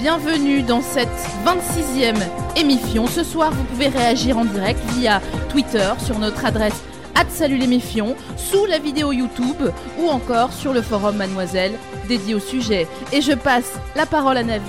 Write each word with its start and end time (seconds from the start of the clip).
Bienvenue 0.00 0.62
dans 0.62 0.80
cette 0.80 1.08
26e 1.44 2.16
émission. 2.56 3.06
Ce 3.06 3.22
soir, 3.22 3.52
vous 3.52 3.64
pouvez 3.64 3.88
réagir 3.88 4.38
en 4.38 4.46
direct 4.46 4.80
via 4.94 5.20
Twitter 5.50 5.92
sur 6.02 6.18
notre 6.18 6.46
adresse 6.46 6.80
@salulémifion, 7.28 8.16
sous 8.38 8.64
la 8.64 8.78
vidéo 8.78 9.12
YouTube 9.12 9.62
ou 9.98 10.08
encore 10.08 10.54
sur 10.54 10.72
le 10.72 10.80
forum 10.80 11.16
Mademoiselle 11.16 11.72
dédié 12.08 12.34
au 12.34 12.40
sujet. 12.40 12.88
Et 13.12 13.20
je 13.20 13.32
passe 13.32 13.74
la 13.94 14.06
parole 14.06 14.38
à 14.38 14.42
Navi. 14.42 14.64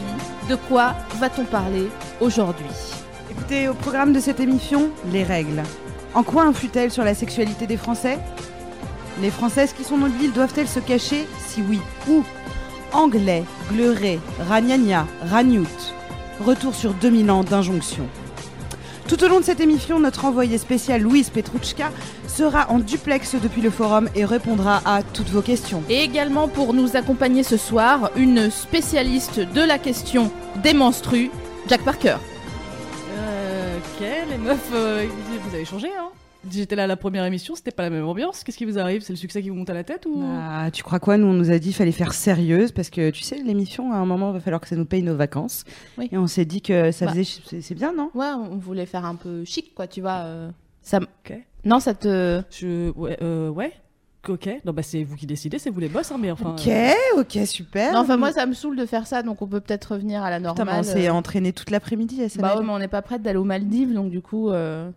De 0.49 0.57
quoi 0.57 0.95
va-t-on 1.21 1.45
parler 1.45 1.87
aujourd'hui? 2.19 2.65
Écoutez, 3.31 3.69
au 3.69 3.73
programme 3.73 4.11
de 4.11 4.19
cette 4.19 4.41
émission, 4.41 4.89
les 5.13 5.23
règles. 5.23 5.63
En 6.13 6.23
quoi 6.23 6.43
influent-elles 6.43 6.91
sur 6.91 7.05
la 7.05 7.15
sexualité 7.15 7.67
des 7.67 7.77
Français? 7.77 8.19
Les 9.21 9.31
Françaises 9.31 9.71
qui 9.71 9.85
sont 9.85 9.97
l'île 10.19 10.33
doivent-elles 10.33 10.67
se 10.67 10.81
cacher? 10.81 11.25
Si 11.47 11.63
oui, 11.69 11.79
où? 12.09 12.21
Anglais, 12.93 13.43
Gleuret, 13.71 14.19
Ragnagna, 14.47 15.07
Ragnout. 15.29 15.67
Retour 16.45 16.75
sur 16.75 16.93
2000 16.93 17.31
ans 17.31 17.43
d'injonction. 17.43 18.07
Tout 19.07 19.23
au 19.23 19.27
long 19.27 19.39
de 19.39 19.45
cette 19.45 19.59
émission, 19.59 19.99
notre 19.99 20.25
envoyé 20.25 20.57
spécial 20.57 21.01
Louise 21.01 21.29
Petrouchka 21.29 21.91
sera 22.27 22.69
en 22.69 22.79
duplex 22.79 23.35
depuis 23.35 23.61
le 23.61 23.69
forum 23.69 24.09
et 24.15 24.25
répondra 24.25 24.81
à 24.85 25.03
toutes 25.03 25.29
vos 25.29 25.41
questions. 25.41 25.83
Et 25.89 26.01
également 26.01 26.47
pour 26.47 26.73
nous 26.73 26.95
accompagner 26.95 27.43
ce 27.43 27.57
soir, 27.57 28.11
une 28.15 28.49
spécialiste 28.49 29.39
de 29.39 29.61
la 29.61 29.77
question 29.77 30.31
des 30.63 30.73
menstrues, 30.73 31.29
Jack 31.67 31.83
Parker. 31.83 32.17
Euh, 33.17 33.77
ok, 33.77 34.07
les 34.29 34.37
meufs, 34.37 34.57
euh, 34.73 35.05
vous 35.43 35.55
avez 35.55 35.65
changé, 35.65 35.89
hein? 35.99 36.09
J'étais 36.49 36.75
là 36.75 36.85
à 36.85 36.87
la 36.87 36.95
première 36.97 37.23
émission, 37.25 37.53
c'était 37.55 37.71
pas 37.71 37.83
la 37.83 37.89
même 37.91 38.05
ambiance. 38.07 38.43
Qu'est-ce 38.43 38.57
qui 38.57 38.65
vous 38.65 38.79
arrive? 38.79 39.01
C'est 39.01 39.13
le 39.13 39.17
succès 39.17 39.43
qui 39.43 39.49
vous 39.49 39.55
monte 39.55 39.69
à 39.69 39.75
la 39.75 39.83
tête 39.83 40.05
ou? 40.07 40.23
Ah, 40.25 40.69
tu 40.73 40.81
crois 40.81 40.99
quoi? 40.99 41.17
Nous, 41.17 41.27
on 41.27 41.33
nous 41.33 41.51
a 41.51 41.59
dit 41.59 41.67
qu'il 41.67 41.75
fallait 41.75 41.91
faire 41.91 42.13
sérieuse 42.13 42.71
parce 42.71 42.89
que 42.89 43.11
tu 43.11 43.21
sais, 43.21 43.35
l'émission, 43.37 43.91
à 43.93 43.97
un 43.97 44.05
moment, 44.05 44.31
il 44.31 44.33
va 44.33 44.39
falloir 44.39 44.59
que 44.59 44.67
ça 44.67 44.75
nous 44.75 44.85
paye 44.85 45.03
nos 45.03 45.15
vacances. 45.15 45.65
Oui. 45.99 46.09
Et 46.11 46.17
on 46.17 46.25
s'est 46.27 46.45
dit 46.45 46.61
que 46.61 46.91
ça 46.91 47.05
Bah. 47.05 47.11
faisait. 47.13 47.61
c'est- 47.61 47.75
bien, 47.75 47.93
non? 47.93 48.09
Ouais, 48.15 48.31
on 48.35 48.57
voulait 48.57 48.87
faire 48.87 49.05
un 49.05 49.15
peu 49.15 49.45
chic, 49.45 49.75
quoi, 49.75 49.85
tu 49.87 50.01
vois. 50.01 50.21
euh, 50.23 50.49
Ça... 50.81 50.99
Non, 51.63 51.79
ça 51.79 51.93
te... 51.93 52.41
Je, 52.49 52.89
ouais, 52.97 53.17
euh, 53.21 53.49
ouais. 53.49 53.71
Ok. 54.27 54.49
Non, 54.65 54.71
bah 54.73 54.83
c'est 54.83 55.03
vous 55.03 55.15
qui 55.15 55.25
décidez, 55.25 55.57
c'est 55.59 55.71
vous 55.71 55.79
les 55.79 55.89
boss, 55.89 56.11
hein, 56.11 56.17
mais 56.19 56.29
enfin. 56.31 56.51
Ok, 56.51 56.69
ok, 57.17 57.39
super. 57.47 57.93
Non, 57.93 57.99
enfin, 57.99 58.17
moi, 58.17 58.31
ça 58.31 58.45
me 58.45 58.53
saoule 58.53 58.75
de 58.77 58.85
faire 58.85 59.07
ça, 59.07 59.23
donc 59.23 59.41
on 59.41 59.47
peut 59.47 59.59
peut-être 59.61 59.93
revenir 59.93 60.21
à 60.23 60.29
la 60.29 60.37
Putain, 60.37 60.53
normale. 60.63 60.79
on 60.79 60.83
s'est 60.83 61.07
euh. 61.07 61.13
entraîné 61.13 61.53
toute 61.53 61.71
l'après-midi 61.71 62.21
à 62.23 62.29
ça. 62.29 62.39
Bah 62.41 62.55
ouais, 62.57 62.63
mais 62.63 62.71
on 62.71 62.77
n'est 62.79 62.87
pas 62.87 63.01
prête 63.01 63.21
d'aller 63.23 63.37
aux 63.39 63.43
Maldives, 63.43 63.93
donc 63.93 64.09
du 64.11 64.21
coup... 64.21 64.49
euh, 64.49 64.89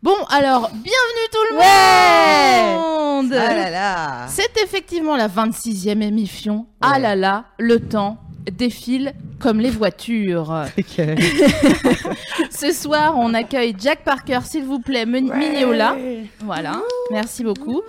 Bon, 0.00 0.14
alors, 0.30 0.70
bienvenue 0.70 1.28
tout 1.32 1.44
le 1.50 1.56
monde 1.56 3.32
Ah 3.34 3.52
là 3.52 3.68
là 3.68 4.26
C'est 4.28 4.56
effectivement 4.62 5.16
la 5.16 5.26
26e 5.26 6.02
émission. 6.02 6.66
Ah 6.80 7.00
là 7.00 7.16
là, 7.16 7.46
le 7.58 7.80
temps 7.80 8.18
défile 8.52 9.12
comme 9.40 9.58
les 9.58 9.70
voitures. 9.70 10.66
Ce 12.50 12.72
soir, 12.72 13.14
on 13.16 13.34
accueille 13.34 13.74
Jack 13.76 14.04
Parker, 14.04 14.38
s'il 14.44 14.64
vous 14.64 14.78
plaît, 14.78 15.04
Mignola. 15.04 15.96
Voilà, 16.44 16.80
merci 17.10 17.42
beaucoup. 17.42 17.82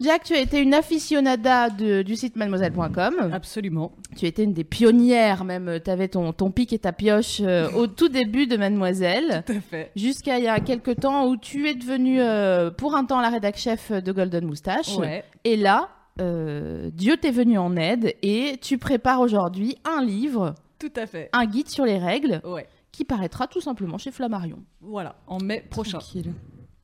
Jack, 0.00 0.24
tu 0.24 0.34
as 0.34 0.40
été 0.40 0.60
une 0.60 0.74
aficionada 0.74 1.70
de- 1.70 2.02
du 2.02 2.16
site 2.16 2.36
mademoiselle.com. 2.36 3.30
Absolument. 3.32 3.92
Tu 4.16 4.26
étais 4.26 4.44
une 4.44 4.52
des 4.52 4.64
pionnières, 4.64 5.44
même. 5.44 5.78
Tu 5.84 5.90
avais 5.90 6.08
ton, 6.08 6.32
ton 6.32 6.50
pic 6.50 6.72
et 6.72 6.78
ta 6.78 6.92
pioche 6.92 7.40
euh, 7.40 7.70
au 7.72 7.86
tout 7.86 8.08
début 8.08 8.46
de 8.46 8.56
Mademoiselle. 8.56 9.42
Tout 9.46 9.52
à 9.52 9.60
fait. 9.60 9.90
Jusqu'à 9.96 10.38
il 10.38 10.44
y 10.44 10.48
a 10.48 10.60
quelques 10.60 11.00
temps 11.00 11.26
où 11.28 11.36
tu 11.36 11.68
es 11.68 11.74
devenue 11.74 12.20
euh, 12.20 12.70
pour 12.70 12.94
un 12.96 13.04
temps 13.04 13.20
la 13.20 13.30
rédac 13.30 13.56
chef 13.56 13.92
de 13.92 14.12
Golden 14.12 14.44
Moustache. 14.46 14.96
Ouais. 14.96 15.24
Et 15.44 15.56
là, 15.56 15.88
euh, 16.20 16.90
Dieu 16.92 17.16
t'est 17.16 17.30
venu 17.30 17.58
en 17.58 17.76
aide 17.76 18.14
et 18.22 18.56
tu 18.60 18.78
prépares 18.78 19.20
aujourd'hui 19.20 19.76
un 19.84 20.02
livre, 20.04 20.54
Tout 20.78 20.92
à 20.96 21.06
fait. 21.06 21.28
un 21.32 21.44
guide 21.46 21.68
sur 21.68 21.84
les 21.84 21.98
règles 21.98 22.40
Ouais. 22.44 22.66
qui 22.92 23.04
paraîtra 23.04 23.46
tout 23.46 23.60
simplement 23.60 23.98
chez 23.98 24.10
Flammarion. 24.12 24.58
Voilà. 24.80 25.16
En 25.26 25.38
mai 25.38 25.64
prochain. 25.70 25.98
Tranquille. 25.98 26.32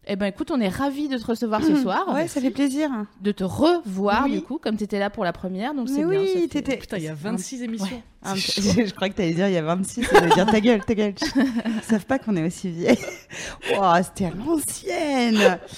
Eh 0.07 0.17
ben 0.17 0.27
écoute, 0.27 0.51
on 0.51 0.59
est 0.61 0.69
ravis 0.69 1.09
de 1.09 1.19
te 1.19 1.27
recevoir 1.27 1.63
ce 1.63 1.77
soir, 1.77 2.07
Ouais, 2.13 2.27
ça 2.27 2.41
fait 2.41 2.51
plaisir. 2.51 2.91
de 3.21 3.33
te 3.33 3.45
revoir 3.45 4.25
Oui. 4.25 4.33
du 4.33 4.43
coup, 4.43 4.59
comme 4.59 4.77
tu 4.77 4.85
étais 4.85 4.99
là 4.99 5.11
pour 5.11 5.25
la 5.25 5.33
première, 5.33 5.75
donc 5.75 5.89
c'est 5.89 5.97
bien. 6.05 6.07
oui, 6.21 6.27
fait- 6.27 6.49
t'étais. 6.49 6.79
Putain, 6.79 6.97
il 6.97 7.05
y 7.05 7.09
a 7.09 7.15
26 7.15 7.63
émissions. 7.63 8.03
C'est 8.35 8.61
petit- 8.63 8.87
je 8.87 8.95
crois 8.95 9.11
que 9.11 9.15
t'allais 9.15 9.35
dire 9.35 9.47
il 9.49 9.55
y 9.55 9.59
a 9.59 9.63
26, 9.63 10.03
ça 10.05 10.21
veut 10.21 10.31
dire 10.31 10.47
ta 10.47 10.61
gueule, 10.61 10.83
ta 10.85 10.95
gueule. 10.95 11.15
Ils 11.37 11.83
savent 11.83 12.07
pas 12.07 12.19
qu'on 12.19 12.35
est 12.37 12.47
aussi 12.47 12.71
vieille. 12.71 12.99
Oh, 13.79 13.93
c'était 14.03 14.27
à 14.27 14.31
l'ancienne. 14.31 15.59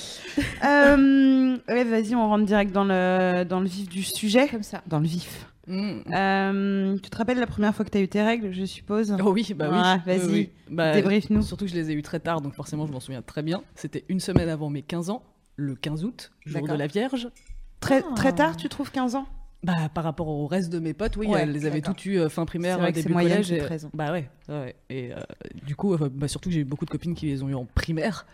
Euh, 0.65 1.59
ouais, 1.69 1.85
vas-y, 1.85 2.15
on 2.15 2.27
rentre 2.27 2.47
direct 2.47 2.73
dans 2.73 2.85
le, 2.85 3.45
dans 3.45 3.61
le 3.61 3.67
vif 3.67 3.87
du 3.89 4.03
sujet. 4.03 4.49
Comme 4.49 4.63
ça. 4.63 4.81
Dans 4.87 4.99
le 5.01 5.07
vif. 5.07 5.47
Mm. 5.67 6.01
Euh, 6.13 6.99
tu 6.99 7.11
te 7.11 7.17
rappelles 7.17 7.39
la 7.39 7.47
première 7.47 7.75
fois 7.75 7.85
que 7.85 7.91
t'as 7.91 8.01
eu 8.01 8.09
tes 8.09 8.23
règles, 8.23 8.53
je 8.53 8.65
suppose? 8.65 9.17
Oh 9.25 9.31
oui, 9.33 9.47
bah 9.55 9.69
oui. 9.71 9.79
Ouais, 9.79 10.17
vas-y. 10.19 10.27
Oui, 10.27 10.33
oui. 10.33 10.51
Bah, 10.71 10.93
Débrief-nous. 10.93 11.43
Surtout 11.43 11.65
que 11.67 11.71
je 11.71 11.77
les 11.77 11.91
ai 11.91 11.95
eu 11.95 12.03
très 12.03 12.21
tard, 12.21 12.41
donc 12.41 12.55
forcément 12.55 12.87
je 12.87 12.93
m'en 12.93 13.01
souviens 13.01 13.23
très 13.23 13.43
bien. 13.43 13.63
C'était 13.75 14.05
une 14.09 14.21
semaine 14.21 14.49
avant 14.49 14.71
mes 14.71 14.83
15 14.83 15.11
ans, 15.11 15.23
le 15.57 15.75
15 15.75 16.05
août, 16.05 16.33
jour 16.47 16.67
de 16.67 16.75
la 16.75 16.87
Vierge. 16.87 17.29
Très, 17.81 18.03
Ah. 18.09 18.15
très 18.15 18.33
tard, 18.33 18.57
tu 18.57 18.69
trouves 18.69 18.91
15 18.91 19.15
ans? 19.17 19.27
Bah, 19.65 19.89
par 19.95 20.03
rapport 20.03 20.27
au 20.27 20.49
reste 20.49 20.73
de 20.73 20.81
mes 20.81 20.93
potes, 20.93 21.17
oui, 21.17 21.29
Ouais, 21.29 21.43
elles 21.43 21.53
les 21.53 21.67
avaient 21.67 21.81
toutes 21.81 22.05
eues 22.05 22.19
euh, 22.19 22.29
fin 22.29 22.45
primaire, 22.47 22.79
vrai 22.81 22.91
que 22.93 22.97
début 22.99 23.13
moyenne, 23.13 23.31
collège. 23.35 23.53
et- 23.53 23.59
13 23.59 23.85
ans. 23.85 23.91
Bah 23.95 24.11
ouais, 24.11 24.29
ouais. 24.49 24.75
Et 24.91 25.13
euh, 25.13 25.19
du 25.65 25.77
coup, 25.77 25.95
euh, 25.95 26.09
bah, 26.13 26.27
surtout 26.27 26.49
que 26.49 26.55
j'ai 26.55 26.63
eu 26.63 26.65
beaucoup 26.65 26.85
de 26.85 26.91
copines 26.91 27.15
qui 27.15 27.27
les 27.27 27.45
ont 27.45 27.49
eu 27.49 27.55
en 27.55 27.65
primaire. 27.65 28.27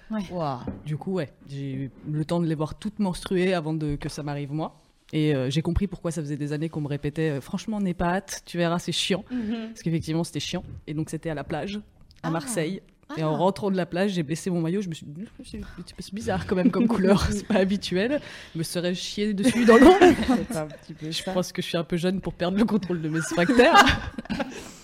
Du 0.86 0.96
coup, 0.96 1.12
ouais, 1.12 1.30
j'ai 1.46 1.70
eu 1.74 1.90
le 2.10 2.24
temps 2.24 2.40
de 2.40 2.46
les 2.46 2.54
voir 2.54 2.78
toutes 2.78 2.98
menstruées 2.98 3.52
avant 3.52 3.74
de, 3.74 3.96
que 3.96 4.08
ça 4.08 4.22
m'arrive 4.22 4.52
moi. 4.54 4.80
Et 5.12 5.34
euh, 5.34 5.48
j'ai 5.50 5.62
compris 5.62 5.86
pourquoi 5.86 6.10
ça 6.10 6.20
faisait 6.20 6.36
des 6.36 6.52
années 6.52 6.68
qu'on 6.68 6.80
me 6.82 6.88
répétait 6.88 7.30
euh, 7.30 7.40
franchement, 7.40 7.80
n'aie 7.80 7.94
pas 7.94 8.16
hâte, 8.16 8.42
tu 8.44 8.58
verras, 8.58 8.78
c'est 8.78 8.92
chiant. 8.92 9.24
Parce 9.68 9.82
qu'effectivement, 9.82 10.22
c'était 10.24 10.40
chiant. 10.40 10.64
Et 10.86 10.94
donc, 10.94 11.08
c'était 11.10 11.30
à 11.30 11.34
la 11.34 11.44
plage, 11.44 11.76
à 12.22 12.28
Ah. 12.28 12.30
Marseille. 12.30 12.82
Et 13.16 13.22
Ah. 13.22 13.28
en 13.30 13.36
rentrant 13.38 13.70
de 13.70 13.76
la 13.78 13.86
plage, 13.86 14.10
j'ai 14.12 14.22
baissé 14.22 14.50
mon 14.50 14.60
maillot. 14.60 14.82
Je 14.82 14.88
me 14.90 14.94
suis 14.94 15.06
dit, 15.06 15.24
c'est 15.98 16.12
bizarre 16.14 16.46
quand 16.46 16.56
même 16.56 16.70
comme 16.70 16.86
couleur, 16.86 17.26
c'est 17.32 17.46
pas 17.46 17.54
habituel. 17.54 18.20
Je 18.52 18.58
me 18.58 18.62
serais 18.62 18.94
chié 18.94 19.32
dessus 19.32 19.64
dans 19.64 19.78
peu 19.78 21.10
Je 21.10 21.22
pense 21.32 21.52
que 21.52 21.62
je 21.62 21.66
suis 21.68 21.78
un 21.78 21.84
peu 21.84 21.96
jeune 21.96 22.20
pour 22.20 22.34
perdre 22.34 22.58
le 22.58 22.66
contrôle 22.66 23.00
de 23.00 23.08
mes 23.08 23.22
sphincters. 23.22 23.74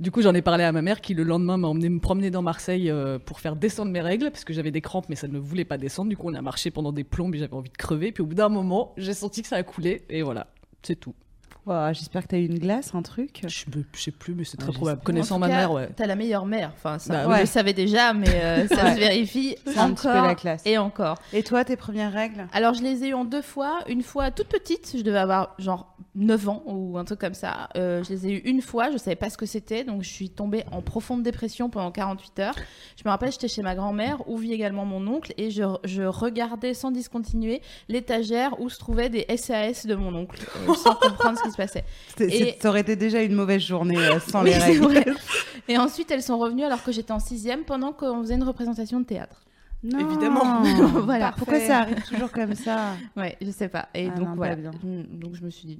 Du 0.00 0.10
coup, 0.12 0.22
j'en 0.22 0.32
ai 0.34 0.42
parlé 0.42 0.62
à 0.62 0.70
ma 0.70 0.80
mère 0.80 1.00
qui, 1.00 1.12
le 1.14 1.24
lendemain, 1.24 1.56
m'a 1.56 1.66
emmené 1.68 1.88
me 1.88 1.98
promener 1.98 2.30
dans 2.30 2.42
Marseille 2.42 2.88
euh, 2.88 3.18
pour 3.18 3.40
faire 3.40 3.56
descendre 3.56 3.90
mes 3.90 4.00
règles 4.00 4.30
parce 4.30 4.44
que 4.44 4.52
j'avais 4.52 4.70
des 4.70 4.80
crampes, 4.80 5.06
mais 5.08 5.16
ça 5.16 5.26
ne 5.26 5.38
voulait 5.38 5.64
pas 5.64 5.76
descendre. 5.76 6.08
Du 6.08 6.16
coup, 6.16 6.28
on 6.30 6.34
a 6.34 6.42
marché 6.42 6.70
pendant 6.70 6.92
des 6.92 7.02
plombes 7.04 7.34
et 7.34 7.38
j'avais 7.38 7.54
envie 7.54 7.70
de 7.70 7.76
crever. 7.76 8.12
Puis 8.12 8.22
au 8.22 8.26
bout 8.26 8.34
d'un 8.36 8.48
moment, 8.48 8.92
j'ai 8.96 9.14
senti 9.14 9.42
que 9.42 9.48
ça 9.48 9.56
a 9.56 9.62
coulé 9.64 10.02
et 10.08 10.22
voilà, 10.22 10.46
c'est 10.82 10.94
tout. 10.94 11.14
Ouah, 11.66 11.92
J'espère 11.92 12.22
que 12.22 12.28
t'as 12.28 12.38
eu 12.38 12.46
une 12.46 12.60
glace, 12.60 12.94
un 12.94 13.02
truc. 13.02 13.42
Je, 13.46 13.64
me- 13.76 13.84
je 13.92 14.00
sais 14.00 14.10
plus, 14.12 14.34
mais 14.34 14.44
c'est 14.44 14.56
Ouais, 14.60 14.68
très 14.68 14.72
probable. 14.72 15.02
Connaissant 15.02 15.34
En 15.34 15.38
ma 15.40 15.46
tout 15.48 15.52
cas, 15.52 15.58
mère, 15.58 15.72
ouais. 15.72 15.88
T'as 15.96 16.06
la 16.06 16.14
meilleure 16.14 16.46
mère. 16.46 16.70
Enfin, 16.76 16.98
ça, 17.00 17.12
Bah 17.14 17.24
on 17.26 17.30
ouais. 17.32 17.40
le 17.40 17.46
savait 17.46 17.74
déjà, 17.74 18.12
mais 18.14 18.28
euh, 18.42 18.68
ça 18.68 18.84
Ouais. 18.84 18.94
se 18.94 18.98
vérifie 19.00 19.56
un 19.76 19.90
petit 19.92 20.04
peu 20.06 20.10
encore 20.10 20.26
la 20.26 20.34
classe. 20.36 20.62
et 20.64 20.78
encore. 20.78 21.18
Et 21.32 21.42
toi, 21.42 21.64
tes 21.64 21.76
premières 21.76 22.12
règles? 22.12 22.46
Alors, 22.52 22.72
je 22.72 22.82
les 22.82 23.02
ai 23.04 23.08
eues 23.08 23.14
en 23.14 23.24
deux 23.24 23.42
fois. 23.42 23.80
Une 23.88 24.02
fois 24.02 24.30
toute 24.30 24.46
petite, 24.46 24.94
je 24.96 25.02
devais 25.02 25.18
avoir 25.18 25.54
genre 25.58 25.94
9 26.18 26.48
ans 26.48 26.62
ou 26.66 26.98
un 26.98 27.04
truc 27.04 27.20
comme 27.20 27.34
ça. 27.34 27.68
Euh, 27.76 28.02
je 28.04 28.10
les 28.10 28.26
ai 28.26 28.30
eues 28.32 28.42
une 28.44 28.60
fois, 28.60 28.90
je 28.90 28.98
savais 28.98 29.16
pas 29.16 29.30
ce 29.30 29.36
que 29.36 29.46
c'était, 29.46 29.84
donc 29.84 30.02
je 30.02 30.08
suis 30.08 30.30
tombée 30.30 30.64
en 30.72 30.82
profonde 30.82 31.22
dépression 31.22 31.70
pendant 31.70 31.90
48 31.92 32.38
heures. 32.40 32.54
Je 32.96 33.02
me 33.04 33.10
rappelle, 33.10 33.30
j'étais 33.32 33.48
chez 33.48 33.62
ma 33.62 33.74
grand-mère, 33.74 34.28
où 34.28 34.36
vit 34.36 34.52
également 34.52 34.84
mon 34.84 35.06
oncle, 35.06 35.32
et 35.36 35.50
je, 35.50 35.62
je 35.84 36.02
regardais 36.02 36.74
sans 36.74 36.90
discontinuer 36.90 37.62
l'étagère 37.88 38.60
où 38.60 38.68
se 38.68 38.78
trouvaient 38.78 39.08
des 39.08 39.26
SAS 39.36 39.86
de 39.86 39.94
mon 39.94 40.14
oncle, 40.14 40.40
euh, 40.68 40.74
sans 40.74 40.94
comprendre 40.94 41.38
ce 41.38 41.44
qui 41.44 41.50
se 41.52 41.56
passait. 41.56 41.84
Et- 42.20 42.56
Ça 42.60 42.68
aurait 42.70 42.80
été 42.80 42.96
déjà 42.96 43.22
une 43.22 43.34
mauvaise 43.34 43.62
journée 43.62 43.96
euh, 43.98 44.18
sans 44.20 44.42
Oui, 44.42 44.50
les 44.50 44.58
règles. 44.58 45.14
Et 45.68 45.78
ensuite, 45.78 46.10
elles 46.10 46.22
sont 46.22 46.38
revenues 46.38 46.64
alors 46.64 46.82
que 46.82 46.92
j'étais 46.92 47.12
en 47.12 47.20
sixième 47.20 47.64
pendant 47.64 47.92
qu'on 47.92 48.20
faisait 48.22 48.34
une 48.34 48.42
représentation 48.44 49.00
de 49.00 49.04
théâtre. 49.04 49.42
Non. 49.82 49.98
Évidemment. 49.98 50.62
Voilà. 51.04 51.32
Pourquoi 51.36 51.60
ça 51.60 51.78
arrive 51.80 52.02
toujours 52.02 52.32
comme 52.32 52.54
ça 52.54 52.94
Ouais, 53.16 53.36
je 53.40 53.50
sais 53.50 53.68
pas. 53.68 53.88
Et 53.94 54.08
Ah 54.12 54.16
donc 54.16 54.28
non, 54.28 54.34
voilà. 54.34 54.56
bien. 54.56 54.72
Mm, 54.82 55.18
Donc 55.18 55.34
je 55.34 55.44
me 55.44 55.50
suis 55.50 55.66
dit, 55.68 55.78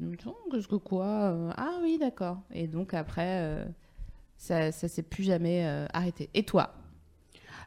qu'est-ce 0.50 0.68
que 0.68 0.76
quoi 0.76 1.06
euh, 1.06 1.50
Ah 1.56 1.72
oui, 1.82 1.98
d'accord. 1.98 2.38
Et 2.52 2.66
donc 2.68 2.94
après, 2.94 3.40
euh, 3.42 3.64
ça, 4.36 4.70
ça 4.72 4.86
s'est 4.88 5.02
plus 5.02 5.24
jamais 5.24 5.66
euh, 5.66 5.86
arrêté. 5.92 6.30
Et 6.34 6.44
toi? 6.44 6.74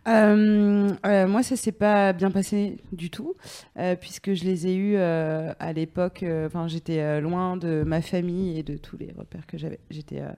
Moi, 0.06 1.44
ça 1.44 1.56
s'est 1.56 1.72
pas 1.72 2.14
bien 2.14 2.32
passé 2.32 2.78
du 2.92 3.10
tout, 3.10 3.36
euh, 3.78 3.96
puisque 3.96 4.34
je 4.34 4.44
les 4.44 4.68
ai 4.68 4.76
eus 4.76 4.96
euh, 4.98 5.54
à 5.60 5.74
l'époque. 5.74 6.24
euh, 6.24 6.48
Enfin, 6.48 6.68
j'étais 6.68 7.00
euh, 7.00 7.22
loin 7.22 7.56
de 7.58 7.84
ma 7.86 8.02
famille 8.02 8.58
et 8.58 8.64
de 8.64 8.78
tous 8.78 8.98
les 8.98 9.12
repères 9.18 9.46
que 9.46 9.58
j'avais. 9.58 9.80
J'étais 9.90 10.22
euh, 10.22 10.32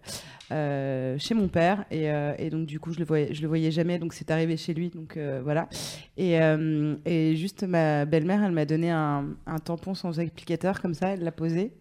euh, 0.51 1.17
chez 1.17 1.33
mon 1.33 1.47
père 1.47 1.85
et, 1.91 2.11
euh, 2.11 2.33
et 2.37 2.49
donc 2.49 2.65
du 2.65 2.79
coup, 2.79 2.91
je 2.93 2.99
le 2.99 3.05
voyais, 3.05 3.33
je 3.33 3.41
le 3.41 3.47
voyais 3.47 3.71
jamais. 3.71 3.99
Donc 3.99 4.13
c'est 4.13 4.31
arrivé 4.31 4.57
chez 4.57 4.73
lui. 4.73 4.89
Donc 4.89 5.15
euh, 5.17 5.41
voilà. 5.43 5.69
Et, 6.17 6.41
euh, 6.41 6.95
et 7.05 7.35
juste 7.35 7.63
ma 7.63 8.05
belle-mère, 8.05 8.43
elle 8.43 8.51
m'a 8.51 8.65
donné 8.65 8.91
un, 8.91 9.25
un 9.45 9.59
tampon 9.59 9.93
sans 9.95 10.19
applicateur 10.19 10.81
comme 10.81 10.93
ça. 10.93 11.09
Elle 11.09 11.23
l'a 11.23 11.31
posé 11.31 11.71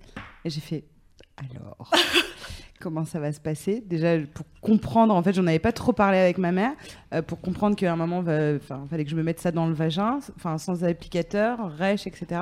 et 0.44 0.50
j'ai 0.50 0.61
fait. 0.61 0.85
Alors. 1.37 1.90
Comment 2.81 3.05
ça 3.05 3.20
va 3.20 3.31
se 3.31 3.38
passer? 3.38 3.81
Déjà, 3.87 4.19
pour 4.35 4.44
comprendre, 4.61 5.14
en 5.14 5.23
fait, 5.23 5.32
j'en 5.32 5.46
avais 5.46 5.61
pas 5.61 5.70
trop 5.70 5.93
parlé 5.93 6.19
avec 6.19 6.37
ma 6.37 6.50
mère, 6.50 6.73
euh, 6.73 6.75
pour 7.26 7.41
comprendre 7.41 7.76
qu'à 7.76 7.93
un 7.93 7.97
moment, 7.97 8.20
enfin, 8.20 8.87
fallait 8.88 9.05
que 9.05 9.11
je 9.11 9.17
me 9.17 9.23
mette 9.23 9.41
ça 9.41 9.53
dans 9.53 9.67
le 9.67 9.75
vagin, 9.75 10.19
enfin, 10.37 10.59
sans 10.59 10.85
applicateur, 10.85 11.70
rêche, 11.76 12.06
etc. 12.06 12.41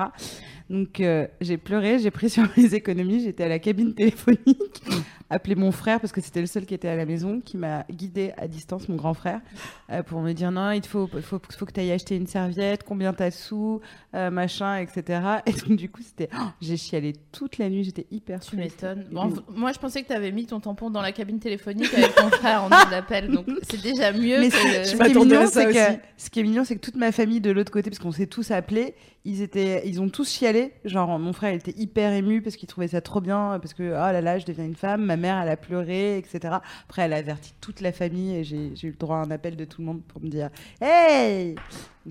Donc, 0.71 1.01
euh, 1.01 1.27
j'ai 1.41 1.57
pleuré, 1.57 1.99
j'ai 1.99 2.11
pris 2.11 2.29
sur 2.29 2.47
mes 2.55 2.73
économies, 2.73 3.21
j'étais 3.21 3.43
à 3.43 3.49
la 3.49 3.59
cabine 3.59 3.93
téléphonique, 3.93 4.81
appelé 5.29 5.55
mon 5.55 5.73
frère, 5.73 5.99
parce 5.99 6.13
que 6.13 6.21
c'était 6.21 6.39
le 6.39 6.47
seul 6.47 6.65
qui 6.65 6.73
était 6.73 6.87
à 6.87 6.95
la 6.95 7.05
maison, 7.05 7.41
qui 7.41 7.57
m'a 7.57 7.83
guidé 7.91 8.31
à 8.37 8.47
distance, 8.47 8.87
mon 8.87 8.95
grand 8.95 9.13
frère, 9.13 9.41
euh, 9.91 10.01
pour 10.01 10.21
me 10.21 10.31
dire 10.31 10.49
non, 10.49 10.71
il 10.71 10.79
te 10.79 10.87
faut, 10.87 11.07
faut, 11.07 11.41
faut 11.57 11.65
que 11.65 11.73
tu 11.73 11.81
ailles 11.81 11.91
acheter 11.91 12.15
une 12.15 12.25
serviette, 12.25 12.83
combien 12.83 13.11
t'as 13.11 13.31
de 13.31 13.35
sous, 13.35 13.81
euh, 14.15 14.31
machin, 14.31 14.77
etc. 14.77 15.19
Et 15.45 15.51
donc, 15.51 15.77
du 15.77 15.89
coup, 15.89 16.01
c'était. 16.01 16.29
oh, 16.33 16.45
j'ai 16.61 16.77
chialé 16.77 17.13
toute 17.33 17.57
la 17.57 17.69
nuit, 17.69 17.83
j'étais 17.83 18.07
hyper 18.09 18.39
Tu 18.39 18.55
m'étonnes. 18.55 19.07
Bon, 19.11 19.33
moi, 19.53 19.73
je 19.73 19.79
pensais 19.79 20.01
que 20.03 20.07
tu 20.07 20.13
avais 20.13 20.31
mis 20.31 20.45
ton 20.45 20.61
tampon 20.61 20.89
dans 20.89 21.01
la 21.01 21.11
cabine 21.11 21.39
téléphonique 21.39 21.93
avec 21.93 22.15
ton 22.15 22.29
frère 22.29 22.63
en 22.63 22.69
temps 22.69 22.89
d'appel, 22.89 23.29
donc 23.29 23.45
c'est 23.63 23.81
déjà 23.81 24.13
mieux 24.13 24.39
Mais 24.39 24.49
que 24.49 24.55
ce, 24.83 24.95
qui 24.95 25.01
est 25.01 25.13
mignon, 25.13 25.39
que, 25.39 25.45
aussi. 25.45 25.99
ce 26.17 26.29
qui 26.29 26.39
est 26.39 26.43
mignon, 26.43 26.63
c'est 26.63 26.75
que 26.75 26.81
toute 26.81 26.95
ma 26.95 27.11
famille 27.11 27.41
de 27.41 27.51
l'autre 27.51 27.71
côté, 27.71 27.89
parce 27.89 27.99
qu'on 27.99 28.11
s'est 28.11 28.27
tous 28.27 28.51
appelés, 28.51 28.95
ils 29.23 29.41
étaient, 29.41 29.87
ils 29.87 30.01
ont 30.01 30.09
tous 30.09 30.29
chialé. 30.29 30.73
Genre, 30.83 31.19
mon 31.19 31.33
frère, 31.33 31.51
il 31.53 31.57
était 31.57 31.75
hyper 31.77 32.11
ému 32.13 32.41
parce 32.41 32.55
qu'il 32.55 32.67
trouvait 32.67 32.87
ça 32.87 33.01
trop 33.01 33.21
bien, 33.21 33.59
parce 33.61 33.73
que, 33.73 33.83
oh 33.83 33.93
là 34.11 34.21
là, 34.21 34.39
je 34.39 34.45
deviens 34.45 34.65
une 34.65 34.75
femme. 34.75 35.05
Ma 35.05 35.17
mère, 35.17 35.39
elle 35.41 35.49
a 35.49 35.57
pleuré, 35.57 36.17
etc. 36.17 36.55
Après, 36.87 37.03
elle 37.03 37.13
a 37.13 37.17
averti 37.17 37.53
toute 37.61 37.81
la 37.81 37.91
famille 37.91 38.35
et 38.35 38.43
j'ai 38.43 38.57
eu 38.83 38.91
le 38.91 38.97
droit 38.97 39.17
à 39.17 39.19
un 39.19 39.31
appel 39.31 39.55
de 39.55 39.65
tout 39.65 39.81
le 39.81 39.87
monde 39.87 40.01
pour 40.03 40.21
me 40.21 40.29
dire, 40.29 40.49
hey! 40.81 41.55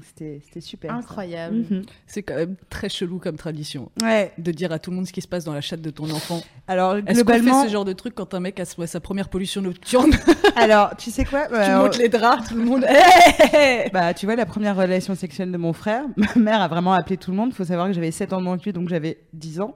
C'était 0.05 0.41
c'était 0.45 0.61
super. 0.61 0.95
incroyable. 0.95 1.57
Mhm. 1.69 1.83
C'est 2.07 2.23
quand 2.23 2.37
même 2.37 2.55
très 2.69 2.89
chelou 2.89 3.19
comme 3.19 3.37
tradition. 3.37 3.91
Ouais. 4.01 4.33
De 4.39 4.53
dire 4.53 4.71
à 4.71 4.79
tout 4.79 4.91
le 4.91 4.97
monde 4.97 5.07
ce 5.07 5.12
qui 5.12 5.21
se 5.21 5.27
passe 5.27 5.45
dans 5.45 5.53
la 5.53 5.61
chatte 5.61 5.81
de 5.81 5.91
ton 5.91 6.09
enfant. 6.11 6.41
Alors, 6.69 6.95
Est-ce 6.95 7.07
qu'on 7.07 7.12
globalement, 7.15 7.62
fait 7.62 7.69
ce 7.69 7.73
genre 7.73 7.85
de 7.85 7.93
truc 7.93 8.15
quand 8.15 8.33
un 8.35 8.39
mec 8.39 8.61
a 8.61 8.65
sa 8.65 9.01
première 9.01 9.29
pollution 9.29 9.62
nocturne? 9.62 10.12
Alors, 10.57 10.97
tu 10.97 11.11
sais 11.11 11.25
quoi? 11.25 11.49
Tu 11.49 11.55
Alors, 11.55 11.85
montes 11.85 11.99
les 11.99 12.09
draps, 12.09 12.49
tout 12.49 12.55
le 12.55 12.65
monde. 12.65 12.85
Hey 13.53 13.91
Bah, 13.93 14.15
tu 14.15 14.27
vois, 14.27 14.37
la 14.37 14.47
première 14.47 14.77
relation 14.77 15.17
sexuelle 15.17 15.51
de 15.51 15.57
mon 15.57 15.73
frère, 15.73 16.05
ma 16.17 16.35
mère 16.37 16.61
a 16.61 16.69
vraiment 16.69 16.93
appelé 17.00 17.17
tout 17.17 17.31
le 17.31 17.37
monde. 17.37 17.50
Il 17.52 17.55
faut 17.55 17.64
savoir 17.64 17.88
que 17.88 17.93
j'avais 17.93 18.11
7 18.11 18.32
ans 18.32 18.38
de 18.38 18.44
moins 18.44 18.58
que 18.58 18.64
lui, 18.64 18.73
donc 18.73 18.88
j'avais 18.88 19.19
10 19.32 19.61
ans. 19.61 19.75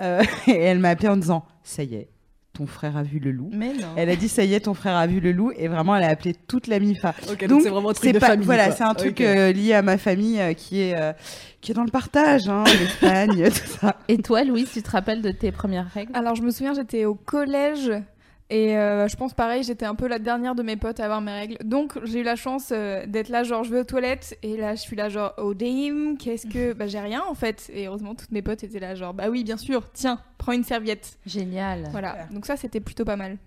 Euh, 0.00 0.22
et 0.46 0.56
elle 0.56 0.78
m'a 0.78 0.90
appelé 0.90 1.08
en 1.08 1.16
disant 1.16 1.44
Ça 1.62 1.82
y 1.82 1.94
est, 1.94 2.08
ton 2.52 2.66
frère 2.66 2.96
a 2.96 3.02
vu 3.02 3.18
le 3.18 3.30
loup. 3.30 3.50
Mais 3.52 3.72
non. 3.72 3.88
Elle 3.96 4.10
a 4.10 4.16
dit 4.16 4.28
Ça 4.28 4.44
y 4.44 4.54
est, 4.54 4.60
ton 4.60 4.74
frère 4.74 4.96
a 4.96 5.06
vu 5.06 5.20
le 5.20 5.32
loup. 5.32 5.52
Et 5.56 5.68
vraiment, 5.68 5.96
elle 5.96 6.04
a 6.04 6.08
appelé 6.08 6.34
toute 6.34 6.66
la 6.66 6.78
MIFA. 6.78 7.14
Donc 7.48 7.62
c'est 7.62 7.70
vraiment 7.70 7.90
un 7.90 7.94
truc 7.94 8.12
de 8.12 8.18
pas, 8.18 8.28
famille. 8.28 8.46
voilà, 8.46 8.70
c'est 8.72 8.84
un 8.84 8.94
truc 8.94 9.20
euh, 9.20 9.52
lié 9.52 9.74
à 9.74 9.82
ma 9.82 9.96
famille 9.96 10.40
euh, 10.40 10.52
qui, 10.52 10.80
est, 10.80 10.94
euh, 10.94 11.12
qui 11.60 11.72
est 11.72 11.74
dans 11.74 11.84
le 11.84 11.90
partage, 11.90 12.48
hein, 12.48 12.64
l'Espagne, 12.78 13.48
tout 13.50 13.78
ça. 13.80 13.96
Et 14.08 14.18
toi, 14.18 14.44
Louise, 14.44 14.70
tu 14.72 14.82
te 14.82 14.90
rappelles 14.90 15.22
de 15.22 15.30
tes 15.30 15.50
premières 15.50 15.88
règles? 15.92 16.12
Alors 16.14 16.34
je 16.34 16.42
me 16.42 16.50
souviens, 16.50 16.74
j'étais 16.74 17.04
au 17.04 17.14
collège 17.14 17.90
et 18.52 18.76
euh, 18.76 19.08
je 19.08 19.16
pense 19.16 19.32
pareil, 19.32 19.62
j'étais 19.62 19.86
un 19.86 19.94
peu 19.94 20.06
la 20.06 20.18
dernière 20.18 20.54
de 20.54 20.62
mes 20.62 20.76
potes 20.76 21.00
à 21.00 21.06
avoir 21.06 21.22
mes 21.22 21.32
règles. 21.32 21.56
Donc 21.64 21.98
j'ai 22.04 22.20
eu 22.20 22.22
la 22.22 22.36
chance 22.36 22.68
euh, 22.70 23.06
d'être 23.06 23.30
là, 23.30 23.44
genre 23.44 23.64
je 23.64 23.70
vais 23.70 23.80
aux 23.80 23.84
toilettes 23.84 24.36
et 24.42 24.58
là 24.58 24.74
je 24.74 24.80
suis 24.82 24.94
là 24.94 25.08
genre 25.08 25.32
oh 25.38 25.54
damn, 25.54 26.18
qu'est-ce 26.18 26.46
que 26.46 26.72
bah 26.74 26.86
j'ai 26.86 27.00
rien 27.00 27.22
en 27.26 27.34
fait. 27.34 27.70
Et 27.72 27.86
heureusement 27.86 28.14
toutes 28.14 28.30
mes 28.30 28.42
potes 28.42 28.62
étaient 28.62 28.78
là 28.78 28.94
genre 28.94 29.14
bah 29.14 29.30
oui 29.30 29.42
bien 29.42 29.56
sûr, 29.56 29.90
tiens 29.94 30.20
prends 30.36 30.52
une 30.52 30.64
serviette. 30.64 31.16
Génial. 31.24 31.88
Voilà, 31.92 32.26
donc 32.30 32.44
ça 32.44 32.58
c'était 32.58 32.80
plutôt 32.80 33.06
pas 33.06 33.16
mal. 33.16 33.38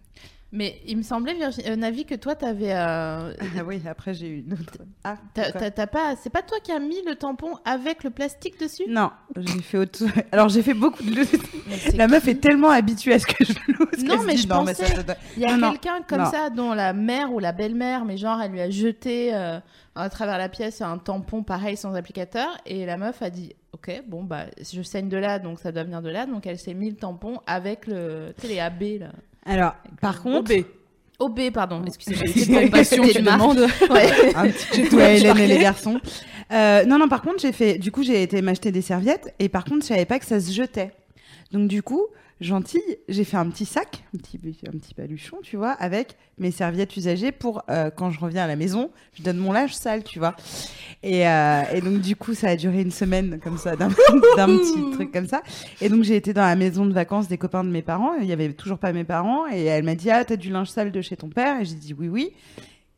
Mais 0.56 0.80
il 0.88 0.96
me 0.98 1.04
semblait, 1.04 1.34
Virgi- 1.36 1.64
euh, 1.68 1.76
Navi, 1.76 2.06
que 2.06 2.16
toi, 2.16 2.34
t'avais. 2.34 2.72
euh, 2.72 3.34
Ah 3.58 3.64
oui, 3.66 3.82
après, 3.86 4.14
j'ai 4.14 4.28
eu 4.30 4.40
une 4.40 4.54
autre. 4.54 4.78
Ah, 5.04 5.18
t'as- 5.34 5.88
pas. 5.88 6.16
C'est 6.16 6.30
pas 6.30 6.42
toi 6.42 6.58
qui 6.64 6.72
as 6.72 6.80
mis 6.80 7.04
le 7.06 7.16
tampon 7.16 7.58
avec 7.66 8.04
le 8.06 8.10
plastique 8.10 8.60
dessus? 8.60 8.84
Non, 8.88 9.12
j'ai 9.36 9.62
fait 9.62 9.78
autre 9.78 10.04
Alors, 10.32 10.48
j'ai 10.50 10.62
fait 10.64 10.74
beaucoup 10.74 11.04
de. 11.04 11.98
La 11.98 12.08
meuf 12.08 12.28
est 12.28 12.40
tellement 12.40 12.70
habituée 12.70 13.14
à 13.14 13.20
ce 13.20 13.26
que 13.28 13.44
je 13.44 13.54
loose. 13.74 14.04
Non, 14.06 14.24
mais 14.24 14.36
dit, 14.36 14.44
je 14.44 14.48
non, 14.48 14.64
mais 14.64 14.74
ça, 14.74 14.84
pensais- 14.86 15.06
ça 15.06 15.16
Il 15.36 15.44
y 15.44 15.46
a 15.46 15.58
quelqu'un 15.72 16.02
comme 16.08 16.20
Non. 16.24 16.32
ça 16.32 16.50
dont 16.50 16.74
la 16.74 16.94
mère 16.94 17.34
ou 17.34 17.40
la 17.40 17.52
belle-mère, 17.52 18.06
mais 18.06 18.16
genre 18.18 18.42
elle 18.42 18.52
lui 18.52 18.62
a 18.62 18.70
jeté 18.70 19.36
euh, 19.36 19.60
à 19.96 20.10
travers 20.10 20.38
la 20.38 20.48
pièce 20.50 20.82
un 20.82 20.98
tampon 20.98 21.44
pareil 21.44 21.76
sans 21.78 21.94
applicateur 21.96 22.48
et 22.66 22.86
la 22.86 22.98
meuf 22.98 23.22
a 23.22 23.30
dit 23.30 23.54
ok 23.74 24.04
bon 24.08 24.24
bah 24.24 24.46
je 24.60 24.82
saigne 24.82 25.10
de 25.10 25.18
là 25.18 25.40
donc 25.40 25.60
ça 25.60 25.72
doit 25.72 25.84
venir 25.84 26.02
de 26.02 26.10
là 26.10 26.26
donc 26.26 26.46
elle 26.48 26.60
s'est 26.60 26.74
mis 26.74 26.90
le 26.90 26.96
tampon 26.98 27.40
avec 27.48 27.88
le 27.88 28.34
tu 28.40 28.48
sais, 28.48 28.54
les 28.54 28.60
AB 28.60 29.00
là. 29.00 29.08
Alors, 29.46 29.76
par 30.02 30.22
contre, 30.22 30.52
OB. 30.54 30.66
OB 31.20 31.52
pardon 31.52 31.84
excusez-moi. 31.86 32.26
C'est 32.36 32.64
une 32.64 32.70
passion, 32.70 33.04
tu 33.04 33.22
demandes. 33.22 33.68
Ouais. 33.90 34.36
un 34.36 34.50
petit 34.50 35.00
à 35.00 35.14
Hélène 35.14 35.38
et 35.38 35.48
les 35.48 35.60
garçons. 35.60 36.00
Euh, 36.52 36.84
non, 36.86 37.00
non, 37.00 37.08
par 37.08 37.22
contre, 37.22 37.40
j'ai 37.40 37.52
fait. 37.52 37.78
Du 37.78 37.92
coup, 37.92 38.04
j'ai 38.04 38.22
été 38.22 38.42
m'acheter 38.42 38.72
des 38.72 38.82
serviettes 38.82 39.34
et 39.40 39.50
par 39.50 39.64
contre, 39.64 39.84
je 39.84 39.88
savais 39.88 40.06
pas 40.06 40.20
que 40.20 40.26
ça 40.26 40.40
se 40.40 40.52
jetait. 40.52 40.92
Donc, 41.52 41.68
du 41.68 41.82
coup, 41.82 42.06
gentille, 42.42 42.98
j'ai 43.08 43.24
fait 43.24 43.38
un 43.38 43.50
petit 43.50 43.66
sac, 43.66 44.04
un 44.14 44.18
petit, 44.18 44.40
un 44.68 44.78
petit 44.78 44.94
paluchon, 44.94 45.38
tu 45.42 45.56
vois, 45.56 45.72
avec 45.72 46.18
mes 46.38 46.52
serviettes 46.52 46.96
usagées 46.98 47.32
pour 47.32 47.64
euh, 47.70 47.90
quand 47.90 48.12
je 48.12 48.20
reviens 48.20 48.44
à 48.44 48.48
la 48.48 48.56
maison, 48.56 48.92
je 49.14 49.24
donne 49.24 49.38
mon 49.38 49.54
linge 49.54 49.74
sale, 49.74 50.04
tu 50.04 50.20
vois. 50.20 50.36
Et, 51.02 51.28
euh, 51.28 51.82
donc, 51.82 52.02
du 52.02 52.16
coup, 52.16 52.34
ça 52.34 52.50
a 52.50 52.56
duré 52.56 52.82
une 52.82 52.92
semaine 52.92 53.40
comme 53.42 53.58
ça, 53.58 53.76
d'un 53.78 53.90
petit 53.90 54.92
truc 54.92 55.12
comme 55.12 55.28
ça. 55.28 55.42
Et 55.82 55.88
donc, 55.88 56.04
j'ai 56.04 56.16
été 56.16 56.34
dans 56.34 56.42
la 56.42 56.56
maison 56.56 56.86
de 56.86 56.94
vacances 56.94 57.28
des 57.28 57.38
copains 57.38 57.64
de 57.64 57.70
mes 57.70 57.82
parents. 57.82 58.16
Il 58.16 58.26
y 58.26 58.34
avait 58.34 58.52
toujours 58.54 58.80
pas 58.80 58.92
mes 58.92 59.04
parents. 59.04 59.48
Et 59.52 59.64
elle 59.64 59.84
m'a 59.84 59.96
dit 59.96 60.10
Ah, 60.10 60.26
t'as 60.26 60.36
du 60.36 60.50
linge 60.50 60.70
sale 60.70 60.92
de 60.92 61.02
chez 61.02 61.16
ton 61.16 61.30
père? 61.30 61.62
Et 61.62 61.66
j'ai 61.66 61.76
dit 61.76 61.94
Oui, 61.94 62.10
oui. 62.10 62.32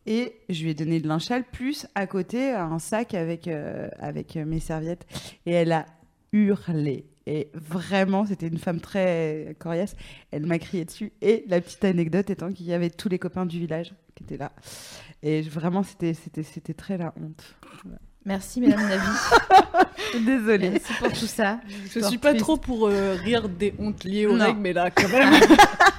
Et 0.06 0.34
je 0.48 0.64
lui 0.64 0.72
ai 0.72 0.74
donné 0.74 1.02
de 1.02 1.08
linge 1.08 1.26
sale, 1.26 1.44
plus 1.44 1.86
à 1.94 2.08
côté 2.08 2.52
un 2.52 2.80
sac 2.80 3.14
avec, 3.14 3.48
euh, 3.48 3.90
avec 4.00 4.36
mes 4.36 4.62
serviettes. 4.62 5.06
Et 5.46 5.52
elle 5.52 5.74
a 5.74 5.86
hurlé. 6.32 7.06
Et 7.30 7.50
vraiment, 7.54 8.26
c'était 8.26 8.48
une 8.48 8.58
femme 8.58 8.80
très 8.80 9.54
coriace. 9.60 9.98
Elle 10.32 10.46
m'a 10.46 10.60
crié 10.60 10.86
dessus. 10.86 11.12
Et 11.22 11.44
la 11.48 11.60
petite 11.60 11.84
anecdote 11.84 12.30
étant 12.30 12.54
qu'il 12.54 12.66
y 12.66 12.74
avait 12.74 12.90
tous 12.90 13.10
les 13.10 13.20
copains 13.20 13.46
du 13.46 13.60
village 13.60 13.94
qui 14.16 14.24
étaient 14.24 14.38
là. 14.38 14.54
Et 15.22 15.42
vraiment, 15.42 15.84
c'était 15.84 16.14
très 16.74 16.98
la 16.98 17.14
honte. 17.22 17.58
Merci 18.28 18.60
mesdames 18.62 18.88
Navi. 18.90 19.08
Désolée. 20.26 20.70
Merci 20.72 20.94
pour 21.00 21.12
tout 21.14 21.28
ça. 21.28 21.60
Je 21.94 22.00
suis 22.02 22.18
pas 22.18 22.34
trop 22.34 22.58
pour 22.58 22.88
euh, 22.88 23.16
rire 23.24 23.48
des 23.48 23.74
hontes 23.80 24.04
liées 24.04 24.26
aux 24.26 24.36
Non. 24.36 24.46
règles, 24.46 24.60
mais 24.60 24.74
là, 24.74 24.92
quand 24.92 25.08
même. 25.12 25.34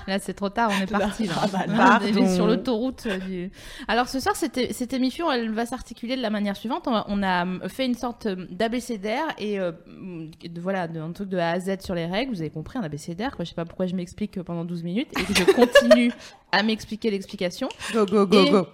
Là, 0.06 0.18
c'est 0.18 0.34
trop 0.34 0.48
tard, 0.50 0.70
on 0.78 0.82
est 0.82 0.90
parti. 0.90 1.26
Là. 1.26 1.34
ah 1.42 1.46
bah, 1.66 2.00
on 2.02 2.06
est 2.06 2.34
sur 2.34 2.46
l'autoroute. 2.46 3.04
euh, 3.06 3.18
Du... 3.18 3.50
Alors, 3.88 4.08
ce 4.08 4.20
soir, 4.20 4.36
cette, 4.36 4.72
cette 4.74 4.92
émission, 4.92 5.30
elle 5.32 5.50
va 5.52 5.64
s'articuler 5.66 6.16
de 6.16 6.22
la 6.22 6.30
manière 6.30 6.56
suivante. 6.56 6.86
On, 6.86 7.22
a 7.22 7.46
euh, 7.46 7.68
fait 7.68 7.86
une 7.86 7.94
sorte 7.94 8.28
d'abécédaire 8.28 9.24
et 9.38 9.58
euh, 9.58 9.72
de, 10.44 10.60
voilà, 10.60 10.86
de, 10.88 11.00
un 11.00 11.12
truc 11.12 11.28
de 11.30 11.38
A 11.38 11.50
à 11.50 11.60
Z 11.60 11.78
sur 11.82 11.94
les 11.94 12.06
règles. 12.06 12.32
Vous 12.34 12.40
avez 12.40 12.50
compris, 12.50 12.78
un 12.78 12.82
abécédaire. 12.82 13.36
Quoi. 13.36 13.44
Je 13.46 13.50
sais 13.50 13.54
pas 13.54 13.64
pourquoi 13.64 13.86
je 13.86 13.94
m'explique 13.94 14.42
pendant 14.42 14.64
12 14.64 14.82
minutes 14.82 15.10
et 15.18 15.24
que 15.24 15.34
je 15.34 15.44
continue 15.52 16.12
à 16.52 16.62
m'expliquer 16.62 17.10
l'explication. 17.10 17.68
Go, 17.94 18.04
go, 18.06 18.26
go, 18.26 18.44
Et- 18.44 18.50
go. 18.50 18.66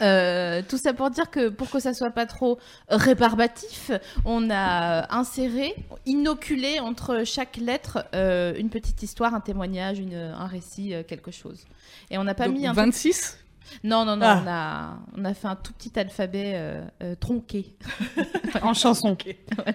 Euh, 0.00 0.62
tout 0.68 0.78
ça 0.78 0.92
pour 0.92 1.10
dire 1.10 1.30
que 1.30 1.48
pour 1.48 1.70
que 1.70 1.80
ça 1.80 1.94
soit 1.94 2.10
pas 2.10 2.26
trop 2.26 2.58
rébarbatif, 2.88 3.90
on 4.24 4.50
a 4.50 5.12
inséré, 5.14 5.74
inoculé 6.06 6.78
entre 6.80 7.24
chaque 7.24 7.56
lettre 7.56 8.04
euh, 8.14 8.54
une 8.56 8.70
petite 8.70 9.02
histoire, 9.02 9.34
un 9.34 9.40
témoignage, 9.40 9.98
une, 9.98 10.14
un 10.14 10.46
récit, 10.46 10.94
euh, 10.94 11.02
quelque 11.02 11.30
chose. 11.30 11.64
Et 12.10 12.18
on 12.18 12.24
n'a 12.24 12.34
pas 12.34 12.46
Donc, 12.46 12.56
mis 12.56 12.66
un 12.66 12.72
truc- 12.74 12.86
26 12.86 13.38
Non, 13.84 14.04
non, 14.04 14.16
non, 14.16 14.26
Ah. 14.26 14.42
on, 14.44 14.48
a, 14.48 14.98
on 15.22 15.24
a 15.24 15.34
fait 15.34 15.48
un 15.48 15.56
tout 15.56 15.72
petit 15.72 15.98
alphabet 15.98 16.52
euh, 16.56 16.84
euh, 17.02 17.14
tronqué. 17.14 17.74
En 18.62 18.72
chanson. 18.74 19.16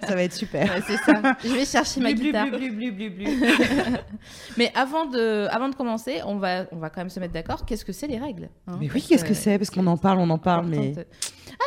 Ça 0.08 0.16
va 0.16 0.24
être 0.24 0.34
super. 0.34 0.64
Ouais, 0.70 0.82
c'est 0.86 0.98
ça. 0.98 1.38
Je 1.44 1.50
vais 1.54 1.64
chercher 1.66 2.00
ma 2.02 2.12
Blu, 2.14 2.26
guitare. 2.26 2.48
blu, 2.50 2.72
blu, 2.72 2.92
blu, 2.92 3.10
blu. 3.12 3.28
Mais 4.58 4.72
avant 4.76 5.06
de, 5.06 5.48
avant 5.52 5.70
de 5.70 5.76
commencer, 5.76 6.22
on 6.26 6.38
va, 6.38 6.66
on 6.72 6.78
va 6.78 6.90
quand 6.90 7.02
même 7.02 7.10
se 7.10 7.20
mettre 7.20 7.34
d'accord. 7.34 7.66
Qu'est-ce 7.66 7.86
que 7.86 7.92
c'est 7.94 8.08
les 8.08 8.18
règles 8.18 8.50
hein 8.68 8.78
Mais 8.80 8.90
oui, 8.94 9.02
qu'est-ce 9.08 9.26
que 9.26 9.34
c'est 9.34 9.58
Parce 9.58 9.70
qu'on 9.70 9.88
en 9.88 9.98
parle, 9.98 10.20
on 10.20 10.30
en 10.30 10.38
parle, 10.40 10.66
mais. 10.68 10.94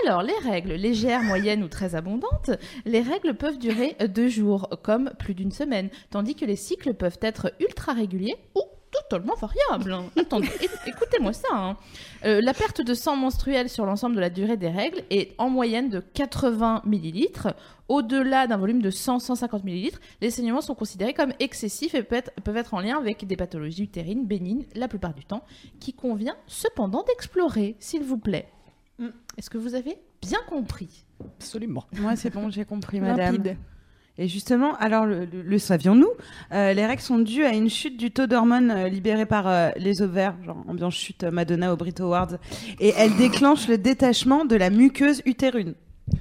Alors, 0.05 0.23
les 0.23 0.35
règles 0.45 0.73
légères, 0.75 1.23
moyennes 1.23 1.63
ou 1.63 1.69
très 1.69 1.95
abondantes, 1.95 2.51
les 2.85 3.01
règles 3.01 3.35
peuvent 3.35 3.59
durer 3.59 3.97
deux 4.09 4.29
jours, 4.29 4.69
comme 4.83 5.11
plus 5.19 5.35
d'une 5.35 5.53
semaine, 5.53 5.89
tandis 6.11 6.35
que 6.35 6.45
les 6.45 6.57
cycles 6.57 6.93
peuvent 6.95 7.19
être 7.23 7.53
ultra 7.61 7.93
réguliers 7.93 8.35
ou 8.57 8.63
totalement 9.03 9.35
variables. 9.35 9.93
hein. 9.93 10.05
Attendez, 10.17 10.49
écoutez-moi 10.87 11.33
ça. 11.33 11.49
hein. 11.53 11.77
Euh, 12.25 12.41
la 12.41 12.55
perte 12.55 12.81
de 12.81 12.95
sang 12.95 13.17
menstruel 13.17 13.69
sur 13.69 13.87
l'ensemble 13.87 14.17
de 14.17 14.21
la 14.21 14.31
durée 14.31 14.57
des 14.57 14.69
règles 14.69 15.03
est 15.11 15.35
en 15.39 15.49
moyenne 15.51 15.91
de 15.91 16.01
80 16.01 16.83
millilitres. 16.85 17.49
Au-delà 17.89 18.47
d'un 18.47 18.57
volume 18.57 18.83
de 18.83 18.91
100-150 18.91 19.63
millilitres, 19.65 20.01
les 20.21 20.31
saignements 20.31 20.61
sont 20.61 20.75
considérés 20.75 21.15
comme 21.15 21.33
excessifs 21.39 21.95
et 21.95 22.03
peuvent 22.03 22.19
être, 22.19 22.33
peuvent 22.43 22.57
être 22.57 22.75
en 22.75 22.81
lien 22.81 22.99
avec 22.99 23.27
des 23.27 23.37
pathologies 23.37 23.85
utérines 23.85 24.27
bénignes 24.27 24.65
la 24.75 24.89
plupart 24.89 25.15
du 25.15 25.25
temps, 25.25 25.45
qui 25.79 25.93
convient 25.93 26.37
cependant 26.49 27.05
d'explorer, 27.05 27.77
s'il 27.79 28.03
vous 28.03 28.19
plaît. 28.19 28.49
Mm. 28.99 29.09
Est-ce 29.39 29.51
que 29.51 29.59
vous 29.59 29.75
avez 29.77 29.99
bien 30.21 30.41
compris? 30.49 31.05
Absolument. 31.39 31.85
Moi, 32.01 32.17
c'est 32.17 32.31
bon, 32.31 32.51
j'ai 32.51 32.65
compris, 32.65 33.01
madame. 33.01 33.37
Limpide. 33.37 33.57
Et 34.19 34.29
justement, 34.29 34.75
alors 34.77 35.05
le, 35.05 35.27
le- 35.27 35.43
le 35.43 35.59
savions-nous 35.59 36.09
euh, 36.53 36.73
Les 36.73 36.87
règles 36.87 37.03
sont 37.03 37.19
dues 37.19 37.45
à 37.45 37.53
une 37.53 37.69
chute 37.69 37.99
du 37.99 38.11
taux 38.11 38.27
d'hormones 38.27 38.71
euh, 38.71 38.89
libéré 38.89 39.27
par 39.27 39.47
euh, 39.47 39.71
les 39.77 40.01
ovaires, 40.01 40.35
genre 40.45 40.65
ambiance 40.69 40.95
chute 40.95 41.25
Madonna 41.25 41.73
au 41.73 41.77
Brit 41.77 41.95
Awards, 42.01 42.37
et 42.81 42.95
elle 42.97 43.15
déclenche 43.17 43.69
le 43.69 43.77
détachement 43.79 44.45
de 44.47 44.57
la 44.57 44.71
muqueuse 44.71 45.21
utérine. 45.27 45.75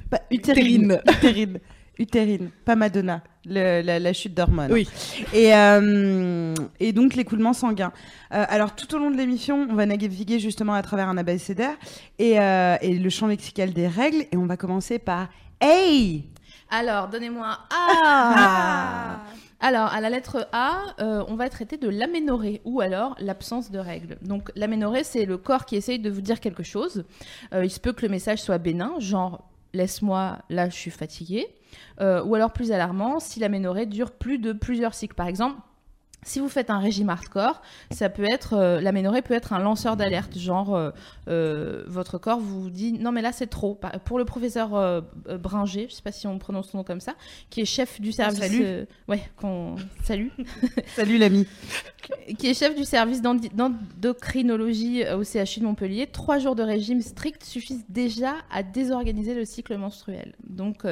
Pas 0.10 0.22
utérine. 0.32 1.00
Utérine. 1.08 1.60
Utérine, 1.98 2.50
pas 2.66 2.76
Madonna, 2.76 3.24
le- 3.46 3.82
la, 3.82 4.00
la 4.00 4.12
chute 4.12 4.34
d'hormones. 4.34 4.74
Oui. 4.74 4.86
Et, 5.34 5.56
euh, 5.56 6.54
et 6.82 6.92
donc 6.92 7.16
l'écoulement 7.16 7.54
sanguin. 7.54 7.94
Euh, 8.34 8.44
alors 8.50 8.76
tout 8.76 8.94
au 8.94 9.00
long 9.00 9.10
de 9.10 9.16
l'émission, 9.16 9.66
on 9.70 9.74
va 9.76 9.86
naviguer 9.86 10.40
justement 10.40 10.74
à 10.74 10.82
travers 10.82 11.08
un 11.08 11.16
abécédaire 11.16 11.76
et, 12.20 12.38
euh, 12.42 12.76
et 12.82 12.96
le 13.00 13.10
champ 13.10 13.28
lexical 13.28 13.72
des 13.72 13.88
règles. 13.88 14.26
Et 14.34 14.36
on 14.36 14.46
va 14.46 14.58
commencer 14.58 15.00
par 15.00 15.30
Hey 15.62 16.26
Alors, 16.70 17.08
donnez-moi 17.08 17.60
un 17.72 18.34
A. 18.36 19.20
Alors, 19.62 19.88
à 19.94 20.02
la 20.02 20.10
lettre 20.10 20.48
A, 20.52 20.96
euh, 21.00 21.24
on 21.28 21.36
va 21.36 21.50
traiter 21.50 21.78
de 21.78 21.90
l'aménorrhée 21.90 22.62
ou 22.66 22.82
alors 22.82 23.16
l'absence 23.20 23.72
de 23.72 23.80
règles. 23.80 24.18
Donc, 24.22 24.52
l'aménorrhée, 24.56 25.04
c'est 25.04 25.26
le 25.26 25.38
corps 25.38 25.66
qui 25.66 25.76
essaye 25.76 26.00
de 26.00 26.10
vous 26.10 26.22
dire 26.22 26.40
quelque 26.40 26.64
chose. 26.64 27.06
Euh, 27.54 27.66
il 27.66 27.72
se 27.72 27.80
peut 27.80 27.94
que 27.94 28.04
le 28.04 28.10
message 28.10 28.42
soit 28.42 28.58
bénin, 28.58 28.94
genre 29.00 29.50
laisse-moi, 29.74 30.40
là, 30.50 30.70
je 30.70 30.76
suis 30.76 30.92
fatiguée. 30.92 31.48
Euh, 32.02 32.24
ou 32.24 32.36
alors 32.36 32.52
plus 32.52 32.72
alarmant, 32.72 33.20
si 33.20 33.40
l'aménorrhée 33.40 33.86
dure 33.86 34.12
plus 34.12 34.38
de 34.38 34.54
plusieurs 34.54 34.94
cycles. 34.94 35.16
Par 35.16 35.28
exemple, 35.28 35.58
si 36.26 36.40
vous 36.40 36.50
faites 36.50 36.70
un 36.70 36.80
régime 36.80 37.10
hardcore, 37.10 37.62
ça 37.92 38.10
peut 38.10 38.26
être 38.30 38.54
euh, 38.54 38.82
l'aménorrhée 38.82 39.22
peut 39.22 39.36
être 39.36 39.54
un 39.54 39.60
lanceur 39.60 39.96
d'alerte, 39.96 40.38
genre 40.38 40.76
euh, 40.76 40.90
euh, 41.30 41.84
votre 41.88 42.18
corps 42.18 42.40
vous 42.40 42.70
dit 42.70 42.94
non 42.94 43.12
mais 43.12 43.22
là 43.22 43.32
c'est 43.32 43.48
trop. 43.48 43.80
Pour 44.04 44.18
le 44.18 44.26
professeur 44.26 45.04
Bringer, 45.40 45.88
je 45.90 45.94
sais 45.94 46.02
pas 46.02 46.12
si 46.12 46.26
on 46.28 46.40
prononce 46.40 46.70
son 46.70 46.80
nom 46.80 46.84
comme 46.84 47.00
ça, 47.00 47.14
qui 47.50 47.62
est 47.62 47.66
chef 47.66 48.02
du 48.02 48.12
service, 48.12 48.40
salue. 48.40 48.62
euh, 48.64 48.86
ouais, 49.08 49.22
qu'on 49.38 49.76
salue, 50.04 50.30
Salut 50.96 51.18
l'ami. 51.20 51.48
qui 52.40 52.48
est 52.48 52.54
chef 52.54 52.76
du 52.76 52.86
service 52.86 53.22
d'endocrinologie 53.22 55.04
au 55.10 55.24
CHU 55.24 55.60
de 55.60 55.66
Montpellier, 55.66 56.08
trois 56.08 56.40
jours 56.40 56.56
de 56.56 56.64
régime 56.64 57.02
strict 57.02 57.44
suffisent 57.44 57.86
déjà 57.88 58.34
à 58.52 58.64
désorganiser 58.64 59.36
le 59.36 59.46
cycle 59.46 59.78
menstruel. 59.78 60.34
Donc, 60.48 60.86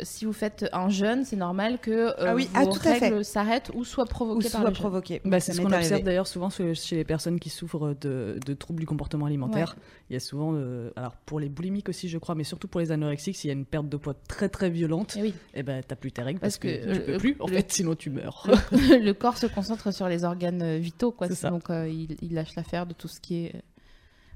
si 0.00 0.24
vous 0.24 0.32
faites 0.32 0.66
un 0.72 0.88
jeûne, 0.88 1.24
c'est 1.24 1.36
normal 1.36 1.78
que 1.78 2.14
Ah 2.18 2.34
oui, 2.34 2.48
vos 2.54 2.70
ah, 2.74 2.78
fait. 2.80 2.98
règles 2.98 3.24
s'arrêtent 3.24 3.70
ou 3.74 3.84
soient 3.84 4.04
Ou 4.04 4.08
provoquées 4.08 4.50
par 4.50 4.67
soit. 4.74 4.90
Bah, 5.24 5.40
c'est 5.40 5.52
ce 5.52 5.60
qu'on 5.60 5.72
observe 5.72 6.02
d'ailleurs 6.02 6.26
souvent 6.26 6.50
chez 6.50 6.96
les 6.96 7.04
personnes 7.04 7.38
qui 7.38 7.50
souffrent 7.50 7.94
de, 8.00 8.38
de 8.44 8.54
troubles 8.54 8.80
du 8.80 8.86
comportement 8.86 9.26
alimentaire. 9.26 9.76
Il 10.10 10.14
y 10.14 10.16
a 10.16 10.20
souvent, 10.20 10.52
euh, 10.54 10.90
alors 10.96 11.16
pour 11.26 11.40
les 11.40 11.48
boulimiques 11.48 11.88
aussi, 11.88 12.08
je 12.08 12.18
crois, 12.18 12.34
mais 12.34 12.44
surtout 12.44 12.68
pour 12.68 12.80
les 12.80 12.92
anorexiques, 12.92 13.36
s'il 13.36 13.48
y 13.48 13.50
a 13.50 13.56
une 13.56 13.66
perte 13.66 13.88
de 13.88 13.96
poids 13.96 14.14
très 14.28 14.48
très 14.48 14.70
violente, 14.70 15.14
Eh 15.18 15.22
oui, 15.22 15.34
et 15.54 15.62
ben 15.62 15.82
t'as 15.86 15.96
plus 15.96 16.12
tes 16.12 16.22
règles 16.22 16.40
parce, 16.40 16.58
Parce 16.58 16.74
que, 16.74 16.84
que, 16.86 16.94
tu 16.94 17.00
peux 17.00 17.18
plus. 17.18 17.36
En 17.40 17.46
le- 17.46 17.54
fait, 17.56 17.72
sinon 17.72 17.94
tu 17.94 18.10
meurs. 18.10 18.46
le 18.72 19.12
corps 19.12 19.36
se 19.36 19.46
concentre 19.46 19.92
sur 19.92 20.08
les 20.08 20.24
organes 20.24 20.62
euh, 20.62 20.78
vitaux, 20.78 21.12
quoi. 21.12 21.28
Donc, 21.28 21.70
euh, 21.70 21.88
il, 21.88 22.16
il 22.22 22.34
lâche 22.34 22.54
l'affaire 22.56 22.86
de 22.86 22.94
tout 22.94 23.08
ce 23.08 23.20
qui 23.20 23.46
est 23.46 23.62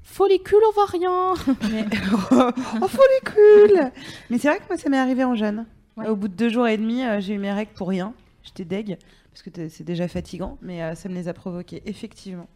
follicule 0.03 0.59
ovarien. 0.69 1.33
Mais... 1.71 1.85
oh, 2.81 2.87
follicule 2.87 3.91
Mais 4.29 4.37
c'est 4.37 4.49
vrai 4.49 4.59
que 4.59 4.63
moi, 4.69 4.77
ça 4.77 4.89
m'est 4.89 4.97
arrivé 4.97 5.23
en. 5.23 5.33
Ouais. 5.33 6.07
Au 6.07 6.15
bout 6.15 6.27
de 6.27 6.33
deux 6.35 6.49
jours 6.49 6.67
et 6.67 6.77
demi, 6.77 7.03
euh, 7.03 7.19
j'ai 7.19 7.33
eu 7.33 7.37
mes 7.37 7.51
règles 7.51 7.71
pour 7.73 7.87
rien. 7.87 8.13
J'étais 8.43 8.65
deg, 8.65 8.97
parce 9.33 9.41
que 9.41 9.67
c'est 9.69 9.83
déjà 9.83 10.07
fatigant, 10.07 10.59
mais 10.61 10.83
euh, 10.83 10.93
ça 10.93 11.09
me 11.09 11.15
les 11.15 11.27
a 11.27 11.33
provoquées, 11.33 11.81
effectivement. 11.87 12.47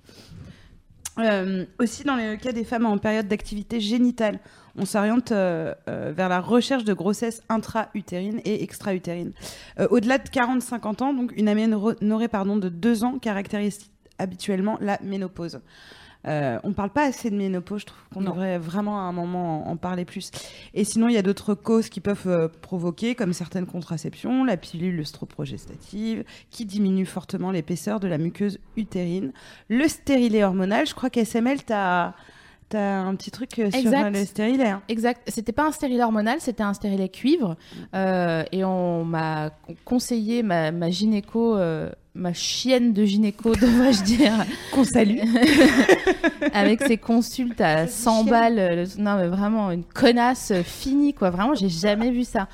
Euh, 1.18 1.66
aussi, 1.80 2.04
dans 2.04 2.16
le 2.16 2.36
cas 2.36 2.52
des 2.52 2.64
femmes 2.64 2.86
en 2.86 3.00
période 3.00 3.28
d'activité 3.28 3.80
génitale, 3.80 4.40
on 4.76 4.86
s'oriente 4.86 5.32
euh, 5.32 5.74
vers 5.88 6.30
la 6.30 6.40
recherche 6.40 6.84
de 6.84 6.94
grossesse 6.94 7.42
intra-utérine 7.50 8.42
et 8.46 8.62
extra-utérine. 8.62 9.32
Au-delà 9.90 10.20
de 10.20 10.30
40-50 10.30 11.04
ans, 11.04 11.14
donc 11.16 11.34
une 11.36 11.50
aménorrhée 11.50 11.96
de 12.28 12.70
2 12.70 13.04
ans 13.04 13.18
caractérise 13.18 13.90
habituellement 14.20 14.78
la 14.80 15.00
ménopause. 15.02 15.60
Euh, 16.28 16.60
on 16.64 16.74
parle 16.74 16.90
pas 16.90 17.04
assez 17.06 17.30
de 17.30 17.36
ménopause, 17.36 17.82
je 17.82 17.86
trouve 17.88 18.00
qu'on 18.14 18.22
devrait 18.22 18.58
vraiment 18.58 19.00
à 19.00 19.04
un 19.04 19.12
moment 19.14 19.68
en, 19.68 19.72
en 19.72 19.78
parler 19.78 20.04
plus. 20.06 20.32
Et 20.74 20.84
sinon, 20.84 21.08
il 21.08 21.14
y 21.14 21.18
a 21.18 21.22
d'autres 21.22 21.54
causes 21.54 21.90
qui 21.90 22.02
peuvent 22.02 22.28
euh, 22.28 22.48
provoquer, 22.62 23.16
comme 23.16 23.34
certaines 23.34 23.66
contraceptions, 23.66 24.44
la 24.44 24.58
pilule 24.58 25.00
œstroprogestative, 25.00 26.24
qui 26.50 26.66
diminue 26.66 27.06
fortement 27.06 27.52
l'épaisseur 27.52 28.00
de 28.00 28.08
la 28.08 28.18
muqueuse 28.18 28.60
utérine, 28.76 29.32
le 29.70 29.88
stérilet 29.88 30.44
hormonal. 30.44 30.86
Je 30.86 30.94
crois 30.94 31.10
qu'SML, 31.10 31.64
tu 31.64 31.74
as, 31.74 32.14
un 32.74 33.16
petit 33.16 33.32
truc 33.32 33.58
euh, 33.60 33.72
sur 33.72 33.80
Exact. 33.80 34.10
le 34.14 34.26
stérilet. 34.26 34.68
hein. 34.68 34.82
Exact. 34.90 35.22
C'était 35.30 35.54
pas 35.54 35.66
un 35.66 35.72
stérilet 35.72 36.04
hormonal, 36.04 36.42
c'était 36.42 36.64
un 36.64 36.74
stérilet 36.74 37.08
cuivre. 37.08 37.56
Euh, 37.96 38.44
et 38.52 38.66
on 38.66 39.06
m'a 39.06 39.52
conseillé, 39.86 40.44
ma, 40.44 40.72
ma 40.74 40.90
gynéco, 40.90 41.56
euh, 41.56 41.90
ma 42.18 42.34
chienne 42.34 42.94
de 42.94 43.06
gynéco, 43.06 43.54
devrais-je 43.56 44.04
dire, 44.04 44.34
Qu'on 44.74 44.84
salue. 44.84 45.20
avec 46.54 46.82
ses 46.84 46.98
consultes 46.98 47.62
à 47.62 47.88
100 47.88 48.16
chienne. 48.24 48.30
balles. 48.30 48.60
euh, 48.60 48.86
non, 48.98 49.16
mais 49.18 49.28
vraiment, 49.28 49.72
une 49.72 49.84
connasse 49.84 50.54
finie, 50.64 51.14
quoi. 51.14 51.30
Vraiment, 51.30 51.56
j'ai 51.56 51.70
jamais 51.70 52.12
vu 52.12 52.24
ça. 52.24 52.48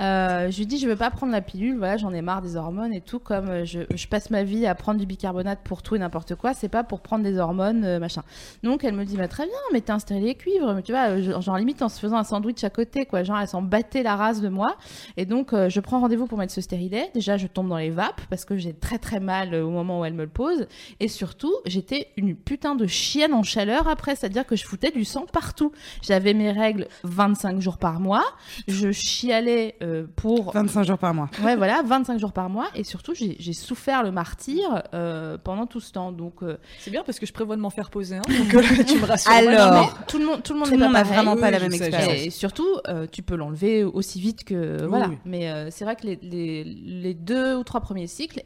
Euh, 0.00 0.50
je 0.50 0.58
lui 0.58 0.66
dis, 0.66 0.78
je 0.78 0.88
veux 0.88 0.96
pas 0.96 1.10
prendre 1.10 1.32
la 1.32 1.40
pilule, 1.40 1.78
voilà, 1.78 1.96
j'en 1.96 2.12
ai 2.12 2.20
marre 2.22 2.42
des 2.42 2.56
hormones 2.56 2.92
et 2.92 3.00
tout. 3.00 3.18
Comme 3.18 3.48
euh, 3.48 3.64
je, 3.64 3.80
je 3.94 4.06
passe 4.08 4.30
ma 4.30 4.42
vie 4.42 4.66
à 4.66 4.74
prendre 4.74 4.98
du 4.98 5.06
bicarbonate 5.06 5.60
pour 5.64 5.82
tout 5.82 5.94
et 5.96 5.98
n'importe 5.98 6.34
quoi, 6.34 6.54
c'est 6.54 6.68
pas 6.68 6.82
pour 6.84 7.00
prendre 7.00 7.24
des 7.24 7.38
hormones, 7.38 7.98
machin. 7.98 8.22
Donc, 8.62 8.84
elle 8.84 8.94
me 8.94 9.04
dit, 9.04 9.16
bah, 9.16 9.28
très 9.28 9.44
bien, 9.44 9.54
mais 9.72 9.80
t'es 9.80 9.92
installé 9.92 10.34
cuivre, 10.34 10.74
mais 10.74 10.82
tu 10.82 10.92
vois, 10.92 11.20
genre, 11.20 11.40
genre, 11.40 11.56
limite 11.58 11.82
en 11.82 11.88
se 11.88 12.00
faisant 12.00 12.16
un 12.16 12.24
sandwich 12.24 12.62
à 12.64 12.70
côté, 12.70 13.06
quoi. 13.06 13.22
Genre, 13.22 13.38
elle 13.38 13.48
s'en 13.48 13.62
battait 13.62 14.02
la 14.02 14.16
race 14.16 14.40
de 14.40 14.48
moi. 14.48 14.76
Et 15.16 15.24
donc, 15.26 15.52
euh, 15.52 15.68
je 15.68 15.80
prends 15.80 16.00
rendez-vous 16.00 16.26
pour 16.26 16.38
mettre 16.38 16.52
ce 16.52 16.60
stérilet. 16.60 17.10
Déjà, 17.14 17.36
je 17.36 17.46
tombe 17.46 17.68
dans 17.68 17.76
les 17.78 17.90
vapes 17.90 18.20
parce 18.30 18.44
que 18.44 18.56
j'ai 18.56 18.72
très 18.72 18.98
très 19.04 19.20
mal 19.20 19.54
euh, 19.54 19.64
au 19.64 19.70
moment 19.70 20.00
où 20.00 20.04
elle 20.04 20.14
me 20.14 20.24
le 20.24 20.28
pose. 20.30 20.66
Et 20.98 21.08
surtout, 21.08 21.52
j'étais 21.66 22.08
une 22.16 22.34
putain 22.34 22.74
de 22.74 22.86
chienne 22.86 23.32
en 23.34 23.42
chaleur 23.42 23.86
après, 23.88 24.16
c'est-à-dire 24.16 24.46
que 24.46 24.56
je 24.56 24.64
foutais 24.64 24.90
du 24.90 25.04
sang 25.04 25.26
partout. 25.32 25.70
J'avais 26.02 26.34
mes 26.34 26.50
règles 26.50 26.88
25 27.04 27.60
jours 27.60 27.78
par 27.78 28.00
mois. 28.00 28.24
Je 28.66 28.90
chialais 28.92 29.76
euh, 29.82 30.06
pour 30.16 30.52
25 30.52 30.84
jours 30.84 30.98
par 30.98 31.14
mois. 31.14 31.28
Ouais, 31.42 31.54
voilà, 31.56 31.82
25 31.84 32.18
jours 32.18 32.32
par 32.32 32.48
mois. 32.48 32.68
Et 32.74 32.82
surtout, 32.84 33.12
j'ai 33.14 33.52
souffert 33.52 34.02
le 34.02 34.10
martyr 34.10 34.82
euh, 34.94 35.36
pendant 35.42 35.66
tout 35.66 35.80
ce 35.80 35.92
temps. 35.92 36.10
Donc, 36.10 36.42
euh, 36.42 36.56
C'est 36.80 36.90
bien 36.90 37.02
parce 37.04 37.18
que 37.18 37.26
je 37.26 37.32
prévois 37.32 37.56
de 37.56 37.60
m'en 37.60 37.70
faire 37.70 37.90
poser 37.90 38.16
un. 38.16 38.20
Donc 38.28 38.86
tu 38.86 38.98
me 38.98 39.04
rassures. 39.06 39.30
Alors, 39.30 39.72
mais 39.74 40.04
tout 40.08 40.18
le 40.18 40.26
monde, 40.26 40.42
tout 40.42 40.52
le 40.54 40.58
monde 40.58 40.68
Tout 40.68 40.74
le 40.74 40.80
n'est 40.80 40.84
monde 40.86 40.92
pas 40.94 40.98
n'a 41.00 41.04
pareil. 41.04 41.16
vraiment 41.18 41.36
pas 41.36 41.46
Oui, 41.46 41.52
la 41.52 41.60
même 41.60 41.70
sais, 41.72 41.86
expérience. 41.86 42.26
Et 42.26 42.30
surtout, 42.30 42.68
euh, 42.88 43.06
tu 43.10 43.22
peux 43.22 43.36
l'enlever 43.36 43.84
aussi 43.84 44.20
vite 44.20 44.44
que 44.44 44.82
Oui, 44.82 44.88
voilà. 44.88 45.08
oui. 45.08 45.18
Mais 45.24 45.50
euh, 45.50 45.68
c'est 45.70 45.84
vrai 45.84 45.96
que 45.96 46.06
les, 46.06 46.18
les, 46.22 46.64
les 46.64 47.14
deux 47.14 47.56
ou 47.56 47.64
trois 47.64 47.80
premiers 47.80 48.06
cycles. 48.06 48.42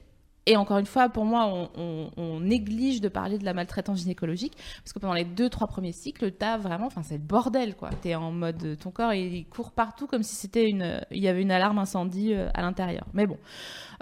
Et 0.50 0.57
encore 0.57 0.78
une 0.78 0.87
fois, 0.87 1.11
pour 1.11 1.26
moi, 1.26 1.69
on, 1.76 2.40
néglige 2.40 3.02
de 3.02 3.09
parler 3.09 3.37
de 3.37 3.45
la 3.45 3.52
maltraitance 3.52 3.99
gynécologique 3.99 4.57
parce 4.83 4.95
que 4.95 4.99
pendant 4.99 5.12
les 5.12 5.26
deux, 5.26 5.50
trois 5.50 5.67
premiers 5.67 5.93
cycles, 5.93 6.33
t'as 6.33 6.57
vraiment, 6.57 6.87
enfin, 6.87 7.02
c'est 7.02 7.17
le 7.19 7.23
bordel, 7.23 7.75
quoi. 7.75 7.90
T'es 8.00 8.14
en 8.14 8.33
mode, 8.33 8.78
ton 8.81 8.90
corps, 8.90 9.12
il 9.12 9.45
court 9.45 9.73
partout 9.73 10.07
comme 10.07 10.23
si 10.23 10.37
c'était 10.37 10.67
une, 10.67 11.02
il 11.11 11.23
y 11.23 11.28
avait 11.28 11.43
une 11.43 11.50
alarme 11.50 11.78
incendie 11.78 12.33
euh, 12.33 12.49
à 12.55 12.62
l'intérieur. 12.62 13.05
Mais 13.12 13.26
bon, 13.26 13.37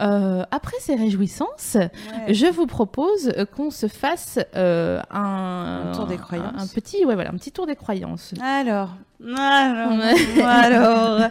Euh, 0.01 0.45
après 0.51 0.77
ces 0.81 0.95
réjouissances, 0.95 1.77
je 2.29 2.47
vous 2.47 2.67
propose 2.67 3.33
euh, 3.37 3.47
qu'on 3.47 3.71
se 3.71 3.89
fasse 3.89 4.39
euh, 4.55 5.01
un, 5.11 5.91
Un 5.91 5.93
tour 5.93 6.07
des 6.07 6.19
croyances. 6.19 6.53
un, 6.57 6.65
un 6.65 6.67
petit, 6.67 7.05
ouais, 7.05 7.15
voilà, 7.15 7.31
un 7.31 7.37
petit 7.37 7.53
tour 7.53 7.67
des 7.67 7.77
croyances. 7.77 8.35
Alors, 8.43 8.91
alors, 9.37 9.99
alors. 10.45 11.31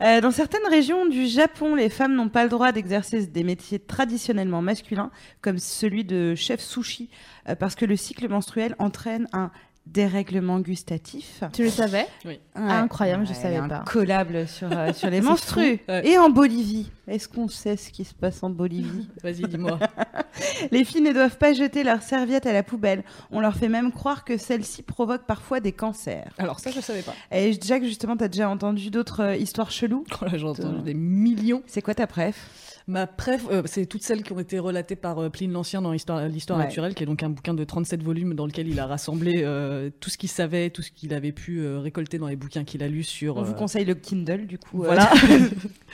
Euh, 0.00 0.20
dans 0.20 0.30
certaines 0.30 0.66
régions 0.70 1.06
du 1.06 1.26
Japon, 1.26 1.74
les 1.74 1.88
femmes 1.88 2.14
n'ont 2.14 2.28
pas 2.28 2.44
le 2.44 2.48
droit 2.48 2.72
d'exercer 2.72 3.26
des 3.26 3.44
métiers 3.44 3.78
traditionnellement 3.78 4.62
masculins, 4.62 5.10
comme 5.42 5.58
celui 5.58 6.04
de 6.04 6.34
chef 6.34 6.60
sushi, 6.60 7.10
euh, 7.48 7.54
parce 7.54 7.74
que 7.74 7.84
le 7.84 7.96
cycle 7.96 8.28
menstruel 8.28 8.74
entraîne 8.78 9.26
un 9.32 9.50
dérèglement 9.92 10.60
gustatif. 10.60 11.42
Tu 11.52 11.64
le 11.64 11.70
savais 11.70 12.06
Ouais. 12.24 12.40
Ah, 12.54 12.80
incroyable, 12.80 13.24
je 13.26 13.30
Ouais, 13.32 13.34
savais 13.34 13.54
y 13.54 13.58
a 13.58 13.68
pas. 13.68 13.84
Collable 13.86 14.46
sur, 14.46 14.68
euh, 14.70 14.92
sur 14.92 15.10
les 15.10 15.20
menstrues. 15.20 15.80
ouais. 15.88 16.06
Et 16.06 16.18
en 16.18 16.30
Bolivie. 16.30 16.90
Est-ce 17.06 17.26
qu'on 17.28 17.48
sait 17.48 17.76
ce 17.76 17.90
qui 17.90 18.04
se 18.04 18.12
passe 18.14 18.42
en 18.42 18.50
Bolivie 18.50 19.08
Vas-y, 19.22 19.42
dis-moi. 19.48 19.78
Les 20.70 20.84
filles 20.84 21.00
ne 21.00 21.12
doivent 21.12 21.38
pas 21.38 21.52
jeter 21.54 21.82
leurs 21.82 22.02
serviettes 22.02 22.46
à 22.46 22.52
la 22.52 22.62
poubelle. 22.62 23.02
On 23.30 23.40
leur 23.40 23.54
fait 23.54 23.68
même 23.68 23.90
croire 23.92 24.24
que 24.24 24.36
celles-ci 24.36 24.82
provoquent 24.82 25.26
parfois 25.26 25.60
des 25.60 25.72
cancers. 25.72 26.30
Alors 26.38 26.60
ça, 26.60 26.70
je 26.70 26.80
savais 26.80 27.02
pas. 27.02 27.14
Et 27.32 27.58
Jacques, 27.60 27.84
justement, 27.84 28.16
t'as 28.16 28.28
déjà 28.28 28.48
entendu 28.48 28.90
d'autres 28.90 29.20
euh, 29.22 29.36
histoires 29.36 29.70
cheloues 29.70 30.04
Oh 30.20 30.24
là, 30.26 30.36
j'ai 30.36 30.44
entendu 30.46 30.82
des 30.82 30.94
millions. 30.94 31.62
C'est 31.66 31.82
quoi 31.82 31.94
ta 31.94 32.06
préf? 32.06 32.67
Ma 32.88 33.06
préf, 33.06 33.44
euh, 33.50 33.62
c'est 33.66 33.84
toutes 33.84 34.02
celles 34.02 34.22
qui 34.22 34.32
ont 34.32 34.40
été 34.40 34.58
relatées 34.58 34.96
par 34.96 35.18
euh, 35.18 35.28
Pline 35.28 35.52
l'Ancien 35.52 35.82
dans 35.82 35.92
l'histoire 35.92 36.26
l'histoire 36.26 36.58
Ouais. 36.58 36.64
naturelle, 36.64 36.94
qui 36.94 37.02
est 37.02 37.06
donc 37.06 37.22
un 37.22 37.28
bouquin 37.28 37.52
de 37.52 37.62
37 37.62 38.02
volumes 38.02 38.32
dans 38.32 38.46
lequel 38.46 38.66
il 38.66 38.80
a 38.80 38.86
rassemblé 38.86 39.42
euh, 39.44 39.90
tout 40.00 40.08
ce 40.08 40.16
qu'il 40.16 40.30
savait, 40.30 40.70
tout 40.70 40.80
ce 40.80 40.90
qu'il 40.90 41.12
avait 41.12 41.32
pu 41.32 41.66
récolter 41.76 42.16
dans 42.16 42.28
les 42.28 42.36
bouquins 42.36 42.64
qu'il 42.64 42.82
a 42.82 42.88
lus 42.88 43.02
sur. 43.04 43.36
On 43.36 43.42
vous 43.42 43.52
conseille 43.52 43.84
le 43.84 43.94
Kindle, 43.94 44.46
du 44.46 44.56
coup. 44.58 44.78
Voilà. 44.84 45.10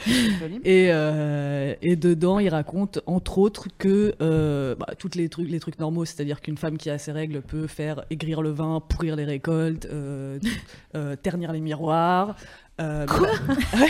Et, 0.65 0.87
et 1.83 1.97
dedans, 1.97 2.39
il 2.39 2.49
raconte 2.49 3.01
entre 3.07 3.39
autres 3.39 3.67
que 3.77 4.15
bah, 4.79 4.87
toutes 4.99 5.17
les 5.17 5.29
trucs, 5.29 5.51
les 5.51 5.59
trucs 5.61 5.79
normaux, 5.81 6.05
c'est-à-dire 6.05 6.41
qu'une 6.41 6.57
femme 6.59 6.79
qui 6.79 6.91
a 6.91 6.99
ses 6.99 7.11
règles 7.13 7.43
peut 7.43 7.67
faire 7.67 8.05
aigrir 8.11 8.41
le 8.41 8.51
vin, 8.51 8.81
pourrir 8.89 9.17
les 9.17 9.25
récoltes, 9.25 9.89
ternir 11.23 11.53
les 11.53 11.61
miroirs. 11.61 12.37
bah- 12.79 13.07
Ouais. 13.09 13.89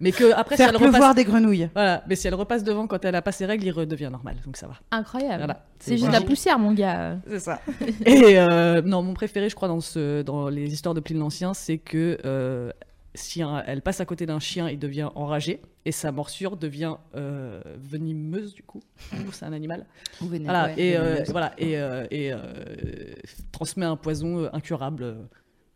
Mais 0.00 0.12
que 0.12 0.32
après, 0.34 0.56
si 0.56 0.62
Faire 0.62 0.70
elle 0.70 0.76
pleuvoir 0.76 1.10
repasse, 1.10 1.14
des 1.16 1.24
grenouilles. 1.24 1.68
voilà, 1.74 2.02
mais 2.08 2.16
si 2.16 2.26
elle 2.26 2.34
repasse 2.34 2.64
devant 2.64 2.86
quand 2.86 3.04
elle 3.04 3.14
a 3.14 3.22
pas 3.22 3.32
ses 3.32 3.46
règles, 3.46 3.64
il 3.64 3.70
redevient 3.72 4.08
normal, 4.10 4.36
donc 4.44 4.56
ça 4.56 4.66
va. 4.66 4.74
Incroyable. 4.90 5.38
Voilà. 5.38 5.64
C'est 5.78 5.96
juste 5.96 6.08
de 6.08 6.12
la 6.12 6.20
poussière, 6.20 6.58
mon 6.58 6.72
gars. 6.72 7.18
C'est 7.28 7.40
ça. 7.40 7.60
Et 8.06 8.38
euh, 8.38 8.82
non, 8.82 9.02
mon 9.02 9.14
préféré, 9.14 9.48
je 9.48 9.54
crois, 9.54 9.68
dans, 9.68 9.80
ce, 9.80 10.22
dans 10.22 10.48
les 10.48 10.72
histoires 10.72 10.94
de 10.94 11.00
Pline 11.00 11.18
l'Ancien, 11.18 11.54
c'est 11.54 11.78
que 11.78 12.18
euh, 12.24 12.70
si 13.14 13.42
un- 13.42 13.62
elle 13.66 13.80
passe 13.82 14.00
à 14.00 14.04
côté 14.04 14.26
d'un 14.26 14.38
chien, 14.40 14.68
il 14.68 14.78
devient 14.78 15.08
enragé 15.14 15.62
et 15.86 15.92
sa 15.92 16.12
morsure 16.12 16.56
devient 16.56 16.96
euh, 17.14 17.60
venimeuse, 17.78 18.54
du 18.54 18.62
coup. 18.62 18.82
C'est 19.32 19.44
un 19.46 19.52
animal. 19.52 19.86
Voilà, 20.20 20.70
et, 20.78 20.96
euh, 20.98 21.22
voilà, 21.30 21.52
et, 21.58 21.78
euh, 21.78 22.06
et 22.10 22.32
euh, 22.32 22.38
transmet 23.52 23.86
un 23.86 23.96
poison 23.96 24.40
euh, 24.44 24.48
incurable. 24.52 25.16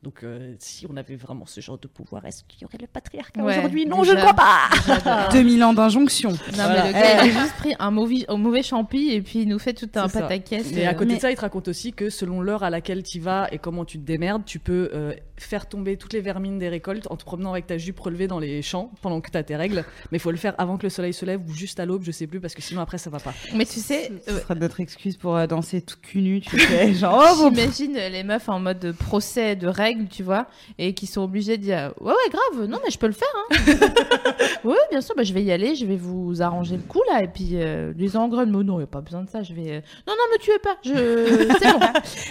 Donc, 0.02 0.24
euh, 0.24 0.54
si 0.58 0.86
on 0.90 0.96
avait 0.96 1.16
vraiment 1.16 1.44
ce 1.44 1.60
genre 1.60 1.76
de 1.78 1.86
pouvoir, 1.86 2.24
est-ce 2.24 2.42
qu'il 2.48 2.62
y 2.62 2.64
aurait 2.64 2.78
le 2.80 2.86
patriarcat 2.86 3.42
Ouais, 3.42 3.58
aujourd'hui? 3.58 3.84
Non, 3.84 4.00
déjà. 4.00 4.12
je 4.12 4.16
ne 4.16 4.22
crois 4.22 4.32
pas 4.34 5.28
2000 5.30 5.62
ans 5.64 5.74
d'injonction. 5.74 6.30
Non, 6.30 6.36
Voilà. 6.54 6.82
mais 6.84 6.88
le 6.88 6.92
gars, 6.94 7.24
il 7.24 7.36
a 7.36 7.40
juste 7.42 7.54
pris 7.56 7.74
un 7.78 7.90
mauvais, 7.90 8.24
un 8.28 8.38
mauvais 8.38 8.62
champi 8.62 9.10
et 9.10 9.20
puis 9.20 9.42
il 9.42 9.48
nous 9.48 9.58
fait 9.58 9.74
tout 9.74 9.90
un 9.96 10.08
pataquès. 10.08 10.72
Et 10.72 10.86
à 10.86 10.90
euh, 10.90 10.92
côté 10.94 11.04
Mais- 11.10 11.16
de 11.16 11.20
ça, 11.20 11.30
il 11.30 11.36
te 11.36 11.42
raconte 11.42 11.68
aussi 11.68 11.92
que 11.92 12.08
selon 12.08 12.40
l'heure 12.40 12.62
à 12.62 12.70
laquelle 12.70 13.02
tu 13.02 13.20
vas 13.20 13.48
et 13.52 13.58
comment 13.58 13.84
tu 13.84 13.98
te 13.98 14.04
démerdes, 14.06 14.44
tu 14.46 14.58
peux 14.58 14.88
euh, 14.94 15.12
faire 15.42 15.68
tomber 15.68 15.96
toutes 15.96 16.12
les 16.12 16.20
vermines 16.20 16.58
des 16.58 16.68
récoltes 16.68 17.06
en 17.10 17.16
te 17.16 17.24
promenant 17.24 17.52
avec 17.52 17.66
ta 17.66 17.78
jupe 17.78 17.98
relevée 18.00 18.26
dans 18.26 18.38
les 18.38 18.62
champs 18.62 18.90
pendant 19.02 19.20
que 19.20 19.30
tu 19.30 19.36
as 19.38 19.42
tes 19.42 19.56
règles. 19.56 19.84
Mais 20.12 20.18
il 20.18 20.20
faut 20.20 20.30
le 20.30 20.36
faire 20.36 20.54
avant 20.58 20.76
que 20.76 20.84
le 20.84 20.90
soleil 20.90 21.12
se 21.12 21.24
lève 21.24 21.40
ou 21.48 21.52
juste 21.54 21.80
à 21.80 21.86
l'aube, 21.86 22.02
je 22.04 22.10
sais 22.10 22.26
plus, 22.26 22.40
parce 22.40 22.54
que 22.54 22.62
sinon 22.62 22.80
après 22.80 22.98
ça 22.98 23.10
va 23.10 23.18
pas. 23.18 23.34
Mais 23.54 23.64
tu 23.64 23.80
sais, 23.80 24.10
Ce 24.26 24.32
euh, 24.32 24.40
sera 24.40 24.54
notre 24.54 24.80
excuse 24.80 25.16
pour 25.16 25.36
euh, 25.36 25.46
danser 25.46 25.80
tout 25.82 25.96
cul 26.02 26.20
nu, 26.22 26.40
tu 26.40 26.58
sais. 26.58 26.92
Genre, 27.00 27.18
oh, 27.18 27.50
bon, 27.50 27.54
J'imagine 27.54 27.94
les 27.94 28.22
meufs 28.22 28.48
en 28.48 28.60
mode 28.60 28.78
de 28.78 28.92
procès 28.92 29.56
de 29.56 29.66
règles, 29.66 30.08
tu 30.08 30.22
vois, 30.22 30.46
et 30.78 30.94
qui 30.94 31.06
sont 31.06 31.22
obligées 31.22 31.56
de 31.56 31.62
dire 31.62 31.92
Ouais, 32.00 32.12
ouais, 32.12 32.30
grave, 32.30 32.66
non, 32.68 32.78
mais 32.84 32.90
je 32.90 32.98
peux 32.98 33.06
le 33.06 33.12
faire. 33.12 33.28
Hein. 33.50 33.56
oui, 34.64 34.76
bien 34.90 35.00
sûr, 35.00 35.14
bah, 35.16 35.22
je 35.22 35.32
vais 35.32 35.42
y 35.42 35.52
aller, 35.52 35.74
je 35.74 35.86
vais 35.86 35.96
vous 35.96 36.42
arranger 36.42 36.76
le 36.76 36.82
coup 36.82 37.02
là, 37.12 37.22
et 37.22 37.28
puis 37.28 37.50
euh, 37.54 37.92
les 37.96 38.16
engrais, 38.16 38.46
mais 38.46 38.52
non, 38.62 38.74
il 38.74 38.78
n'y 38.78 38.84
a 38.84 38.86
pas 38.86 39.00
besoin 39.00 39.22
de 39.22 39.30
ça, 39.30 39.42
je 39.42 39.54
vais. 39.54 39.70
euh, 39.70 39.80
Non, 40.06 40.14
non, 40.14 40.24
me 40.32 40.38
tuez 40.38 40.58
pas, 40.62 40.76
je... 40.84 41.54
c'est 41.60 41.72
bon. 41.72 41.80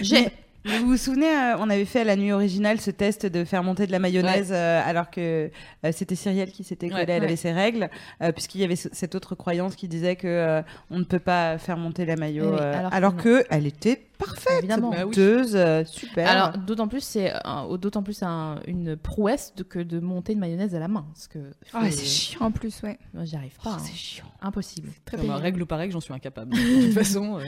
J'ai. 0.02 0.28
Vous 0.64 0.86
vous 0.88 0.96
souvenez, 0.98 1.26
euh, 1.30 1.56
on 1.58 1.70
avait 1.70 1.84
fait 1.86 2.00
à 2.00 2.04
la 2.04 2.16
nuit 2.16 2.32
originale 2.32 2.80
ce 2.80 2.90
test 2.90 3.24
de 3.24 3.44
faire 3.44 3.62
monter 3.62 3.86
de 3.86 3.92
la 3.92 3.98
mayonnaise 3.98 4.50
euh, 4.52 4.82
alors 4.84 5.10
que 5.10 5.50
euh, 5.86 5.92
c'était 5.92 6.14
Cyrielle 6.14 6.52
qui 6.52 6.64
s'était 6.64 6.88
collée, 6.88 7.00
Ouais. 7.00 7.06
elle 7.08 7.20
Ouais. 7.22 7.26
avait 7.28 7.36
ses 7.36 7.52
règles, 7.52 7.88
euh, 8.22 8.30
puisqu'il 8.32 8.60
y 8.60 8.64
avait 8.64 8.76
ce- 8.76 8.88
cette 8.92 9.14
autre 9.14 9.34
croyance 9.34 9.74
qui 9.74 9.88
disait 9.88 10.16
que 10.16 10.26
euh, 10.28 10.62
on 10.90 10.98
ne 10.98 11.04
peut 11.04 11.18
pas 11.18 11.56
faire 11.58 11.76
monter 11.78 12.04
la 12.04 12.16
mayo, 12.16 12.50
Oui, 12.50 12.58
euh, 12.60 12.78
alors 12.78 12.92
alors, 12.92 13.16
que 13.16 13.36
non. 13.38 13.40
que 13.40 13.46
elle 13.50 13.66
était 13.66 14.02
parfaite, 14.18 14.58
Évidemment. 14.58 14.90
Bah 14.90 15.06
oui. 15.06 15.86
super. 15.86 16.28
Alors, 16.28 16.58
d'autant 16.58 16.88
plus, 16.88 17.00
c'est 17.02 17.32
d'autant 17.80 18.02
plus 18.02 18.22
un- 18.22 18.56
une 18.66 18.94
prouesse 18.96 19.54
de, 19.56 19.62
que 19.62 19.78
de 19.78 19.98
monter 19.98 20.34
une 20.34 20.40
mayonnaise 20.40 20.74
à 20.74 20.78
la 20.78 20.88
main. 20.88 21.06
Parce 21.14 21.26
que. 21.26 21.38
Ah, 21.72 21.80
faut- 21.86 21.90
c'est 21.90 22.04
chiant. 22.04 22.40
En 22.42 22.50
plus, 22.50 22.82
ouais. 22.82 22.98
Moi, 23.14 23.24
j'y 23.24 23.36
arrive 23.36 23.54
Oh, 23.60 23.64
pas. 23.64 23.70
hein. 23.70 23.78
c'est 23.80 23.94
chiant. 23.94 24.26
Impossible. 24.42 24.90
Très 25.06 25.16
Comme 25.16 25.30
règle 25.30 25.62
ou 25.62 25.66
pas 25.66 25.76
règle, 25.76 25.94
j'en 25.94 26.00
suis 26.00 26.12
incapable. 26.12 26.50
De 26.54 26.84
toute 26.86 26.92
façon, 26.92 27.38
euh, 27.38 27.44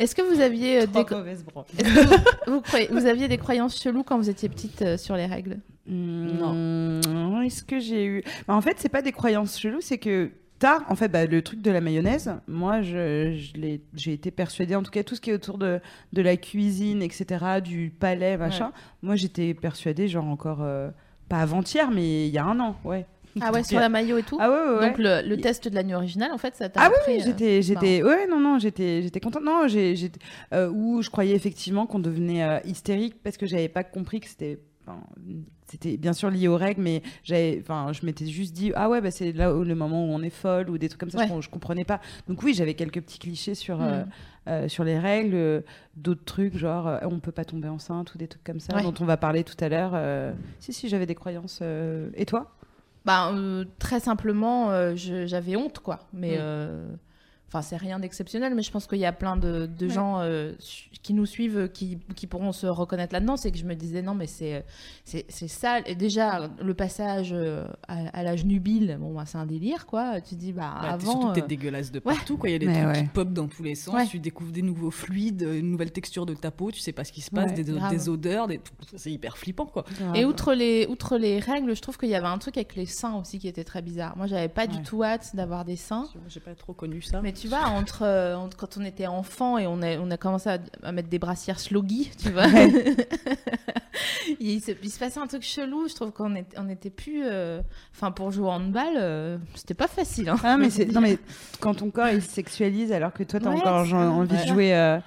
Est-ce 0.00 0.16
que 0.16 0.22
vous 0.22 0.40
aviez 0.40 0.78
euh, 0.82 0.86
des, 0.86 1.04
Trop 1.04 1.04
vous, 2.56 2.62
vous 2.62 2.66
croyez- 2.66 2.88
vous 2.90 3.06
aviez 3.06 3.28
des 3.28 3.38
croyances 3.38 3.80
cheloues 3.80 4.02
quand 4.02 4.16
vous 4.18 4.30
étiez 4.30 4.48
petite 4.48 4.82
euh, 4.82 4.96
sur 4.96 5.16
les 5.16 5.26
règles 5.26 5.58
Non. 5.86 7.42
Est-ce 7.42 7.62
que 7.62 7.78
j'ai 7.80 8.04
eu. 8.06 8.22
Bah, 8.48 8.54
en 8.54 8.60
fait, 8.60 8.76
c'est 8.78 8.88
pas 8.88 9.02
des 9.02 9.12
croyances 9.12 9.58
cheloues, 9.58 9.80
c'est 9.80 9.98
que 9.98 10.30
tard, 10.58 10.82
en 10.88 10.94
fait, 10.96 11.08
bah, 11.08 11.26
le 11.26 11.42
truc 11.42 11.60
de 11.62 11.70
la 11.70 11.80
mayonnaise, 11.80 12.32
moi, 12.48 12.82
je, 12.82 13.38
j'ai 13.94 14.12
été 14.12 14.30
persuadée, 14.30 14.74
en 14.74 14.82
tout 14.82 14.90
cas, 14.90 15.02
tout 15.04 15.14
ce 15.14 15.20
qui 15.20 15.30
est 15.30 15.34
autour 15.34 15.58
de, 15.58 15.80
de 16.12 16.22
la 16.22 16.36
cuisine, 16.36 17.02
etc., 17.02 17.60
du 17.62 17.90
palais, 17.96 18.36
machin, 18.36 18.72
moi, 19.02 19.16
j'étais 19.16 19.54
persuadée, 19.54 20.08
genre 20.08 20.24
encore, 20.26 20.62
euh, 20.62 20.88
pas 21.28 21.38
avant-hier, 21.38 21.90
mais 21.90 22.26
il 22.28 22.32
y 22.32 22.38
a 22.38 22.44
un 22.44 22.58
an, 22.60 22.76
ouais. 22.84 23.04
Ah 23.42 23.52
ouais, 23.52 23.62
sur 23.62 23.78
la 23.80 23.88
maillot 23.88 24.18
et 24.18 24.22
tout 24.22 24.38
Ah 24.40 24.50
ouais, 24.50 24.56
ouais, 24.56 24.78
ouais. 24.80 24.88
Donc 24.88 24.98
le, 24.98 25.22
le 25.28 25.36
test 25.36 25.68
de 25.68 25.74
la 25.74 25.82
nuit 25.82 25.94
originale, 25.94 26.32
en 26.32 26.38
fait, 26.38 26.54
ça 26.56 26.68
t'a 26.68 26.80
Ah 26.82 26.90
oui, 27.06 27.14
euh, 27.20 27.22
j'étais, 27.24 27.62
j'étais, 27.62 28.02
ouais, 28.02 28.26
non, 28.26 28.40
non, 28.40 28.58
j'étais, 28.58 29.02
j'étais 29.02 29.20
contente. 29.20 29.44
Non, 29.44 29.68
j'ai, 29.68 29.94
j'étais, 29.96 30.18
euh, 30.54 30.70
où 30.70 31.02
je 31.02 31.10
croyais 31.10 31.34
effectivement 31.34 31.86
qu'on 31.86 31.98
devenait 31.98 32.42
euh, 32.44 32.58
hystérique 32.64 33.22
parce 33.22 33.36
que 33.36 33.46
j'avais 33.46 33.68
pas 33.68 33.84
compris 33.84 34.20
que 34.20 34.28
c'était, 34.28 34.58
enfin, 34.86 35.00
c'était 35.66 35.96
bien 35.96 36.12
sûr 36.12 36.30
lié 36.30 36.46
aux 36.48 36.56
règles, 36.56 36.80
mais 36.80 37.02
j'avais, 37.24 37.58
enfin, 37.60 37.92
je 37.92 38.06
m'étais 38.06 38.26
juste 38.26 38.54
dit, 38.54 38.72
ah 38.76 38.88
ouais, 38.88 39.00
bah 39.00 39.10
c'est 39.10 39.32
là 39.32 39.54
où, 39.54 39.64
le 39.64 39.74
moment 39.74 40.04
où 40.06 40.08
on 40.12 40.22
est 40.22 40.30
folle 40.30 40.70
ou 40.70 40.78
des 40.78 40.88
trucs 40.88 41.00
comme 41.00 41.10
ça, 41.10 41.18
Ouais. 41.18 41.28
je, 41.28 41.40
je 41.40 41.50
comprenais 41.50 41.84
pas. 41.84 42.00
Donc 42.28 42.42
oui, 42.42 42.54
j'avais 42.54 42.74
quelques 42.74 43.00
petits 43.02 43.18
clichés 43.18 43.54
sur, 43.54 43.82
euh, 43.82 44.04
Mm. 44.04 44.08
euh, 44.48 44.68
sur 44.68 44.84
les 44.84 44.96
règles, 44.98 45.34
euh, 45.34 45.60
d'autres 45.96 46.24
trucs 46.24 46.56
genre, 46.56 46.86
euh, 46.86 46.98
on 47.02 47.18
peut 47.18 47.32
pas 47.32 47.44
tomber 47.44 47.66
enceinte 47.68 48.14
ou 48.14 48.18
des 48.18 48.28
trucs 48.28 48.44
comme 48.44 48.60
ça 48.60 48.76
Ouais. 48.76 48.82
dont 48.82 48.94
on 49.00 49.04
va 49.04 49.16
parler 49.16 49.42
tout 49.42 49.56
à 49.58 49.68
l'heure. 49.68 49.90
euh. 49.94 50.32
Si, 50.60 50.72
si, 50.72 50.88
j'avais 50.88 51.06
des 51.06 51.16
croyances. 51.16 51.58
euh, 51.62 52.10
Et 52.14 52.26
toi? 52.26 52.55
Bah, 53.06 53.30
euh, 53.32 53.64
très 53.78 54.00
simplement, 54.00 54.70
euh, 54.72 54.94
j'avais 54.96 55.54
honte, 55.56 55.78
quoi. 55.78 56.00
Mais, 56.12 56.36
Mm. 56.38 56.98
Enfin, 57.48 57.62
c'est 57.62 57.76
rien 57.76 57.98
d'exceptionnel, 57.98 58.54
mais 58.54 58.62
je 58.62 58.70
pense 58.70 58.86
qu'il 58.86 58.98
y 58.98 59.06
a 59.06 59.12
plein 59.12 59.36
de, 59.36 59.66
de 59.66 59.88
gens 59.88 60.20
euh, 60.20 60.52
qui 61.02 61.14
nous 61.14 61.26
suivent 61.26 61.70
qui, 61.72 61.98
qui 62.16 62.26
pourront 62.26 62.52
se 62.52 62.66
reconnaître 62.66 63.12
là-dedans. 63.12 63.36
C'est 63.36 63.52
que 63.52 63.58
je 63.58 63.64
me 63.64 63.74
disais, 63.74 64.02
non, 64.02 64.14
mais 64.14 64.26
c'est, 64.26 64.64
ça. 65.04 65.78
Et 65.86 65.94
déjà, 65.94 66.50
le 66.60 66.74
passage 66.74 67.30
euh, 67.32 67.66
à, 67.86 68.08
à 68.18 68.22
l'âge 68.22 68.44
nubile, 68.44 68.96
bon, 69.00 69.14
bah, 69.14 69.24
c'est 69.26 69.38
un 69.38 69.46
délire, 69.46 69.86
quoi. 69.86 70.20
Tu 70.20 70.34
dis, 70.34 70.52
bah, 70.52 70.72
avant. 70.82 71.12
surtout 71.12 71.32
t'es 71.32 71.42
euh, 71.42 71.46
dégueulasse 71.46 71.92
de 71.92 71.98
ouais. 71.98 72.14
partout. 72.14 72.36
Quoi. 72.36 72.48
Il 72.48 72.52
y 72.52 72.56
a 72.56 72.58
des 72.58 72.66
Mais 72.66 72.82
trucs 72.82 72.94
ouais. 72.96 73.02
qui 73.02 73.08
pop 73.08 73.32
dans 73.32 73.46
tous 73.46 73.62
les 73.62 73.74
sens. 73.74 73.94
Ouais. 73.94 74.06
Tu 74.06 74.18
découvres 74.18 74.52
des 74.52 74.62
nouveaux 74.62 74.90
fluides, 74.90 75.42
une 75.42 75.70
nouvelle 75.70 75.92
texture 75.92 76.26
de 76.26 76.34
ta 76.34 76.50
peau. 76.50 76.70
Tu 76.72 76.80
sais 76.80 76.92
pas 76.92 77.04
ce 77.04 77.12
qui 77.12 77.20
se 77.20 77.30
passe, 77.30 77.50
Ouais, 77.50 77.62
des, 77.90 78.08
odeurs. 78.08 78.48
Des... 78.48 78.60
C'est 78.96 79.12
hyper 79.12 79.38
flippant. 79.38 79.66
quoi. 79.66 79.84
Et 80.14 80.24
outre 80.24 80.52
les, 80.52 80.86
outre 80.88 81.16
les 81.16 81.38
règles, 81.38 81.76
je 81.76 81.80
trouve 81.80 81.96
qu'il 81.96 82.08
y 82.08 82.14
avait 82.14 82.26
un 82.26 82.38
truc 82.38 82.56
avec 82.56 82.74
les 82.74 82.86
seins 82.86 83.14
aussi 83.14 83.38
qui 83.38 83.46
était 83.46 83.64
très 83.64 83.82
bizarre. 83.82 84.16
Moi, 84.16 84.26
j'avais 84.26 84.48
pas 84.48 84.66
du 84.66 84.82
tout 84.82 85.04
hâte 85.04 85.34
d'avoir 85.34 85.64
des 85.64 85.76
seins. 85.76 86.08
J'ai 86.28 86.40
pas 86.40 86.54
trop 86.54 86.72
connu 86.72 87.02
ça. 87.02 87.20
Mais 87.22 87.32
tu 87.40 87.48
vois, 87.48 87.66
entre, 87.66 88.02
euh, 88.02 88.34
entre 88.36 88.56
quand 88.56 88.76
on 88.78 88.84
était 88.84 89.06
enfant 89.06 89.58
et 89.58 89.66
on 89.66 89.82
a, 89.82 89.96
on 89.98 90.10
a 90.10 90.16
commencé 90.16 90.48
à, 90.50 90.58
à 90.82 90.92
mettre 90.92 91.08
des 91.08 91.18
brassières 91.18 91.60
sloggy, 91.60 92.10
tu 92.22 92.30
vois, 92.30 92.46
il, 94.40 94.60
se, 94.60 94.72
il 94.82 94.90
se 94.90 94.98
passait 94.98 95.20
un 95.20 95.26
truc 95.26 95.42
chelou. 95.42 95.88
Je 95.88 95.94
trouve 95.94 96.12
qu'on 96.12 96.34
était, 96.34 96.58
on 96.58 96.68
était 96.68 96.90
plus. 96.90 97.22
euh, 97.24 97.60
Enfin, 97.94 98.10
pour 98.10 98.30
jouer 98.30 98.46
au 98.46 98.50
handball, 98.50 98.94
euh, 98.96 99.38
c'était 99.54 99.74
pas 99.74 99.88
facile. 99.88 100.28
Hein. 100.28 100.36
Ah, 100.44 100.56
mais 100.56 100.68
non 100.92 101.00
mais 101.00 101.18
quand 101.60 101.74
ton 101.74 101.90
corps 101.90 102.08
il 102.08 102.22
se 102.22 102.30
sexualise 102.30 102.92
alors 102.92 103.12
que 103.12 103.22
toi 103.22 103.40
t'as 103.40 103.50
Ouais, 103.50 103.56
encore 103.56 103.78
envie 103.94 104.34
Ouais. 104.34 104.42
de 104.42 104.46
jouer 104.48 104.98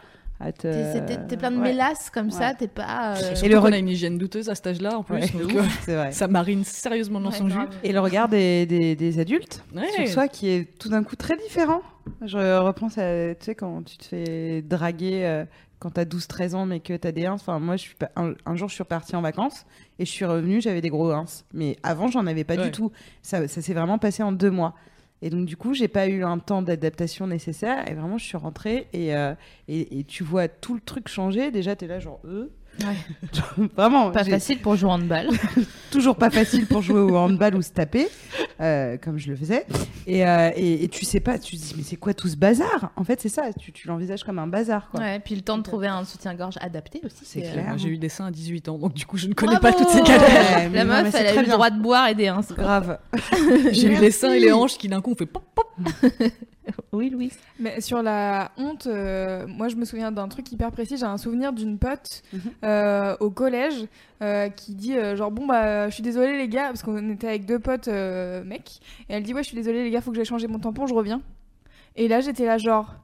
te. 0.54 1.28
T'es 1.28 1.38
plein 1.38 1.52
de 1.52 1.58
ouais. 1.58 1.64
mélasses 1.72 2.10
comme 2.10 2.32
ça, 2.32 2.50
Ouais. 2.50 2.56
t'es 2.58 2.68
pas. 2.68 3.16
euh, 3.18 3.36
Et 3.44 3.50
le 3.50 3.58
re- 3.58 3.74
a 3.74 3.78
une 3.78 3.90
hygiène 3.90 4.18
douteuse 4.18 4.50
à 4.50 4.56
cet 4.56 4.68
âge-là 4.68 4.98
en 4.98 5.04
plus. 5.04 5.16
Ouais, 5.16 5.28
donc, 5.28 5.52
vrai. 5.88 6.12
ça 6.12 6.28
marine 6.28 6.64
sérieusement 6.64 7.20
dans 7.20 7.30
ouais, 7.32 7.38
son 7.38 7.50
jus. 7.50 7.58
Et 7.84 7.92
le 7.92 8.00
regard 8.00 8.30
des, 8.30 8.66
des, 8.66 8.96
des 8.96 9.20
adultes 9.20 9.64
Ouais. 9.76 9.90
sur 9.96 10.08
soi 10.08 10.28
qui 10.28 10.50
est 10.50 10.78
tout 10.80 10.90
d'un 10.90 11.04
coup 11.04 11.16
très 11.16 11.36
différent. 11.38 11.82
Je 12.22 12.58
repense 12.60 12.98
à, 12.98 13.36
tu 13.36 13.46
sais, 13.46 13.56
quand 13.56 13.84
tu 13.84 13.98
te 13.98 14.06
fais 14.06 14.62
draguer 14.62 15.26
euh, 15.26 15.46
quand 15.80 15.92
t'as 15.92 16.04
12-13 16.06 16.56
ans 16.56 16.66
mais 16.66 16.80
que 16.80 16.96
t'as 16.96 17.12
des 17.12 17.26
ins. 17.26 17.34
Enfin, 17.34 17.60
moi, 17.60 17.76
je 17.76 17.82
suis 17.84 17.96
pas- 17.96 18.12
un, 18.16 18.34
un 18.46 18.56
jour, 18.56 18.68
je 18.70 18.74
suis 18.74 18.84
repartie 18.84 19.16
en 19.16 19.22
vacances 19.22 19.66
et 20.00 20.06
je 20.06 20.12
suis 20.12 20.26
revenue, 20.26 20.60
j'avais 20.62 20.82
des 20.82 20.90
gros 20.90 21.12
ins. 21.12 21.26
Mais 21.54 21.78
avant, 21.84 22.08
j'en 22.08 22.26
avais 22.28 22.44
pas 22.44 22.56
Ouais. 22.56 22.64
du 22.66 22.72
tout. 22.72 22.92
Ça, 23.22 23.48
ça 23.48 23.62
s'est 23.62 23.74
vraiment 23.74 23.98
passé 23.98 24.24
en 24.24 24.32
deux 24.32 24.52
mois. 24.52 24.74
Et 25.22 25.30
donc, 25.30 25.46
du 25.46 25.58
coup, 25.58 25.74
j'ai 25.74 25.88
pas 25.88 26.08
eu 26.08 26.24
un 26.24 26.40
temps 26.40 26.62
d'adaptation 26.62 27.28
nécessaire. 27.28 27.90
Et 27.90 27.94
vraiment, 27.94 28.18
je 28.18 28.26
suis 28.26 28.38
rentrée 28.38 28.88
et, 28.94 29.16
euh, 29.16 29.34
et, 29.68 30.04
tu 30.06 30.24
vois 30.24 30.48
tout 30.48 30.74
le 30.74 30.82
truc 30.82 31.08
changer. 31.08 31.52
Déjà, 31.52 31.76
t'es 31.76 31.88
là, 31.88 32.00
genre, 32.00 32.22
euh. 32.26 32.52
Ouais. 32.82 33.68
vraiment. 33.76 34.12
Pas 34.12 34.24
facile 34.24 34.60
pour 34.60 34.76
jouer 34.76 34.90
au 34.90 34.94
handball. 34.94 35.28
toujours 35.92 36.16
pas 36.16 36.30
facile 36.30 36.66
pour 36.68 36.82
jouer 36.82 37.00
au 37.00 37.16
handball 37.18 37.56
ou 37.56 37.62
se 37.62 37.72
taper, 37.72 38.08
euh, 38.62 38.98
comme 38.98 39.18
je 39.18 39.30
le 39.30 39.36
faisais. 39.36 39.66
Et, 40.08 40.26
euh, 40.26 40.52
et, 40.56 40.84
et 40.84 40.88
tu 40.88 41.04
sais 41.04 41.20
pas, 41.20 41.38
tu 41.40 41.58
te 41.58 41.62
dis, 41.62 41.74
mais 41.76 41.84
c'est 41.84 41.96
quoi 41.98 42.14
tout 42.14 42.28
ce 42.28 42.38
bazar? 42.38 42.92
En 42.96 43.04
fait, 43.04 43.20
c'est 43.22 43.30
ça, 43.30 43.52
tu, 43.60 43.72
tu 43.72 43.88
l'envisages 43.88 44.24
comme 44.24 44.40
un 44.40 44.48
bazar. 44.48 44.90
Quoi. 44.92 45.00
Ouais, 45.02 45.20
puis 45.20 45.36
le 45.36 45.42
temps 45.42 45.58
de 45.58 45.64
trouver 45.64 45.88
un 45.88 46.04
soutien-gorge 46.06 46.56
adapté 46.62 47.02
aussi. 47.04 47.24
C'est 47.24 47.46
euh, 47.46 47.52
clair. 47.52 47.66
Moi, 47.68 47.78
J'ai 47.78 47.90
eu 47.90 47.98
des 47.98 48.10
seins 48.10 48.28
à 48.28 48.32
18 48.32 48.70
ans, 48.70 48.78
donc 48.78 48.94
du 48.94 49.06
coup, 49.06 49.18
je 49.18 49.28
ne 49.28 49.34
connais 49.34 49.58
Bravo 49.60 49.78
pas 49.78 49.84
toutes 49.84 49.90
ces 49.90 50.02
galères. 50.02 50.58
Ouais, 50.58 50.70
La 50.70 50.86
meuf, 50.86 51.14
elle 51.16 51.28
a 51.28 51.34
eu 51.34 51.38
le 51.38 51.44
bien. 51.44 51.54
droit 51.54 51.70
de 51.70 51.82
boire 51.82 52.08
et 52.08 52.16
des 52.16 52.28
ins. 52.28 52.42
Grave. 52.56 53.00
J'ai 53.72 53.88
eu 53.92 54.00
les 54.00 54.12
seins 54.12 54.34
et 54.34 54.40
les 54.40 54.52
hanches 54.52 54.78
qui 54.78 54.88
d'un 54.88 55.02
coup 55.02 55.12
on 55.12 55.16
fait 55.16 55.26
pop 55.26 55.44
pop. 55.54 55.68
Oui, 56.94 57.10
Louis. 57.10 57.32
Mais 57.60 57.82
sur 57.82 58.02
la 58.02 58.52
honte, 58.58 58.88
euh, 58.88 59.46
moi 59.48 59.68
je 59.68 59.76
me 59.76 59.86
souviens 59.86 60.12
d'un 60.12 60.28
truc 60.28 60.52
hyper 60.52 60.72
précis. 60.72 60.98
J'ai 60.98 61.06
un 61.06 61.18
souvenir 61.18 61.54
d'une 61.54 61.78
pote 61.78 62.22
Mhm. 62.34 62.40
euh, 62.64 63.16
au 63.20 63.30
collège 63.30 63.86
euh, 64.22 64.50
qui 64.50 64.74
dit 64.76 64.96
genre 65.16 65.32
bon 65.32 65.46
bah 65.48 65.90
je 65.90 65.94
suis 65.94 66.04
désolée 66.04 66.38
les 66.38 66.48
gars 66.50 66.68
parce 66.68 66.84
qu'on 66.84 67.10
était 67.10 67.28
avec 67.28 67.46
deux 67.46 67.60
potes 67.60 67.88
mecs 67.88 68.80
et 69.10 69.14
elle 69.14 69.24
dit 69.24 69.34
ouais 69.34 69.44
je 69.44 69.48
suis 69.48 69.56
désolée 69.56 69.84
les 69.84 69.92
gars 69.92 70.02
faut 70.02 70.12
que 70.12 70.18
j'aille 70.18 70.26
changer 70.26 70.48
mon 70.48 70.60
tampon 70.60 70.88
je 70.88 70.94
reviens. 70.94 71.22
Et 71.96 72.08
là 72.08 72.22
j'étais 72.22 72.46
là 72.46 72.58
genre 72.58 72.96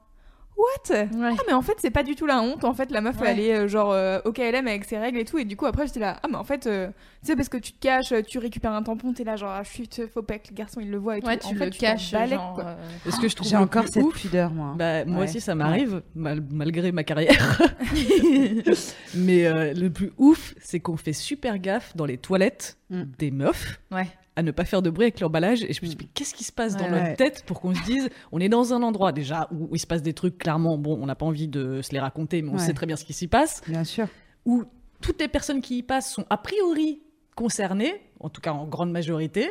what? 0.56 0.90
Ouais. 0.90 1.30
Ah 1.38 1.42
mais 1.46 1.52
en 1.52 1.62
fait 1.62 1.74
c'est 1.78 1.90
pas 1.90 2.02
du 2.02 2.14
tout 2.14 2.26
la 2.26 2.40
honte 2.40 2.64
en 2.64 2.72
fait 2.74 2.90
la 2.90 3.00
meuf 3.00 3.20
Ouais. 3.20 3.30
elle 3.30 3.40
est 3.40 3.54
euh, 3.54 3.68
genre 3.68 3.92
euh, 3.92 4.18
au 4.24 4.32
KLM 4.32 4.66
avec 4.66 4.84
ses 4.84 4.98
règles 4.98 5.18
et 5.18 5.24
tout 5.24 5.38
et 5.38 5.44
du 5.44 5.56
coup 5.56 5.66
après 5.66 5.86
j'étais 5.86 6.00
là 6.00 6.18
ah 6.22 6.28
mais 6.30 6.36
en 6.36 6.44
fait 6.44 6.66
euh, 6.66 6.88
tu 7.22 7.26
sais 7.28 7.36
parce 7.36 7.48
que 7.48 7.56
tu 7.58 7.72
te 7.72 7.78
caches 7.80 8.12
euh, 8.12 8.22
tu 8.22 8.38
récupères 8.38 8.72
un 8.72 8.82
tampon 8.82 9.12
t'es 9.12 9.24
là 9.24 9.36
genre 9.36 9.50
ah 9.50 9.64
chut 9.64 10.02
faut 10.12 10.22
pas 10.22 10.38
que 10.38 10.48
le 10.50 10.54
garçon 10.54 10.80
il 10.80 10.90
le 10.90 10.96
voit 10.98 11.18
et 11.18 11.22
Ouais, 11.24 11.36
tout. 11.36 11.48
tu 11.50 11.60
en 11.60 11.64
le 11.64 11.70
caches, 11.70 12.12
balèques, 12.12 12.38
genre, 12.38 12.54
quoi. 12.54 12.64
euh, 12.64 13.08
Est-ce 13.08 13.20
que 13.20 13.28
je 13.28 13.36
trouve 13.36 13.48
J'ai 13.48 13.56
encore 13.56 13.82
plus 13.84 13.92
cette 13.92 14.02
ouf 14.02 14.20
pudeur, 14.20 14.50
moi. 14.50 14.74
Bah, 14.76 15.04
moi 15.04 15.24
aussi, 15.24 15.40
ça 15.40 15.54
m'arrive, 15.54 16.02
mal- 16.14 16.42
malgré 16.50 16.92
ma 16.92 17.04
carrière. 17.04 17.60
Mais 19.14 19.46
euh, 19.46 19.72
le 19.74 19.90
plus 19.90 20.12
ouf, 20.18 20.54
c'est 20.60 20.80
qu'on 20.80 20.96
fait 20.96 21.12
super 21.12 21.58
gaffe 21.58 21.96
dans 21.96 22.06
les 22.06 22.18
toilettes 22.18 22.78
Mm. 22.88 23.02
des 23.18 23.30
meufs 23.32 23.80
Ouais. 23.90 24.06
À 24.36 24.42
ne 24.42 24.50
pas 24.50 24.64
faire 24.64 24.82
de 24.82 24.90
bruit 24.90 25.04
avec 25.06 25.20
l'emballage. 25.20 25.62
Et 25.64 25.72
je 25.72 25.80
me 25.82 25.86
suis 25.86 25.88
dit, 25.88 25.96
mais 26.00 26.08
qu'est-ce 26.14 26.34
qui 26.34 26.44
se 26.44 26.52
passe 26.52 26.76
dans 26.76 26.84
Ouais, 26.84 26.90
notre 26.90 27.04
ouais. 27.04 27.16
tête 27.16 27.42
pour 27.46 27.60
qu'on 27.60 27.74
se 27.74 27.82
dise, 27.84 28.08
on 28.32 28.38
est 28.40 28.48
dans 28.50 28.72
un 28.74 28.82
endroit 28.82 29.12
déjà 29.12 29.48
où 29.50 29.74
il 29.74 29.78
se 29.78 29.86
passe 29.86 30.02
des 30.02 30.12
trucs, 30.12 30.38
clairement, 30.38 30.76
bon, 30.78 30.98
on 31.00 31.06
n'a 31.06 31.14
pas 31.14 31.26
envie 31.26 31.48
de 31.48 31.80
se 31.82 31.92
les 31.92 31.98
raconter, 32.00 32.42
mais 32.42 32.50
on 32.50 32.54
Ouais. 32.54 32.58
sait 32.60 32.74
très 32.74 32.86
bien 32.86 32.96
ce 32.96 33.04
qui 33.04 33.12
s'y 33.14 33.26
passe, 33.28 33.62
Bien 33.66 33.84
sûr. 33.84 34.06
où 34.44 34.64
toutes 35.00 35.20
les 35.20 35.28
personnes 35.28 35.60
qui 35.60 35.78
y 35.78 35.82
passent 35.82 36.12
sont 36.12 36.24
a 36.30 36.36
priori 36.38 37.00
concernées, 37.34 37.94
en 38.20 38.28
tout 38.28 38.40
cas 38.40 38.52
en 38.52 38.66
grande 38.66 38.90
majorité. 38.92 39.50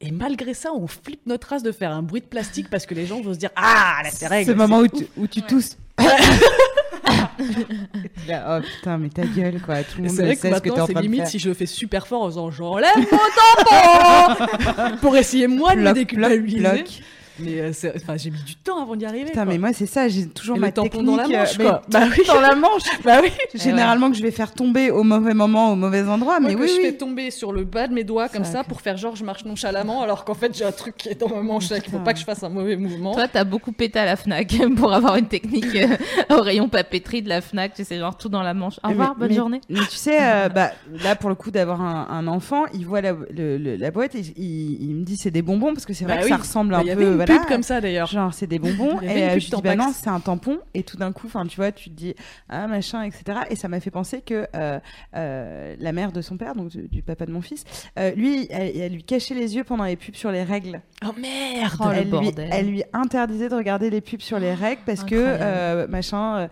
Et 0.00 0.10
malgré 0.10 0.52
ça, 0.54 0.72
on 0.74 0.86
flippe 0.86 1.26
notre 1.26 1.48
race 1.48 1.62
de 1.62 1.72
faire 1.72 1.92
un 1.92 2.02
bruit 2.02 2.20
de 2.20 2.26
plastique 2.26 2.68
parce 2.68 2.84
que 2.86 2.94
les 2.94 3.06
gens 3.06 3.20
vont 3.20 3.32
se 3.34 3.38
dire 3.38 3.50
Ah, 3.56 4.00
là, 4.02 4.10
c'est 4.12 4.26
règle. 4.26 4.50
Ce 4.50 4.56
moment 4.56 4.78
où 4.80 4.84
c'est 4.92 5.04
tu, 5.04 5.06
où 5.16 5.26
tu 5.26 5.40
Ouais. 5.40 5.46
tousses. 5.46 5.76
Là, 8.28 8.58
oh 8.58 8.62
putain, 8.62 8.98
mais 8.98 9.08
ta 9.08 9.24
gueule, 9.24 9.60
quoi. 9.60 9.82
Tout 9.82 9.98
le 9.98 10.08
monde 10.08 10.16
que 10.16 10.34
ce 10.34 10.60
que 10.60 10.68
t'es 10.68 10.80
en 10.80 10.86
c'est 10.86 10.92
train 10.92 11.00
de 11.00 11.06
limite 11.06 11.20
faire. 11.22 11.28
si 11.28 11.38
je 11.38 11.48
le 11.48 11.54
fais 11.54 11.66
super 11.66 12.06
fort 12.06 12.22
en 12.22 12.26
faisant 12.26 12.50
j'enlève 12.50 12.96
mon 12.96 13.18
tampon 13.64 14.96
pour 15.00 15.16
essayer 15.16 15.46
moi 15.46 15.74
de 15.74 15.80
me 15.80 15.92
déculpabiliser. 15.92 16.84
Mais 17.38 17.60
euh, 17.60 17.72
c'est- 17.72 17.92
enfin, 17.96 18.16
j'ai 18.16 18.30
mis 18.30 18.42
du 18.42 18.54
temps 18.56 18.80
avant 18.82 18.96
d'y 18.96 19.04
arriver. 19.06 19.26
Putain, 19.26 19.44
quoi. 19.44 19.52
mais 19.52 19.58
moi, 19.58 19.72
c'est 19.72 19.86
ça, 19.86 20.08
j'ai 20.08 20.26
toujours 20.28 20.56
Et 20.56 20.60
ma 20.60 20.66
le 20.68 20.72
tampon 20.72 20.88
technique. 20.88 21.06
dans 21.06 21.16
la 21.16 21.24
euh, 21.24 21.38
manche, 21.40 21.58
mais 21.58 21.64
quoi. 21.64 21.82
Bah 21.90 22.00
oui. 22.16 22.22
Dans 22.26 22.40
la 22.40 22.54
manche. 22.54 22.82
Bah 23.04 23.18
oui. 23.22 23.30
Généralement, 23.54 24.10
que 24.10 24.16
je 24.16 24.22
vais 24.22 24.30
faire 24.30 24.52
tomber 24.52 24.90
au 24.90 25.02
mauvais 25.02 25.34
moment, 25.34 25.72
au 25.72 25.76
mauvais 25.76 26.02
endroit, 26.08 26.38
Moi, 26.40 26.50
mais 26.50 26.54
que 26.56 26.60
oui, 26.62 26.68
je 26.68 26.76
oui. 26.76 26.82
fais 26.86 26.92
tomber 26.92 27.30
sur 27.30 27.52
le 27.52 27.64
bas 27.64 27.86
de 27.88 27.94
mes 27.94 28.04
doigts 28.04 28.28
comme 28.28 28.44
Ça, 28.44 28.52
ça 28.52 28.62
que- 28.62 28.68
pour 28.68 28.80
faire 28.80 28.96
genre 28.96 29.16
je 29.16 29.24
marche 29.24 29.44
nonchalamment 29.44 30.02
alors 30.02 30.24
qu'en 30.24 30.34
fait 30.34 30.56
j'ai 30.56 30.64
un 30.64 30.72
truc 30.72 30.96
qui 30.96 31.08
est 31.08 31.20
dans 31.20 31.28
ma 31.28 31.42
manche 31.42 31.64
et 31.72 31.74
qu'il 31.80 31.84
faut 31.84 31.90
Putain. 31.98 31.98
pas 32.04 32.12
que 32.14 32.18
je 32.20 32.24
fasse 32.24 32.42
un 32.42 32.48
mauvais 32.48 32.76
mouvement. 32.76 33.12
Toi, 33.14 33.28
t'as 33.28 33.44
beaucoup 33.44 33.72
pété 33.72 33.98
à 33.98 34.04
la 34.04 34.16
Fnac 34.16 34.54
pour 34.76 34.92
avoir 34.92 35.16
une 35.16 35.26
technique 35.28 35.74
euh, 35.74 35.96
au 36.36 36.40
rayon 36.40 36.68
papeterie 36.68 37.22
de 37.22 37.28
la 37.28 37.40
Fnac. 37.40 37.74
Tu 37.74 37.84
sais, 37.84 37.98
genre 37.98 38.16
tout 38.16 38.28
dans 38.28 38.42
la 38.42 38.54
manche. 38.54 38.74
Au 38.82 38.88
Mais- 38.88 38.92
revoir, 38.92 39.14
bonne 39.16 39.28
mais- 39.28 39.34
journée. 39.34 39.60
Mais 39.68 39.80
tu 39.90 39.96
sais, 39.96 40.18
euh, 40.20 40.48
bah, 40.48 40.70
là, 41.02 41.16
pour 41.16 41.28
le 41.28 41.34
coup, 41.34 41.50
d'avoir 41.50 41.80
un, 41.82 42.06
un 42.10 42.26
enfant, 42.26 42.64
il 42.74 42.86
voit 42.86 43.00
la, 43.00 43.12
le- 43.12 43.58
le- 43.58 43.76
la 43.76 43.90
boîte 43.90 44.14
et 44.14 44.20
il, 44.36 44.82
il 44.82 44.94
me 44.94 45.04
dit 45.04 45.16
c'est 45.16 45.30
des 45.30 45.42
bonbons 45.42 45.72
parce 45.74 45.86
que 45.86 45.92
c'est 45.92 46.04
vrai 46.04 46.14
Bah 46.14 46.20
que 46.20 46.24
oui. 46.26 46.30
ça 46.30 46.36
ressemble 46.36 46.70
Bah, 46.72 46.78
un 46.78 46.82
y 46.82 46.86
peu. 46.86 46.92
avait 46.92 47.04
une 47.04 47.23
voilà, 47.26 47.40
pub 47.40 47.48
comme 47.48 47.62
ça 47.62 47.80
d'ailleurs. 47.80 48.06
Genre, 48.06 48.32
c'est 48.34 48.46
des 48.46 48.58
bonbons. 48.60 49.00
Et 49.00 49.24
euh, 49.24 49.38
je 49.38 49.50
dis, 49.50 49.62
bah 49.62 49.76
non, 49.76 49.92
c'est 49.94 50.08
un 50.08 50.20
tampon. 50.20 50.58
Et 50.74 50.82
tout 50.82 50.96
d'un 50.96 51.12
coup, 51.12 51.28
tu 51.48 51.56
vois, 51.56 51.72
tu 51.72 51.90
te 51.90 51.94
dis, 51.94 52.14
ah, 52.48 52.66
machin, 52.66 53.02
etc. 53.02 53.40
Et 53.50 53.56
ça 53.56 53.68
m'a 53.68 53.80
fait 53.80 53.90
penser 53.90 54.20
que 54.20 54.46
euh, 54.54 54.78
euh, 55.16 55.76
la 55.78 55.92
mère 55.92 56.12
de 56.12 56.20
son 56.20 56.36
père, 56.36 56.54
donc 56.54 56.68
du, 56.68 56.88
du 56.88 57.02
papa 57.02 57.26
de 57.26 57.32
mon 57.32 57.40
fils, 57.40 57.64
euh, 57.98 58.12
lui, 58.12 58.46
elle, 58.50 58.76
elle 58.76 58.92
lui 58.92 59.04
cachait 59.04 59.34
les 59.34 59.56
yeux 59.56 59.64
pendant 59.64 59.84
les 59.84 59.96
pubs 59.96 60.14
sur 60.14 60.30
les 60.30 60.42
règles. 60.42 60.80
Oh 61.04 61.12
merde 61.20 61.72
Oh, 61.80 61.88
le 61.88 61.94
elle, 61.94 62.04
lui, 62.04 62.10
bordel. 62.10 62.48
elle 62.52 62.66
lui 62.66 62.82
interdisait 62.92 63.48
de 63.48 63.54
regarder 63.54 63.90
les 63.90 64.00
pubs 64.00 64.20
sur 64.20 64.38
les 64.38 64.54
règles 64.54 64.82
parce 64.86 65.04
que, 65.04 65.14
Incroyable. 65.14 65.90
machin, 65.90 66.48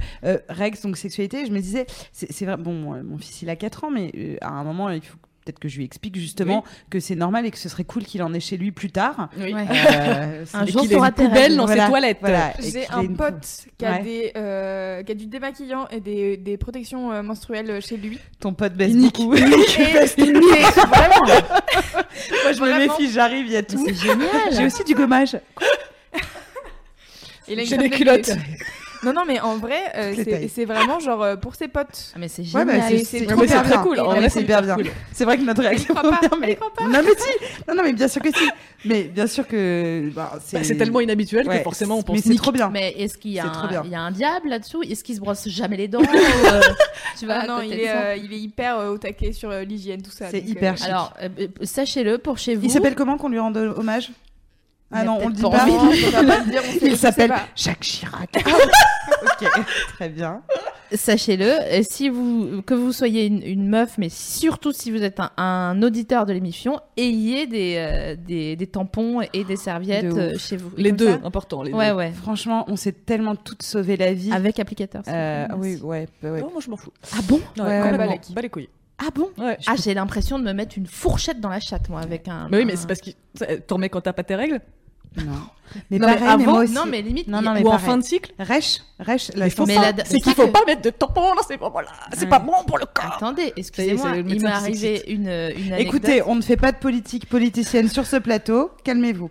règles, 0.48 0.78
donc 0.82 0.96
sexualité. 0.96 1.46
Je 1.46 1.52
me 1.52 1.60
disais, 1.60 1.86
c'est 2.12 2.44
vrai, 2.44 2.56
bon, 2.56 2.72
mon 3.02 3.18
fils, 3.18 3.42
il 3.42 3.50
a 3.50 3.56
4 3.56 3.84
ans, 3.84 3.90
mais 3.90 4.38
à 4.40 4.50
un 4.50 4.64
moment, 4.64 4.90
il 4.90 5.02
faut 5.02 5.16
peut-être 5.44 5.58
que 5.58 5.68
je 5.68 5.76
lui 5.78 5.84
explique 5.84 6.16
justement 6.16 6.64
que 6.90 7.00
c'est 7.00 7.14
normal 7.16 7.46
et 7.46 7.50
que 7.50 7.58
ce 7.58 7.68
serait 7.68 7.84
cool 7.84 8.04
qu'il 8.04 8.22
en 8.22 8.32
ait 8.34 8.40
chez 8.40 8.56
lui 8.56 8.70
plus 8.72 8.90
tard. 8.90 9.28
Oui. 9.38 9.52
Euh, 9.54 10.44
Un 10.54 10.66
jour, 10.66 10.82
qu'il 10.82 10.92
ait 10.92 10.96
une 10.96 11.10
poubelle 11.12 11.56
dans 11.56 11.66
Voilà, 11.66 11.84
ses 11.84 11.88
toilettes. 11.90 12.18
voilà. 12.20 12.52
J'ai 12.60 12.88
un 12.90 13.02
une 13.02 13.16
pote 13.16 13.46
qui 13.78 13.84
a, 13.84 13.92
Ouais. 13.92 14.02
des, 14.02 14.32
euh, 14.36 15.02
qui 15.02 15.12
a 15.12 15.14
du 15.14 15.26
démaquillant 15.26 15.88
et 15.90 16.00
des, 16.00 16.36
des 16.36 16.56
protections 16.56 17.12
euh, 17.12 17.22
menstruelles 17.22 17.80
chez 17.82 17.96
lui. 17.96 18.18
Ton 18.40 18.54
pote 18.54 18.74
baisse 18.74 18.94
beaucoup. 18.96 19.34
Et- 19.36 19.38
et 19.38 19.42
vraiment, 20.32 21.24
Moi, 21.26 22.52
je 22.52 22.60
me 22.60 22.78
méfie, 22.86 23.10
j'arrive, 23.10 23.46
il 23.46 23.52
y 23.52 23.56
a 23.56 23.62
tout. 23.62 23.82
C'est 23.86 23.94
génial. 23.94 24.28
J'ai 24.52 24.66
aussi 24.66 24.84
du 24.84 24.94
gommage. 24.94 25.36
il 27.48 27.58
a 27.58 27.62
une 27.62 27.68
des 27.68 27.88
de 27.88 27.94
culottes. 27.94 28.30
Non, 29.04 29.12
non, 29.12 29.22
mais 29.26 29.40
en 29.40 29.56
vrai, 29.58 29.80
euh, 29.96 30.12
c'est 30.16 30.48
c'est 30.48 30.64
vraiment 30.64 31.00
genre 31.00 31.22
euh, 31.22 31.36
pour 31.36 31.54
ses 31.56 31.68
potes. 31.68 32.12
Ah, 32.14 32.18
mais 32.18 32.28
c'est 32.28 32.42
Ouais, 32.42 32.48
génial. 32.48 32.66
bah, 32.66 32.74
c'est 32.88 32.98
c'est 32.98 33.18
c'est 33.20 33.26
trop 33.26 33.36
trop 33.36 33.44
bien. 33.46 33.62
bien. 33.62 33.78
cool. 33.82 34.00
En 34.00 34.04
vrai, 34.06 34.22
c'est 34.22 34.28
c'est 34.30 34.40
hyper 34.42 34.62
bien. 34.62 34.76
C'est 35.12 35.24
vrai 35.24 35.38
que 35.38 35.42
notre 35.42 35.62
réaction 35.62 35.94
croit 35.94 36.10
pas, 36.10 36.20
bien, 36.20 36.30
elle 36.34 36.38
mais 36.40 36.54
croit 36.56 36.72
pas. 36.72 36.84
non 36.84 37.00
mais 37.04 37.10
si, 37.18 37.44
non 37.68 37.74
non 37.74 37.82
mais 37.82 37.92
bien 37.92 38.08
sûr 38.08 38.22
que 38.22 38.30
si, 38.30 38.48
mais 38.84 39.04
bien 39.04 39.26
sûr 39.26 39.46
que 39.48 40.10
bah, 40.14 40.38
c'est 40.44 40.56
Bah, 40.58 40.64
c'est 40.64 40.76
tellement 40.76 41.00
inhabituel 41.00 41.48
Ouais, 41.48 41.58
que 41.58 41.62
forcément 41.64 41.94
on 41.96 41.98
mais 41.98 42.04
pense 42.04 42.18
c'est 42.20 42.28
nique. 42.30 42.38
trop 42.42 42.52
bien. 42.52 42.70
Mais 42.70 42.92
est-ce 42.98 43.18
qu'il 43.18 43.32
y, 43.32 43.40
a 43.40 43.44
C'est 43.44 43.50
trop 43.50 43.66
un- 43.66 43.68
bien. 43.70 43.82
il 43.84 43.90
y 43.90 43.94
a 43.94 44.00
un 44.00 44.10
diable 44.12 44.48
là-dessous? 44.48 44.82
Est-ce 44.82 45.02
qu'il 45.02 45.16
se 45.16 45.20
brosse 45.20 45.48
jamais 45.48 45.76
les 45.76 45.88
dents 45.88 46.00
ou, 46.00 46.04
euh, 46.46 46.60
Tu 47.18 47.26
vois, 47.26 47.36
Ah 47.40 47.46
non, 47.46 47.60
il 47.60 47.72
est, 47.72 47.86
ça 47.86 48.00
euh, 48.02 48.16
il 48.16 48.32
est 48.32 48.38
hyper 48.38 48.78
euh, 48.78 48.90
au 48.92 48.98
taquet 48.98 49.32
sur 49.32 49.50
euh, 49.50 49.64
l'hygiène, 49.64 50.02
tout 50.02 50.10
ça. 50.12 50.28
C'est 50.30 50.40
donc, 50.40 50.50
hyper 50.50 50.76
chic. 50.76 50.86
Alors, 50.86 51.12
euh, 51.22 51.28
euh, 51.40 51.46
sachez-le 51.62 52.18
pour 52.18 52.38
chez 52.38 52.54
vous. 52.54 52.64
Il 52.64 52.70
s'appelle 52.70 52.94
comment 52.94 53.16
qu'on 53.18 53.28
lui 53.28 53.38
rende 53.40 53.56
hommage? 53.56 54.10
Ah 54.92 55.04
non, 55.04 55.18
on 55.22 55.28
le 55.28 55.34
dit 55.34 55.42
pas 55.42 55.50
pas. 55.50 55.66
Non, 55.66 55.90
on 55.90 56.86
Il 56.86 56.96
s'appelle. 56.96 57.32
Jacques 57.56 57.80
Chirac. 57.80 58.30
ok, 59.22 59.48
très 59.94 60.08
bien. 60.08 60.42
Sachez-le, 60.94 61.50
et 61.74 61.84
si 61.84 62.10
vous 62.10 62.60
que 62.66 62.74
vous 62.74 62.92
soyez 62.92 63.24
une, 63.24 63.42
une 63.42 63.66
meuf, 63.66 63.96
mais 63.96 64.10
surtout 64.10 64.72
si 64.72 64.90
vous 64.90 65.02
êtes 65.02 65.20
un, 65.20 65.30
un 65.38 65.82
auditeur 65.82 66.26
de 66.26 66.34
l'émission, 66.34 66.80
ayez 66.98 67.46
des, 67.46 67.76
euh, 67.78 68.14
des, 68.14 68.56
des 68.56 68.66
tampons 68.66 69.22
et 69.32 69.44
des 69.44 69.56
serviettes 69.56 70.14
De 70.14 70.20
euh, 70.20 70.38
chez 70.38 70.58
vous. 70.58 70.70
Les 70.76 70.92
deux, 70.92 71.18
important. 71.24 71.62
Les 71.62 71.72
Ouais, 71.72 71.88
deux. 71.88 71.94
ouais. 71.96 72.12
Franchement, 72.12 72.66
on 72.68 72.76
s'est 72.76 72.92
tellement 72.92 73.36
toutes 73.36 73.62
sauvé 73.62 73.96
la 73.96 74.12
vie. 74.12 74.30
Avec 74.32 74.58
applicateur. 74.58 75.00
c'est 75.06 75.12
Euh, 75.14 75.46
oui, 75.56 75.78
ouais, 75.82 76.08
bah 76.22 76.30
ouais. 76.32 76.40
Non, 76.42 76.50
moi 76.52 76.60
je 76.62 76.68
m'en 76.68 76.76
fous. 76.76 76.92
Ah 77.14 77.20
bon 77.26 77.40
Ouais, 77.56 77.62
Ouais, 77.64 77.96
bah, 77.96 78.06
les- 78.06 78.42
les 78.42 78.48
couilles. 78.50 78.68
Ah 78.98 79.08
bon 79.14 79.30
Ouais. 79.38 79.56
Ah, 79.66 79.74
j'ai 79.82 79.94
l'impression 79.94 80.38
de 80.38 80.44
me 80.44 80.52
mettre 80.52 80.76
une 80.76 80.86
fourchette 80.86 81.40
dans 81.40 81.48
la 81.48 81.58
chatte, 81.60 81.88
moi, 81.88 82.00
avec 82.02 82.28
un. 82.28 82.48
Mais 82.50 82.58
oui, 82.58 82.64
mais 82.66 82.74
un- 82.74 82.76
c'est 82.76 82.86
parce 82.86 83.00
que 83.00 83.10
t'en 83.66 83.76
remets 83.76 83.88
quand 83.88 84.02
t'as 84.02 84.12
pas 84.12 84.24
tes 84.24 84.34
règles 84.34 84.60
Non. 85.16 85.32
Mais 85.90 85.98
Non, 85.98 86.06
pareil, 86.06 86.20
mais 86.22 86.28
avant- 86.28 86.52
moi 86.52 86.62
aussi. 86.64 86.74
Non, 86.74 86.84
mais 86.86 87.00
limite. 87.00 87.28
Non, 87.28 87.40
non, 87.40 87.54
mais 87.54 87.62
ou 87.62 87.68
en 87.68 87.78
fin 87.78 87.96
de 87.96 88.02
cycle. 88.02 88.32
Rêche, 88.38 88.80
rêche, 89.00 89.30
la 89.34 89.48
C'est 89.48 89.56
qu'il 90.20 90.22
ça 90.24 90.34
faut 90.34 90.46
que- 90.46 90.52
pas 90.52 90.64
mettre 90.66 90.82
de 90.82 90.90
tampons 90.90 91.34
dans 91.34 91.42
ces 91.42 91.56
moments-là. 91.56 91.88
C'est 92.12 92.24
Ouais. 92.24 92.28
pas 92.28 92.38
bon 92.40 92.52
pour 92.66 92.76
le 92.76 92.84
corps. 92.84 93.14
Attendez, 93.16 93.54
excusez-moi, 93.56 94.16
il 94.18 94.24
m'est 94.42 94.44
arrivé 94.50 95.02
une, 95.08 95.22
une 95.22 95.28
anecdote. 95.72 95.80
Écoutez, 95.80 96.22
on 96.26 96.34
ne 96.34 96.42
fait 96.42 96.58
pas 96.58 96.72
de 96.72 96.76
politique 96.76 97.26
politicienne 97.26 97.88
sur 97.88 98.04
ce 98.06 98.16
plateau. 98.16 98.70
Calmez-vous. 98.84 99.30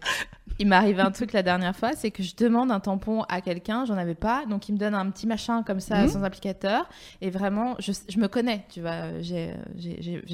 Il 0.62 0.68
m'est 0.68 0.76
arrivé 0.76 1.02
un 1.02 1.10
truc 1.10 1.34
la 1.34 1.42
dernière 1.42 1.76
fois, 1.76 1.94
c'est 1.94 2.12
que 2.12 2.22
je 2.22 2.36
demande 2.36 2.72
un 2.72 2.80
tampon 2.80 3.24
à 3.24 3.42
quelqu'un, 3.42 3.84
j'en 3.86 3.98
avais 3.98 4.14
pas, 4.14 4.44
donc 4.48 4.70
il 4.70 4.74
me 4.74 4.78
donne 4.78 4.94
un 4.94 5.10
petit 5.10 5.26
machin 5.26 5.64
comme 5.64 5.80
ça 5.80 6.04
Mhm. 6.04 6.08
sans 6.10 6.24
applicateur, 6.24 6.88
et 7.20 7.32
vraiment, 7.32 7.76
je, 7.80 7.92
je 8.08 8.20
me 8.20 8.28
connais, 8.28 8.64
tu 8.70 8.80
vois, 8.82 9.20
j'ai 9.22 9.56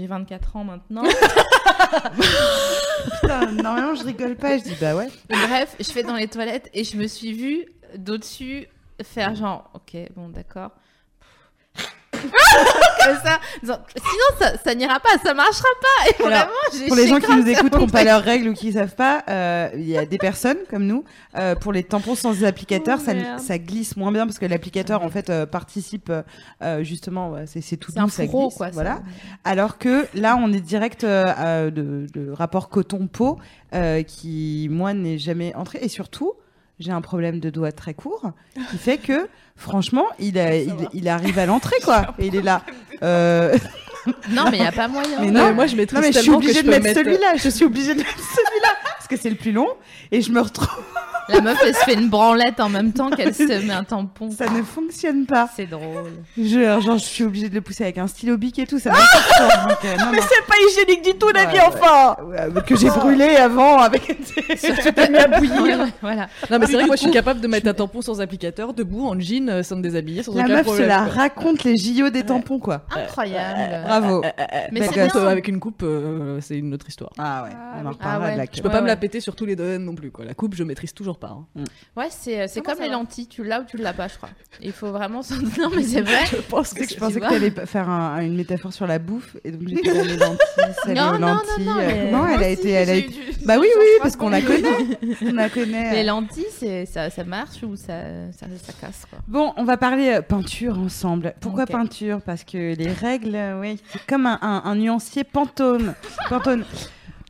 24 0.06 0.56
ans 0.58 0.63
maintenant. 0.66 1.04
Putain, 3.22 3.52
normalement, 3.54 3.96
je 3.96 4.04
rigole 4.04 4.36
pas. 4.36 4.58
Je 4.58 4.63
dis, 4.63 4.76
bah 4.80 4.96
ouais. 4.96 5.08
Bref, 5.30 5.76
je 5.80 5.90
fais 5.92 6.04
dans 6.04 6.16
les 6.16 6.28
toilettes 6.28 6.70
et 6.74 6.84
je 6.84 6.98
me 6.98 7.08
suis 7.08 7.32
vue 7.34 7.66
d'au-dessus 7.98 8.68
faire 9.04 9.36
genre, 9.36 9.70
ok, 9.76 9.98
bon, 10.16 10.30
d'accord. 10.30 10.72
Comme 13.06 13.16
ça, 13.24 13.40
disant, 13.62 13.80
sinon 13.96 14.38
ça, 14.40 14.58
ça 14.64 14.76
n'ira 14.76 15.00
pas, 15.00 15.10
ça 15.24 15.34
marchera 15.34 15.68
pas. 15.82 16.10
Et 16.10 16.24
Alors, 16.26 16.30
vraiment, 16.30 16.52
j'ai 16.78 16.88
Pour 16.88 16.96
les 16.98 17.08
gens 17.08 17.20
qui 17.20 17.32
nous 17.36 17.48
écoutent, 17.48 17.72
qui 17.72 17.78
n'ont 17.80 17.88
pas 17.88 18.04
leurs 18.04 18.22
règles 18.24 18.50
ou 18.50 18.54
qui 18.54 18.68
ne 18.68 18.74
savent 18.74 18.96
pas, 18.96 19.24
euh, 19.30 19.70
il 19.76 19.88
y 19.88 19.98
a 19.98 20.06
des 20.06 20.18
personnes 20.18 20.58
comme 20.70 20.86
nous, 20.86 21.04
euh, 21.38 21.56
pour 21.56 21.72
les 21.72 21.84
tampons 21.84 22.16
sans 22.16 22.44
applicateur, 22.44 22.98
Oh, 23.02 23.06
ça, 23.06 23.14
merde. 23.14 23.40
ça 23.40 23.58
glisse 23.58 23.96
moins 23.98 24.12
bien 24.12 24.26
parce 24.26 24.40
que 24.40 24.46
l'applicateur, 24.46 25.04
en 25.04 25.10
fait, 25.10 25.30
euh, 25.30 25.46
participe, 25.46 26.10
euh, 26.10 26.22
euh, 26.64 26.84
justement, 26.84 27.32
ouais, 27.32 27.46
c'est 27.48 27.62
c'est 27.62 27.78
tout 27.78 27.92
C'est 27.92 28.00
doux, 28.00 28.06
un 28.06 28.10
ça 28.10 28.26
fourreau, 28.26 28.48
glisse, 28.48 28.58
quoi. 28.58 28.68
ça. 28.68 28.74
Voilà. 28.74 29.00
Alors 29.44 29.78
que 29.78 30.06
là, 30.14 30.38
on 30.40 30.52
est 30.52 30.60
direct 30.62 31.04
euh, 31.04 31.26
euh, 31.40 31.72
de, 31.72 32.08
de 32.14 32.32
rapport 32.32 32.70
coton-peau, 32.70 33.38
euh, 33.74 34.04
qui, 34.04 34.68
moi, 34.72 34.94
n'est 34.94 35.18
jamais 35.18 35.54
entré. 35.56 35.80
Et 35.82 35.90
surtout, 35.90 36.34
j'ai 36.80 36.92
un 36.92 37.02
problème 37.02 37.40
de 37.40 37.50
doigt 37.50 37.72
très 37.72 37.94
court, 37.94 38.32
qui 38.72 38.78
fait 38.80 38.98
que, 38.98 39.28
franchement, 39.56 40.06
il, 40.20 40.38
a, 40.38 40.56
il, 40.56 40.74
il 40.94 41.08
arrive 41.08 41.40
à 41.40 41.46
l'entrée, 41.46 41.78
quoi. 41.84 42.13
Et 42.20 42.28
il 42.28 42.36
est 42.36 42.42
là. 42.42 42.62
Euh, 43.04 43.58
Non, 44.30 44.46
mais 44.50 44.58
il 44.58 44.62
n'y 44.62 44.68
a 44.68 44.72
pas 44.72 44.88
moyen. 44.88 45.20
Mais 45.22 45.32
Non, 45.32 45.48
mais 45.48 45.54
moi 45.54 45.68
je 45.68 45.76
maîtrise 45.76 46.00
Non 46.00 46.02
mais 46.08 46.13
je 46.13 46.20
suis 46.20 46.32
obligée 46.32 46.62
je 46.62 46.66
de 46.66 46.70
mettre- 46.70 46.94
celui-là, 46.94 47.36
je 47.36 47.50
suis 47.50 47.66
obligée 47.66 47.94
de 47.94 48.00
mettre 48.00 48.18
celui-là 48.20 48.70
parce 49.08 49.22
que 49.22 49.22
c'est 49.22 49.30
le 49.30 49.36
plus 49.38 49.52
long 49.52 49.67
et 50.12 50.22
je 50.22 50.32
me 50.32 50.41
retrouve 50.41 50.67
La 51.30 51.41
meuf, 51.41 51.58
elle 51.62 51.76
se 51.76 51.82
fait 51.84 51.96
une 51.96 52.08
branlette 52.08 52.62
en 52.62 52.70
même 52.70 52.93
temps 52.93 53.10
qu'elle 53.10 53.36
se 53.36 53.43
met 53.67 53.74
un 53.74 53.84
tampon. 53.84 54.32
Ça 54.32 54.46
ne 54.50 54.63
fonctionne 54.63 55.26
pas. 55.26 55.50
C'est 55.54 55.65
drôle. 55.65 56.13
Je, 56.38 56.46
genre, 56.80 56.98
je 56.98 57.04
suis 57.04 57.26
obligée 57.26 57.50
de 57.50 57.56
le 57.56 57.60
pousser 57.60 57.84
avec 57.84 57.98
un 57.98 58.08
stylo 58.08 58.38
bic 58.38 58.58
et 58.60 58.65
tout. 58.65 58.80
Ça 58.80 58.91
donc, 58.91 59.00
euh, 59.84 59.98
non, 59.98 60.06
Mais 60.13 60.20
c'est 60.22 60.46
pas 60.48 60.56
hygiénique 60.70 61.04
du 61.04 61.20
tout, 61.20 61.28
la 61.34 61.41
Ouais, 61.41 61.48
vie, 61.52 61.58
ouais. 61.58 61.63
enfin 61.67 62.15
Ouais, 62.24 62.62
que 62.65 62.78
j'ai 62.78 62.88
brûlé 62.88 63.26
avant 63.36 63.80
avec. 63.80 64.04
Surtout 64.58 64.89
t'as 64.96 65.10
mis 65.10 65.17
à 65.17 65.28
bouillir. 65.28 65.88
voilà. 66.02 66.30
Non, 66.50 66.60
mais 66.60 66.65
c'est 66.65 66.72
vrai 66.76 66.84
que 66.84 66.88
moi, 66.88 66.96
je 66.96 67.02
suis 67.02 67.12
capable 67.12 67.41
de 67.41 67.48
mettre 67.50 67.67
un 67.67 67.74
tampon 67.74 68.02
sans 68.02 68.22
applicateur, 68.22 68.74
debout, 68.74 69.06
en 69.06 69.20
jean, 69.20 69.50
euh, 69.50 69.63
sans 69.63 69.76
me 69.76 69.82
déshabiller, 69.82 70.24
sans 70.24 70.34
La 70.34 70.46
aucun 70.46 70.54
meuf 70.54 70.63
problème. 70.63 70.88
la 70.88 71.00
quoi. 71.00 71.13
raconte 71.13 71.65
les 71.65 71.76
JO 71.76 72.10
des 72.10 72.24
tampons, 72.24 72.60
quoi. 72.60 72.84
Incroyable. 72.96 73.84
Bravo. 73.86 74.22
Mais 74.72 74.80
Belle 74.80 74.89
c'est. 74.93 75.15
Euh, 75.17 75.28
avec 75.28 75.50
une 75.50 75.60
coupe, 75.60 75.84
euh, 75.84 76.39
c'est 76.39 76.58
une 76.58 76.74
autre 76.74 76.88
histoire. 76.88 77.12
Ah 77.17 77.43
ouais, 77.43 77.50
Ah 77.54 77.80
on 77.82 77.86
en 77.86 77.89
oui. 77.89 77.96
reparlera 77.96 78.28
Ah 78.30 78.32
de 78.32 78.38
la 78.38 78.46
Je 78.50 78.62
peux 78.62 78.70
pas 78.70 78.80
me 78.80 78.88
la. 78.88 78.97
Péter 78.98 79.20
sur 79.20 79.36
tous 79.36 79.46
les 79.46 79.56
domaines 79.56 79.84
non 79.86 79.96
plus, 79.96 80.12
quoi. 80.12 80.26
La 80.26 80.34
coupe, 80.34 80.56
je 80.56 80.64
maîtrise 80.64 80.94
toujours 80.94 81.18
pas. 81.20 81.38
hein. 81.58 81.64
Ouais, 81.96 82.08
c'est 82.10 82.48
c'est 82.48 82.62
Comment 82.62 82.76
comme 82.76 82.84
les 82.86 82.90
lentilles. 82.92 83.28
Tu 83.28 83.44
l'as 83.44 83.62
ou 83.62 83.66
tu 83.66 83.78
l'as 83.78 83.94
pas, 83.94 84.08
je 84.08 84.16
crois. 84.18 84.30
Il 84.62 84.72
faut 84.72 84.92
vraiment. 84.92 85.22
s'en- 85.22 85.36
Non, 85.60 85.70
mais 85.76 85.84
c'est 85.84 86.02
vrai. 86.02 86.26
Je 86.32 86.38
pense 86.42 86.74
que 86.74 86.80
Tu 86.80 86.82
sais 86.82 86.86
que 86.86 86.90
je 86.90 86.94
c'est- 86.96 87.00
pensais 87.00 87.20
que 87.20 87.28
tu 87.28 87.34
allais 87.34 87.66
faire 87.66 87.90
un- 87.90 88.20
une 88.22 88.36
métaphore 88.36 88.74
sur 88.74 88.88
la 88.88 89.00
bouffe 89.00 89.38
et 89.44 89.52
donc 89.52 89.62
j'ai 89.68 89.76
dit 89.76 89.82
les 89.84 90.18
lentilles, 90.18 90.96
Non, 90.96 91.10
aux 91.10 91.14
non, 91.14 91.20
non, 91.20 91.28
lentilles. 91.36 91.66
non, 91.66 91.78
Euh, 91.80 91.88
mais- 91.88 92.12
non, 92.12 92.28
elle 92.28 92.44
a 92.44 92.50
été, 92.50 92.70
elle 92.72 92.90
a 92.90 93.02
du- 93.02 93.08
Bah 93.46 93.56
oui, 93.60 93.68
oui, 93.80 93.86
parce 94.02 94.16
qu'on 94.16 94.30
la 94.30 94.42
connaît. 94.42 94.68
On 95.22 95.34
la 95.34 95.50
connaît. 95.50 95.94
Les 95.94 96.04
lentilles, 96.04 96.46
c'est 96.52 96.86
ça, 96.86 97.10
ça 97.10 97.24
marche 97.24 97.64
ou 97.64 97.76
ça, 97.76 98.02
ça, 98.38 98.46
ça 98.62 98.74
casse 98.80 99.06
quoi. 99.10 99.20
Bon, 99.28 99.54
on 99.58 99.64
va 99.64 99.78
parler 99.78 100.10
euh, 100.18 100.22
peinture 100.22 100.78
ensemble. 100.78 101.34
Pourquoi 101.40 101.66
peinture? 101.66 102.22
Parce 102.26 102.44
que 102.44 102.76
les 102.76 102.92
règles, 102.92 103.36
euh, 103.36 103.60
oui, 103.62 103.80
c'est 103.92 104.06
comme 104.06 104.26
un, 104.26 104.40
un- 104.42 104.62
un 104.66 104.76
nuancier 104.76 105.24
pantone. 105.24 105.94
pantone. 106.30 106.64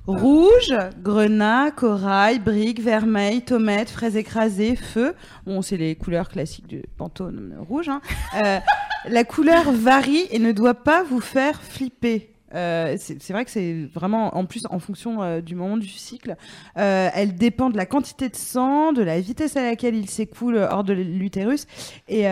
Rouge, 0.08 0.74
grenat, 1.04 1.72
corail, 1.72 2.40
brique, 2.40 2.80
vermeil, 2.82 3.42
tomate, 3.42 3.90
fraise 3.90 4.16
écrasée, 4.16 4.78
feu. 4.78 5.14
Bon, 5.46 5.62
c'est 5.62 5.76
les 5.76 5.96
couleurs 5.96 6.30
classiques 6.30 6.68
du 6.68 6.84
pantone 6.98 7.54
rouge. 7.68 7.90
hein. 7.90 8.02
Euh, 8.42 8.60
la 9.10 9.24
couleur 9.26 9.70
varie 9.74 10.26
et 10.32 10.40
ne 10.40 10.54
doit 10.54 10.76
pas 10.76 11.04
vous 11.04 11.20
faire 11.20 11.62
flipper. 11.62 12.30
Euh, 12.56 12.96
c'est 12.98 13.34
vrai 13.34 13.44
que 13.44 13.52
c'est 13.52 13.84
vraiment, 13.94 14.38
en 14.38 14.46
plus, 14.46 14.64
en 14.70 14.80
fonction 14.80 15.22
euh, 15.22 15.42
du 15.42 15.54
moment 15.56 15.76
du 15.76 15.90
cycle, 15.90 16.38
elle 16.76 17.36
dépend 17.36 17.70
de 17.70 17.76
la 17.76 17.86
quantité 17.86 18.30
de 18.30 18.36
sang, 18.38 18.94
de 18.94 19.04
la 19.04 19.20
vitesse 19.20 19.58
à 19.58 19.64
laquelle 19.64 19.96
il 19.96 20.10
s'écoule 20.10 20.56
hors 20.72 20.86
de 20.86 20.94
l'utérus. 20.94 21.68
Et, 22.08 22.24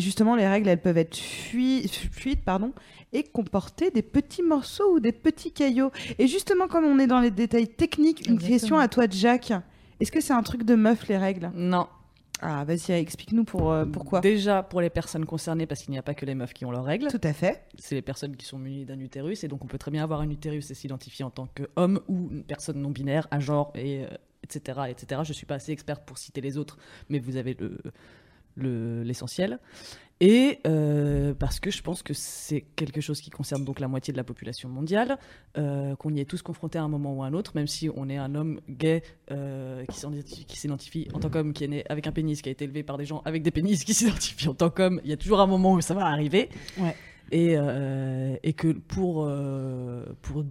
justement, 0.00 0.34
les 0.34 0.48
règles, 0.48 0.70
elles 0.70 0.80
peuvent 0.80 0.96
être 0.96 1.14
fui- 1.18 1.86
fluides 2.10 2.40
pardon, 2.40 2.72
et 3.12 3.22
comporter 3.22 3.90
des 3.90 4.02
petits 4.02 4.42
morceaux 4.42 4.94
ou 4.94 5.00
des 5.00 5.12
petits 5.12 5.52
caillots. 5.52 5.90
Et 6.18 6.26
justement, 6.26 6.68
comme 6.68 6.84
on 6.84 6.98
est 6.98 7.06
dans 7.06 7.20
les 7.20 7.30
détails 7.30 7.68
techniques, 7.68 8.26
une 8.26 8.34
Exactement. 8.34 8.48
question 8.58 8.78
à 8.78 8.88
toi, 8.88 9.04
Jack. 9.10 9.52
Est-ce 10.00 10.12
que 10.12 10.20
c'est 10.20 10.32
un 10.32 10.42
truc 10.42 10.62
de 10.64 10.74
meuf, 10.74 11.08
les 11.08 11.16
règles? 11.16 11.50
Non. 11.54 11.86
Ah, 12.40 12.64
vas-y, 12.64 12.92
explique-nous 12.92 13.42
pour, 13.42 13.72
euh, 13.72 13.84
pourquoi. 13.84 14.20
Déjà, 14.20 14.62
pour 14.62 14.80
les 14.80 14.90
personnes 14.90 15.26
concernées, 15.26 15.66
parce 15.66 15.82
qu'il 15.82 15.90
n'y 15.90 15.98
a 15.98 16.02
pas 16.02 16.14
que 16.14 16.24
les 16.24 16.36
meufs 16.36 16.52
qui 16.54 16.64
ont 16.64 16.70
leurs 16.70 16.84
règles, 16.84 17.08
Tout 17.08 17.20
à 17.24 17.32
fait. 17.32 17.64
c'est 17.80 17.96
les 17.96 18.02
personnes 18.02 18.36
qui 18.36 18.46
sont 18.46 18.58
munies 18.58 18.84
d'un 18.84 19.00
utérus, 19.00 19.42
et 19.42 19.48
donc 19.48 19.64
on 19.64 19.66
peut 19.66 19.76
très 19.78 19.90
bien 19.90 20.04
avoir 20.04 20.20
un 20.20 20.30
utérus 20.30 20.70
et 20.70 20.74
s'identifier 20.74 21.24
en 21.24 21.30
tant 21.30 21.48
qu'homme 21.48 22.00
ou 22.06 22.28
une 22.30 22.44
personne 22.44 22.80
non 22.80 22.90
binaire, 22.90 23.26
à 23.32 23.40
genre, 23.40 23.72
et, 23.74 24.04
euh, 24.04 24.08
etc., 24.44 24.78
etc. 24.88 25.22
Je 25.24 25.32
suis 25.32 25.46
pas 25.46 25.56
assez 25.56 25.72
experte 25.72 26.04
pour 26.06 26.16
citer 26.18 26.40
les 26.40 26.58
autres, 26.58 26.78
mais 27.08 27.18
vous 27.18 27.36
avez 27.36 27.56
le- 27.58 29.02
l'essentiel. 29.02 29.58
Et 30.20 30.58
euh, 30.66 31.32
parce 31.32 31.60
que 31.60 31.70
je 31.70 31.80
pense 31.80 32.02
que 32.02 32.12
c'est 32.12 32.62
quelque 32.74 33.00
chose 33.00 33.20
qui 33.20 33.30
concerne 33.30 33.64
donc 33.64 33.78
la 33.78 33.86
moitié 33.86 34.10
de 34.12 34.16
la 34.16 34.24
population 34.24 34.68
mondiale, 34.68 35.16
euh, 35.56 35.94
qu'on 35.94 36.12
y 36.12 36.18
est 36.20 36.24
tous 36.24 36.42
confrontés 36.42 36.78
à 36.78 36.82
un 36.82 36.88
moment 36.88 37.14
ou 37.14 37.22
à 37.22 37.26
un 37.26 37.34
autre, 37.34 37.52
même 37.54 37.68
si 37.68 37.88
on 37.94 38.08
est 38.08 38.16
un 38.16 38.34
homme 38.34 38.60
gay 38.68 39.02
euh, 39.30 39.84
qui 39.86 39.96
s'identi- 39.96 40.44
qui 40.44 40.58
s'identifie 40.58 41.06
en 41.14 41.20
tant 41.20 41.30
qu'homme, 41.30 41.52
qui 41.52 41.62
est 41.62 41.68
né 41.68 41.84
avec 41.88 42.08
un 42.08 42.12
pénis, 42.12 42.42
qui 42.42 42.48
a 42.48 42.52
été 42.52 42.64
élevé 42.64 42.82
par 42.82 42.98
des 42.98 43.04
gens 43.04 43.22
avec 43.24 43.42
des 43.42 43.52
pénis, 43.52 43.84
qui 43.84 43.94
s'identifient 43.94 44.48
en 44.48 44.54
tant 44.54 44.70
qu'homme, 44.70 45.00
il 45.04 45.10
y 45.10 45.12
a 45.12 45.16
toujours 45.16 45.40
un 45.40 45.46
moment 45.46 45.74
où 45.74 45.80
ça 45.80 45.94
va 45.94 46.06
arriver. 46.06 46.48
Ouais. 46.78 46.96
Et, 47.30 47.56
et 48.42 48.52
que 48.54 48.72
pour, 48.72 49.30
pour 50.22 50.44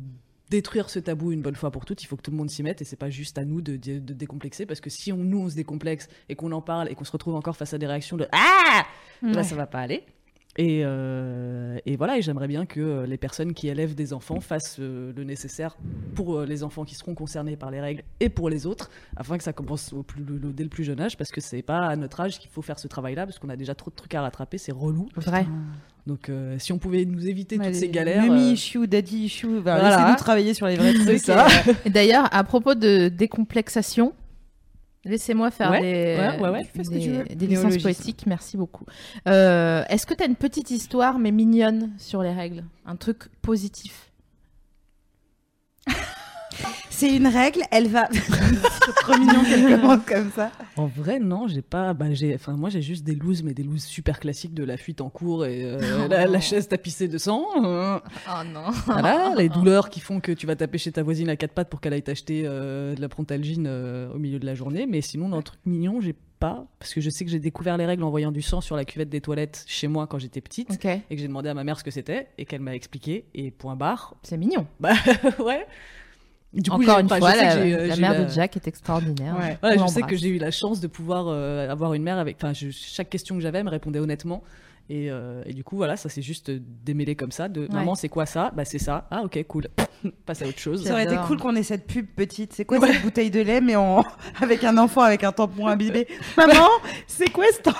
détruire 0.49 0.89
ce 0.89 0.99
tabou 0.99 1.31
une 1.31 1.41
bonne 1.41 1.55
fois 1.55 1.71
pour 1.71 1.86
toutes, 1.86 2.01
il 2.03 2.05
faut 2.07 2.15
que 2.15 2.21
tout 2.21 2.31
le 2.31 2.38
monde 2.38 2.49
s'y 2.49 2.63
mette 2.63 2.81
et 2.81 2.86
c'est 2.86 2.95
pas 2.95 3.10
juste 3.10 3.38
à 3.38 3.45
nous 3.45 3.62
de, 3.62 3.75
de, 3.75 3.99
de 3.99 4.13
décomplexer 4.13 4.65
parce 4.65 4.79
que 4.79 4.89
si 4.89 5.12
on, 5.12 5.17
nous 5.17 5.39
on 5.41 5.49
se 5.49 5.55
décomplexe 5.55 6.07
et 6.29 6.36
qu'on 6.36 6.51
en 6.51 6.62
parle 6.62 6.89
et 6.89 6.95
qu'on 6.95 7.03
se 7.03 7.12
retrouve 7.12 7.36
encore 7.36 7.55
face 7.57 7.73
à 7.73 7.77
des 7.77 7.88
réactions 7.88 8.17
de 8.17 8.27
ah 8.31 8.83
là 9.21 9.43
ça 9.43 9.55
va 9.55 9.67
pas 9.67 9.79
aller. 9.79 10.03
Et, 10.60 10.81
euh, 10.83 11.77
et 11.86 11.97
voilà, 11.97 12.17
et 12.17 12.23
j'aimerais 12.23 12.47
bien 12.47 12.65
que 12.65 12.79
euh, 12.79 13.05
les 13.05 13.17
personnes 13.17 13.53
qui 13.53 13.67
élèvent 13.67 13.93
des 13.93 14.12
enfants 14.12 14.39
fassent 14.39 14.77
euh, 14.79 15.13
le 15.15 15.23
nécessaire 15.23 15.77
pour 16.15 16.41
les 16.41 16.63
enfants 16.63 16.83
qui 16.83 16.95
seront 16.95 17.13
concernés 17.13 17.55
par 17.55 17.69
les 17.69 17.79
règles 17.79 18.01
et 18.19 18.29
pour 18.29 18.49
les 18.49 18.65
autres, 18.65 18.89
afin 19.15 19.38
que 19.38 19.43
ça 19.43 19.53
commence 19.53 19.93
au 19.93 20.01
plus, 20.01 20.23
le- 20.23 20.39
dès 20.53 20.63
le 20.63 20.69
plus 20.69 20.83
jeune 20.83 20.99
âge, 20.99 21.15
parce 21.15 21.29
que 21.29 21.41
c'est 21.41 21.62
pas 21.62 21.86
à 21.86 21.95
notre 21.95 22.19
âge 22.21 22.39
qu'il 22.39 22.49
faut 22.49 22.63
faire 22.63 22.79
ce 22.79 22.88
travail-là, 22.88 23.27
parce 23.27 23.38
qu'on 23.38 23.49
a 23.49 23.55
déjà 23.55 23.75
trop 23.75 23.91
de 23.91 23.95
trucs 23.95 24.15
à 24.15 24.21
rattraper, 24.23 24.57
c'est 24.57 24.71
relou. 24.71 25.07
Vrai. 25.15 25.45
Donc 26.08 26.30
euh, 26.30 26.58
si 26.58 26.72
on 26.72 26.80
pouvait 26.80 27.04
nous 27.06 27.28
éviter 27.28 27.58
toutes 27.60 27.76
ces 27.76 27.89
galères. 27.89 28.24
Mummy 28.24 28.50
euh, 28.50 28.54
issue, 28.54 28.88
daddy 28.88 29.26
issue. 29.26 29.60
Bah, 29.60 29.78
Voilà. 29.80 29.98
Laissez-nous 29.98 30.15
travailler 30.15 30.54
sur 30.54 30.65
les 30.65 30.76
vrais 30.78 30.93
C'est 30.93 31.04
trucs. 31.06 31.20
ça. 31.20 31.48
et, 31.48 31.70
euh, 31.70 31.89
d'ailleurs, 31.91 32.30
à 32.34 32.43
propos 32.46 32.76
de 32.76 33.10
décomplexation, 33.10 34.13
laissez-moi 35.04 35.52
faire 35.52 35.70
Ouais, 35.72 35.82
des, 35.82 35.88
ouais, 36.20 36.39
ouais, 36.39 36.50
ouais. 36.50 36.62
des- 36.63 36.70
Fais 36.70 36.84
ce 36.86 36.89
que 36.89 36.98
tu 36.98 37.10
veux. 37.12 37.24
des 37.26 37.46
licences 37.48 37.78
poétiques. 37.78 38.24
Merci 38.26 38.56
beaucoup. 38.56 38.86
Euh, 39.28 39.84
Est-ce 39.89 40.06
que 40.06 40.13
tu 40.13 40.24
as 40.24 40.28
une 40.28 40.38
petite 40.38 40.72
histoire, 40.72 41.20
mais 41.20 41.32
mignonne, 41.32 41.91
sur 41.98 42.24
les 42.24 42.32
règles? 42.34 42.63
Un 42.86 42.96
truc 42.96 43.24
positif? 43.41 44.12
C'est 46.89 47.15
une 47.15 47.28
règle, 47.28 47.62
elle 47.72 47.88
va. 47.89 48.08
c'est 48.12 48.93
trop 49.02 49.17
mignon 49.17 49.43
qu'elle 49.43 49.80
commence 49.80 50.06
comme 50.06 50.32
ça. 50.32 50.52
En 50.78 50.88
vrai, 50.88 51.20
non, 51.20 51.48
j'ai 51.48 51.62
pas. 51.62 51.93
Bah, 51.93 52.12
j'ai. 52.12 52.34
Enfin, 52.34 52.54
moi, 52.54 52.70
j'ai 52.70 52.82
juste 52.82 53.04
des 53.04 53.13
looses, 53.15 53.43
mais 53.43 53.54
des 53.54 53.63
looses 53.63 53.84
super 53.84 54.20
classiques 54.20 54.54
de 54.56 54.63
la 54.63 54.78
fuite 54.78 55.02
en 55.02 55.10
cours 55.10 55.46
et 55.46 55.63
euh, 55.63 56.08
la, 56.08 56.26
la 56.26 56.39
chaise 56.39 56.67
tapissée 56.67 57.08
de 57.08 57.17
sang. 57.20 57.46
euh, 57.63 58.00
Oh 58.28 58.43
non 58.52 58.72
voilà, 58.86 59.34
les 59.38 59.50
douleurs 59.50 59.89
qui 59.89 60.00
font 60.00 60.20
que 60.20 60.32
tu 60.32 60.48
vas 60.48 60.56
taper 60.56 60.78
chez 60.80 60.91
ta 60.91 61.04
voisine 61.04 61.30
à 61.30 61.36
quatre 61.36 61.52
pattes 61.54 61.70
pour 61.70 61.82
qu'elle 61.82 61.93
aille 61.93 62.02
t'acheter 62.02 62.43
euh, 62.46 62.96
de 62.96 63.02
la 63.02 63.10
prontalgine 63.10 63.65
euh, 63.67 64.12
au 64.13 64.17
milieu 64.17 64.39
de 64.39 64.46
la 64.46 64.56
journée. 64.56 64.88
Mais 64.88 65.02
sinon, 65.02 65.30
dans 65.30 65.38
le 65.38 65.43
truc 65.43 65.60
mignon, 65.65 66.02
j'ai 66.02 66.15
pas. 66.39 66.65
Parce 66.80 66.93
que 66.93 67.02
je 67.02 67.10
sais 67.12 67.26
que 67.26 67.32
j'ai 67.32 67.39
découvert 67.39 67.78
les 67.78 67.86
règles 67.86 68.04
en 68.04 68.10
voyant 68.10 68.32
du 68.32 68.41
sang 68.41 68.62
sur 68.62 68.76
la 68.76 68.86
cuvette 68.86 69.10
des 69.10 69.22
toilettes 69.22 69.63
chez 69.67 69.88
moi 69.88 70.08
quand 70.08 70.17
j'étais 70.20 70.41
petite. 70.41 70.70
Et 71.10 71.15
que 71.15 71.22
j'ai 71.22 71.28
demandé 71.28 71.50
à 71.50 71.54
ma 71.54 71.63
mère 71.63 71.78
ce 71.80 71.84
que 71.84 71.91
c'était 71.91 72.28
et 72.39 72.46
qu'elle 72.46 72.62
m'a 72.62 72.74
expliqué. 72.76 73.26
Et 73.36 73.52
point 73.52 73.76
barre. 73.76 74.15
c'est 74.24 74.38
mignon. 74.38 74.65
Bah 74.80 74.93
ouais. 75.39 75.65
Du 76.53 76.69
Encore 76.71 76.99
une 76.99 77.10
fois, 77.10 77.19
la, 77.36 77.57
j'ai, 77.63 77.75
euh, 77.75 77.88
la 77.88 77.95
j'ai 77.95 78.01
mère 78.01 78.13
la- 78.13 78.23
de 78.23 78.29
Jack 78.29 78.55
est 78.55 78.67
extraordinaire. 78.67 79.36
Ouais. 79.62 79.77
Je 79.77 79.88
sais 79.88 80.01
que 80.01 80.15
j'ai 80.15 80.29
eu 80.29 80.38
la 80.38 80.49
chance 80.51 80.79
de 80.79 80.88
pouvoir 80.88 81.25
euh, 81.27 81.69
avoir 81.69 81.93
une 81.93 82.03
mère 82.03 82.17
avec. 82.17 82.38
Enfin, 82.41 82.53
je- 82.53 82.69
chaque 82.71 83.10
question 83.10 83.36
que 83.36 83.41
j'avais, 83.41 83.60
elle 83.60 83.65
me 83.65 83.69
répondait 83.69 83.99
honnêtement. 83.99 84.43
Et, 84.89 85.12
euh, 85.12 85.43
et 85.45 85.53
du 85.53 85.65
coup, 85.65 85.75
voilà, 85.75 85.97
ça 85.97 86.07
s'est 86.07 86.21
juste 86.21 86.49
démêlé 86.49 87.15
comme 87.15 87.31
ça. 87.33 87.49
De 87.49 87.67
maman, 87.69 87.93
c'est 87.95 88.07
quoi 88.07 88.25
ça? 88.25 88.51
Bah, 88.55 88.63
c'est 88.63 88.79
ça. 88.79 89.05
Ah, 89.12 89.21
ok, 89.23 89.43
cool. 89.45 89.67
Passe 90.25 90.41
à 90.41 90.47
autre 90.47 90.60
chose. 90.60 90.86
Ça 90.86 90.93
aurait 90.93 91.03
été 91.03 91.17
cool 91.27 91.38
qu'on 91.38 91.53
ait 91.57 91.63
cette 91.63 91.86
pub 91.86 92.05
petite. 92.07 92.53
C'est 92.53 92.63
quoi 92.63 92.79
cette 92.79 93.01
bouteille 93.01 93.29
de 93.29 93.41
lait, 93.41 93.60
mais 93.60 93.75
en... 93.75 94.05
avec 94.41 94.63
un 94.63 94.77
enfant 94.77 95.01
avec 95.01 95.25
un 95.25 95.33
tampon 95.33 95.67
imbibé? 95.67 96.07
Maman, 96.38 96.69
c'est 97.07 97.29
quoi 97.29 97.43
ce 97.53 97.62
temps? 97.63 97.73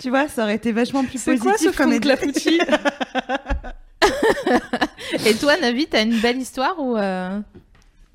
Tu 0.00 0.10
vois, 0.10 0.28
ça 0.28 0.44
aurait 0.44 0.54
été 0.54 0.70
vachement 0.70 1.02
plus 1.04 1.18
C'est 1.18 1.32
positif 1.36 1.72
quoi 1.72 1.72
ce 1.72 1.76
comme 1.76 1.98
clafoutis 1.98 2.60
Et 5.26 5.34
toi, 5.34 5.56
Navi, 5.58 5.86
t'as 5.86 6.02
une 6.02 6.18
belle 6.20 6.38
histoire 6.38 6.74
ou 6.78 6.96
euh... 6.96 7.40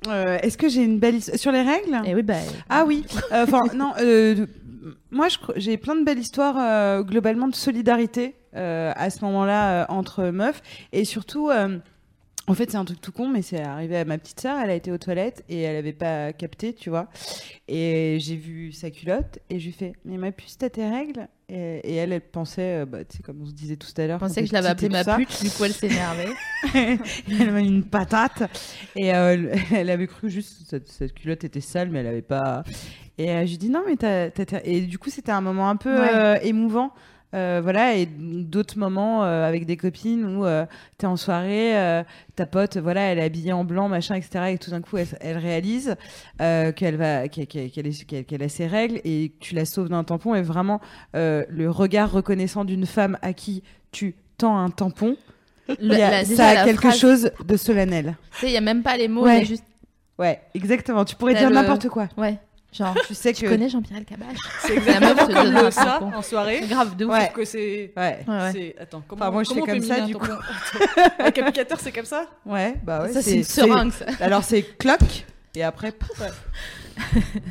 Euh, 0.06 0.38
Est-ce 0.42 0.56
que 0.56 0.68
j'ai 0.68 0.82
une 0.84 0.98
belle 0.98 1.16
histoire 1.16 1.38
sur 1.38 1.52
les 1.52 1.62
règles? 1.62 2.00
Eh 2.06 2.14
oui, 2.14 2.22
bah. 2.22 2.34
Ah 2.70 2.84
oui. 2.86 3.04
Euh, 3.32 3.44
Enfin, 3.44 3.62
non. 3.74 3.92
euh, 4.00 4.46
moi, 5.10 5.26
j'ai 5.56 5.76
plein 5.76 5.96
de 5.96 6.04
belles 6.04 6.18
histoires 6.20 6.56
euh, 6.58 7.02
globalement 7.02 7.48
de 7.48 7.54
solidarité 7.54 8.36
euh, 8.54 8.92
à 8.96 9.10
ce 9.10 9.24
moment-là 9.24 9.82
euh, 9.82 9.86
entre 9.88 10.24
meufs 10.26 10.62
et 10.92 11.04
surtout. 11.04 11.50
En 12.48 12.54
fait, 12.54 12.70
c'est 12.70 12.76
un 12.76 12.84
truc 12.84 13.00
tout 13.00 13.12
con, 13.12 13.28
mais 13.28 13.42
c'est 13.42 13.60
arrivé 13.60 13.96
à 13.98 14.04
ma 14.04 14.18
petite 14.18 14.40
sœur. 14.40 14.58
Elle 14.58 14.70
a 14.70 14.74
été 14.74 14.90
aux 14.90 14.98
toilettes 14.98 15.44
et 15.48 15.60
elle 15.62 15.76
avait 15.76 15.92
pas 15.92 16.32
capté, 16.32 16.72
tu 16.72 16.90
vois. 16.90 17.08
Et 17.68 18.18
j'ai 18.20 18.36
vu 18.36 18.72
sa 18.72 18.90
culotte 18.90 19.38
et 19.50 19.60
je 19.60 19.66
lui 19.66 19.72
fais 19.72 19.92
Mais 20.04 20.16
ma 20.16 20.32
puce, 20.32 20.56
t'as 20.58 20.70
tes 20.70 20.88
règles? 20.88 21.28
Et, 21.50 21.80
et 21.84 21.94
elle, 21.96 22.12
elle 22.12 22.20
pensait, 22.20 22.82
euh, 22.82 22.86
bah, 22.86 23.04
tu 23.04 23.16
sais, 23.18 23.22
comme 23.22 23.40
on 23.42 23.46
se 23.46 23.52
disait 23.52 23.76
tout 23.76 23.88
à 23.96 24.06
l'heure. 24.06 24.18
Quand 24.20 24.34
que 24.34 24.44
je 24.44 24.52
l'avais 24.52 24.68
appelée 24.68 24.88
ma 24.90 25.04
ça. 25.04 25.16
pute, 25.16 25.42
du 25.42 25.50
coup 25.50 25.64
elle 25.64 25.72
s'énervait. 25.72 26.28
elle 26.74 27.52
m'a 27.52 27.60
mis 27.62 27.68
une 27.68 27.84
patate 27.84 28.42
et 28.96 29.14
euh, 29.14 29.54
elle 29.74 29.90
avait 29.90 30.06
cru 30.06 30.28
juste 30.30 30.58
que 30.58 30.68
cette, 30.68 30.88
cette 30.88 31.14
culotte 31.14 31.44
était 31.44 31.60
sale 31.60 31.88
mais 31.90 32.00
elle 32.00 32.06
avait 32.08 32.20
pas 32.22 32.64
et 33.16 33.30
euh, 33.30 33.44
je 33.46 33.50
lui 33.52 33.58
dis 33.58 33.70
non 33.70 33.82
mais 33.86 33.96
t'as, 33.96 34.28
et 34.64 34.80
du 34.82 34.98
coup 34.98 35.08
c'était 35.10 35.32
un 35.32 35.40
moment 35.40 35.68
un 35.70 35.76
peu 35.76 35.94
Ouais. 35.98 36.10
euh, 36.14 36.38
émouvant 36.42 36.92
Euh, 37.34 37.60
voilà 37.62 37.94
et 37.94 38.06
d'autres 38.06 38.78
moments 38.78 39.22
euh, 39.22 39.46
avec 39.46 39.66
des 39.66 39.76
copines 39.76 40.24
où 40.24 40.46
euh, 40.46 40.64
t'es 40.96 41.06
en 41.06 41.18
soirée 41.18 41.76
euh, 41.76 42.02
ta 42.36 42.46
pote 42.46 42.78
voilà 42.78 43.02
elle 43.02 43.18
est 43.18 43.22
habillée 43.22 43.52
en 43.52 43.64
blanc 43.64 43.86
machin 43.90 44.14
etc 44.14 44.52
et 44.52 44.56
tout 44.56 44.70
d'un 44.70 44.80
coup 44.80 44.96
elle, 44.96 45.08
elle 45.20 45.36
réalise 45.36 45.94
qu'elle 46.38 46.96
va 46.96 47.28
qu'elle, 47.28 47.46
qu'elle 47.46 48.42
a 48.42 48.48
ses 48.48 48.66
règles 48.66 49.02
et 49.04 49.32
tu 49.40 49.54
la 49.54 49.66
sauves 49.66 49.90
d'un 49.90 50.04
tampon 50.04 50.34
et 50.34 50.40
vraiment 50.40 50.80
le 51.12 51.66
regard 51.66 52.10
reconnaissant 52.10 52.64
d'une 52.64 52.86
femme 52.86 53.18
à 53.20 53.34
qui 53.34 53.62
tu 53.92 54.14
tends 54.38 54.56
un 54.58 54.70
tampon 54.70 55.14
Le- 55.80 55.94
a- 55.96 56.10
la- 56.10 56.24
ça 56.24 56.48
a 56.48 56.64
quelque 56.64 56.80
phrase- 56.80 56.98
chose 56.98 57.30
de 57.46 57.56
solennel. 57.58 58.16
Tu 58.32 58.38
sais, 58.38 58.46
il 58.46 58.52
y 58.52 58.56
a 58.56 58.62
même 58.62 58.82
pas 58.82 58.96
les 58.96 59.06
mots, 59.08 59.24
Ouais. 59.24 59.44
juste. 59.44 59.64
Ouais, 60.18 60.40
exactement. 60.54 61.04
Tu 61.04 61.14
pourrais 61.14 61.34
dire 61.34 61.50
le- 61.50 61.56
n'importe 61.56 61.88
quoi. 61.90 62.08
Ouais. 62.16 62.38
Genre, 62.72 62.94
Tu 63.06 63.14
sais 63.14 63.32
tu 63.34 63.44
que. 63.44 63.50
connais 63.50 63.68
Jean-Pierre 63.68 63.98
Elkabbach 64.00 64.36
C'est 64.60 64.76
exactement 64.76 65.26
te 65.26 65.32
comme 65.32 65.52
le 65.64 65.70
ça 65.70 66.00
en 66.02 66.22
soirée. 66.22 66.60
Grave 66.68 66.96
de 66.96 67.06
ouf. 67.06 67.12
Ouais. 67.12 67.32
Que 67.34 67.44
c'est. 67.44 67.92
Ouais. 67.96 68.18
Ouais, 68.28 68.76
Attends, 68.78 69.02
comment, 69.08 69.22
Enfin, 69.22 69.30
moi, 69.32 69.42
je 69.42 69.48
comment 69.48 69.64
fais 69.64 69.72
on 69.72 69.74
comme 69.76 69.84
ça, 69.84 70.00
du 70.02 70.14
Attends, 70.14 71.14
Avec 71.18 71.38
applicateur, 71.38 71.80
c'est 71.80 71.92
comme 71.92 72.04
ça 72.04 72.26
Ouais, 72.44 72.74
bah 72.84 73.02
ouais. 73.04 73.12
ça, 73.12 73.22
c'est 73.22 73.36
une 73.36 73.44
seringue, 73.44 73.92
ça. 73.92 74.04
Alors, 74.20 74.44
c'est 74.44 74.62
cloc, 74.76 75.00
et 75.54 75.62
après. 75.62 75.92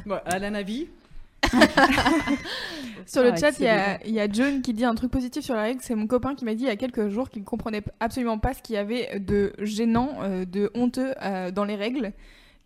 Ouais, 0.05 0.17
À 0.25 0.37
la 0.39 0.49
Navi. 0.51 0.87
Sur 3.05 3.23
le 3.23 3.31
Ah, 3.31 3.35
chat, 3.37 3.51
il 3.59 3.63
y, 3.63 3.67
a- 3.67 3.93
excellent. 3.95 3.99
il 4.05 4.13
y 4.13 4.19
a 4.19 4.27
John 4.31 4.61
qui 4.61 4.73
dit 4.73 4.83
un 4.85 4.95
truc 4.95 5.11
positif 5.11 5.43
sur 5.43 5.55
la 5.55 5.61
règle. 5.63 5.79
C'est 5.81 5.95
mon 5.95 6.07
copain 6.07 6.35
qui 6.35 6.43
m'a 6.45 6.53
dit 6.53 6.63
il 6.63 6.67
y 6.67 6.71
a 6.71 6.75
quelques 6.75 7.07
jours 7.09 7.29
qu'il 7.29 7.41
ne 7.41 7.47
comprenait 7.47 7.83
absolument 7.99 8.37
pas 8.37 8.53
ce 8.53 8.61
qu'il 8.61 8.75
y 8.75 8.77
avait 8.77 9.19
de 9.19 9.53
gênant, 9.59 10.17
euh, 10.21 10.45
de 10.45 10.69
honteux 10.75 11.13
euh, 11.23 11.51
dans 11.51 11.63
les 11.63 11.75
règles. 11.75 12.11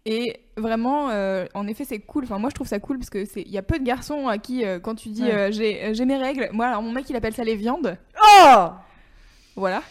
Et 0.06 0.38
vraiment, 0.58 1.10
euh, 1.12 1.46
en 1.54 1.68
effet, 1.68 1.86
c'est 1.86 2.00
cool. 2.00 2.24
Enfin, 2.24 2.40
moi, 2.40 2.50
je 2.50 2.56
trouve 2.56 2.68
ça 2.68 2.80
cool 2.80 2.98
parce 2.98 3.10
que 3.12 3.24
c'est, 3.26 3.42
il 3.42 3.52
y 3.52 3.58
a 3.58 3.62
peu 3.62 3.78
de 3.78 3.84
garçons 3.84 4.28
à 4.28 4.38
qui, 4.40 4.66
euh, 4.66 4.80
quand 4.80 4.96
tu 4.96 5.10
dis 5.10 5.24
Ouais. 5.24 5.34
euh, 5.34 5.52
j'ai, 5.52 5.94
j'ai 5.94 6.06
mes 6.06 6.18
règles, 6.18 6.50
moi, 6.54 6.66
alors 6.68 6.82
mon 6.82 6.92
mec, 6.92 7.08
il 7.10 7.16
appelle 7.16 7.34
ça 7.36 7.44
les 7.44 7.56
viandes. 7.56 7.98
Oh 8.24 8.68
Voilà. 9.56 9.84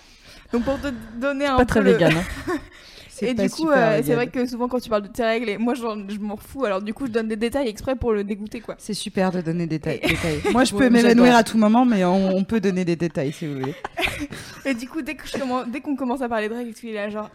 Donc 0.52 0.64
pour 0.64 0.80
te 0.80 0.88
donner 1.16 1.46
un 1.46 1.56
Pas 1.56 1.64
peu 1.64 1.66
très 1.66 1.80
le- 1.82 1.92
vegan. 1.92 2.12
hein. 2.48 2.54
Et 3.22 3.34
du 3.34 3.50
coup, 3.50 3.68
c'est 4.02 4.14
vrai 4.14 4.28
que 4.28 4.46
souvent 4.46 4.66
quand 4.66 4.80
tu 4.80 4.88
parles 4.88 5.02
de 5.02 5.08
tes 5.08 5.22
règles, 5.22 5.50
et 5.50 5.58
moi 5.58 5.74
je 5.74 5.82
m'en 6.18 6.38
fous, 6.38 6.64
alors 6.64 6.80
du 6.80 6.94
coup 6.94 7.04
je 7.06 7.10
donne 7.10 7.28
des 7.28 7.36
détails 7.36 7.68
exprès 7.68 7.94
pour 7.94 8.12
le 8.14 8.24
dégoûter 8.24 8.60
quoi. 8.60 8.76
C'est 8.78 8.94
super 8.94 9.30
de 9.30 9.42
donner 9.42 9.66
des 9.66 9.78
détails. 9.78 10.00
détails. 10.00 10.40
Moi, 10.52 10.64
je 10.64 10.74
peux 10.74 10.88
m'évanouir 10.88 11.36
à 11.36 11.44
tout 11.44 11.58
moment, 11.58 11.84
mais 11.84 12.02
on, 12.06 12.34
on 12.34 12.44
peut 12.44 12.60
donner 12.60 12.86
des 12.86 12.96
détails 12.96 13.30
si 13.32 13.46
vous 13.46 13.60
voulez. 13.60 13.74
Et 14.64 14.72
du 14.72 14.88
coup, 14.88 15.02
dès 15.02 15.16
que 15.16 15.28
je 15.28 15.36
commence- 15.38 15.68
dès 15.68 15.82
qu'on 15.82 15.96
commence 15.96 16.22
à 16.22 16.30
parler 16.30 16.48
de 16.48 16.54
règles, 16.54 16.72
il 16.82 16.88
est 16.88 16.94
là 16.94 17.10
genre 17.10 17.28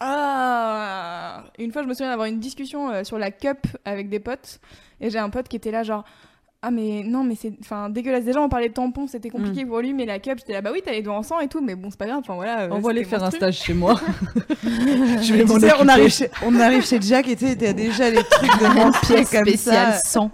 ah. 0.00 1.44
Une 1.58 1.72
fois, 1.72 1.82
je 1.82 1.88
me 1.88 1.94
souviens 1.94 2.10
d'avoir 2.10 2.26
une 2.28 2.38
discussion 2.40 2.90
euh, 2.90 3.04
sur 3.04 3.18
la 3.18 3.30
cup 3.30 3.66
avec 3.84 4.08
des 4.08 4.20
potes, 4.20 4.60
et 5.00 5.10
j'ai 5.10 5.18
un 5.18 5.30
pote 5.30 5.48
qui 5.48 5.56
était 5.56 5.70
là 5.70 5.82
genre 5.82 6.04
ah 6.60 6.72
mais 6.72 7.04
non 7.04 7.22
mais 7.22 7.36
c'est 7.40 7.52
enfin 7.60 7.88
dégueulasse 7.88 8.24
déjà 8.24 8.40
on 8.40 8.48
parlait 8.48 8.68
de 8.68 8.74
tampons 8.74 9.06
c'était 9.06 9.30
compliqué 9.30 9.64
Mm. 9.64 9.68
pour 9.68 9.78
lui 9.78 9.94
mais 9.94 10.06
la 10.06 10.18
cup 10.18 10.38
j'étais 10.40 10.54
là 10.54 10.60
bah 10.60 10.70
oui 10.72 10.82
t'as 10.84 10.90
les 10.90 11.02
doigts 11.02 11.14
en 11.14 11.22
sang 11.22 11.38
et 11.38 11.46
tout 11.46 11.60
mais 11.60 11.76
bon 11.76 11.88
c'est 11.88 11.96
pas 12.00 12.06
grave 12.06 12.18
enfin 12.18 12.34
voilà 12.34 12.62
euh, 12.62 12.70
Envoie-les 12.70 13.04
c'était 13.04 13.16
faire 13.16 13.24
un 13.26 13.30
stage 13.30 13.58
chez 13.58 13.74
moi. 13.74 13.94
je 14.64 15.24
Tu 15.24 15.34
vais 15.34 15.44
m'en 15.44 15.60
sais, 15.60 15.70
on 15.78 15.86
arrive 15.86 16.08
chez, 16.08 16.28
on 16.44 16.58
arrive 16.58 16.84
chez 16.84 17.00
Jack 17.00 17.28
et 17.28 17.36
tu 17.36 17.46
sais, 17.46 17.54
t'as 17.54 17.72
déjà 17.72 18.10
les 18.10 18.24
trucs 18.24 18.50
de 18.60 18.66
mon 18.74 18.90
pied 18.90 19.24
comme 19.24 19.46
spécial 19.46 19.92
ça. 19.94 19.98
sang. 20.00 20.30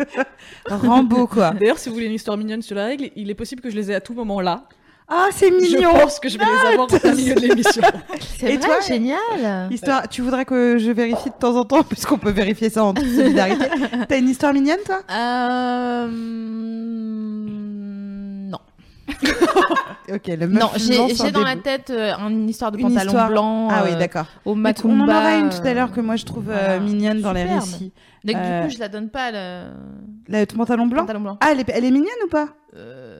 Rambo, 0.67 1.27
quoi. 1.27 1.51
D'ailleurs, 1.51 1.79
si 1.79 1.91
vous 1.91 1.95
voulez 1.95 2.07
une 2.07 2.13
histoire 2.15 2.39
mignonne 2.39 2.63
sur 2.63 2.75
la 2.77 2.87
règle, 2.87 3.11
il 3.17 3.29
est 3.29 3.35
possible 3.35 3.61
que 3.61 3.69
je 3.69 3.77
les 3.77 3.91
ai 3.91 3.95
à 3.95 4.01
tout 4.01 4.15
moment 4.15 4.41
là. 4.41 4.65
Ah, 5.07 5.29
c'est 5.33 5.49
Je 5.49 5.55
mignon 5.77 5.93
pense 5.93 6.19
que 6.19 6.29
je 6.31 6.39
vais 6.39 6.45
les 6.47 6.73
avoir 6.73 6.89
au 6.91 7.17
milieu 7.17 7.35
de 7.35 7.41
l'émission. 7.41 7.83
C'est 8.39 8.59
toi 8.59 8.81
génial. 8.81 9.71
Histoire, 9.71 10.09
tu 10.09 10.23
voudrais 10.23 10.45
que 10.47 10.79
je 10.79 10.91
vérifie 10.91 11.29
de 11.29 11.35
temps 11.39 11.55
en 11.57 11.65
temps, 11.65 11.83
puisqu'on 11.83 12.17
peut 12.19 12.31
vérifier 12.31 12.71
ça 12.71 12.85
en 12.85 12.95
toute 12.95 13.05
solidarité. 13.07 13.67
T'as 14.09 14.19
une 14.19 14.29
histoire 14.31 14.55
mignonne, 14.55 14.79
toi? 14.85 15.01
Euh... 15.11 16.09
Non. 18.51 18.59
Ok, 20.13 20.27
le 20.27 20.47
meuf 20.47 20.61
Non, 20.63 20.69
j'ai 20.77 21.31
dans 21.33 21.43
la 21.43 21.57
tête 21.57 21.89
euh, 21.89 22.13
une 22.29 22.47
histoire 22.51 22.71
de 22.71 22.77
Une 22.79 22.89
pantalon 22.89 23.07
histoire. 23.07 23.29
blanc 23.31 23.69
Ah 23.71 23.83
oui, 23.87 23.93
euh, 23.95 23.99
d'accord. 23.99 24.27
au 24.45 24.55
Mais 24.55 24.75
On 24.85 24.91
en 24.91 24.95
Macumba. 24.97 25.19
aura 25.19 25.35
une 25.37 25.49
tout 25.49 25.67
à 25.67 25.73
l'heure 25.73 25.93
que 25.93 26.01
moi 26.03 26.17
je 26.17 26.27
trouve 26.27 26.51
euh, 26.51 26.55
voilà. 26.63 26.79
mignonne 26.81 27.21
dans 27.23 27.33
les 27.33 27.45
récits. 27.45 27.91
Donc, 28.23 28.37
Euh, 28.37 28.61
du 28.63 28.67
coup, 28.69 28.75
je 28.75 28.81
la 28.81 28.89
donne 28.89 29.09
pas, 29.09 29.31
le 29.33 29.65
Le 30.29 30.45
pantalon 30.45 30.87
blanc? 30.87 31.01
Pantalon 31.03 31.21
blanc. 31.21 31.39
Ah, 31.41 31.49
elle 31.53 31.61
est, 31.61 31.71
elle 31.73 31.85
est 31.87 31.91
mignonne 31.91 32.11
ou 32.27 32.29
pas? 32.29 32.49
Euh, 32.77 33.14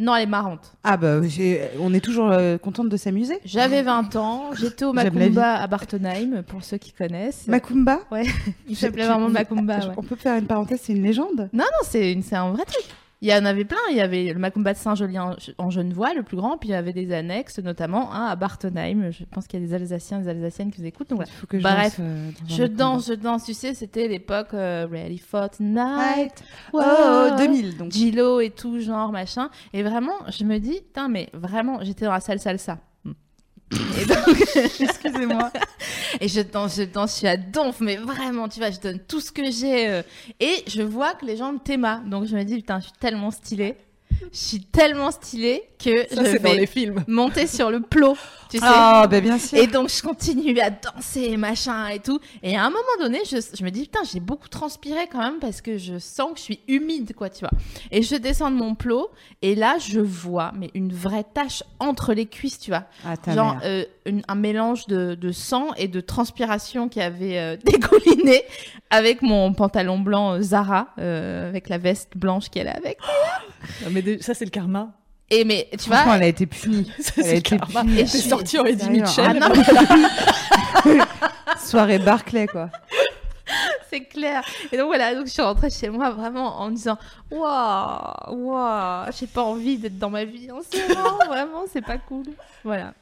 Non, 0.00 0.16
elle 0.16 0.22
est 0.22 0.26
marrante. 0.26 0.72
Ah 0.82 0.96
bah, 0.96 1.20
j'ai- 1.22 1.60
on 1.78 1.92
est 1.92 2.00
toujours 2.00 2.30
euh, 2.32 2.56
contente 2.56 2.88
de 2.88 2.96
s'amuser. 2.96 3.38
J'avais 3.44 3.82
20 3.82 4.16
ans, 4.16 4.46
j'étais 4.58 4.84
au 4.86 4.94
J'aime 4.94 5.04
la 5.04 5.10
Macumba 5.10 5.54
à 5.56 5.66
Bartenheim, 5.66 6.42
pour 6.42 6.64
ceux 6.64 6.78
qui 6.78 6.92
connaissent. 6.92 7.46
Macumba? 7.46 8.00
Il 8.68 8.76
s'appelait 8.76 9.02
Tu- 9.04 9.08
vraiment 9.10 9.28
Macumba. 9.28 9.76
ouais. 9.78 9.94
On 9.98 10.02
peut 10.02 10.16
faire 10.16 10.36
une 10.38 10.46
parenthèse, 10.46 10.80
c'est 10.82 10.94
une 10.94 11.02
légende? 11.02 11.50
Non, 11.52 11.64
non, 11.64 11.84
c'est 11.84 12.12
une- 12.12 12.22
c'est 12.22 12.36
un 12.36 12.50
vrai 12.50 12.64
truc. 12.64 12.84
Il 13.22 13.28
y 13.28 13.34
en 13.34 13.44
avait 13.44 13.64
plein. 13.66 13.76
Il 13.90 13.96
y 13.96 14.00
avait 14.00 14.32
le 14.32 14.38
Macumba 14.38 14.72
de 14.72 14.78
Saint-Julien 14.78 15.36
en 15.58 15.70
Genevois, 15.70 16.14
le 16.14 16.22
plus 16.22 16.36
grand, 16.38 16.56
puis 16.56 16.70
il 16.70 16.72
y 16.72 16.74
avait 16.74 16.92
des 16.94 17.12
annexes, 17.12 17.58
notamment 17.58 18.12
un 18.14 18.26
à 18.26 18.36
Bartenheim. 18.36 19.10
Je 19.10 19.24
pense 19.24 19.46
qu'il 19.46 19.60
y 19.60 19.62
a 19.62 19.66
des 19.66 19.74
Alsaciens, 19.74 20.20
des 20.20 20.28
Alsaciennes 20.28 20.70
qui 20.70 20.80
nous 20.80 20.86
écoutent. 20.86 21.10
Donc 21.10 21.20
Bref, 21.52 21.62
danse, 21.62 21.96
euh, 22.00 22.30
Je 22.48 22.64
danse, 22.64 23.06
je 23.08 23.12
danse. 23.14 23.44
Tu 23.44 23.52
sais, 23.54 23.74
c'était 23.74 24.08
l'époque 24.08 24.54
euh, 24.54 24.86
Ready 24.90 25.18
for 25.18 25.50
Tonight. 25.50 26.42
Oh, 26.72 26.78
Wow. 26.78 27.36
2000 27.36 27.76
donc. 27.76 27.92
Gilo 27.92 28.40
et 28.40 28.50
tout, 28.50 28.80
genre, 28.80 29.12
machin. 29.12 29.50
Et 29.72 29.82
vraiment, 29.82 30.12
je 30.28 30.44
me 30.44 30.58
dis, 30.58 30.80
putain, 30.80 31.08
mais 31.08 31.28
vraiment, 31.34 31.78
j'étais 31.82 32.06
dans 32.06 32.12
la 32.12 32.20
salle 32.20 32.40
salsa. 32.40 32.78
Et, 33.72 34.04
donc- 34.04 34.56
Excusez-moi. 34.80 35.50
et 36.20 36.28
je 36.28 36.40
danse, 36.40 36.76
je 36.76 36.82
danse, 36.82 37.12
je 37.12 37.16
suis 37.18 37.26
à 37.28 37.36
donf, 37.36 37.80
mais 37.80 37.96
vraiment, 37.96 38.48
tu 38.48 38.58
vois, 38.58 38.70
je 38.70 38.80
donne 38.80 38.98
tout 38.98 39.20
ce 39.20 39.30
que 39.30 39.50
j'ai. 39.50 39.88
euh, 39.88 40.02
et 40.40 40.64
je 40.66 40.82
vois 40.82 41.14
que 41.14 41.24
les 41.24 41.36
gens 41.36 41.52
me 41.52 41.58
t'aiment. 41.58 42.02
Donc 42.06 42.26
je 42.26 42.34
me 42.36 42.42
dis, 42.42 42.56
putain, 42.56 42.78
je 42.80 42.84
suis 42.84 42.92
tellement 42.98 43.30
stylée. 43.30 43.76
Je 44.32 44.38
suis 44.38 44.60
tellement 44.60 45.10
stylée 45.10 45.62
que 45.82 46.06
Ça, 46.14 46.22
je 46.24 46.30
c'est 46.30 46.38
dans 46.42 46.50
vais 46.50 46.56
les 46.58 46.66
films. 46.66 47.04
monter 47.08 47.46
sur 47.46 47.70
le 47.70 47.80
plot. 47.80 48.16
Tu 48.50 48.58
sais 48.58 48.64
Ah, 48.66 49.06
bah 49.08 49.20
bien 49.20 49.38
sûr. 49.38 49.58
et 49.58 49.66
donc 49.66 49.88
je 49.88 50.02
continue 50.02 50.58
à 50.60 50.70
danser, 50.70 51.36
machin 51.36 51.86
et 51.88 52.00
tout. 52.00 52.18
Et 52.42 52.56
à 52.56 52.64
un 52.64 52.70
moment 52.70 52.82
donné, 53.00 53.20
je, 53.24 53.36
je 53.56 53.64
me 53.64 53.70
dis, 53.70 53.82
putain, 53.82 54.00
j'ai 54.12 54.20
beaucoup 54.20 54.48
transpiré 54.48 55.06
quand 55.10 55.18
même 55.20 55.38
parce 55.40 55.60
que 55.60 55.78
je 55.78 55.98
sens 55.98 56.32
que 56.32 56.38
je 56.38 56.42
suis 56.44 56.60
humide, 56.68 57.14
quoi, 57.14 57.30
tu 57.30 57.40
vois. 57.40 57.50
Et 57.90 58.02
je 58.02 58.16
descends 58.16 58.50
de 58.50 58.56
mon 58.56 58.74
plot 58.74 59.10
et 59.42 59.54
là, 59.54 59.76
je 59.78 60.00
vois, 60.00 60.52
mais 60.56 60.70
une 60.74 60.92
vraie 60.92 61.24
tache 61.24 61.62
entre 61.78 62.12
les 62.12 62.26
cuisses, 62.26 62.58
tu 62.58 62.70
vois. 62.70 62.84
Ah, 63.06 63.16
ta 63.16 63.34
Genre 63.34 63.54
mère. 63.54 63.62
euh, 63.64 63.84
une- 64.06 64.22
un 64.28 64.34
mélange 64.34 64.86
de, 64.86 65.14
de 65.14 65.32
sang 65.32 65.68
et 65.76 65.88
de 65.88 66.00
transpiration 66.00 66.88
qui 66.88 67.00
avait 67.00 67.38
euh, 67.38 67.56
dégouliné 67.64 68.42
avec 68.90 69.22
mon 69.22 69.52
pantalon 69.52 69.98
blanc 69.98 70.32
euh, 70.34 70.40
Zara, 70.42 70.88
euh, 70.98 71.48
avec 71.48 71.68
la 71.68 71.78
veste 71.78 72.16
blanche 72.16 72.48
qu'elle 72.50 72.68
a 72.68 72.72
avec. 72.76 72.98
Ah, 73.02 73.88
Mais 73.90 74.02
des- 74.02 74.20
ça, 74.22 74.34
c'est 74.34 74.44
le 74.44 74.50
karma. 74.50 74.92
Et 75.32 75.44
mais 75.44 75.68
tu 75.78 75.88
vois, 75.88 76.02
elle 76.16 76.22
a 76.24 76.26
été 76.26 76.44
punie. 76.46 76.90
Elle 76.98 77.04
a 77.04 77.04
c'est 77.12 77.22
le 77.32 77.36
été 77.38 77.56
karma. 77.58 77.82
punie. 77.82 77.94
Et 77.94 78.04
T'es 78.04 78.06
je 78.06 78.16
suis- 78.18 78.28
sorti 78.28 78.58
en 78.58 78.64
Eddie 78.64 78.84
Sérieux, 78.84 79.02
Mitchell. 79.02 79.24
ah 79.28 79.34
non, 79.48 79.48
mais 80.86 80.98
Soirée 81.64 81.98
Barclay, 82.00 82.46
quoi. 82.48 82.68
c'est 83.90 84.00
clair. 84.00 84.42
Et 84.72 84.76
donc 84.76 84.86
voilà, 84.86 85.14
donc 85.14 85.26
je 85.26 85.30
suis 85.32 85.42
rentrée 85.42 85.70
chez 85.70 85.88
moi 85.88 86.10
vraiment 86.10 86.60
en 86.60 86.70
me 86.70 86.74
disant 86.74 86.98
waouh, 87.30 88.46
waouh, 88.46 89.06
j'ai 89.18 89.26
pas 89.26 89.42
envie 89.42 89.78
d'être 89.78 89.98
dans 89.98 90.10
ma 90.10 90.24
vie 90.24 90.50
en 90.50 90.60
ce 90.62 90.88
moment, 90.94 91.16
vraiment, 91.28 91.62
c'est 91.72 91.84
pas 91.84 91.98
cool. 91.98 92.24
Voilà. 92.64 92.92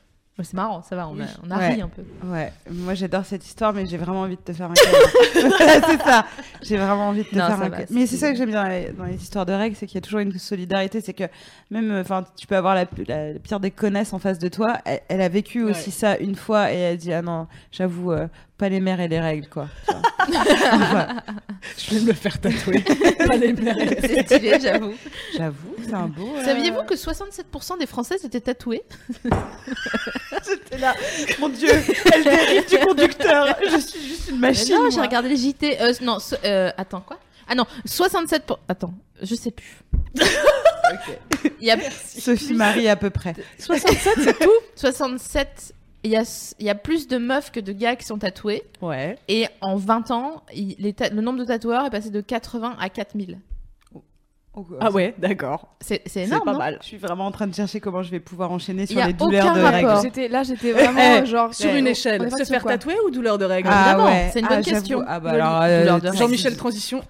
C'est 0.45 0.55
marrant, 0.55 0.83
ça 0.83 0.95
va, 0.95 1.09
on 1.09 1.19
a, 1.21 1.25
on 1.45 1.51
a 1.51 1.59
Ouais. 1.59 1.75
ri 1.75 1.83
un 1.83 1.89
peu. 1.89 2.03
Ouais, 2.29 2.53
moi 2.71 2.95
j'adore 2.95 3.25
cette 3.25 3.45
histoire, 3.45 3.73
mais 3.73 3.87
j'ai 3.87 3.97
vraiment 3.97 4.21
envie 4.21 4.37
de 4.37 4.41
te 4.41 4.53
faire 4.53 4.71
un 4.71 4.75
câlin. 4.75 5.81
C'est 5.89 6.03
ça. 6.03 6.25
J'ai 6.63 6.77
vraiment 6.77 7.09
envie 7.09 7.25
de 7.25 7.29
te 7.29 7.35
Non, 7.37 7.47
faire 7.47 7.61
un 7.61 7.71
câlin. 7.71 7.87
Mais 7.91 8.07
c'est 8.07 8.17
ça 8.17 8.31
que 8.31 8.37
j'aime 8.39 8.51
bien 8.51 8.63
dans 8.63 8.69
les, 8.69 8.91
dans 8.93 9.05
les 9.05 9.17
histoires 9.17 9.47
de 9.47 9.53
règles, 9.53 9.75
c'est 9.75 9.87
qu'il 9.87 9.97
y 9.97 9.99
a 9.99 10.01
toujours 10.01 10.21
une 10.21 10.33
solidarité. 10.39 11.01
C'est 11.01 11.13
que 11.13 11.25
même, 11.71 11.91
euh, 11.91 12.01
enfin, 12.03 12.25
tu 12.37 12.47
peux 12.47 12.57
avoir 12.57 12.75
la, 12.77 12.85
la- 13.09 13.33
la 13.33 13.39
pire 13.41 13.59
des 13.61 13.71
connaisses 13.73 14.13
en 14.13 14.19
face 14.21 14.39
de 14.39 14.49
toi. 14.49 14.79
Elle, 14.85 15.01
elle 15.09 15.21
a 15.23 15.29
vécu 15.29 15.65
Ouais. 15.65 15.71
aussi 15.73 15.91
ça 15.91 16.17
une 16.19 16.37
fois 16.37 16.73
et 16.73 16.77
elle 16.77 16.97
dit 16.99 17.13
ah 17.13 17.23
non, 17.23 17.47
j'avoue, 17.73 18.13
euh, 18.13 18.29
pas 18.59 18.69
les 18.69 18.81
mères 18.81 19.01
et 19.01 19.09
les 19.09 19.21
règles 19.21 19.49
quoi. 19.49 19.69
Enfin, 20.29 21.09
Je 21.79 21.95
vais 21.95 22.01
me 22.03 22.07
le 22.09 22.13
faire 22.13 22.39
tatouer. 22.39 22.81
Pas 23.27 23.37
les 23.37 23.55
mères. 23.55 23.77
C'est 24.01 24.27
stylé, 24.27 24.59
j'avoue. 24.61 24.93
j'avoue, 25.37 25.75
c'est 25.83 25.95
un 25.95 26.07
beau. 26.07 26.35
euh, 26.37 26.45
Saviez-vous 26.45 26.83
que 26.83 26.95
67% 26.95 27.79
des 27.79 27.87
Françaises 27.87 28.23
étaient 28.27 28.41
tatouées? 28.43 28.83
J'étais 30.47 30.79
là 30.79 30.95
Mon 31.41 31.49
Dieu, 31.49 31.71
elle 32.13 32.25
dérive 32.25 32.69
du 32.69 32.79
conducteur. 32.79 33.57
Je 33.71 33.79
suis 33.79 34.01
juste 34.09 34.29
une 34.29 34.39
Mais 34.39 34.49
machine. 34.49 34.75
Non, 34.77 34.91
j'ai 34.91 35.01
regardé 35.01 35.31
les 35.31 35.37
JT. 35.37 35.81
Euh, 35.81 35.93
non, 36.03 36.19
so- 36.19 36.37
euh, 36.45 36.71
attends, 36.77 37.01
quoi? 37.01 37.19
Ah 37.49 37.55
non, 37.55 37.65
67%. 37.87 38.41
pour- 38.41 38.59
Attends, 38.69 38.93
je 39.23 39.35
sais 39.35 39.51
plus. 39.51 39.79
Il 41.61 41.67
y 41.67 41.71
a 41.71 41.79
Sophie 41.91 42.53
Marie 42.55 42.89
à 42.89 42.97
peu 42.97 43.09
près. 43.11 43.35
67, 43.59 44.15
c'est 44.25 44.39
tout? 44.39 44.51
67, 44.77 45.75
il 46.05 46.11
y 46.11 46.17
a, 46.17 46.55
il 46.59 46.67
y 46.67 46.71
a 46.71 46.75
plus 46.75 47.09
de 47.09 47.19
meufs 47.19 47.51
que 47.51 47.61
de 47.61 47.73
gars 47.73 47.97
qui 47.97 48.05
sont 48.07 48.19
tatoués. 48.19 48.63
Ouais. 48.83 49.17
Et 49.29 49.47
en 49.61 49.77
20 49.77 50.11
ans, 50.11 50.43
il- 50.55 50.77
les 50.79 50.93
ta- 50.93 51.09
le 51.11 51.21
nombre 51.21 51.39
de 51.41 51.45
tatoueurs 51.45 51.85
est 51.87 51.91
passé 51.91 52.11
de 52.11 52.21
80 52.21 52.77
à 52.81 52.89
4000. 52.89 53.39
Ah 54.81 54.91
ouais, 54.91 55.15
d'accord. 55.19 55.69
C'est 55.81 56.03
c'est 56.07 56.11
C'est 56.21 56.23
énorme, 56.25 56.45
pas 56.45 56.53
non 56.53 56.59
mal. 56.59 56.79
Je 56.81 56.87
suis 56.87 56.97
vraiment 56.97 57.27
en 57.27 57.31
train 57.31 57.47
de 57.47 57.55
chercher 57.55 57.79
comment 57.79 58.03
je 58.03 58.11
vais 58.11 58.19
pouvoir 58.19 58.51
enchaîner 58.51 58.87
sur 58.87 58.99
y 58.99 59.01
a 59.03 59.07
les 59.07 59.13
douleurs 59.13 59.45
aucun 59.45 59.55
de 59.55 59.61
rapport. 59.61 59.91
règles. 59.91 60.03
J'étais 60.03 60.27
là, 60.29 60.43
j'étais 60.43 60.73
vraiment 60.73 61.01
Eh, 61.23 61.27
genre 61.27 61.55
Sur 61.55 61.71
ouais, 61.71 61.79
une 61.79 61.87
échelle, 61.87 62.29
se 62.29 62.43
faire 62.45 62.65
tatouer 62.65 62.97
ou 63.07 63.11
douleur 63.11 63.39
de 63.39 63.45
règles? 63.45 63.69
Ah 63.71 63.83
Évidemment, 63.93 64.05
ouais. 64.11 64.31
c'est 64.33 64.41
une 64.41 64.47
Ah, 64.47 64.55
bonne 64.57 64.65
j'avoue. 64.65 64.77
question. 64.81 65.05
Ah 65.07 65.21
bah 65.21 65.31
euh, 65.65 65.81
douleur 65.83 66.01
de 66.01 66.07
règles. 66.09 66.19
Jean-Michel 66.19 66.57
Transition. 66.57 67.03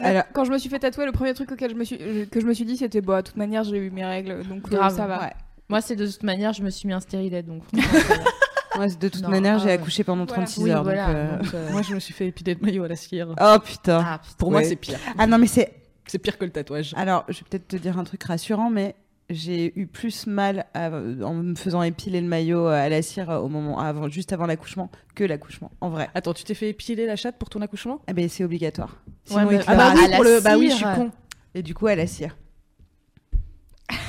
alors, 0.00 0.24
Quand 0.32 0.42
je 0.44 0.50
me 0.50 0.58
suis 0.58 0.68
fait 0.70 0.80
tatouer, 0.80 1.06
le 1.06 1.12
premier 1.12 1.34
truc 1.34 1.52
auquel 1.52 1.70
je 1.70 1.76
me 1.76 1.84
suis, 1.84 1.98
euh, 2.00 2.24
que 2.26 2.40
je 2.40 2.46
me 2.46 2.52
suis 2.52 2.64
dit, 2.64 2.76
c'était 2.76 3.00
bah, 3.00 3.22
de 3.22 3.28
toute 3.28 3.36
manière, 3.36 3.62
j'ai 3.62 3.76
eu 3.76 3.90
mes 3.92 4.04
règles, 4.04 4.42
donc 4.48 4.66
euh, 4.66 4.76
Grave. 4.76 4.96
ça 4.96 5.06
va. 5.06 5.20
ouais. 5.20 5.32
Moi, 5.72 5.80
c'est 5.80 5.96
de 5.96 6.06
toute 6.06 6.22
manière, 6.22 6.52
je 6.52 6.62
me 6.62 6.70
suis 6.70 6.86
mis 6.86 6.92
un 6.92 7.00
stérilet, 7.00 7.42
donc. 7.42 7.62
Moi, 8.76 8.86
de 8.88 9.08
toute 9.08 9.22
Non, 9.22 9.28
manière, 9.28 9.56
ah 9.56 9.58
j'ai 9.58 9.64
ouais. 9.66 9.72
accouché 9.72 10.02
pendant 10.04 10.24
Voilà. 10.24 10.44
36 10.44 10.62
Oui, 10.62 10.70
heures. 10.70 10.82
voilà. 10.82 11.06
donc, 11.06 11.14
euh, 11.16 11.36
donc, 11.38 11.54
euh, 11.54 11.70
Moi, 11.72 11.82
je 11.82 11.94
me 11.94 12.00
suis 12.00 12.14
fait 12.14 12.26
épiler 12.28 12.54
de 12.54 12.64
maillot 12.64 12.84
à 12.84 12.88
la 12.88 12.96
cire. 12.96 13.28
Oh 13.40 13.56
putain. 13.62 14.02
ah, 14.06 14.18
putain. 14.22 14.34
Pour 14.38 14.48
Ouais. 14.48 14.60
moi, 14.60 14.64
c'est 14.64 14.76
pire. 14.76 14.98
Ah 15.18 15.26
non, 15.26 15.36
mais 15.38 15.46
c'est. 15.46 15.72
C'est 16.06 16.18
pire 16.18 16.36
que 16.38 16.44
le 16.44 16.50
tatouage. 16.50 16.94
Alors, 16.96 17.24
je 17.28 17.38
vais 17.38 17.44
peut-être 17.48 17.68
te 17.68 17.76
dire 17.76 17.98
un 17.98 18.04
truc 18.04 18.22
rassurant, 18.24 18.70
mais 18.70 18.94
j'ai 19.30 19.72
eu 19.78 19.86
plus 19.86 20.26
mal 20.26 20.66
à- 20.74 20.90
en 20.90 21.34
me 21.34 21.54
faisant 21.54 21.82
épiler 21.82 22.20
le 22.20 22.26
maillot 22.26 22.66
à 22.66 22.88
la 22.88 23.02
cire 23.02 23.28
au 23.30 23.48
moment 23.48 23.78
avant, 23.78 24.08
juste 24.08 24.32
avant 24.32 24.46
l'accouchement 24.46 24.90
que 25.14 25.24
l'accouchement. 25.24 25.70
En 25.80 25.90
vrai. 25.90 26.08
Attends, 26.14 26.34
tu 26.34 26.44
t'es 26.44 26.54
fait 26.54 26.68
épiler 26.70 27.06
la 27.06 27.16
chatte 27.16 27.38
pour 27.38 27.48
ton 27.50 27.60
accouchement? 27.62 28.00
Eh 28.08 28.12
ben 28.14 28.28
c'est 28.28 28.42
obligatoire. 28.44 28.90
Ouais, 29.06 29.12
Sinon, 29.24 29.46
mais- 29.50 29.54
il 29.56 29.60
te 29.60 29.64
Ah 29.70 29.74
bah 29.76 29.88
rase. 29.90 29.98
oui, 30.02 30.14
pour 30.14 30.24
le- 30.24 30.40
bah 30.40 30.56
oui, 30.58 30.70
je 30.70 30.74
suis 30.76 30.84
con. 30.84 31.10
Et 31.54 31.62
du 31.62 31.72
coup, 31.74 31.86
à 31.86 31.94
la 31.94 32.06
cire. 32.06 32.36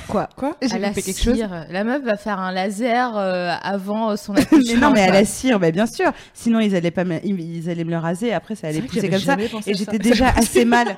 Quoi 0.08 0.28
Quoi 0.36 0.56
J'ai 0.62 0.78
loupé 0.78 1.02
quelque 1.02 1.20
chose 1.20 1.34
cire. 1.36 1.66
La 1.70 1.84
meuf 1.84 2.02
va 2.02 2.16
faire 2.16 2.38
un 2.38 2.52
laser 2.52 3.16
euh, 3.16 3.52
avant 3.62 4.16
son 4.16 4.34
accouchement. 4.36 4.62
Mais 4.74 4.80
non, 4.80 4.90
mais 4.90 5.02
à 5.02 5.10
la 5.10 5.24
cire, 5.24 5.58
bah, 5.58 5.70
bien 5.70 5.86
sûr. 5.86 6.10
Sinon, 6.32 6.60
ils 6.60 6.74
allaient 6.76 6.90
pas, 6.90 7.04
me- 7.04 7.24
ils, 7.24 7.68
allaient 7.70 7.84
me 7.84 7.90
le 7.90 7.98
raser. 7.98 8.32
Après, 8.32 8.54
ça 8.54 8.68
allait 8.68 8.82
pousser 8.82 9.08
comme 9.08 9.18
ça. 9.18 9.36
Et 9.66 9.74
j'étais 9.74 9.98
déjà 9.98 10.28
assez 10.36 10.64
mal. 10.64 10.96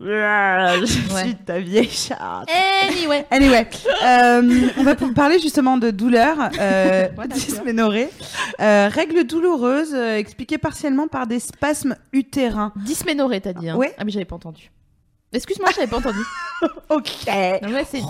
Je 0.00 1.14
Ouais. 1.14 1.22
suis 1.22 1.34
ta 1.36 1.60
vieille 1.60 1.88
chatte. 1.88 2.18
Anyway. 2.88 3.24
Anyway, 3.30 3.66
euh, 4.04 4.68
on 4.76 4.82
va 4.82 4.96
parler 4.96 5.38
justement 5.38 5.78
de 5.78 5.90
douleur, 5.90 6.36
euh, 6.60 7.08
dysménorrhée. 7.32 8.08
Euh, 8.60 8.88
règles 8.92 9.24
douloureuses 9.24 9.94
euh, 9.94 10.16
expliquées 10.18 10.58
partiellement 10.58 11.06
par 11.06 11.26
des 11.26 11.38
spasmes 11.38 11.96
utérins. 12.12 12.72
Dysménorrhée, 12.84 13.40
t'as 13.40 13.52
dit. 13.52 13.68
Hein. 13.68 13.76
Ouais. 13.76 13.94
Ah, 13.96 14.04
mais 14.04 14.10
j'avais 14.10 14.24
pas 14.24 14.36
entendu. 14.36 14.70
Excuse-moi, 15.34 15.70
j'avais 15.74 15.86
pas 15.88 15.98
entendu. 15.98 16.18
Ok. 16.88 17.26
Non, 17.62 17.68
mais 17.70 17.84
c'est... 17.90 18.00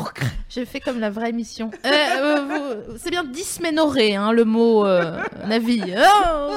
J'ai 0.49 0.65
fait 0.65 0.79
comme 0.79 1.01
la 1.01 1.11
vraie 1.11 1.31
émission. 1.31 1.71
Euh, 1.85 1.89
euh, 1.89 2.41
vous- 2.43 2.99
C'est 3.03 3.11
bien 3.11 3.25
dysménorrhée, 3.25 4.15
hein, 4.15 4.31
le 4.31 4.45
mot 4.45 4.87
euh, 4.87 5.21
Navi. 5.49 5.83
Oh 5.97 6.53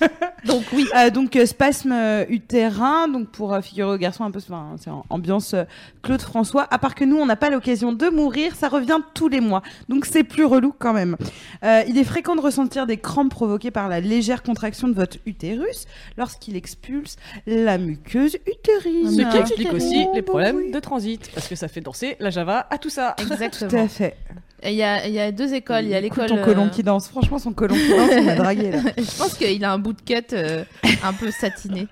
Donc 0.44 0.62
oui. 0.72 0.86
Euh, 0.96 1.10
donc 1.10 1.36
spasme 1.44 1.92
utérin, 2.28 3.08
donc 3.08 3.28
pour 3.30 3.56
figurer 3.62 3.94
aux 3.94 3.98
garçons 3.98 4.22
un 4.22 4.30
peu, 4.30 4.38
enfin, 4.38 4.76
c'est 4.78 4.90
ambiance 5.10 5.56
Claude 6.02 6.22
François. 6.22 6.68
À 6.70 6.78
part 6.78 6.94
que 6.94 7.04
nous, 7.04 7.16
on 7.16 7.26
n'a 7.26 7.34
pas 7.34 7.50
l'occasion 7.50 7.92
de 7.92 8.08
mourir, 8.08 8.54
ça 8.54 8.68
revient 8.68 8.98
tous 9.14 9.28
les 9.28 9.40
mois, 9.40 9.62
donc 9.88 10.06
c'est 10.06 10.22
plus 10.22 10.44
relou 10.44 10.72
quand 10.78 10.92
même. 10.92 11.16
Il 11.64 11.98
est 11.98 12.04
fréquent 12.04 12.36
de 12.36 12.40
ressentir 12.40 12.86
des 12.86 12.98
crampes 12.98 13.30
provoquées 13.30 13.72
par 13.72 13.88
la 13.88 13.98
légère 13.98 14.44
contraction 14.44 14.86
de 14.86 14.94
votre 14.94 15.16
utérus 15.26 15.86
lorsqu'il 16.16 16.54
expulse 16.54 17.16
la 17.46 17.76
muqueuse 17.78 18.36
utérine. 18.46 19.10
Ce 19.10 19.30
qui 19.30 19.36
explique 19.36 19.72
aussi 19.78 20.06
les 20.14 20.22
problèmes 20.22 20.70
de 20.70 20.78
transit, 20.80 21.30
parce 21.34 21.48
que 21.48 21.54
ça 21.56 21.68
fait 21.68 21.80
danser 21.80 22.16
la 22.20 22.30
Java 22.30 22.66
à 22.70 22.78
tout 22.78 22.90
ça. 22.90 23.14
Tout 23.16 23.32
Exactement. 23.32 23.84
à 23.84 23.88
fait. 23.88 24.16
Il 24.64 24.72
y 24.74 24.82
a, 24.82 25.06
il 25.06 25.12
y 25.12 25.20
a 25.20 25.30
deux 25.30 25.54
écoles. 25.54 25.84
Il 25.84 25.90
y 25.90 25.94
a 25.94 26.00
l'école. 26.00 26.26
ton 26.28 26.42
colon 26.42 26.66
euh, 26.66 26.68
qui 26.68 26.82
danse. 26.82 27.08
Franchement, 27.08 27.38
son 27.38 27.52
colon 27.52 27.74
qui 27.76 27.88
danse, 27.90 28.10
on 28.16 28.22
m'a 28.22 28.34
dragué 28.34 28.70
là. 28.72 28.78
Je 28.96 29.16
pense 29.18 29.34
qu'il 29.34 29.64
a 29.64 29.72
un 29.72 29.78
bout 29.78 29.92
de 29.92 30.00
cut 30.02 30.34
euh, 30.34 30.64
un 31.04 31.12
peu 31.12 31.30
satiné. 31.30 31.86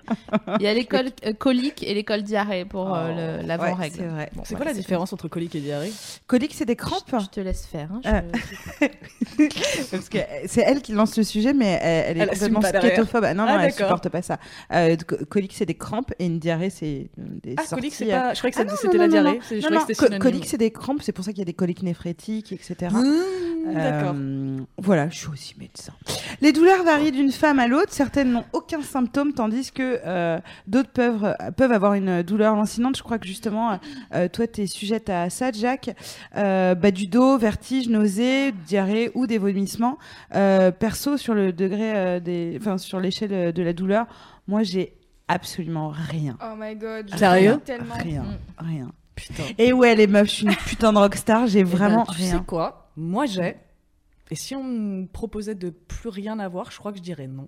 Il 0.59 0.63
y 0.63 0.67
a 0.67 0.73
l'école 0.73 1.07
euh, 1.25 1.31
colique 1.33 1.83
et 1.83 1.93
l'école 1.93 2.23
diarrhée 2.23 2.65
pour 2.65 2.93
euh, 2.93 3.07
Oh, 3.09 3.15
Ouais, 3.41 3.43
l'avant-règle. 3.47 3.95
c'est 3.95 4.03
vrai. 4.07 4.29
Bon, 4.33 4.41
C'est 4.43 4.55
voilà, 4.55 4.65
quoi 4.65 4.73
la 4.73 4.77
différence 4.79 5.13
entre 5.13 5.27
colique 5.29 5.55
et 5.55 5.61
diarrhée? 5.61 5.91
Colique, 6.27 6.53
c'est 6.53 6.65
des 6.65 6.75
crampes. 6.75 7.03
Je 7.19 7.25
te 7.27 7.39
laisse 7.39 7.65
faire. 7.65 7.89
hein, 7.93 8.01
je- 8.03 8.09
Ah. 8.09 8.21
Parce 9.91 10.09
que 10.09 10.17
c'est 10.47 10.61
elle 10.61 10.81
qui 10.81 10.91
lance 10.91 11.15
le 11.17 11.23
sujet, 11.23 11.53
mais 11.53 11.79
elle, 11.81 12.17
elle 12.17 12.17
est 12.17 12.21
Elle 12.21 12.27
complètement. 12.51 12.59
Ah, 13.23 13.33
non, 13.33 13.43
non, 13.45 13.49
Ah, 13.49 13.53
elle 13.63 13.71
d'accord. 13.71 13.87
supporte 13.87 14.09
pas 14.09 14.21
ça. 14.21 14.37
Euh, 14.73 14.95
co- 15.07 15.17
colique, 15.29 15.53
c'est 15.55 15.65
des 15.65 15.75
crampes 15.75 16.11
et 16.19 16.25
une 16.25 16.39
diarrhée, 16.39 16.69
c'est 16.69 17.09
euh, 17.19 17.23
des 17.43 17.53
Ah, 17.57 17.61
sorties. 17.61 17.75
colique, 17.75 17.93
c'est 17.95 18.13
euh, 18.13 18.19
pas. 18.19 18.33
Je 18.33 18.39
croyais 18.39 18.53
que 18.53 18.69
non, 18.69 18.75
c'était 18.79 18.97
non, 18.97 18.99
la 19.03 19.07
non, 19.07 19.11
diarrhée. 19.11 19.33
non. 19.37 19.39
C'est- 19.47 19.55
Je 19.61 19.61
Non, 19.61 19.67
croyais 19.67 19.79
non, 19.79 19.85
que 19.85 19.93
c'était 19.93 19.99
co- 19.99 20.05
synonyme. 20.05 20.21
colique, 20.21 20.45
c'est 20.47 20.57
des 20.57 20.71
crampes, 20.71 21.01
c'est 21.01 21.11
pour 21.11 21.23
ça 21.25 21.31
qu'il 21.31 21.39
y 21.39 21.41
a 21.41 21.45
des 21.45 21.53
coliques 21.53 21.83
néphrétiques, 21.83 22.56
etc. 22.57 22.93
Mmh, 22.93 23.73
D'accord. 23.73 24.13
Euh, 24.15 24.57
voilà, 24.77 25.09
je 25.09 25.17
suis 25.17 25.27
aussi 25.29 25.55
médecin. 25.59 25.93
Les 26.41 26.51
douleurs 26.53 26.83
varient 26.83 27.11
d'une 27.11 27.31
femme 27.31 27.59
à 27.59 27.67
l'autre. 27.67 27.91
Certaines 27.91 28.31
n'ont 28.31 28.45
aucun 28.53 28.81
symptôme, 28.81 29.33
tandis 29.33 29.71
que 29.71 29.99
euh, 30.05 30.39
d'autres 30.67 30.89
peuvent, 30.91 31.35
peuvent 31.57 31.71
avoir 31.71 31.93
une 31.93 32.21
douleur 32.23 32.55
lancinante. 32.55 32.95
Je 32.97 33.03
crois 33.03 33.19
que 33.19 33.27
justement, 33.27 33.79
euh, 34.13 34.27
toi, 34.29 34.47
tu 34.47 34.61
es 34.61 34.67
sujette 34.67 35.09
à 35.09 35.29
ça, 35.29 35.51
Jack. 35.51 35.89
Euh, 36.37 36.75
bas 36.75 36.91
du 36.91 37.07
dos, 37.07 37.37
vertige, 37.37 37.89
nausée, 37.89 38.51
diarrhée 38.65 39.11
ou 39.15 39.27
des 39.27 39.37
vomissements. 39.37 39.97
Euh, 40.35 40.71
perso, 40.71 41.17
sur 41.17 41.33
le 41.33 41.51
degré 41.51 41.93
euh, 41.95 42.19
des, 42.19 42.57
enfin, 42.61 42.77
sur 42.77 42.99
l'échelle 42.99 43.51
de 43.53 43.63
la 43.63 43.73
douleur, 43.73 44.05
moi, 44.47 44.63
j'ai 44.63 44.93
absolument 45.27 45.89
rien. 45.89 46.37
Oh 46.41 46.55
my 46.57 46.73
god. 46.75 47.09
je 47.11 47.17
Sérieux. 47.17 47.59
Rien, 47.67 48.23
Mm. 48.23 48.65
rien. 48.65 48.91
Putain. 49.17 49.43
Et 49.57 49.73
ouais, 49.73 49.95
les 49.95 50.07
meufs, 50.07 50.27
je 50.29 50.33
suis 50.33 50.45
une 50.45 50.55
putain 50.55 50.93
de 50.93 50.97
rockstar. 50.99 51.47
J'ai 51.47 51.59
Eh 51.59 51.63
ben, 51.63 51.69
vraiment 51.69 52.05
tu 52.05 52.11
rien. 52.21 52.37
sais 52.39 52.45
quoi? 52.45 52.91
Moi, 52.95 53.25
j'ai. 53.25 53.57
Et 54.29 54.35
si 54.35 54.55
on 54.55 54.63
me 54.63 55.05
proposait 55.07 55.55
de 55.55 55.69
plus 55.69 56.09
rien 56.09 56.37
avoir, 56.39 56.69
je 56.71 56.77
crois 56.77 56.91
que 56.91 56.97
je 56.97 57.03
dirais 57.03 57.27
non. 57.27 57.47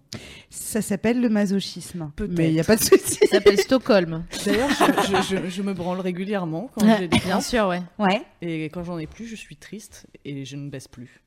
Ça 0.49 0.81
s'appelle 0.81 1.19
le 1.19 1.27
masochisme. 1.27 2.11
Peut-être. 2.15 2.37
Mais 2.37 2.47
il 2.49 2.53
n'y 2.53 2.59
a 2.59 2.63
pas 2.63 2.75
de 2.77 2.81
souci. 2.83 3.15
Ça 3.15 3.27
s'appelle 3.27 3.59
Stockholm. 3.59 4.23
D'ailleurs, 4.45 4.69
je, 4.69 5.11
je- 5.11 5.35
je- 5.43 5.49
je 5.49 5.61
me 5.61 5.73
branle 5.73 5.99
régulièrement 5.99 6.69
quand 6.73 6.97
j'ai 6.97 7.07
des 7.09 7.19
Bien 7.19 7.41
sûr, 7.41 7.67
ouais. 7.67 7.81
Ouais. 7.97 8.21
Et 8.41 8.65
quand 8.69 8.83
j'en 8.83 8.97
ai 8.97 9.07
plus, 9.07 9.25
je 9.27 9.35
suis 9.35 9.57
triste 9.57 10.07
et 10.25 10.45
je 10.45 10.55
ne 10.55 10.69
baisse 10.69 10.87
plus. 10.87 11.21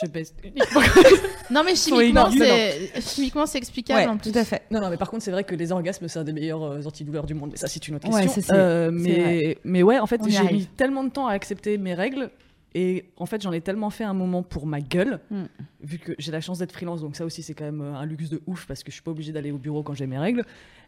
Je 0.00 0.06
baisse 0.08 0.34
uniquement. 0.44 0.80
Non, 1.50 1.62
mais 1.64 1.74
chimiquement, 1.74 2.30
c'est 2.30 3.00
chimiquement 3.02 3.46
c'est 3.46 3.58
explicable 3.58 4.00
Ouais, 4.00 4.06
en 4.06 4.16
plus. 4.16 4.32
tout 4.32 4.38
à 4.38 4.44
fait. 4.44 4.62
Non, 4.70 4.80
non, 4.80 4.88
mais 4.88 4.96
par 4.96 5.10
contre, 5.10 5.22
c'est 5.22 5.30
vrai 5.30 5.44
que 5.44 5.54
les 5.54 5.70
orgasmes, 5.72 6.08
c'est 6.08 6.18
un 6.18 6.24
des 6.24 6.32
meilleurs 6.32 6.62
euh, 6.62 6.82
antidouleurs 6.86 7.26
du 7.26 7.34
monde. 7.34 7.50
Mais 7.52 7.58
ça, 7.58 7.68
c'est 7.68 7.86
une 7.88 7.96
autre 7.96 8.08
Ouais, 8.08 8.22
question. 8.22 8.40
ça, 8.42 8.48
c'est- 8.48 8.54
Euh, 8.58 8.86
c'est 8.90 8.94
mais, 8.94 9.58
mais 9.64 9.82
ouais, 9.82 9.98
en 9.98 10.06
fait, 10.06 10.20
j'ai 10.26 10.42
mis 10.52 10.66
tellement 10.66 11.04
de 11.04 11.10
temps 11.10 11.26
à 11.26 11.32
accepter 11.32 11.76
mes 11.78 11.94
règles. 11.94 12.30
Et 12.74 13.04
en 13.18 13.26
fait, 13.26 13.42
j'en 13.42 13.52
ai 13.52 13.60
tellement 13.60 13.90
fait 13.90 14.04
un 14.04 14.14
moment 14.14 14.42
pour 14.42 14.66
ma 14.66 14.80
gueule, 14.80 15.20
Mm. 15.30 15.42
vu 15.82 15.98
que 15.98 16.12
j'ai 16.18 16.32
la 16.32 16.40
chance 16.40 16.58
d'être 16.58 16.72
freelance. 16.72 17.02
Donc, 17.02 17.16
ça 17.16 17.26
aussi, 17.26 17.42
c'est 17.42 17.52
quand 17.52 17.64
même 17.66 17.82
euh, 17.82 17.94
un 17.94 18.06
luxe 18.06 18.30
de 18.30 18.40
ouf 18.46 18.64
parce 18.66 18.82
que 18.82 18.90
je 18.90 18.94
suis 18.94 19.02
pas 19.02 19.10
obligée 19.10 19.32
d'aller 19.32 19.50
au 19.52 19.58
bureau 19.58 19.82
quand 19.82 19.92
j'ai 19.94 20.06
mes 20.06 20.18
règles. 20.18 20.44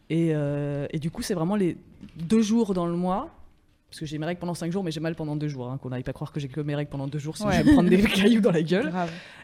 Et, 0.08 0.30
euh, 0.34 0.86
et 0.90 0.98
du 0.98 1.10
coup, 1.10 1.20
c'est 1.20 1.34
vraiment 1.34 1.56
les 1.56 1.76
deux 2.16 2.40
jours 2.40 2.72
dans 2.72 2.86
le 2.86 2.94
mois. 2.96 3.28
Parce 3.94 4.00
que 4.00 4.06
j'ai 4.06 4.18
mes 4.18 4.26
règles 4.26 4.40
pendant 4.40 4.54
cinq 4.54 4.72
jours, 4.72 4.82
mais 4.82 4.90
j'ai 4.90 4.98
mal 4.98 5.14
pendant 5.14 5.36
deux 5.36 5.46
jours. 5.46 5.70
hein, 5.70 5.78
qu'on 5.80 5.90
n'aille 5.90 6.02
pas 6.02 6.12
croire 6.12 6.32
que 6.32 6.40
j'ai 6.40 6.48
que 6.48 6.60
mes 6.60 6.74
règles 6.74 6.90
pendant 6.90 7.06
deux 7.06 7.20
jours, 7.20 7.36
sinon 7.36 7.50
Ouais. 7.50 7.58
je 7.58 7.62
vais 7.62 7.68
me 7.70 7.74
prendre 7.74 7.88
des 7.88 8.02
cailloux 8.02 8.40
dans 8.40 8.50
la 8.50 8.62
gueule. 8.62 8.92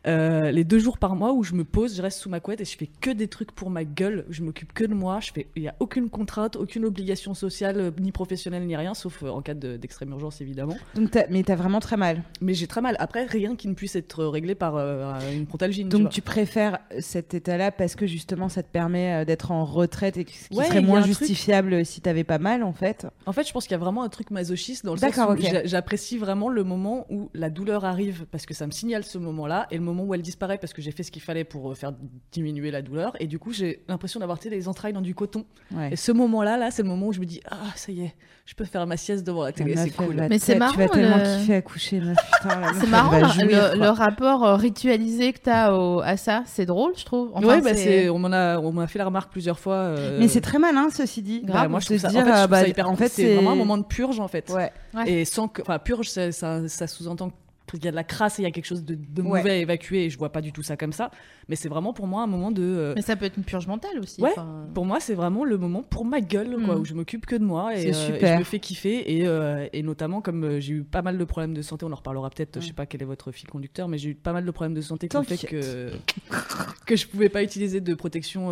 Euh, 0.08 0.50
les 0.50 0.64
deux 0.64 0.78
jours 0.80 0.98
par 0.98 1.14
mois 1.14 1.32
où 1.32 1.44
je 1.44 1.54
me 1.54 1.62
pose, 1.64 1.94
je 1.96 2.02
reste 2.02 2.18
sous 2.18 2.28
ma 2.30 2.40
couette 2.40 2.60
et 2.60 2.64
je 2.64 2.76
fais 2.76 2.88
que 3.00 3.10
des 3.10 3.28
trucs 3.28 3.52
pour 3.52 3.70
ma 3.70 3.84
gueule. 3.84 4.24
Je 4.28 4.42
m'occupe 4.42 4.72
que 4.72 4.82
de 4.84 4.92
moi. 4.94 5.20
Je 5.20 5.30
fais, 5.32 5.46
il 5.54 5.62
y 5.62 5.68
a 5.68 5.74
aucune 5.78 6.10
contrainte, 6.10 6.56
aucune 6.56 6.84
obligation 6.84 7.32
sociale, 7.34 7.76
euh, 7.78 7.90
ni 8.00 8.10
professionnelle, 8.10 8.66
ni 8.66 8.74
rien, 8.74 8.94
sauf 8.94 9.22
euh, 9.22 9.28
en 9.28 9.40
cas 9.40 9.54
de- 9.54 9.76
d'extrême 9.76 10.10
urgence 10.10 10.40
évidemment. 10.40 10.76
Donc 10.96 11.12
t'as- 11.12 11.26
mais 11.30 11.44
t'as 11.44 11.54
vraiment 11.54 11.78
très 11.80 11.96
mal. 11.96 12.22
Mais 12.40 12.54
j'ai 12.54 12.66
très 12.66 12.80
mal. 12.80 12.96
Après, 12.98 13.26
rien 13.26 13.54
qui 13.54 13.68
ne 13.68 13.74
puisse 13.74 13.94
être 13.94 14.24
réglé 14.24 14.56
par 14.56 14.74
euh, 14.76 15.12
une 15.32 15.46
frontalgine. 15.46 15.88
Donc 15.88 16.08
tu 16.10 16.22
préfères 16.22 16.78
cet 16.98 17.34
état-là 17.34 17.70
parce 17.70 17.94
que 17.94 18.06
justement 18.06 18.48
ça 18.48 18.62
te 18.64 18.68
permet 18.72 19.24
d'être 19.26 19.52
en 19.52 19.64
retraite 19.64 20.16
et 20.16 20.24
que- 20.24 20.32
ce 20.32 20.48
qui 20.48 20.56
Ouais, 20.56 20.66
serait 20.66 20.80
moins 20.80 20.98
un 20.98 21.02
truc- 21.02 21.18
justifiable 21.18 21.84
si 21.84 22.00
t'avais 22.00 22.24
pas 22.24 22.38
mal 22.38 22.64
en 22.64 22.72
fait? 22.72 23.06
En 23.26 23.32
fait, 23.32 23.46
je 23.46 23.52
pense 23.52 23.64
qu'il 23.64 23.72
y 23.72 23.74
a 23.74 23.78
vraiment 23.78 24.02
un 24.02 24.08
truc 24.08 24.30
masochiste 24.40 24.84
dans 24.84 24.94
le 24.94 24.98
sens 24.98 25.16
où 25.16 25.36
j'apprécie 25.64 26.16
vraiment 26.18 26.48
le 26.48 26.64
moment 26.64 27.06
où 27.10 27.30
la 27.34 27.50
douleur 27.50 27.84
arrive 27.84 28.24
parce 28.30 28.46
que 28.46 28.54
ça 28.54 28.66
me 28.66 28.70
signale 28.72 29.04
ce 29.04 29.18
moment-là 29.18 29.66
et 29.70 29.76
le 29.76 29.82
moment 29.82 30.04
où 30.04 30.14
elle 30.14 30.22
disparaît 30.22 30.58
parce 30.58 30.72
que 30.72 30.80
j'ai 30.82 30.90
fait 30.92 31.02
ce 31.02 31.10
qu'il 31.10 31.22
fallait 31.22 31.44
pour 31.44 31.70
euh, 31.70 31.74
faire 31.74 31.92
diminuer 32.32 32.70
la 32.70 32.82
douleur 32.82 33.12
et 33.20 33.26
du 33.26 33.38
coup 33.38 33.52
j'ai 33.52 33.82
l'impression 33.88 34.18
d'avoir 34.20 34.38
tu 34.38 34.48
sais, 34.48 34.54
les 34.54 34.66
entrailles 34.68 34.92
dans 34.92 35.00
du 35.02 35.14
coton. 35.14 35.44
Ouais. 35.74 35.90
Et 35.92 35.96
ce 35.96 36.12
moment-là, 36.12 36.56
là, 36.56 36.70
c'est 36.70 36.82
le 36.82 36.88
moment 36.88 37.08
où 37.08 37.12
je 37.12 37.20
me 37.20 37.26
dis 37.26 37.40
ah 37.50 37.56
ça 37.76 37.92
y 37.92 38.02
est, 38.02 38.14
je 38.46 38.54
peux 38.54 38.64
faire 38.64 38.86
ma 38.86 38.96
sieste 38.96 39.26
devant 39.26 39.44
la 39.44 39.52
télé, 39.52 39.76
c'est 39.76 39.90
cool. 39.90 40.26
Mais 40.28 40.38
c'est 40.38 40.54
Tu 40.54 40.58
marrant, 40.58 40.76
vas 40.76 40.88
tellement 40.88 41.16
le- 41.18 41.38
kiffer 41.40 41.54
à 41.54 41.62
coucher, 41.62 42.00
C'est 42.80 42.86
marrant 42.88 43.18
le, 43.18 43.88
rapport 43.90 44.44
euh, 44.44 44.56
ritualisé 44.56 45.32
que 45.32 45.38
t'as 45.40 45.72
au- 45.72 46.00
à 46.00 46.16
ça. 46.16 46.42
C'est 46.46 46.66
drôle, 46.66 46.92
je 46.96 47.04
trouve. 47.04 47.30
Enfin, 47.34 47.46
ouais, 47.46 47.60
bah, 47.60 47.74
c'est, 47.74 48.08
on 48.08 48.18
m'en 48.18 48.32
a, 48.32 48.58
on 48.58 48.72
m'a 48.72 48.86
fait 48.86 48.98
la 48.98 49.04
remarque 49.04 49.30
plusieurs 49.30 49.58
fois. 49.58 49.74
euh, 49.74 50.16
Mais 50.18 50.28
c'est 50.28 50.40
très 50.40 50.58
malin 50.58 50.88
ceci 50.90 51.22
dit. 51.22 51.40
bah, 51.44 51.52
grave 51.52 51.70
moi, 51.70 51.80
je 51.80 51.86
trouve 51.86 51.98
ça, 51.98 52.08
se 52.08 52.12
dire, 52.14 52.22
en 52.22 52.24
fait, 52.24 52.30
je 52.32 52.36
trouve 52.38 52.48
bah, 52.50 52.60
ça 52.62 52.68
hyper 52.68 52.86
en 52.86 52.90
cool. 52.90 52.98
fait, 52.98 53.08
c'est 53.08 53.22
c'est- 53.22 53.34
vraiment 53.34 53.52
un 53.52 53.56
moment 53.56 53.78
de 53.78 53.84
purge 53.84 54.18
en 54.20 54.28
fait. 54.30 54.48
Ouais. 54.50 54.72
Ouais. 54.94 55.10
Et 55.10 55.24
sans 55.24 55.48
que, 55.48 55.62
enfin, 55.62 55.78
purge, 55.78 56.08
ça, 56.08 56.32
ça, 56.32 56.68
ça 56.68 56.86
sous-entend 56.86 57.30
qu'il 57.78 57.86
y 57.86 57.88
a 57.88 57.92
de 57.92 57.96
la 57.96 58.04
crasse 58.04 58.38
et 58.38 58.42
il 58.42 58.44
y 58.44 58.48
a 58.48 58.50
quelque 58.50 58.64
chose 58.66 58.84
de, 58.84 58.94
de 58.94 59.22
Ouais. 59.22 59.38
mauvais 59.38 59.50
à 59.50 59.56
évacuer. 59.56 60.04
Et 60.06 60.10
je 60.10 60.18
vois 60.18 60.30
pas 60.32 60.40
du 60.40 60.52
tout 60.52 60.62
ça 60.62 60.76
comme 60.76 60.92
ça. 60.92 61.10
Mais 61.48 61.56
c'est 61.56 61.68
vraiment 61.68 61.92
pour 61.92 62.06
moi 62.06 62.22
un 62.22 62.26
moment 62.26 62.50
de. 62.50 62.62
euh, 62.62 62.92
Mais 62.96 63.02
ça 63.02 63.16
peut 63.16 63.24
être 63.24 63.36
une 63.36 63.44
purge 63.44 63.66
mentale 63.66 63.98
aussi. 64.00 64.20
Ouais. 64.22 64.30
Pour 64.74 64.84
moi, 64.86 65.00
c'est 65.00 65.14
vraiment 65.14 65.44
le 65.44 65.58
moment 65.58 65.82
pour 65.82 66.04
ma 66.04 66.20
gueule, 66.20 66.56
quoi, 66.64 66.76
Mm. 66.76 66.80
où 66.80 66.84
je 66.84 66.94
m'occupe 66.94 67.26
que 67.26 67.36
de 67.36 67.44
moi 67.44 67.76
et, 67.76 67.86
euh, 67.86 68.16
et 68.20 68.26
je 68.26 68.38
me 68.38 68.44
fais 68.44 68.58
kiffer. 68.60 69.16
Et, 69.18 69.26
euh, 69.26 69.66
et 69.72 69.82
notamment, 69.82 70.20
comme 70.20 70.58
j'ai 70.60 70.74
eu 70.74 70.82
pas 70.84 71.02
mal 71.02 71.18
de 71.18 71.24
problèmes 71.24 71.54
de 71.54 71.62
santé, 71.62 71.84
on 71.84 71.92
en 71.92 71.96
reparlera 71.96 72.30
peut-être, 72.30 72.56
Mm. 72.58 72.60
je 72.62 72.66
sais 72.68 72.72
pas 72.72 72.86
quel 72.86 73.02
est 73.02 73.06
votre 73.06 73.32
fil 73.32 73.48
conducteur, 73.48 73.88
mais 73.88 73.98
j'ai 73.98 74.10
eu 74.10 74.14
pas 74.14 74.32
mal 74.32 74.44
de 74.44 74.50
problèmes 74.50 74.74
de 74.74 74.80
santé 74.80 75.08
qui 75.08 75.16
ont 75.16 75.22
fait 75.22 75.36
que, 75.46 75.90
que 76.86 76.96
je 76.96 77.06
pouvais 77.06 77.28
pas 77.28 77.42
utiliser 77.42 77.80
de 77.80 77.94
protection 77.94 78.50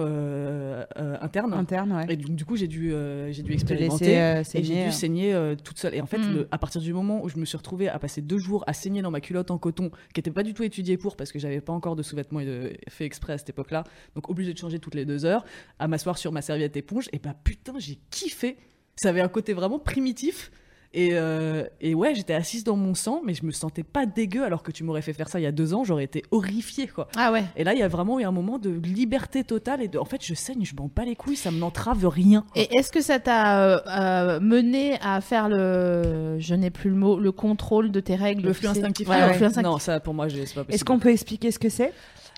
interne. 1.21 1.53
Interne, 1.55 1.93
ouais. 1.93 2.07
Et 2.13 2.17
donc, 2.17 2.35
du 2.37 2.45
coup, 2.45 2.57
j'ai 2.57 2.69
dû, 2.69 2.93
j'ai 3.31 3.43
dû 3.43 3.51
Te 3.51 3.53
expérimenter. 3.55 4.07
laisser 4.07 4.59
Et 4.59 4.63
j'ai 4.65 4.85
dû 4.85 4.93
saigner 4.93 5.55
toute 5.65 5.79
seule. 5.79 5.95
Et 5.95 6.01
en 6.01 6.07
fait, 6.07 6.19
Mm. 6.19 6.33
le- 6.35 6.49
à 6.51 6.59
partir 6.59 6.81
du 6.81 6.93
moment 6.93 7.23
où 7.23 7.29
je 7.29 7.39
me 7.39 7.45
suis 7.45 7.57
retrouvée 7.57 7.89
à 7.89 7.99
passer 7.99 8.21
deux 8.23 8.39
jours 8.39 8.65
à 8.67 8.73
saigner 8.73 9.03
dans 9.03 9.08
ma 9.11 9.21
culotte 9.21 9.51
en 9.51 9.59
coton, 9.59 9.91
qui 10.13 10.19
n'était 10.19 10.31
pas 10.31 10.43
du 10.43 10.55
tout 10.55 10.63
étudiée 10.63 10.97
pour, 10.97 11.17
parce 11.17 11.33
que 11.33 11.39
j'avais 11.39 11.61
pas 11.61 11.73
encore 11.73 11.97
de 11.97 12.03
sous-vêtements 12.03 12.41
fait 12.89 13.05
exprès 13.05 13.35
à 13.35 13.39
cette 13.39 13.51
époque-là, 13.51 13.85
donc 14.15 14.31
obligée 14.31 14.53
de 14.53 14.59
changer 14.59 14.79
toutes 14.79 14.95
les 14.95 15.05
deux 15.05 15.25
heures, 15.25 15.45
à 15.79 15.89
m'asseoir 15.89 16.19
sur 16.19 16.33
ma 16.33 16.43
serviette 16.43 16.77
éponge, 16.77 17.09
et 17.13 17.19
bah 17.19 17.35
putain, 17.45 17.79
j'ai 17.79 17.99
kiffé. 18.11 18.57
Ça 18.97 19.11
avait 19.11 19.21
un 19.21 19.29
côté 19.29 19.53
vraiment 19.53 19.79
primitif. 19.79 20.51
Et, 20.95 21.11
euh, 21.13 21.65
et 21.83 21.95
ouais, 21.95 22.15
j'étais 22.15 22.33
assise 22.33 22.65
dans 22.65 22.77
mon 22.77 22.95
sang, 22.95 23.21
mais 23.25 23.35
je 23.35 23.45
me 23.45 23.51
sentais 23.51 23.83
pas 23.83 24.07
dégueu 24.07 24.45
alors 24.45 24.63
que 24.63 24.73
tu 24.73 24.85
m'aurais 24.85 25.03
fait 25.03 25.13
faire 25.13 25.29
ça 25.29 25.39
il 25.39 25.43
y 25.43 25.47
a 25.47 25.53
deux 25.53 25.75
ans, 25.75 25.85
j'aurais 25.85 26.05
été 26.05 26.23
horrifiée 26.31 26.87
quoi. 26.87 27.09
Ah 27.17 27.31
ouais. 27.31 27.45
Et 27.57 27.65
là, 27.65 27.75
il 27.75 27.79
y 27.79 27.83
a 27.83 27.89
vraiment 27.89 28.19
eu 28.19 28.25
un 28.25 28.33
moment 28.33 28.59
de 28.59 28.71
liberté 28.71 29.45
totale 29.45 29.83
et 29.83 29.89
de, 29.89 29.99
en 29.99 30.07
fait, 30.07 30.25
je 30.25 30.33
saigne, 30.33 30.65
je 30.65 30.75
m'en 30.75 30.91
bats 30.95 31.05
les 31.05 31.15
couilles, 31.15 31.37
ça 31.37 31.51
me 31.51 31.59
n'entrave 31.59 32.07
rien. 32.07 32.45
Et 32.57 32.75
est-ce 32.77 32.91
que 32.91 33.03
ça 33.03 33.19
t'a 33.19 33.63
euh, 33.63 33.81
euh, 33.87 34.41
mené 34.41 34.99
à 35.03 35.21
faire 35.21 35.51
le, 35.51 36.37
je 36.39 36.55
n'ai 36.55 36.71
plus 36.71 36.91
le 36.91 36.97
mot, 36.97 37.19
le 37.19 37.33
contrôle 37.33 37.91
de 37.91 38.01
tes 38.01 38.15
règles 38.15 38.45
Le 38.45 38.53
flux 38.55 38.69
instinctif. 38.69 39.09
Ouais, 39.09 39.35
flux 39.35 39.47
instinctif. 39.47 39.71
Non, 39.71 39.79
ça 39.79 40.01
pour 40.01 40.15
moi, 40.15 40.29
c'est 40.31 40.39
pas 40.39 40.65
possible. 40.65 40.75
Est-ce 40.75 40.85
qu'on 40.85 40.99
peut 40.99 41.11
expliquer 41.11 41.51
ce 41.51 41.59
que 41.59 41.69
c'est? 41.69 41.93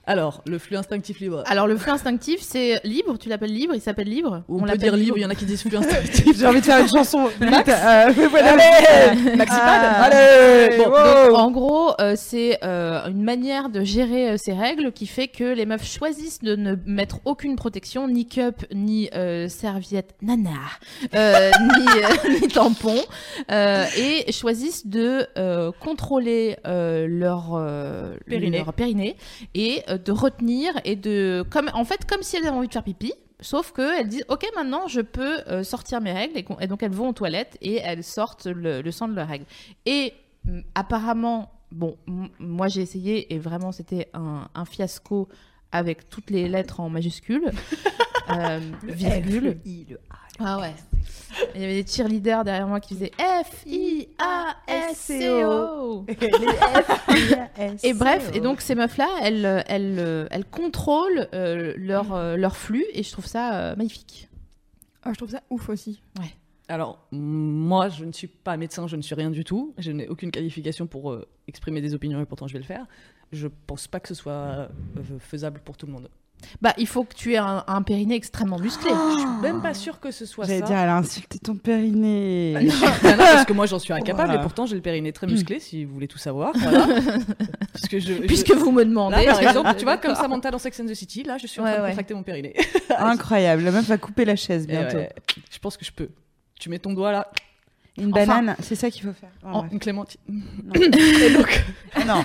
Alors, 0.07 0.42
le 0.46 0.59
flux 0.59 0.76
instinctif 0.76 1.20
libre. 1.20 1.42
Alors 1.46 1.66
le 1.66 1.76
flux 1.76 1.90
instinctif, 1.92 2.40
c'est 2.40 2.80
libre. 2.84 3.16
Tu 3.18 3.28
l'appelles 3.28 3.53
libre. 3.53 3.74
Il 3.74 3.80
s'appelle 3.80 4.09
libre. 4.09 4.42
Ou 4.48 4.57
on, 4.57 4.61
peut 4.61 4.66
l'appelle 4.66 4.80
dire 4.80 4.96
libre, 4.96 5.18
il 5.18 5.20
y 5.22 5.26
en 5.26 5.30
a 5.30 5.34
qui 5.34 5.44
disent 5.44 5.62
flux 5.62 5.76
instinctif. 5.76 6.38
J'ai 6.38 6.46
envie 6.46 6.61
de 6.61 6.64
faire 6.64 6.80
une 6.80 6.88
chanson. 6.88 7.28
Max 7.40 7.68
euh, 7.70 8.12
voilà. 8.28 8.57
Maxipad 9.36 9.80
Ah, 9.82 10.03
Allez 10.05 10.76
Bon, 10.78 10.84
wow. 10.88 11.28
donc, 11.30 11.38
en 11.38 11.51
gros, 11.51 11.90
euh, 12.01 12.14
c'est 12.16 12.59
euh, 12.64 13.07
une 13.09 13.22
manière 13.22 13.68
de 13.68 13.84
gérer 13.84 14.30
euh, 14.30 14.36
ces 14.36 14.53
règles 14.53 14.92
qui 14.92 15.07
fait 15.07 15.28
que 15.28 15.44
les 15.44 15.66
meufs 15.66 15.84
choisissent 15.86 16.40
de 16.40 16.57
ne 16.57 16.76
mettre 16.86 17.20
aucune 17.24 17.57
protection, 17.57 18.09
ni 18.09 18.26
cup, 18.26 18.64
ni 18.74 19.11
euh, 19.14 19.48
serviette 19.48 20.14
nana, 20.22 20.51
euh, 21.14 21.51
ni, 21.78 21.86
euh, 21.86 22.38
ni 22.40 22.48
tampon, 22.48 22.96
euh, 23.53 23.84
et 23.96 24.32
choisissent 24.32 24.86
de 24.86 25.26
euh, 25.36 25.70
contrôler 25.78 26.57
euh, 26.66 27.07
leur, 27.09 27.51
euh, 27.55 28.14
Périnée. 28.26 28.59
leur 28.59 28.72
périnée 28.72 29.16
et 29.55 29.82
euh, 29.88 29.89
de 29.99 30.12
retenir 30.12 30.72
et 30.84 30.97
de 30.97 31.45
comme 31.51 31.70
en 31.74 31.84
fait 31.84 32.07
comme 32.09 32.22
si 32.22 32.36
elles 32.36 32.47
avaient 32.47 32.57
envie 32.57 32.68
de 32.68 32.72
faire 32.72 32.84
pipi. 32.84 33.12
Sauf 33.43 33.72
que 33.72 33.99
elles 33.99 34.09
disent 34.09 34.24
ok 34.28 34.47
maintenant 34.55 34.86
je 34.86 35.01
peux 35.01 35.41
euh, 35.49 35.62
sortir 35.62 36.01
mes 36.01 36.12
règles 36.12 36.43
et, 36.61 36.66
donc 36.66 36.82
elles 36.82 36.93
vont 36.93 37.09
aux 37.09 37.12
toilettes 37.14 37.57
et 37.62 37.76
elles 37.76 38.05
sortent 38.05 38.47
le, 38.47 38.82
le 38.82 38.91
sang 38.91 39.09
de 39.09 39.14
leurs 39.14 39.28
règles. 39.28 39.47
Et 39.86 40.12
mm, 40.45 40.61
apparemment, 40.74 41.51
bon, 41.72 41.97
moi 42.38 42.68
j'ai 42.68 42.82
essayé 42.82 43.32
et 43.32 43.38
vraiment 43.38 43.72
c'était 43.72 44.09
un, 44.12 44.49
un 44.55 44.64
fiasco 44.64 45.28
avec 45.72 46.09
toutes 46.09 46.30
les 46.30 46.49
lettres 46.49 46.80
en 46.80 46.88
majuscules, 46.88 47.51
euh, 48.30 48.61
virgule. 48.82 49.59
Ah 50.39 50.59
ouais. 50.59 50.74
Il 51.55 51.61
y 51.61 51.64
avait 51.64 51.83
des 51.83 51.91
cheerleaders 51.91 52.45
derrière 52.45 52.66
moi 52.66 52.81
qui 52.81 52.95
faisaient 52.95 53.12
F 53.18 53.64
I 53.66 54.09
A 54.18 54.57
S 54.66 54.97
C 54.97 55.45
O. 55.45 56.05
Et 57.83 57.95
bref, 57.95 58.31
et 58.35 58.41
donc 58.41 58.61
ces 58.61 58.74
meufs-là, 58.74 59.09
elles, 59.22 59.47
euh, 59.47 59.62
elles, 59.66 59.99
euh, 59.99 60.26
elles 60.31 60.45
contrôlent 60.45 61.28
euh, 61.33 61.74
leur, 61.76 62.14
euh, 62.14 62.37
leur 62.37 62.57
flux 62.57 62.85
et 62.93 63.03
je 63.03 63.12
trouve 63.12 63.26
ça 63.26 63.55
euh, 63.55 63.76
magnifique. 63.76 64.28
Ah, 65.03 65.11
je 65.12 65.18
trouve 65.18 65.31
ça 65.31 65.43
ouf 65.51 65.68
aussi. 65.68 66.03
Alors, 66.68 67.07
moi, 67.11 67.89
je 67.89 68.05
ne 68.05 68.12
suis 68.12 68.28
pas 68.28 68.57
médecin, 68.57 68.87
je 68.87 68.97
ne 68.97 69.03
suis 69.03 69.14
rien 69.14 69.31
du 69.31 69.45
tout. 69.45 69.74
Je 69.78 69.91
n'ai 69.91 70.07
aucune 70.09 70.31
qualification 70.31 70.87
pour 70.87 71.11
euh, 71.11 71.26
exprimer 71.49 71.81
des 71.81 71.95
opinions 71.95 72.20
et 72.20 72.26
pourtant 72.26 72.47
je 72.47 72.53
vais 72.53 72.61
le 72.61 72.64
faire. 72.64 72.87
Je 73.33 73.49
pense 73.66 73.89
pas 73.89 73.99
que 73.99 74.09
ce 74.09 74.14
soit 74.14 74.33
euh, 74.33 74.68
faisable 75.18 75.61
pour 75.64 75.76
tout 75.76 75.87
le 75.87 75.93
monde. 75.93 76.09
Bah, 76.62 76.74
il 76.78 76.86
faut 76.86 77.05
que 77.05 77.14
tu 77.14 77.32
aies 77.34 77.38
un, 77.38 77.64
un 77.66 77.82
périnée 77.82 78.14
extrêmement 78.16 78.59
musclé. 78.59 78.91
Je 78.91 79.18
suis 79.20 79.28
même 79.43 79.62
pas 79.62 79.74
sûre 79.74 80.01
que 80.01 80.11
ce 80.11 80.26
soit 80.26 80.45
ça. 80.47 80.53
J'allais 80.53 80.66
dire, 80.66 80.76
elle 80.76 80.88
a 80.88 80.97
insulté 80.97 81.38
ton 81.38 81.55
périnée. 81.57 82.55
Ah, 82.57 82.62
non, 82.62 82.74
bah 83.03 83.11
non, 83.12 83.16
parce 83.18 83.45
que 83.45 83.53
moi 83.53 83.66
j'en 83.66 83.78
suis 83.78 83.93
incapable 83.93 84.26
Voilà. 84.28 84.41
et 84.41 84.43
pourtant 84.43 84.66
j'ai 84.66 84.74
le 84.76 84.82
périnée 84.82 85.12
très 85.12 85.26
musclé 85.26 85.61
si 85.61 85.84
vous 85.84 85.95
voulez 85.95 86.09
tout 86.09 86.18
savoir. 86.18 86.53
Voilà. 86.57 86.86
parce 87.72 87.86
que 87.88 87.99
je, 88.01 88.14
je- 88.14 88.22
Puisque 88.26 88.51
vous 88.53 88.72
me 88.72 88.84
demandez. 88.84 89.24
Là, 89.24 89.32
par 89.32 89.43
exemple, 89.43 89.74
tu 89.78 89.84
vois, 89.84 89.97
comme 89.97 90.14
Samantha 90.14 90.51
dans 90.51 90.59
Sex 90.59 90.78
and 90.80 90.86
the 90.86 90.95
City, 90.95 91.22
là 91.22 91.38
je 91.38 91.47
suis 91.47 91.61
en 91.61 91.64
Ouais, 91.64 91.70
train 91.70 91.78
de 91.78 91.82
ouais. 91.84 91.91
contracter 91.91 92.14
mon 92.14 92.22
périnée. 92.22 92.55
Incroyable, 92.99 93.62
la 93.62 93.70
meuf 93.70 93.86
va 93.86 93.99
couper 93.99 94.24
la 94.24 94.36
chaise 94.36 94.66
bientôt. 94.66 94.97
ouais, 94.99 95.11
je 95.51 95.59
pense 95.59 95.76
que 95.76 95.84
je 95.84 95.93
peux. 95.93 96.09
Tu 96.59 96.68
mets 96.68 96.78
ton 96.78 96.93
doigt 96.93 97.12
là, 97.12 97.30
Une 97.97 98.11
Enfin- 98.12 98.26
banane, 98.26 98.57
c'est 98.61 98.74
ça 98.74 98.91
qu'il 98.91 99.03
faut 99.05 99.12
faire. 99.12 99.30
Oh, 99.53 99.64
une 99.72 99.78
clémentine. 99.78 100.20
Non. 100.28 100.72
Et 100.74 101.30
donc, 101.30 101.64
non. 102.07 102.24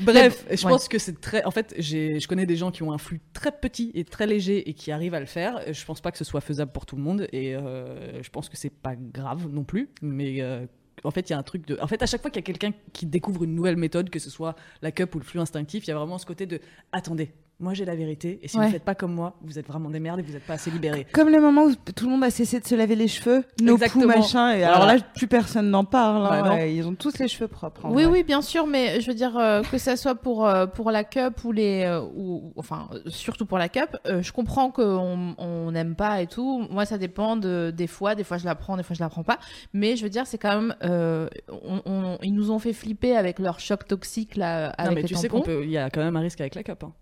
Bref, 0.00 0.44
je 0.50 0.64
Ouais. 0.64 0.70
pense 0.70 0.88
que 0.88 0.98
c'est 0.98 1.20
très. 1.20 1.44
En 1.44 1.50
fait, 1.50 1.74
je 1.78 2.26
connais 2.26 2.46
des 2.46 2.56
gens 2.56 2.70
qui 2.70 2.82
ont 2.82 2.92
un 2.92 2.98
flux 2.98 3.20
très 3.32 3.52
petit 3.52 3.90
et 3.94 4.04
très 4.04 4.26
léger 4.26 4.68
et 4.68 4.74
qui 4.74 4.90
arrivent 4.92 5.14
à 5.14 5.20
le 5.20 5.26
faire. 5.26 5.60
Je 5.72 5.84
pense 5.84 6.00
pas 6.00 6.10
que 6.10 6.18
ce 6.18 6.24
soit 6.24 6.40
faisable 6.40 6.72
pour 6.72 6.86
tout 6.86 6.96
le 6.96 7.02
monde 7.02 7.26
et 7.32 7.54
euh, 7.54 8.22
je 8.22 8.30
pense 8.30 8.48
que 8.48 8.56
c'est 8.56 8.70
pas 8.70 8.94
grave 8.96 9.48
non 9.50 9.64
plus. 9.64 9.90
Mais 10.02 10.40
euh, 10.40 10.66
en 11.04 11.10
fait, 11.10 11.28
il 11.28 11.32
y 11.32 11.34
a 11.34 11.38
un 11.38 11.42
truc 11.42 11.66
de. 11.66 11.78
En 11.80 11.86
fait, 11.86 12.02
à 12.02 12.06
chaque 12.06 12.22
fois 12.22 12.30
qu'il 12.30 12.40
y 12.40 12.44
a 12.44 12.46
quelqu'un 12.46 12.72
qui 12.92 13.06
découvre 13.06 13.44
une 13.44 13.54
nouvelle 13.54 13.76
méthode, 13.76 14.10
que 14.10 14.18
ce 14.18 14.30
soit 14.30 14.54
la 14.82 14.92
cup 14.92 15.14
ou 15.14 15.18
le 15.18 15.24
flux 15.24 15.40
instinctif, 15.40 15.84
il 15.86 15.88
y 15.88 15.92
a 15.92 15.96
vraiment 15.96 16.18
ce 16.18 16.26
côté 16.26 16.46
de 16.46 16.60
attendez, 16.92 17.32
moi 17.62 17.74
j'ai 17.74 17.84
la 17.84 17.94
vérité 17.94 18.38
et 18.42 18.48
si 18.48 18.58
Ouais. 18.58 18.66
vous 18.66 18.72
faites 18.72 18.84
pas 18.84 18.94
comme 18.94 19.14
moi, 19.14 19.34
vous 19.42 19.58
êtes 19.58 19.66
vraiment 19.66 19.88
des 19.88 20.00
merdes 20.00 20.18
et 20.20 20.22
vous 20.22 20.36
êtes 20.36 20.42
pas 20.46 20.54
assez 20.54 20.70
libérés. 20.70 21.06
Comme 21.12 21.28
le 21.30 21.40
moment 21.40 21.62
où 21.64 21.74
tout 21.94 22.04
le 22.04 22.10
monde 22.10 22.24
a 22.24 22.30
cessé 22.30 22.60
de 22.60 22.66
se 22.66 22.74
laver 22.74 22.96
les 22.96 23.08
cheveux, 23.08 23.44
nos 23.60 23.78
poux, 23.78 24.04
machin, 24.06 24.52
et 24.52 24.64
alors 24.64 24.84
là, 24.86 24.96
plus 25.14 25.26
personne 25.28 25.70
n'en 25.70 25.84
parle. 25.84 26.26
hein, 26.26 26.42
Bah 26.42 26.54
ouais, 26.54 26.74
ils 26.74 26.86
ont 26.86 26.94
tous 26.94 27.18
les 27.18 27.28
cheveux 27.28 27.48
propres. 27.48 27.82
Oui, 27.86 28.02
vrai. 28.04 28.12
oui, 28.12 28.22
bien 28.24 28.42
sûr, 28.42 28.66
mais 28.66 29.00
je 29.00 29.06
veux 29.06 29.14
dire 29.14 29.36
euh, 29.38 29.62
que 29.62 29.78
ça 29.78 29.96
soit 29.96 30.14
pour 30.16 30.46
euh, 30.46 30.66
pour 30.66 30.90
la 30.90 31.04
cup 31.04 31.44
ou 31.44 31.52
les 31.52 31.84
euh, 31.84 32.02
ou 32.14 32.52
enfin 32.56 32.88
surtout 33.06 33.46
pour 33.46 33.58
la 33.58 33.68
cup, 33.68 33.96
euh, 34.06 34.20
je 34.22 34.32
comprends 34.32 34.70
qu'on 34.70 35.34
on 35.38 35.70
n'aime 35.70 35.94
pas 35.94 36.20
et 36.20 36.26
tout. 36.26 36.66
Moi, 36.70 36.84
ça 36.84 36.98
dépend 36.98 37.36
de 37.36 37.72
des 37.74 37.86
fois. 37.86 38.14
Des 38.14 38.24
fois, 38.24 38.38
je 38.38 38.44
la 38.44 38.54
prends, 38.54 38.76
des 38.76 38.82
fois, 38.82 38.94
je 38.96 39.00
la 39.02 39.08
prends 39.08 39.22
pas. 39.22 39.38
Mais 39.72 39.96
je 39.96 40.02
veux 40.02 40.10
dire, 40.10 40.26
c'est 40.26 40.38
quand 40.38 40.54
même 40.60 40.74
euh, 40.84 41.28
on, 41.48 41.80
on- 41.86 42.18
ils 42.22 42.34
nous 42.34 42.50
ont 42.50 42.58
fait 42.58 42.72
flipper 42.72 43.16
avec 43.16 43.38
leur 43.38 43.60
choc 43.60 43.86
toxique 43.86 44.36
là 44.36 44.70
avec 44.78 44.86
non, 44.90 44.94
mais 44.96 45.02
les 45.02 45.08
tu 45.08 45.14
sais 45.14 45.28
tampons. 45.28 45.40
qu'on 45.40 45.46
peut. 45.46 45.60
Il 45.64 45.70
y 45.70 45.78
a 45.78 45.90
quand 45.90 46.00
même 46.02 46.16
un 46.16 46.20
risque 46.20 46.40
avec 46.40 46.54
la 46.54 46.62
cup. 46.62 46.82
hein. 46.84 46.92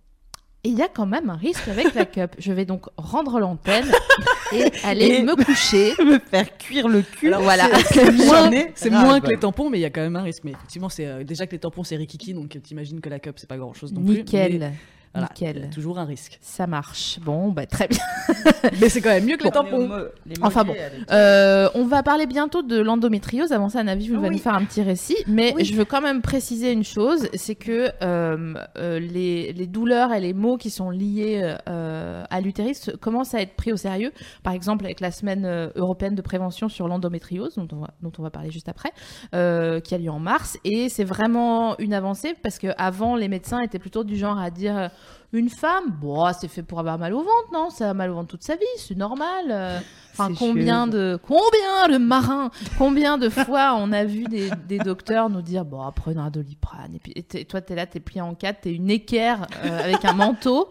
Et 0.62 0.68
il 0.68 0.76
y 0.76 0.82
a 0.82 0.88
quand 0.88 1.06
même 1.06 1.30
un 1.30 1.36
risque 1.36 1.66
avec 1.68 1.94
la 1.94 2.04
cup. 2.04 2.32
Je 2.38 2.52
vais 2.52 2.66
donc 2.66 2.84
rendre 2.98 3.40
l'antenne 3.40 3.90
et 4.52 4.64
aller 4.84 5.06
Et- 5.06 5.22
me 5.22 5.34
coucher. 5.34 5.94
me 6.04 6.18
faire 6.18 6.56
cuire 6.58 6.86
le 6.86 7.00
cul. 7.00 7.28
Alors, 7.28 7.40
Voilà. 7.42 7.66
C'est 7.90 8.10
moins, 8.26 8.50
c'est 8.74 8.90
moins 8.90 9.20
que 9.20 9.28
les 9.28 9.38
tampons, 9.38 9.70
mais 9.70 9.78
il 9.78 9.82
y 9.82 9.86
a 9.86 9.90
quand 9.90 10.02
même 10.02 10.16
un 10.16 10.22
risque. 10.22 10.44
Mais 10.44 10.50
effectivement, 10.50 10.90
c'est 10.90 11.06
euh, 11.06 11.24
déjà 11.24 11.46
que 11.46 11.52
les 11.52 11.58
tampons 11.60 11.82
c'est 11.82 11.96
rikiki, 11.96 12.34
donc 12.34 12.58
t'imagines 12.62 13.00
que 13.00 13.08
la 13.08 13.18
cup 13.18 13.36
c'est 13.38 13.48
pas 13.48 13.56
grand 13.56 13.72
chose 13.72 13.92
non 13.94 14.02
plus. 14.02 14.16
Nickel, 14.18 14.58
mais 14.58 14.72
voilà, 15.12 15.28
nickel. 15.34 15.70
toujours 15.74 15.98
un 15.98 16.04
risque. 16.04 16.38
Ça 16.40 16.66
marche. 16.66 17.18
Bon, 17.20 17.48
bah 17.48 17.66
très 17.66 17.88
bien. 17.88 17.98
Mais 18.80 18.88
c'est 18.88 19.00
quand 19.00 19.08
même 19.10 19.24
mieux 19.24 19.36
que 19.36 19.42
les 19.44 19.50
Bon, 19.50 19.62
tampons. 19.62 19.78
les 19.78 19.86
mo- 19.88 19.94
les 20.26 20.34
Enfin 20.42 20.62
bon. 20.64 20.74
Euh, 21.10 21.68
on 21.74 21.84
va 21.84 22.02
parler 22.04 22.26
bientôt 22.26 22.62
de 22.62 22.78
l'endométriose. 22.80 23.50
Avant 23.52 23.68
ça, 23.68 23.82
Navi, 23.82 24.08
vous 24.08 24.16
Oui. 24.16 24.22
va 24.22 24.30
nous 24.30 24.38
faire 24.38 24.54
un 24.54 24.64
petit 24.64 24.82
récit. 24.82 25.16
Mais 25.26 25.52
Oui. 25.56 25.64
je 25.64 25.74
veux 25.74 25.84
quand 25.84 26.00
même 26.00 26.22
préciser 26.22 26.70
une 26.70 26.84
chose, 26.84 27.28
c'est 27.34 27.56
que 27.56 27.90
euh, 28.02 28.54
euh, 28.78 29.00
les, 29.00 29.52
les 29.52 29.66
douleurs 29.66 30.12
et 30.12 30.20
les 30.20 30.32
maux 30.32 30.56
qui 30.56 30.70
sont 30.70 30.90
liés 30.90 31.56
à 31.66 32.40
l'utérus 32.40 32.90
commencent 33.00 33.34
à 33.34 33.40
être 33.40 33.54
pris 33.56 33.72
au 33.72 33.76
sérieux. 33.76 34.12
Par 34.44 34.52
exemple, 34.52 34.84
avec 34.84 35.00
la 35.00 35.10
semaine 35.10 35.70
européenne 35.74 36.14
de 36.14 36.22
prévention 36.22 36.68
sur 36.68 36.86
l'endométriose, 36.86 37.56
dont, 37.56 37.68
on 37.72 37.80
va- 37.80 37.90
dont 38.02 38.12
on 38.18 38.22
va 38.22 38.30
parler 38.30 38.50
juste 38.52 38.68
après, 38.68 38.90
qui 39.32 39.94
a 39.94 39.98
lieu 39.98 40.10
en 40.10 40.20
mars. 40.20 40.56
Et 40.64 40.88
c'est 40.88 41.04
vraiment 41.04 41.76
une 41.78 41.94
avancée 41.94 42.34
parce 42.42 42.58
que 42.58 42.68
avant, 42.78 43.16
les 43.16 43.28
médecins 43.28 43.60
étaient 43.60 43.78
plutôt 43.80 44.04
du 44.04 44.16
genre 44.16 44.38
à 44.38 44.50
dire... 44.50 44.90
euh, 45.34 45.38
une 45.38 45.50
femme, 45.50 45.90
bon, 45.90 46.32
c'est 46.38 46.48
fait 46.48 46.62
pour 46.62 46.78
avoir 46.78 46.98
mal 46.98 47.14
au 47.14 47.18
ventre, 47.18 47.52
non? 47.52 47.70
Ça 47.70 47.90
a 47.90 47.94
mal 47.94 48.10
au 48.10 48.14
ventre 48.14 48.28
toute 48.28 48.42
sa 48.42 48.56
vie, 48.56 48.62
c'est 48.78 48.96
normal. 48.96 49.82
Enfin, 50.12 50.34
combien 50.38 50.86
de, 50.86 51.18
combien 51.26 51.88
de 51.90 51.96
marins, 51.98 52.50
combien 52.78 53.16
de 53.16 53.28
fois 53.28 53.74
on 53.78 53.92
a 53.92 54.04
vu 54.04 54.24
des, 54.24 54.50
des 54.68 54.78
docteurs 54.78 55.30
nous 55.30 55.40
dire, 55.42 55.64
bon, 55.64 55.80
prenez 55.94 56.20
un 56.20 56.30
doliprane. 56.30 56.94
Et 56.94 56.98
puis, 56.98 57.12
et 57.16 57.44
toi, 57.44 57.60
t'es 57.60 57.74
là, 57.74 57.86
t'es 57.86 58.00
plié 58.00 58.20
en 58.20 58.34
quatre, 58.34 58.62
t'es 58.62 58.74
une 58.74 58.90
équerre 58.90 59.46
euh, 59.64 59.84
avec 59.84 60.04
un 60.04 60.12
manteau, 60.12 60.68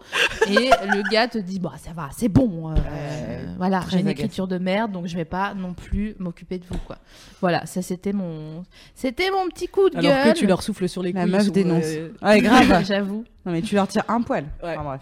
et 0.48 0.70
le 0.86 1.10
gars 1.10 1.26
te 1.28 1.38
dit, 1.38 1.58
bon, 1.58 1.70
ça 1.78 1.92
va, 1.92 2.08
c'est 2.16 2.28
bon. 2.28 2.70
euh, 2.70 2.74
voilà, 3.56 3.80
j'ai 3.90 4.00
une 4.00 4.08
écriture 4.08 4.46
de 4.46 4.58
merde, 4.58 4.92
donc 4.92 5.06
je 5.06 5.16
vais 5.16 5.24
pas 5.24 5.54
non 5.54 5.74
plus 5.74 6.14
m'occuper 6.18 6.58
de 6.58 6.64
vous, 6.70 6.78
quoi. 6.86 6.98
Voilà, 7.40 7.64
ça 7.66 7.82
c'était 7.82 8.12
mon, 8.12 8.64
c'était 8.94 9.30
mon 9.30 9.48
petit 9.48 9.66
coup 9.68 9.88
de 9.90 9.96
Alors 9.96 10.12
gueule. 10.12 10.32
que 10.34 10.38
tu 10.38 10.46
leur 10.46 10.62
souffles 10.62 10.88
sur 10.88 11.02
les 11.02 11.12
La 11.12 11.22
couilles. 11.22 11.32
meuf 11.32 11.44
sous, 11.44 11.50
dénonce. 11.50 11.84
euh, 11.86 12.10
Ouais, 12.22 12.40
grave. 12.40 12.84
J'avoue. 12.86 13.24
Non, 13.46 13.52
mais 13.52 13.62
tu 13.62 13.74
leur 13.74 13.88
tires 13.88 14.04
un 14.08 14.20
poil. 14.20 14.44
Ouais. 14.62 14.76
Enfin, 14.76 14.84
bref. 14.84 15.00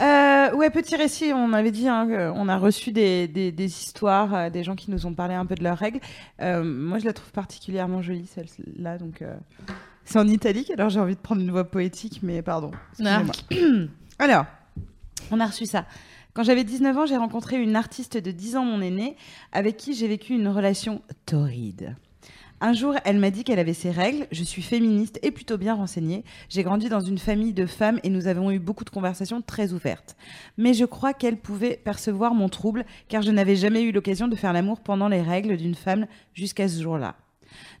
Euh, 0.00 0.54
ouais, 0.54 0.70
petit 0.70 0.96
récit. 0.96 1.32
On 1.32 1.52
avait 1.52 1.70
dit 1.70 1.88
hein, 1.88 2.06
qu'on 2.06 2.48
a 2.48 2.58
reçu 2.58 2.92
des, 2.92 3.28
des, 3.28 3.52
des 3.52 3.64
histoires, 3.64 4.34
euh, 4.34 4.50
des 4.50 4.62
gens 4.62 4.76
qui 4.76 4.90
nous 4.90 5.06
ont 5.06 5.14
parlé 5.14 5.34
un 5.34 5.46
peu 5.46 5.54
de 5.54 5.64
leurs 5.64 5.78
règles. 5.78 6.00
Euh, 6.40 6.62
moi, 6.62 6.98
je 6.98 7.04
la 7.04 7.12
trouve 7.12 7.30
particulièrement 7.32 8.02
jolie, 8.02 8.26
celle-là. 8.26 8.98
Donc, 8.98 9.22
euh, 9.22 9.34
c'est 10.04 10.18
en 10.18 10.28
italique, 10.28 10.70
alors 10.70 10.88
j'ai 10.88 11.00
envie 11.00 11.16
de 11.16 11.20
prendre 11.20 11.40
une 11.40 11.50
voix 11.50 11.64
poétique, 11.64 12.20
mais 12.22 12.42
pardon. 12.42 12.70
Alors, 14.18 14.46
on 15.30 15.40
a 15.40 15.46
reçu 15.46 15.66
ça. 15.66 15.84
Quand 16.32 16.42
j'avais 16.42 16.64
19 16.64 16.96
ans, 16.96 17.06
j'ai 17.06 17.16
rencontré 17.16 17.60
une 17.60 17.76
artiste 17.76 18.16
de 18.16 18.30
10 18.30 18.56
ans, 18.56 18.64
mon 18.64 18.80
aînée, 18.80 19.16
avec 19.52 19.76
qui 19.76 19.94
j'ai 19.94 20.06
vécu 20.06 20.34
une 20.34 20.48
relation 20.48 21.02
torride. 21.24 21.96
Un 22.62 22.72
jour, 22.72 22.94
elle 23.04 23.18
m'a 23.18 23.30
dit 23.30 23.44
qu'elle 23.44 23.58
avait 23.58 23.74
ses 23.74 23.90
règles. 23.90 24.26
Je 24.32 24.42
suis 24.42 24.62
féministe 24.62 25.18
et 25.22 25.30
plutôt 25.30 25.58
bien 25.58 25.74
renseignée. 25.74 26.24
J'ai 26.48 26.62
grandi 26.62 26.88
dans 26.88 27.00
une 27.00 27.18
famille 27.18 27.52
de 27.52 27.66
femmes 27.66 28.00
et 28.02 28.08
nous 28.08 28.28
avons 28.28 28.50
eu 28.50 28.58
beaucoup 28.58 28.84
de 28.84 28.90
conversations 28.90 29.42
très 29.42 29.74
ouvertes. 29.74 30.16
Mais 30.56 30.72
je 30.72 30.86
crois 30.86 31.12
qu'elle 31.12 31.36
pouvait 31.36 31.76
percevoir 31.76 32.32
mon 32.32 32.48
trouble 32.48 32.86
car 33.08 33.20
je 33.20 33.30
n'avais 33.30 33.56
jamais 33.56 33.82
eu 33.82 33.92
l'occasion 33.92 34.26
de 34.26 34.36
faire 34.36 34.54
l'amour 34.54 34.80
pendant 34.80 35.08
les 35.08 35.20
règles 35.20 35.58
d'une 35.58 35.74
femme 35.74 36.06
jusqu'à 36.32 36.66
ce 36.66 36.82
jour-là. 36.82 37.16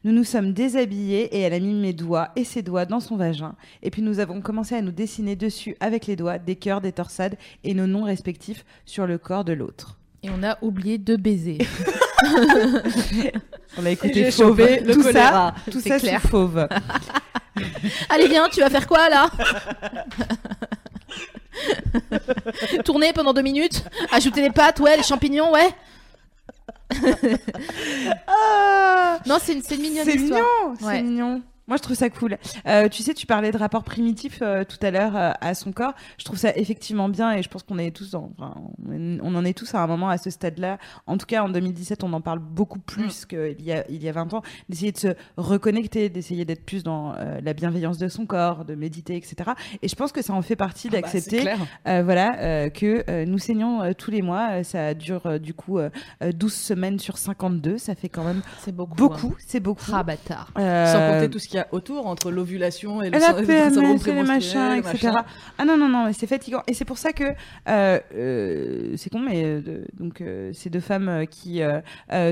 Nous 0.04 0.12
nous 0.12 0.24
sommes 0.24 0.52
déshabillés 0.52 1.34
et 1.34 1.40
elle 1.40 1.54
a 1.54 1.58
mis 1.58 1.74
mes 1.74 1.94
doigts 1.94 2.28
et 2.36 2.44
ses 2.44 2.62
doigts 2.62 2.84
dans 2.84 3.00
son 3.00 3.16
vagin. 3.16 3.56
Et 3.82 3.90
puis 3.90 4.02
nous 4.02 4.20
avons 4.20 4.42
commencé 4.42 4.74
à 4.74 4.82
nous 4.82 4.92
dessiner 4.92 5.36
dessus 5.36 5.74
avec 5.80 6.06
les 6.06 6.16
doigts 6.16 6.38
des 6.38 6.56
cœurs, 6.56 6.82
des 6.82 6.92
torsades 6.92 7.38
et 7.64 7.72
nos 7.72 7.86
noms 7.86 8.04
respectifs 8.04 8.66
sur 8.84 9.06
le 9.06 9.16
corps 9.16 9.44
de 9.44 9.54
l'autre. 9.54 9.98
Et 10.22 10.28
on 10.28 10.42
a 10.42 10.58
oublié 10.62 10.98
de 10.98 11.16
baiser. 11.16 11.58
On 13.78 13.86
a 13.86 13.90
écouté 13.90 14.30
Fauve. 14.30 14.58
le 14.58 14.94
tout 14.94 15.02
choléra. 15.02 15.54
ça, 15.64 15.70
tout 15.70 15.80
ça 15.80 15.98
clair. 15.98 16.20
sous 16.22 16.28
Fauve. 16.28 16.66
Allez, 18.08 18.28
viens, 18.28 18.48
tu 18.48 18.60
vas 18.60 18.70
faire 18.70 18.86
quoi 18.86 19.08
là? 19.08 19.28
Tourner 22.84 23.12
pendant 23.14 23.32
deux 23.32 23.42
minutes 23.42 23.82
Ajouter 24.12 24.42
les 24.42 24.50
pâtes, 24.50 24.78
ouais, 24.80 24.96
les 24.96 25.02
champignons, 25.02 25.52
ouais 25.52 25.70
Ah, 28.26 29.18
Non, 29.26 29.38
c'est 29.42 29.54
une, 29.54 29.62
mignonne 29.80 30.04
c'est 30.04 30.16
mignon, 30.16 30.44
c'est 30.78 31.02
mignon. 31.02 31.42
Moi, 31.68 31.76
je 31.76 31.82
trouve 31.82 31.96
ça 31.96 32.10
cool. 32.10 32.38
Euh, 32.66 32.88
tu 32.88 33.02
sais, 33.02 33.14
tu 33.14 33.26
parlais 33.26 33.50
de 33.50 33.58
rapport 33.58 33.84
primitif 33.84 34.40
euh, 34.42 34.64
tout 34.64 34.78
à 34.82 34.90
l'heure 34.90 35.16
euh, 35.16 35.32
à 35.40 35.54
son 35.54 35.72
corps. 35.72 35.94
Je 36.18 36.24
trouve 36.24 36.38
ça 36.38 36.56
effectivement 36.56 37.08
bien 37.08 37.32
et 37.32 37.42
je 37.42 37.48
pense 37.48 37.62
qu'on 37.62 37.78
est 37.78 37.90
tous, 37.90 38.14
enfin, 38.14 38.54
on 38.88 39.34
en 39.34 39.44
est 39.44 39.56
tous 39.56 39.74
à 39.74 39.82
un 39.82 39.86
moment 39.86 40.08
à 40.08 40.18
ce 40.18 40.30
stade-là. 40.30 40.78
En 41.06 41.16
tout 41.16 41.26
cas, 41.26 41.42
en 41.42 41.48
2017, 41.48 42.04
on 42.04 42.12
en 42.12 42.20
parle 42.20 42.38
beaucoup 42.38 42.78
plus 42.78 43.24
Mm. 43.24 43.26
qu'il 43.28 43.62
y 43.66 43.72
a 43.72 43.84
il 43.88 44.02
y 44.02 44.08
a 44.08 44.12
20 44.12 44.34
ans. 44.34 44.42
D'essayer 44.68 44.92
de 44.92 44.98
se 44.98 45.08
reconnecter, 45.36 46.08
d'essayer 46.08 46.44
d'être 46.44 46.64
plus 46.64 46.82
dans 46.82 47.14
la 47.42 47.52
bienveillance 47.52 47.98
de 47.98 48.08
son 48.08 48.26
corps, 48.26 48.64
de 48.64 48.74
méditer, 48.74 49.16
etc. 49.16 49.52
Et 49.82 49.88
je 49.88 49.94
pense 49.94 50.12
que 50.12 50.22
ça 50.22 50.32
en 50.32 50.42
fait 50.42 50.56
partie 50.56 50.88
Ah 50.88 50.92
bah, 50.92 51.00
d'accepter 51.00 51.48
voilà, 51.84 52.70
que 52.70 53.24
nous 53.24 53.38
saignons 53.38 53.92
tous 53.94 54.10
les 54.10 54.22
mois. 54.22 54.62
Ça 54.64 54.94
dure 54.94 55.40
du 55.40 55.54
coup 55.54 55.78
euh, 55.78 55.90
euh, 56.22 56.32
12 56.32 56.52
semaines 56.52 56.98
sur 56.98 57.18
52. 57.18 57.78
Ça 57.78 57.94
fait 57.94 58.08
quand 58.08 58.24
même 58.24 58.42
beaucoup. 58.72 58.96
beaucoup. 58.96 59.36
C'est 59.38 59.60
beaucoup. 59.60 59.90
Ah, 59.92 60.02
bâtard. 60.02 60.50
Sans 60.56 61.12
compter 61.12 61.30
tout 61.30 61.38
ce 61.38 61.48
qu'il 61.56 61.62
y 61.62 61.64
a 61.64 61.74
autour 61.74 62.06
entre 62.06 62.30
l'ovulation 62.30 63.02
et 63.02 63.10
le 63.10 63.18
la 63.18 63.20
syndrome 63.70 63.98
PMS, 63.98 64.16
les 64.16 64.22
machins, 64.22 64.72
etc. 64.72 65.06
machin. 65.06 65.24
Ah 65.58 65.64
non, 65.64 65.76
non, 65.76 65.88
non, 65.88 66.06
mais 66.06 66.12
c'est 66.12 66.26
fatigant. 66.26 66.62
Et 66.66 66.74
c'est 66.74 66.84
pour 66.84 66.98
ça 66.98 67.12
que 67.12 67.24
euh, 67.68 68.00
euh, 68.14 68.94
c'est 68.96 69.10
con, 69.10 69.20
mais 69.20 69.42
euh, 69.44 69.84
donc 69.98 70.22
ces 70.52 70.70
deux 70.70 70.80
femmes 70.80 71.26
qui 71.30 71.60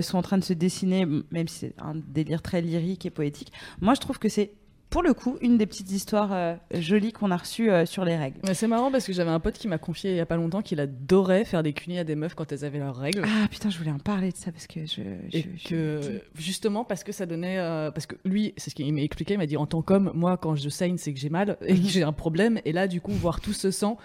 sont 0.03 0.19
en 0.19 0.23
train 0.23 0.39
de 0.39 0.45
se 0.45 0.53
dessiner, 0.53 1.07
même 1.31 1.49
si 1.49 1.59
c'est 1.59 1.75
un 1.79 1.95
délire 1.95 2.43
très 2.43 2.61
lyrique 2.61 3.07
et 3.07 3.11
poétique, 3.11 3.53
moi 3.81 3.95
je 3.95 4.01
trouve 4.01 4.19
que 4.19 4.29
c'est 4.29 4.53
pour 4.95 5.03
le 5.03 5.13
coup 5.13 5.37
une 5.41 5.59
des 5.59 5.67
petites 5.67 5.91
histoires 5.91 6.31
euh, 6.33 6.55
jolies 6.73 7.13
qu'on 7.13 7.31
a 7.33 7.37
reçues 7.37 7.69
euh, 7.71 7.85
sur 7.85 8.05
les 8.05 8.17
règles. 8.17 8.39
Mais 8.47 8.55
c'est 8.55 8.69
marrant 8.69 8.91
parce 8.93 9.07
que 9.07 9.13
j'avais 9.13 9.31
un 9.33 9.41
pote 9.41 9.55
qui 9.59 9.67
m'a 9.69 9.77
confié 9.79 10.13
il 10.13 10.17
y 10.17 10.21
a 10.21 10.27
pas 10.27 10.37
longtemps 10.37 10.63
qu'il 10.63 10.79
adorait 10.79 11.45
faire 11.45 11.63
des 11.65 11.73
cunis 11.73 11.99
à 11.99 12.05
des 12.05 12.15
meufs 12.15 12.35
quand 12.35 12.53
elles 12.53 12.65
avaient 12.65 12.79
leurs 12.79 12.97
règles. 12.97 13.23
Ah 13.27 13.49
putain, 13.51 13.71
je 13.71 13.79
voulais 13.79 13.91
en 13.91 13.99
parler 13.99 14.31
de 14.31 14.37
ça 14.37 14.53
parce 14.53 14.69
que 14.69 14.87
je. 14.87 15.03
je- 15.33 15.37
Et 15.37 15.47
je- 15.57 15.69
que 15.69 16.23
justement 16.37 16.85
parce 16.85 17.03
que 17.03 17.11
ça 17.13 17.27
donnait 17.27 17.59
euh, 17.59 17.91
parce 17.91 18.07
que 18.07 18.15
lui 18.25 18.55
c'est 18.57 18.71
ce 18.71 18.75
qu'il 18.77 18.93
m'a 18.95 19.01
expliqué 19.03 19.35
il 19.35 19.39
m'a 19.39 19.47
dit 19.47 19.57
en 19.57 19.67
tant 19.67 19.83
qu'homme 19.83 20.13
moi 20.15 20.37
quand 20.37 20.55
je 20.55 20.69
saigne 20.69 20.97
c'est 20.97 21.13
que 21.13 21.19
j'ai 21.19 21.29
mal 21.29 21.57
et 21.67 21.75
que 21.75 21.89
j'ai 21.89 22.05
un 22.05 22.13
problème 22.13 22.61
et 22.65 22.73
là 22.73 22.87
du 22.87 23.01
coup 23.01 23.11
voir 23.13 23.41
tout 23.41 23.53
ce 23.53 23.71
sang 23.73 23.99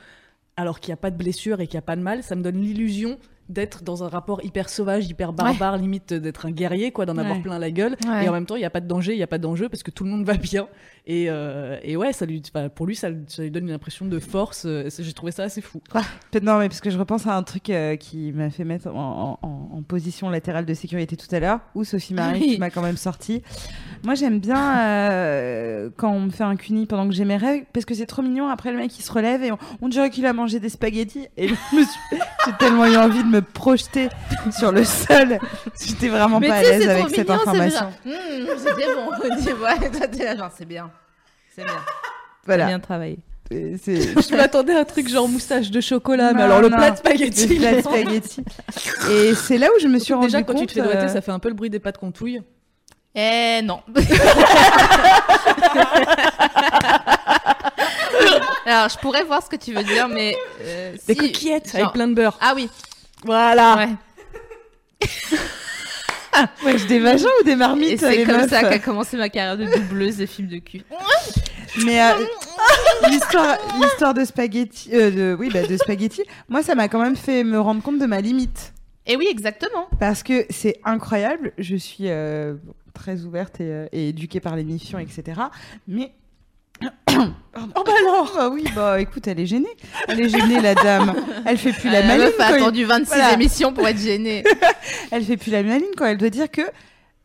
alors 0.58 0.80
qu'il 0.80 0.90
n'y 0.90 0.94
a 0.94 0.98
pas 0.98 1.12
de 1.12 1.18
blessure 1.18 1.62
et 1.62 1.68
qu'il 1.68 1.76
n'y 1.76 1.80
a 1.80 1.84
pas 1.84 1.96
de 1.96 2.02
mal 2.02 2.24
ça 2.24 2.36
me 2.36 2.42
donne 2.42 2.60
l'illusion 2.62 3.18
d'être 3.50 3.84
dans 3.84 4.04
un 4.04 4.08
rapport 4.10 4.44
hyper 4.46 4.70
sauvage 4.70 5.08
hyper 5.08 5.34
barbare 5.34 5.78
limite 5.78 6.14
d'être 6.14 6.46
un 6.46 6.52
guerrier 6.52 6.92
quoi 6.92 7.06
d'en 7.06 7.18
avoir 7.18 7.42
plein 7.42 7.60
la 7.60 7.72
gueule 7.72 7.96
Ouais. 8.08 8.26
et 8.26 8.30
en 8.30 8.32
même 8.34 8.46
temps 8.46 8.56
il 8.56 8.60
n'y 8.60 8.66
a 8.66 8.70
pas 8.70 8.80
de 8.82 8.88
danger 8.88 9.14
il 9.14 9.18
n'y 9.18 9.24
a 9.24 9.28
pas 9.28 9.38
d'enjeu 9.40 9.70
parce 9.70 9.84
que 9.84 9.92
tout 9.92 10.04
le 10.04 10.10
monde 10.12 10.24
va 10.26 10.36
bien 10.36 10.68
et, 11.08 11.26
euh, 11.30 11.78
et 11.84 11.98
ouais 11.98 12.14
ça 12.14 12.26
lui 12.26 12.42
pour 12.76 12.86
lui 12.86 12.96
ça, 12.96 13.08
ça 13.28 13.42
lui 13.42 13.52
donne 13.52 13.68
une 13.68 13.74
impression 13.74 14.06
de 14.06 14.20
force 14.20 14.64
euh, 14.66 14.88
j'ai 15.00 15.14
trouvé 15.14 15.32
ça 15.32 15.44
assez 15.44 15.62
fou 15.62 15.82
non, 16.44 16.60
mais 16.60 16.68
parce 16.70 16.80
que 16.82 16.90
je 16.90 16.98
repense 16.98 17.26
à 17.28 17.36
un 17.36 17.44
truc 17.44 17.70
euh, 17.70 17.96
qui 17.96 18.32
m'a 18.32 18.50
fait 18.52 18.64
mettre 18.64 18.88
en, 18.88 19.40
en- 19.42 19.78
en 19.78 19.82
position 19.82 20.30
latérale 20.30 20.66
de 20.66 20.74
sécurité 20.74 21.18
tout 21.18 21.34
à 21.34 21.40
l'heure, 21.40 21.60
où 21.74 21.84
Sophie 21.84 22.14
Marie 22.14 22.40
qui 22.54 22.58
m'a 22.60 22.70
quand 22.70 22.82
même 22.82 22.98
sorti. 22.98 23.42
Moi, 24.04 24.14
j'aime 24.16 24.40
bien 24.40 24.78
euh, 24.80 25.90
quand 25.98 26.12
on 26.12 26.22
me 26.22 26.30
fait 26.30 26.44
un 26.44 26.56
cuni 26.56 26.86
pendant 26.86 27.08
que 27.08 27.14
j'ai 27.14 27.26
mes 27.26 27.38
règles, 27.38 27.66
parce 27.74 27.86
que 27.86 27.94
c'est 27.96 28.06
trop 28.06 28.22
mignon. 28.22 28.48
Après, 28.50 28.72
le 28.72 28.78
mec 28.78 28.98
il 28.98 29.02
se 29.02 29.12
relève 29.12 29.44
et 29.44 29.52
on, 29.52 29.58
on 29.82 29.90
dirait 29.90 30.10
qu'il 30.10 30.26
a 30.26 30.34
mangé 30.34 30.60
des 30.60 30.70
spaghettis. 30.70 31.28
Et 31.38 31.48
j'ai 31.48 32.52
tellement 32.60 32.86
eu 32.86 32.96
envie 32.98 33.24
de 33.24 33.30
me 33.30 33.39
projeter 33.42 34.10
sur 34.58 34.72
le 34.72 34.84
sol. 34.84 35.40
J'étais 35.86 36.08
vraiment 36.10 36.40
Mais 36.40 36.48
pas 36.48 36.56
à 36.56 36.62
l'aise 36.64 36.88
avec 36.90 37.10
cette 37.16 37.30
information. 37.30 37.92
bien. 38.06 38.14
Mmh, 38.16 38.48
C'était 38.58 38.94
bon. 38.94 39.12
On 39.24 39.36
dit, 39.36 39.50
ouais, 39.54 39.90
toi, 39.92 40.08
t'es 40.08 40.24
là, 40.26 40.36
genre, 40.36 40.52
c'est 40.58 40.66
bien. 40.66 40.90
C'est 41.56 41.64
bien. 41.64 41.74
Voilà. 42.46 42.66
Bien 42.68 42.80
travaillé. 42.80 43.20
C'est- 43.52 44.02
je 44.30 44.36
m'attendais 44.36 44.76
à 44.76 44.80
un 44.82 44.86
truc 44.86 45.08
genre 45.10 45.28
moustache 45.28 45.72
de 45.72 45.82
chocolat 45.82 46.34
mais 46.34 46.40
Non, 46.40 46.46
alors 46.46 46.62
le 46.62 46.70
non. 46.70 46.78
plat 46.78 46.92
de 46.92 46.98
spaghetti 46.98 47.48
de. 47.48 49.12
Et 49.12 49.34
c'est 49.36 49.58
là 49.58 49.68
où 49.76 49.80
je 49.82 49.88
me 49.88 49.98
suis 49.98 50.14
rendu 50.14 50.28
Déjà, 50.28 50.44
quand 50.44 50.54
compte. 50.54 50.62
tu 50.62 50.68
te 50.68 50.74
fais 50.74 50.82
doigter, 50.84 51.06
euh, 51.06 51.08
ça 51.08 51.22
fait 51.22 51.32
un 51.32 51.40
peu 51.40 51.50
le 51.50 51.56
bruit 51.56 51.72
des 51.72 51.80
pâtes 51.80 51.98
qu'on 51.98 52.12
touille. 52.12 52.44
Eh 53.16 53.62
non. 53.64 53.82
Alors, 58.66 58.90
je 58.90 58.98
pourrais 59.00 59.24
voir 59.24 59.44
ce 59.44 59.50
que 59.50 59.56
tu 59.56 59.74
veux 59.74 59.84
dire, 59.84 60.08
mais. 60.08 60.38
euh, 60.62 60.94
Des 61.08 61.14
si- 61.16 61.20
coquillettes 61.20 61.72
genre- 61.72 61.82
avec 61.82 61.94
plein 61.94 62.08
de 62.08 62.14
beurre. 62.14 62.38
Ah 62.42 62.54
oui. 62.56 62.70
Voilà. 63.24 63.76
Ouais. 63.78 65.08
Ouais, 66.64 66.78
je 66.78 66.88
des 66.88 67.00
vagins 67.00 67.28
ou 67.42 67.44
des 67.44 67.56
marmites 67.56 67.92
Et 67.92 67.98
c'est 67.98 68.24
comme 68.24 68.38
meufs 68.38 68.50
ça 68.50 68.62
qu'a 68.62 68.80
commencé 68.80 69.18
ma 69.18 69.28
carrière 69.30 69.58
de 69.58 69.66
doubleuse 69.66 70.18
de 70.18 70.26
films 70.26 70.48
de 70.48 70.60
cul. 70.60 70.84
Mais 71.84 72.02
euh, 72.02 72.14
l'histoire, 73.10 73.58
l'histoire 73.82 74.14
de 74.14 74.24
spaghetti, 74.24 74.90
euh, 74.94 75.12
de, 75.12 75.38
oui, 75.38 75.50
bah, 75.52 75.66
de 75.66 75.76
spaghetti, 75.76 76.24
moi, 76.48 76.64
ça 76.64 76.76
m'a 76.76 76.88
quand 76.88 77.02
même 77.02 77.16
fait 77.16 77.44
me 77.44 77.60
rendre 77.60 77.82
compte 77.82 78.00
de 78.00 78.06
ma 78.06 78.22
limite. 78.22 78.74
Et 79.06 79.16
oui, 79.18 79.28
exactement. 79.30 79.88
Parce 80.00 80.24
que 80.24 80.46
c'est 80.50 80.80
incroyable, 80.86 81.52
je 81.58 81.76
suis 81.76 82.10
euh, 82.10 82.56
très 82.94 83.24
ouverte 83.24 83.60
et, 83.60 83.88
et 83.92 84.10
éduquée 84.10 84.40
par 84.40 84.56
l'émission, 84.56 84.98
etc. 85.00 85.42
Mais. 85.88 86.14
Oh 86.86 87.84
bah 87.86 87.92
alors 88.02 88.32
Bah 88.36 88.50
oui, 88.50 88.64
bah 88.76 89.02
écoute, 89.02 89.28
elle 89.28 89.40
est 89.40 89.46
gênée. 89.46 89.68
Elle 90.08 90.22
est 90.22 90.30
gênée, 90.30 90.62
la 90.62 90.76
dame. 90.76 91.14
Elle 91.46 91.58
fait 91.58 91.74
plus 91.74 91.90
la 91.90 92.00
Euh, 92.00 92.04
maline. 92.08 92.24
meuf 92.26 92.40
a 92.40 92.46
attendu 92.46 92.86
26 92.86 93.08
Voilà. 93.10 93.34
émissions 93.34 93.74
pour 93.74 93.88
être 93.88 94.00
gênée. 94.00 94.44
elle 95.12 95.24
fait 95.24 95.38
plus 95.38 95.52
la 95.52 95.64
maline 95.64 95.88
quand 95.98 96.06
elle 96.06 96.18
doit 96.18 96.30
dire 96.30 96.50
que 96.50 96.62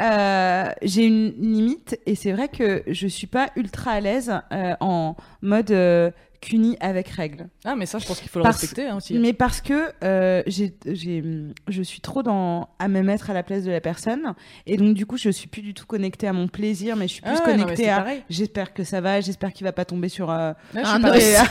euh, 0.03 0.65
j'ai 0.83 1.05
une 1.07 1.33
limite 1.39 1.99
et 2.05 2.17
c'est 2.17 2.33
vrai 2.33 2.49
que 2.49 2.83
je 2.89 3.07
suis 3.07 3.29
pas 3.29 3.51
ultra 3.55 3.93
à 3.93 4.01
l'aise 4.01 4.33
euh, 4.53 4.75
en 4.81 5.15
mode 5.41 5.71
euh, 5.71 6.11
cuni 6.45 6.77
avec 6.81 7.09
règles. 7.09 7.49
Ah, 7.65 7.75
mais 7.75 7.87
ça, 7.87 7.99
je 7.99 8.07
pense 8.07 8.21
qu'il 8.21 8.29
faut 8.29 8.39
le 8.39 8.43
Parce- 8.43 8.61
respecter 8.61 8.87
hein, 8.89 8.97
aussi. 8.97 9.15
Mais 9.19 9.33
parce 9.33 9.61
que 9.61 9.91
euh, 10.05 10.43
j'ai, 10.47 10.75
j'ai, 10.87 11.25
je 11.69 11.83
suis 11.83 12.01
trop 12.01 12.23
dans 12.23 12.69
à 12.79 12.89
me 12.89 13.01
mettre 13.03 13.31
à 13.31 13.33
la 13.33 13.43
place 13.43 13.63
de 13.65 13.71
la 13.71 13.81
personne 13.81 14.35
et 14.67 14.77
donc 14.77 14.95
du 14.95 15.07
coup 15.07 15.17
je 15.17 15.31
suis 15.31 15.47
plus 15.49 15.63
du 15.63 15.73
tout 15.75 15.87
connectée 15.87 16.29
à 16.29 16.33
mon 16.33 16.47
plaisir 16.49 16.97
mais 16.97 17.09
je 17.09 17.15
suis 17.15 17.23
plus 17.23 17.33
Ah 17.35 17.39
non, 17.39 17.63
connectée 17.63 17.89
à 17.89 18.05
j'espère 18.29 18.75
que 18.75 18.85
ça 18.85 19.01
va 19.01 19.21
j'espère 19.23 19.53
qu'il 19.53 19.65
va 19.65 19.73
pas 19.73 19.85
tomber 19.87 20.09
sur 20.11 20.31
euh, 20.31 20.53
Ouais, 20.75 20.83
Un 20.85 20.93
suis 20.95 21.03
pas- 21.03 21.17
os. 21.17 21.49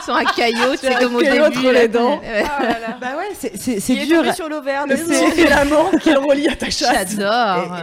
Sur 0.04 0.16
un 0.16 0.24
caillot, 0.24 0.76
c'est 0.80 0.94
comme 0.98 1.16
au 1.16 1.20
début. 1.20 1.40
entre 1.40 1.70
les 1.72 1.86
dents. 1.88 2.18
Ouais. 2.20 2.42
bah 3.00 3.16
ouais 3.18 3.28
c'est, 3.54 4.06
dur 4.06 4.32
sur 4.34 4.48
l'ovaire. 4.48 4.86
Le 4.86 4.96
C'est- 4.96 5.30
filament 5.32 5.90
qui 6.02 6.10
le 6.10 6.18
relie 6.18 6.48
à 6.48 6.56
ta 6.56 6.70
chatte. 6.70 7.10
J'adore. 7.10 7.76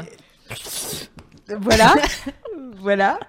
voilà 1.61 1.93
voilà 2.79 3.19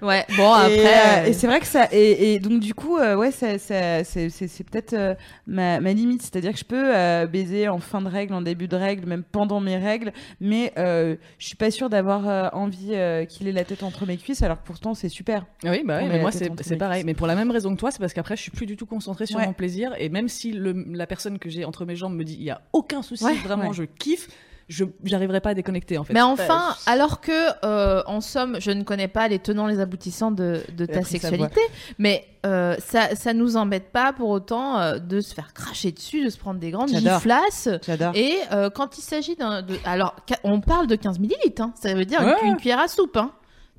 Ouais, 0.00 0.24
bon, 0.36 0.54
et, 0.68 0.78
après. 0.86 1.24
euh, 1.24 1.26
et 1.26 1.32
c'est 1.32 1.46
vrai 1.48 1.58
que 1.58 1.66
ça 1.66 1.88
et, 1.90 2.34
et 2.34 2.38
donc 2.38 2.60
du 2.60 2.72
coup 2.72 2.98
euh, 2.98 3.16
ouais 3.16 3.32
ça, 3.32 3.58
ça- 3.58 4.04
c'est, 4.04 4.28
c'est, 4.30 4.46
c'est 4.46 4.62
peut-être 4.64 4.92
euh, 4.92 5.14
ma, 5.46 5.80
ma 5.80 5.92
limite 5.92 6.22
c'est-à-dire 6.22 6.52
que 6.52 6.58
je 6.58 6.64
peux 6.64 6.94
euh, 6.96 7.26
baiser 7.26 7.68
en 7.68 7.78
fin 7.78 8.00
de 8.00 8.08
règle 8.08 8.32
en 8.34 8.40
début 8.42 8.68
de 8.68 8.76
règle 8.76 9.06
même 9.08 9.24
pendant 9.24 9.58
mes 9.60 9.76
règles 9.76 10.12
mais 10.40 10.72
euh, 10.78 11.16
je 11.38 11.46
suis 11.48 11.56
pas 11.56 11.70
sûre 11.72 11.90
d'avoir 11.90 12.28
euh, 12.28 12.48
envie 12.52 12.90
euh, 12.94 13.24
qu'il 13.24 13.48
ait 13.48 13.52
la 13.52 13.64
tête 13.64 13.82
entre 13.82 14.06
mes 14.06 14.16
cuisses 14.16 14.42
alors 14.42 14.62
que 14.62 14.66
pourtant 14.66 14.94
c'est 14.94 15.08
super 15.08 15.46
Oui, 15.64 15.82
bah 15.84 15.98
On 16.00 16.04
oui, 16.04 16.08
mais 16.12 16.20
moi 16.20 16.30
c'est 16.30 16.48
pareil. 16.76 17.00
cuisses. 17.00 17.06
Mais 17.06 17.14
pour 17.14 17.26
la 17.26 17.34
même 17.34 17.50
raison 17.50 17.74
que 17.74 17.80
toi, 17.80 17.90
c'est 17.90 17.98
parce 17.98 18.12
qu'après 18.12 18.36
je 18.36 18.42
suis 18.42 18.50
plus 18.52 18.66
du 18.66 18.76
tout 18.76 18.86
concentrée 18.86 19.26
sur 19.26 19.38
Ouais. 19.38 19.46
mon 19.46 19.52
plaisir. 19.52 19.92
Et 19.98 20.08
même 20.08 20.28
si 20.28 20.52
le, 20.52 20.84
la 20.92 21.06
personne 21.06 21.38
que 21.38 21.48
j'ai 21.50 21.64
entre 21.64 21.84
mes 21.84 21.96
jambes 21.96 22.14
me 22.14 22.24
dit 22.24 22.36
il 22.38 22.44
y 22.44 22.50
a 22.50 22.60
aucun 22.72 23.02
souci, 23.02 23.24
Ouais. 23.24 23.34
vraiment 23.34 23.68
Ouais. 23.68 23.74
je 23.74 23.82
kiffe, 23.82 24.28
je 24.68 24.84
j'arriverai 25.04 25.40
pas 25.40 25.50
à 25.50 25.54
déconnecter 25.54 25.96
en 25.98 26.04
fait. 26.04 26.12
Mais 26.12 26.20
enfin, 26.20 26.74
alors 26.86 27.20
que, 27.20 27.32
euh, 27.64 28.02
en 28.06 28.20
somme, 28.20 28.56
je 28.60 28.70
ne 28.70 28.82
connais 28.82 29.08
pas 29.08 29.26
les 29.28 29.38
tenants, 29.38 29.66
les 29.66 29.80
aboutissants 29.80 30.30
de, 30.30 30.62
de 30.76 30.84
ta 30.86 31.02
sexualité, 31.02 31.60
mais 31.98 32.26
euh, 32.46 32.76
ça, 32.78 33.14
ça 33.16 33.32
nous 33.32 33.56
embête 33.56 33.90
pas 33.92 34.12
pour 34.12 34.28
autant 34.28 34.78
euh, 34.78 34.98
de 34.98 35.20
se 35.20 35.34
faire 35.34 35.52
cracher 35.54 35.90
dessus, 35.92 36.24
de 36.24 36.30
se 36.30 36.38
prendre 36.38 36.60
des 36.60 36.70
grandes 36.70 36.90
giflasses. 36.90 37.68
j'adore 37.86 38.12
Et 38.14 38.34
euh, 38.52 38.70
quand 38.70 38.98
il 38.98 39.02
s'agit 39.02 39.36
d'un. 39.36 39.62
de- 39.62 39.78
Alors, 39.84 40.14
on 40.44 40.60
parle 40.60 40.86
de 40.86 40.94
15 40.96 41.18
millilitres, 41.18 41.62
hein, 41.62 41.72
ça 41.80 41.94
veut 41.94 42.04
dire 42.04 42.20
Ouais. 42.22 42.34
une, 42.42 42.50
une 42.50 42.56
cuillère 42.56 42.80
à 42.80 42.88
soupe. 42.88 43.16
Hein. 43.16 43.32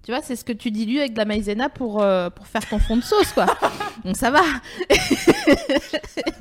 Tu 0.06 0.12
vois, 0.14 0.22
c'est 0.24 0.36
ce 0.36 0.44
que 0.44 0.54
tu 0.54 0.72
dilues 0.72 1.00
avec 1.00 1.14
de 1.14 1.18
la 1.20 1.26
maïzena 1.26 1.70
pour, 1.70 2.02
euh, 2.02 2.30
pour 2.32 2.48
faire 2.48 2.66
ton 2.68 2.80
fond 2.80 2.98
de 2.98 3.04
sauce, 3.04 3.32
quoi. 3.34 3.46
Donc 4.06 4.16
ça 4.18 4.32
va. 4.32 4.42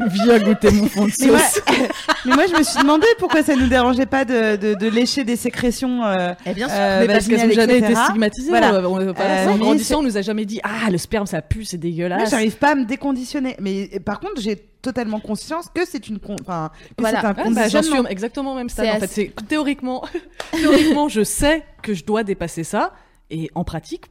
viens 0.06 0.38
goûter 0.38 0.70
mon 0.70 0.86
fond 0.86 1.06
de 1.06 1.12
mais 1.20 1.26
moi, 1.26 1.38
sauce. 1.40 1.62
mais 2.24 2.34
moi, 2.34 2.44
je 2.46 2.56
me 2.56 2.62
suis 2.62 2.80
demandé 2.80 3.06
pourquoi 3.18 3.42
ça 3.42 3.54
nous 3.56 3.66
dérangeait 3.66 4.06
pas 4.06 4.24
de, 4.24 4.56
de, 4.56 4.74
de 4.74 4.88
lécher 4.88 5.24
des 5.24 5.36
sécrétions 5.36 6.04
euh, 6.04 6.32
Eh 6.46 6.54
bien 6.54 6.68
sûr. 6.68 6.76
euh, 6.78 7.00
mais 7.00 7.06
parce 7.12 7.26
qu'elles 7.26 7.40
ont 7.40 7.46
vaginales, 7.48 7.66
jamais 7.68 7.78
etc. 7.78 7.92
été 7.92 8.02
stigmatisées. 8.04 8.48
Voilà. 8.48 8.80
On- 8.88 8.94
on- 9.00 9.12
voilà, 9.12 9.42
Euh, 9.42 9.48
en 9.50 9.56
grandissant, 9.58 9.98
on 10.00 10.02
nous 10.02 10.16
a 10.16 10.22
jamais 10.22 10.44
dit 10.44 10.60
ah 10.62 10.90
le 10.90 10.98
sperme 10.98 11.26
ça 11.26 11.42
pue, 11.42 11.64
c'est 11.64 11.76
Moi, 11.76 11.82
dégueulasse. 11.90 12.30
j'arrive 12.30 12.56
pas 12.56 12.72
à 12.72 12.74
me 12.74 12.84
déconditionner. 12.84 13.56
Mais 13.60 13.88
par 14.04 14.20
contre, 14.20 14.40
j'ai 14.40 14.56
totalement 14.80 15.20
conscience 15.20 15.66
que 15.74 15.82
c'est 15.86 16.08
une 16.08 16.20
con... 16.20 16.36
enfin, 16.40 16.70
que 16.96 17.02
Voilà. 17.02 17.20
c'est 17.20 17.26
un 17.26 17.30
Ah, 17.30 17.34
bah, 17.34 17.42
j'en 17.44 17.52
suis 17.68 17.72
conditionnement. 17.72 18.08
exactement 18.08 18.52
au 18.52 18.56
même 18.56 18.68
stade. 18.68 18.86
C'est 18.86 18.92
En 18.92 18.98
fait, 19.00 19.04
assez- 19.04 19.32
c'est 19.36 19.46
théoriquement, 19.48 20.04
théoriquement, 20.52 21.08
je 21.08 21.24
sais 21.24 21.64
que 21.82 21.92
je 21.94 22.04
dois 22.04 22.22
dépasser 22.22 22.64
ça, 22.64 22.92
et 23.30 23.50
en 23.54 23.64
pratique, 23.64 24.06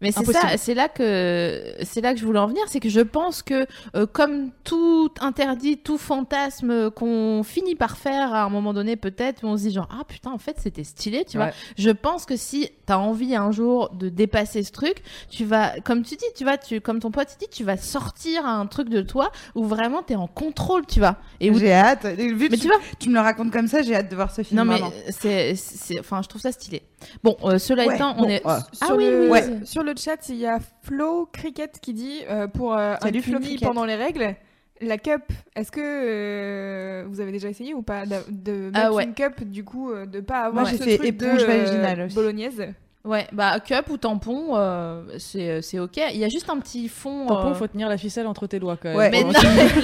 Mais 0.00 0.12
c'est 0.12 0.24
ça, 0.32 0.56
c'est 0.56 0.72
là 0.72 0.88
que 0.88 1.74
c'est 1.82 2.00
là 2.00 2.14
que 2.14 2.20
je 2.20 2.24
voulais 2.24 2.38
en 2.38 2.46
venir, 2.46 2.62
c'est 2.68 2.80
que 2.80 2.88
je 2.88 3.00
pense 3.00 3.42
que 3.42 3.66
euh, 3.94 4.06
comme 4.06 4.50
tout 4.64 5.10
interdit, 5.20 5.76
tout 5.76 5.98
fantasme 5.98 6.90
qu'on 6.90 7.42
finit 7.44 7.74
par 7.74 7.98
faire 7.98 8.32
à 8.32 8.44
un 8.44 8.48
moment 8.48 8.72
donné 8.72 8.96
peut-être, 8.96 9.44
où 9.44 9.48
on 9.48 9.58
se 9.58 9.64
dit 9.64 9.72
genre 9.72 9.88
ah 9.92 10.04
putain 10.08 10.30
en 10.30 10.38
fait 10.38 10.56
c'était 10.58 10.84
stylé, 10.84 11.26
tu 11.26 11.36
vois. 11.36 11.50
Je 11.76 11.90
pense 11.90 12.24
que 12.24 12.36
si 12.36 12.70
t'as 12.86 12.96
envie 12.96 13.36
un 13.36 13.52
jour 13.52 13.90
de 13.90 14.08
dépasser 14.08 14.62
ce 14.62 14.72
truc, 14.72 15.02
tu 15.28 15.44
vas 15.44 15.78
comme 15.80 16.02
tu 16.02 16.16
dis, 16.16 16.24
tu 16.34 16.44
vois, 16.44 16.56
tu 16.56 16.80
comme 16.80 16.98
ton 16.98 17.10
pote 17.10 17.28
dit, 17.38 17.48
tu 17.50 17.62
vas 17.62 17.76
sortir 17.76 18.46
un 18.46 18.66
truc 18.66 18.88
de 18.88 19.02
toi 19.02 19.30
où 19.54 19.64
vraiment 19.64 20.02
t'es 20.02 20.16
en 20.16 20.28
contrôle, 20.28 20.86
tu 20.86 21.00
vois. 21.00 21.16
Et 21.40 21.50
où 21.50 21.58
J'ai 21.58 21.74
hâte. 21.74 22.06
Vu 22.06 22.46
que 22.46 22.52
mais 22.52 22.56
tu, 22.56 22.62
tu 22.62 22.68
vois, 22.68 22.78
tu 22.98 23.10
me 23.10 23.14
le 23.14 23.20
racontes 23.20 23.52
comme 23.52 23.68
ça, 23.68 23.82
j'ai 23.82 23.94
hâte 23.94 24.10
de 24.10 24.16
voir 24.16 24.34
ce 24.34 24.42
film. 24.42 24.58
non 24.58 24.64
mais 24.64 24.80
c'est 25.10 25.54
enfin 26.00 26.22
je 26.22 26.28
trouve 26.28 26.40
ça 26.40 26.52
stylé. 26.52 26.82
Bon, 27.22 27.36
euh, 27.44 27.58
cela 27.58 27.86
Ouais, 27.86 27.94
étant, 27.96 28.14
on 28.18 28.22
bon, 28.22 28.28
est 28.28 28.44
ouais. 28.46 28.52
ah 28.80 28.86
sur, 28.86 28.96
oui, 28.96 29.04
le, 29.10 29.20
oui, 29.24 29.28
Ouais. 29.30 29.44
oui. 29.48 29.66
sur 29.66 29.82
le 29.82 29.94
chat, 29.96 30.28
il 30.28 30.36
y 30.36 30.46
a 30.46 30.58
Flo 30.82 31.28
Cricket 31.32 31.78
qui 31.80 31.92
dit 31.94 32.20
euh, 32.28 32.46
pour 32.46 32.74
euh, 32.74 32.94
un 32.94 32.98
Salut, 33.00 33.22
Flo 33.22 33.38
pendant 33.62 33.84
les 33.84 33.96
règles, 33.96 34.34
la 34.82 34.96
cup, 34.98 35.22
est-ce 35.56 35.70
que 35.70 35.80
euh, 35.82 37.04
vous 37.08 37.20
avez 37.20 37.32
déjà 37.32 37.48
essayé 37.48 37.74
ou 37.74 37.82
pas 37.82 38.04
de 38.06 38.70
mettre 38.70 38.70
Ah 38.74 38.92
ouais. 38.92 39.04
une 39.04 39.14
cup 39.14 39.42
du 39.44 39.64
coup 39.64 39.90
euh, 39.92 40.06
de 40.06 40.20
pas 40.20 40.40
avoir 40.40 40.64
Moi, 40.64 40.72
ce 40.72 40.82
fait 40.82 40.96
truc 40.96 41.08
éponge 41.08 41.42
de, 41.42 41.46
vaginale 41.46 42.00
aussi. 42.02 42.14
bolognaise? 42.14 42.64
Ouais, 43.02 43.26
bah 43.32 43.58
cup 43.60 43.86
ou 43.88 43.96
tampon, 43.96 44.48
euh, 44.56 45.00
c'est 45.16 45.62
c'est 45.62 45.78
ok. 45.78 45.98
Il 46.12 46.18
y 46.18 46.24
a 46.24 46.28
juste 46.28 46.50
un 46.50 46.58
petit 46.58 46.86
fond. 46.86 47.26
Tampon, 47.28 47.52
euh, 47.52 47.54
faut 47.54 47.66
tenir 47.66 47.88
la 47.88 47.96
ficelle 47.96 48.26
entre 48.26 48.46
tes 48.46 48.58
doigts 48.58 48.76
quand 48.76 48.90
même. 48.90 48.98
Ouais. 48.98 49.08
Mais 49.10 49.24
non, 49.24 49.30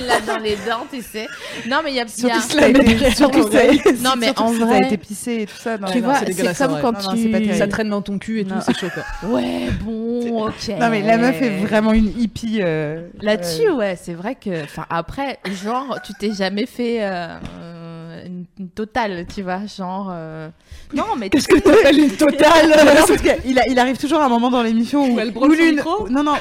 là 0.06 0.20
dans 0.26 0.36
les 0.36 0.54
dents, 0.56 0.84
tu 0.92 1.00
sais. 1.00 1.26
Non, 1.66 1.78
mais 1.82 1.92
il 1.92 1.96
y 1.96 2.00
a. 2.00 2.04
il 2.18 2.24
y 2.26 2.30
a- 2.30 2.40
Surtout 2.40 2.40
si 2.42 2.58
ça 2.58 2.64
a 2.64 2.68
été- 2.68 3.10
surtout 3.12 3.42
ça- 3.50 3.92
Non, 4.04 4.10
mais 4.18 4.26
surtout 4.26 4.42
en 4.42 4.52
si 4.52 4.58
ça 4.58 4.64
a 4.64 4.66
vrai- 4.66 4.84
été 4.86 4.96
pissé 4.98 5.32
et 5.40 5.46
tout 5.46 5.56
ça. 5.56 5.78
non, 5.78 5.88
tu 5.90 6.02
non, 6.02 6.08
vois, 6.10 6.18
c'est 6.18 6.34
comme 6.58 6.78
quand 6.82 6.92
Non, 6.92 6.98
non, 6.98 7.08
pas 7.08 7.14
tu. 7.16 7.30
terrible. 7.30 7.54
Ça 7.54 7.68
traîne 7.68 7.88
dans 7.88 8.02
ton 8.02 8.18
cul 8.18 8.40
et 8.40 8.44
Non. 8.44 8.56
tout, 8.56 8.60
c'est 8.66 8.76
chaud 8.76 8.88
quoi. 8.92 9.02
Ouais, 9.30 9.70
bon, 9.82 10.48
ok. 10.48 10.68
Non 10.78 10.90
mais 10.90 11.00
la 11.00 11.16
meuf 11.16 11.40
est 11.40 11.56
vraiment 11.64 11.94
une 11.94 12.12
hippie. 12.20 12.58
euh, 12.60 13.08
Là-dessus, 13.22 13.68
euh, 13.70 13.76
ouais, 13.76 13.96
c'est 13.98 14.12
vrai 14.12 14.34
que. 14.34 14.62
Enfin, 14.64 14.84
après, 14.90 15.38
genre, 15.64 16.00
tu 16.04 16.12
t'es 16.12 16.32
jamais 16.34 16.66
fait 16.66 17.02
euh, 17.02 17.28
euh, 17.62 17.85
une, 18.26 18.44
une 18.58 18.68
totale, 18.68 19.26
tu 19.34 19.42
vois, 19.42 19.60
genre. 19.66 20.08
euh, 20.12 20.48
Non, 20.94 21.04
mais. 21.18 21.30
Qu'est-ce 21.30 21.48
que 21.48 21.58
t'appelles 21.58 21.98
une 21.98 22.10
totale 22.16 22.68
Non, 22.68 22.92
parce 23.06 23.20
que 23.20 23.28
il, 23.46 23.58
a- 23.58 23.66
il 23.68 23.78
arrive 23.78 23.96
toujours 23.98 24.20
un 24.20 24.28
moment 24.28 24.50
dans 24.50 24.62
l'émission 24.62 25.04
où, 25.04 25.14
Où 25.16 25.20
elle 25.20 25.32
brûle 25.32 25.50
où 25.50 25.54
son 25.82 26.04
l'une, 26.06 26.14
non 26.14 26.22
non, 26.24 26.34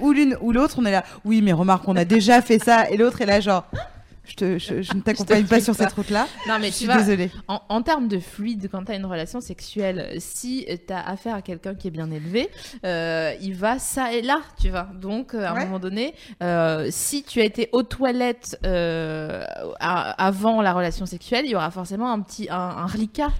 où 0.00 0.12
l'une 0.12 0.36
ou 0.40 0.52
l'autre, 0.52 0.76
on 0.78 0.84
est 0.86 0.92
là. 0.92 1.04
Oui, 1.24 1.42
mais 1.42 1.52
remarque, 1.52 1.86
on 1.88 1.96
a 1.96 2.04
déjà 2.04 2.40
fait 2.42 2.58
ça, 2.58 2.88
et 2.90 2.96
l'autre 2.96 3.20
est 3.20 3.26
là 3.26 3.40
genre. 3.40 3.64
Je, 4.26 4.34
te, 4.34 4.58
je, 4.58 4.82
je 4.82 4.94
ne 4.94 5.00
t'accompagne 5.04 5.44
pas 5.44 5.60
sur 5.60 5.76
pas. 5.76 5.84
cette 5.84 5.92
route-là. 5.92 6.26
Non, 6.48 6.54
mais 6.60 6.66
Je 6.68 6.72
tu 6.72 6.76
suis 6.78 6.86
vois, 6.86 6.96
désolée. 6.96 7.30
En, 7.48 7.60
en 7.68 7.82
termes 7.82 8.08
de 8.08 8.18
fluide, 8.18 8.68
quand 8.72 8.84
tu 8.84 8.92
as 8.92 8.96
une 8.96 9.06
relation 9.06 9.40
sexuelle, 9.40 10.14
si 10.18 10.66
tu 10.86 10.92
as 10.92 11.06
affaire 11.08 11.34
à 11.34 11.42
quelqu'un 11.42 11.74
qui 11.74 11.88
est 11.88 11.90
bien 11.90 12.10
élevé, 12.10 12.48
euh, 12.84 13.32
il 13.40 13.54
va 13.54 13.78
ça 13.78 14.12
et 14.12 14.22
là, 14.22 14.40
tu 14.60 14.70
vois. 14.70 14.88
Donc, 14.94 15.34
euh, 15.34 15.44
à 15.46 15.52
Ouais. 15.52 15.60
un 15.60 15.64
moment 15.66 15.78
donné, 15.78 16.14
euh, 16.42 16.88
si 16.90 17.22
tu 17.22 17.40
as 17.40 17.44
été 17.44 17.68
aux 17.72 17.82
toilettes 17.82 18.58
euh, 18.64 19.44
à- 19.80 20.24
avant 20.26 20.62
la 20.62 20.72
relation 20.72 21.06
sexuelle, 21.06 21.42
il 21.44 21.50
y 21.50 21.54
aura 21.54 21.70
forcément 21.70 22.10
un 22.10 22.20
petit 22.20 22.48
un, 22.50 22.56
un 22.56 22.86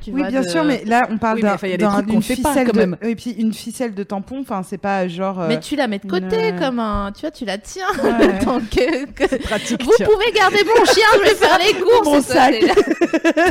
tu 0.02 0.10
Oui, 0.12 0.20
vois. 0.20 0.28
bien 0.30 0.42
de- 0.42 0.48
sûr, 0.48 0.64
mais 0.64 0.84
là, 0.84 1.06
on 1.10 1.18
parle 1.18 1.36
Oui, 1.36 1.42
d'un, 1.42 2.02
d'une 2.02 2.16
pas, 2.16 2.20
ficelle 2.20 2.68
de, 2.70 2.78
même. 2.78 2.96
et 3.02 3.14
puis 3.16 3.30
une 3.32 3.52
ficelle 3.54 3.94
de 3.94 4.02
tampon. 4.02 4.40
Enfin, 4.40 4.62
c'est 4.62 4.78
pas 4.78 5.08
genre. 5.08 5.44
Mais 5.48 5.60
tu 5.60 5.76
la 5.76 5.88
mets 5.88 5.98
de 5.98 6.06
côté 6.08 6.50
une- 6.50 6.58
comme 6.58 6.78
un. 6.78 7.12
Tu 7.12 7.22
vois, 7.22 7.30
tu 7.30 7.44
la 7.44 7.58
tiens. 7.58 7.86
Ouais. 8.02 8.38
que, 8.70 9.42
Pratique. 9.42 9.82
Vous 9.82 9.92
tiens. 9.96 10.06
pouvez 10.06 10.32
garder 10.34 10.58
mon 10.78 10.84
chien, 10.84 11.06
je 11.14 11.20
vais 11.28 11.34
faire 11.34 11.58
les 11.58 11.80
courses. 11.80 12.04
Mon 12.04 12.22
sac. 12.22 12.54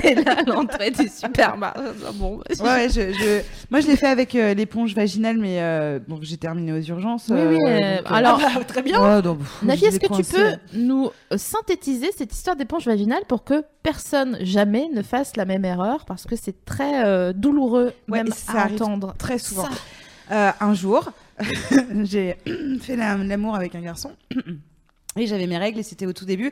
t'es 0.02 0.16
là- 0.16 0.38
l'entrée 0.46 0.92
du 0.92 1.08
supermarché. 1.08 1.80
Bon, 2.16 2.38
bah, 2.38 2.44
Ouais, 2.60 2.70
ouais, 2.70 2.90
je, 2.90 3.12
je- 3.14 3.42
moi 3.72 3.80
je 3.80 3.88
l'ai 3.88 3.96
fait 3.96 4.08
avec 4.08 4.36
euh, 4.36 4.54
l'éponge 4.54 4.94
vaginale, 4.96 5.38
mais 5.38 5.58
euh, 5.62 6.00
bon, 6.08 6.20
j'ai 6.22 6.38
terminé 6.38 6.74
aux 6.74 6.82
urgences. 6.82 7.26
Oui, 7.30 7.40
oui, 7.50 7.58
euh, 7.68 7.98
donc, 7.98 8.12
euh, 8.12 8.14
alors- 8.14 8.42
Ah, 8.44 8.64
très 8.64 8.82
bien. 8.82 9.02
ouais, 9.02 9.22
donc, 9.22 9.40
pff, 9.40 9.62
Navi, 9.64 9.86
est-ce 9.86 10.00
que 10.00 10.14
tu 10.16 10.24
peux 10.24 10.52
nous 10.74 11.10
synthétiser 11.36 12.10
cette 12.18 12.34
histoire 12.34 12.56
d'éponge 12.56 12.86
vaginale 12.86 13.24
pour 13.28 13.44
que 13.44 13.64
personne 13.84 14.38
jamais 14.42 14.88
ne 14.94 15.02
fasse 15.02 15.36
la 15.36 15.46
même 15.46 15.66
erreur? 15.66 16.06
Parce 16.06 16.26
que 16.26 16.36
c'est 16.36 16.66
très 16.66 17.06
euh, 17.06 17.34
douloureux 17.34 17.94
Ouais, 18.10 18.24
même 18.24 18.32
ça 18.32 18.64
à 18.64 18.66
entendre. 18.68 19.14
très 19.18 19.38
souvent. 19.38 19.64
Ça. 19.64 19.70
Euh, 20.32 20.52
un 20.62 20.74
jour, 20.74 21.12
j'ai 22.04 22.36
fait 22.82 22.96
la- 22.96 23.18
l'amour 23.18 23.56
avec 23.56 23.76
un 23.76 23.82
garçon. 23.82 24.12
Et 25.16 25.28
j'avais 25.28 25.46
mes 25.46 25.58
règles 25.58 25.80
et 25.80 25.84
c'était 25.84 26.08
au 26.08 26.14
tout 26.14 26.26
début. 26.26 26.52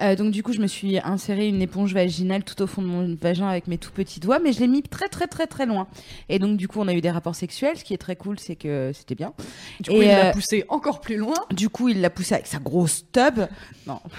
Euh, 0.00 0.16
donc 0.16 0.30
du 0.30 0.42
coup, 0.42 0.52
je 0.52 0.60
me 0.60 0.66
suis 0.66 0.98
inséré 0.98 1.48
une 1.48 1.60
éponge 1.60 1.92
vaginale 1.92 2.42
tout 2.42 2.60
au 2.62 2.66
fond 2.66 2.80
de 2.80 2.86
mon 2.86 3.16
vagin 3.20 3.48
avec 3.48 3.66
mes 3.66 3.76
tout 3.76 3.92
petits 3.92 4.18
doigts, 4.18 4.38
mais 4.38 4.52
je 4.52 4.60
l'ai 4.60 4.66
mis 4.66 4.82
très 4.82 5.08
très 5.08 5.26
très 5.26 5.46
très 5.46 5.66
loin. 5.66 5.88
Et 6.28 6.38
donc 6.38 6.56
du 6.56 6.68
coup, 6.68 6.80
on 6.80 6.88
a 6.88 6.94
eu 6.94 7.02
des 7.02 7.10
rapports 7.10 7.34
sexuels. 7.34 7.76
Ce 7.76 7.84
qui 7.84 7.92
est 7.92 7.98
très 7.98 8.16
cool, 8.16 8.38
c'est 8.38 8.56
que 8.56 8.92
c'était 8.94 9.14
bien. 9.14 9.34
Du 9.80 9.90
coup, 9.90 9.96
Et, 9.96 10.06
il 10.06 10.10
euh, 10.10 10.24
l'a 10.24 10.32
poussé 10.32 10.64
encore 10.68 11.00
plus 11.00 11.16
loin. 11.16 11.36
Du 11.50 11.68
coup, 11.68 11.88
il 11.88 12.00
l'a 12.00 12.10
poussée 12.10 12.34
avec 12.34 12.46
sa 12.46 12.58
grosse 12.58 13.04
tub. 13.12 13.40
Non. 13.86 14.00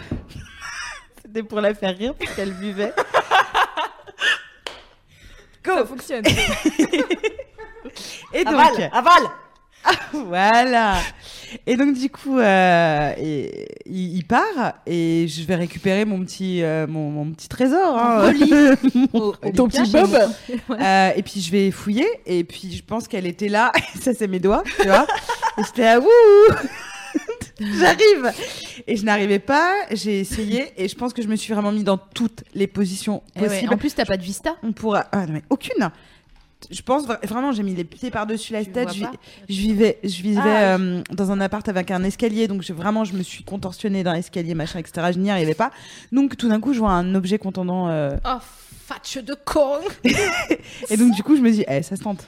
C'était 1.22 1.44
pour 1.44 1.62
la 1.62 1.74
faire 1.74 1.98
rire 1.98 2.14
parce 2.16 2.36
qu'elle 2.36 2.54
buvait. 2.54 2.94
Ça 5.66 5.86
fonctionne. 5.86 6.26
Et 8.34 8.44
donc, 8.44 8.80
aval. 8.92 9.24
voilà. 10.14 10.98
Et 11.66 11.76
donc 11.78 11.96
du 11.96 12.10
coup, 12.10 12.38
euh, 12.40 13.14
et- 13.18 13.68
il, 13.86 14.18
il 14.18 14.24
part 14.26 14.74
et 14.86 15.26
je 15.28 15.44
vais 15.44 15.56
récupérer 15.56 16.06
mon 16.06 16.20
petit, 16.24 16.62
euh, 16.64 16.86
mon, 16.88 17.10
mon 17.10 17.32
petit 17.32 17.48
trésor. 17.48 17.98
Hein. 17.98 18.32
Ton 19.56 19.68
petit 19.68 19.90
bob. 19.92 20.10
Euh, 20.70 21.12
et 21.16 21.24
puis 21.24 21.42
je 21.42 21.52
vais 21.52 21.72
fouiller 21.72 22.08
et 22.26 22.44
puis 22.44 22.72
je 22.76 22.84
pense 22.84 23.08
qu'elle 23.08 23.26
était 23.26 23.50
là. 23.50 23.72
ça 24.02 24.14
c'est 24.14 24.28
mes 24.28 24.40
doigts, 24.40 24.64
tu 24.80 24.88
vois. 24.88 25.06
Et 25.58 25.64
j'étais 25.64 25.82
là, 25.84 26.00
wouh, 26.00 26.08
j'arrive. 27.60 28.32
Et 28.88 28.96
je 28.96 29.04
n'arrivais 29.04 29.40
pas. 29.40 29.74
J'ai 29.92 30.20
essayé 30.20 30.72
et 30.78 30.88
je 30.88 30.96
pense 30.96 31.14
que 31.14 31.22
je 31.22 31.28
me 31.28 31.36
suis 31.36 31.54
vraiment 31.54 31.72
mis 31.72 31.84
dans 31.84 31.98
toutes 31.98 32.44
les 32.54 32.68
positions 32.68 33.24
Eh 33.36 33.42
ouais, 33.42 33.48
possibles. 33.48 33.74
En 33.74 33.78
plus, 33.78 33.94
t'as 33.96 34.06
pas 34.06 34.18
de 34.18 34.24
vista. 34.24 34.56
On 34.64 34.72
pourra. 34.72 35.06
Ah, 35.12 35.26
non, 35.26 35.34
mais 35.34 35.44
aucune. 35.50 35.90
Je 36.70 36.82
pense 36.82 37.08
vra- 37.08 37.26
vraiment, 37.26 37.52
j'ai 37.54 37.64
mis 37.64 37.74
les 37.74 37.84
pieds 37.86 38.12
par-dessus 38.12 38.52
la 38.54 38.66
tête. 38.66 38.90
Je, 39.48 39.56
vivais, 39.56 39.98
je 40.04 40.22
vivais 40.22 40.42
Ah, 40.44 40.76
euh, 40.78 41.02
dans 41.12 41.32
un 41.32 41.40
appart 41.40 41.68
avec 41.70 41.90
un 41.90 42.04
escalier, 42.04 42.48
donc 42.48 42.62
je, 42.64 42.74
vraiment, 42.74 43.06
je 43.06 43.14
me 43.14 43.24
suis 43.24 43.44
contorsionnée 43.44 44.04
dans 44.04 44.14
l'escalier, 44.14 44.54
machin, 44.56 44.80
etc. 44.80 45.12
Je 45.14 45.20
n'y 45.20 45.32
arrivais 45.32 45.54
pas. 45.54 45.72
Donc 46.12 46.36
tout 46.36 46.50
d'un 46.50 46.60
coup, 46.60 46.74
je 46.74 46.80
vois 46.80 46.92
un 46.92 47.16
objet 47.16 47.38
contendant. 47.40 47.88
euh, 47.90 48.12
Oh, 48.26 48.38
fatche 48.86 49.18
de 49.24 49.36
con 49.46 49.80
et 50.90 50.98
donc 50.98 51.14
du 51.14 51.24
coup, 51.24 51.36
je 51.36 51.42
me 51.42 51.52
dis, 51.52 51.64
eh, 51.68 51.82
ça 51.84 51.96
se 51.96 52.02
tente, 52.04 52.28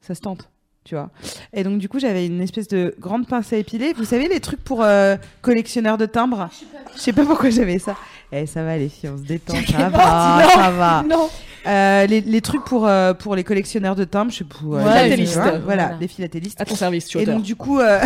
ça 0.00 0.14
se 0.14 0.20
tente. 0.20 0.48
Tu 0.84 0.96
vois. 0.96 1.10
Et 1.52 1.62
donc, 1.62 1.78
du 1.78 1.88
coup, 1.88 2.00
j'avais 2.00 2.26
une 2.26 2.40
espèce 2.40 2.66
de 2.66 2.92
grande 2.98 3.28
pince 3.28 3.52
à 3.52 3.56
épiler. 3.56 3.92
Vous 3.92 4.04
savez, 4.04 4.26
les 4.26 4.40
trucs 4.40 4.64
pour 4.64 4.82
euh, 4.82 5.16
collectionneurs 5.40 5.96
de 5.96 6.06
timbres? 6.06 6.50
Je 6.96 7.00
sais 7.00 7.12
pas 7.12 7.24
pourquoi 7.24 7.50
j'avais 7.50 7.78
ça. 7.78 7.96
Eh, 8.32 8.46
ça 8.46 8.62
va, 8.64 8.76
les 8.78 8.88
filles, 8.88 9.10
on 9.14 9.18
se 9.18 9.22
détend. 9.24 9.54
Ça 9.70 9.88
va, 9.88 10.42
ça 10.54 10.70
va. 10.70 11.02
Non. 11.08 11.28
Euh, 11.64 12.06
les, 12.06 12.20
les 12.22 12.40
trucs 12.40 12.64
pour, 12.64 12.88
euh, 12.88 13.14
pour 13.14 13.36
les 13.36 13.44
collectionneurs 13.44 13.94
de 13.94 14.02
timbres, 14.02 14.32
je 14.32 14.38
sais 14.38 14.44
pas. 14.44 14.56
euh, 14.64 14.82
Ouais, 14.82 15.14
les- 15.16 15.24
vois, 15.26 15.42
Voilà, 15.44 15.58
Voilà. 15.58 15.90
les 16.00 16.08
philatélistes. 16.08 16.60
À 16.60 16.64
ton 16.64 16.74
service, 16.74 17.06
tu 17.06 17.18
Et 17.20 17.24
donc, 17.26 17.42
du 17.42 17.54
coup, 17.54 17.78
euh, 17.78 18.00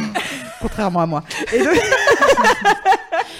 contrairement 0.60 1.00
à 1.00 1.06
moi. 1.06 1.24
Et 1.52 1.58
donc, 1.58 1.74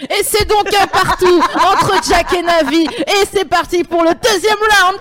Et 0.03 0.23
c'est 0.25 0.49
donc 0.49 0.67
un 0.75 0.87
partout 0.89 1.41
entre 1.55 1.95
Jack 2.09 2.33
et 2.33 2.43
Navi. 2.43 2.83
Et 3.07 3.25
c'est 3.33 3.45
parti 3.45 3.85
pour 3.85 4.03
le 4.03 4.11
deuxième 4.21 4.57
round. 4.59 4.99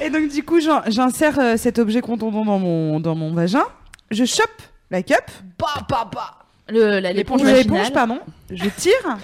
et 0.00 0.10
donc, 0.10 0.28
du 0.28 0.44
coup, 0.44 0.60
j'in- 0.60 0.82
j'insère 0.86 1.36
euh, 1.40 1.56
cet 1.56 1.80
objet 1.80 2.00
contondant 2.00 2.44
dans 2.44 2.58
mon, 2.60 3.00
dans 3.00 3.16
mon 3.16 3.32
vagin. 3.32 3.64
Je 4.12 4.24
chope 4.24 4.62
la 4.92 5.02
cup, 5.02 5.16
Bah, 5.58 5.66
bah, 5.88 6.08
bah. 6.14 6.34
Le, 6.68 7.00
la- 7.00 7.12
l'éponge 7.12 7.42
pardon. 7.92 8.20
Je 8.50 8.68
tire. 8.76 9.18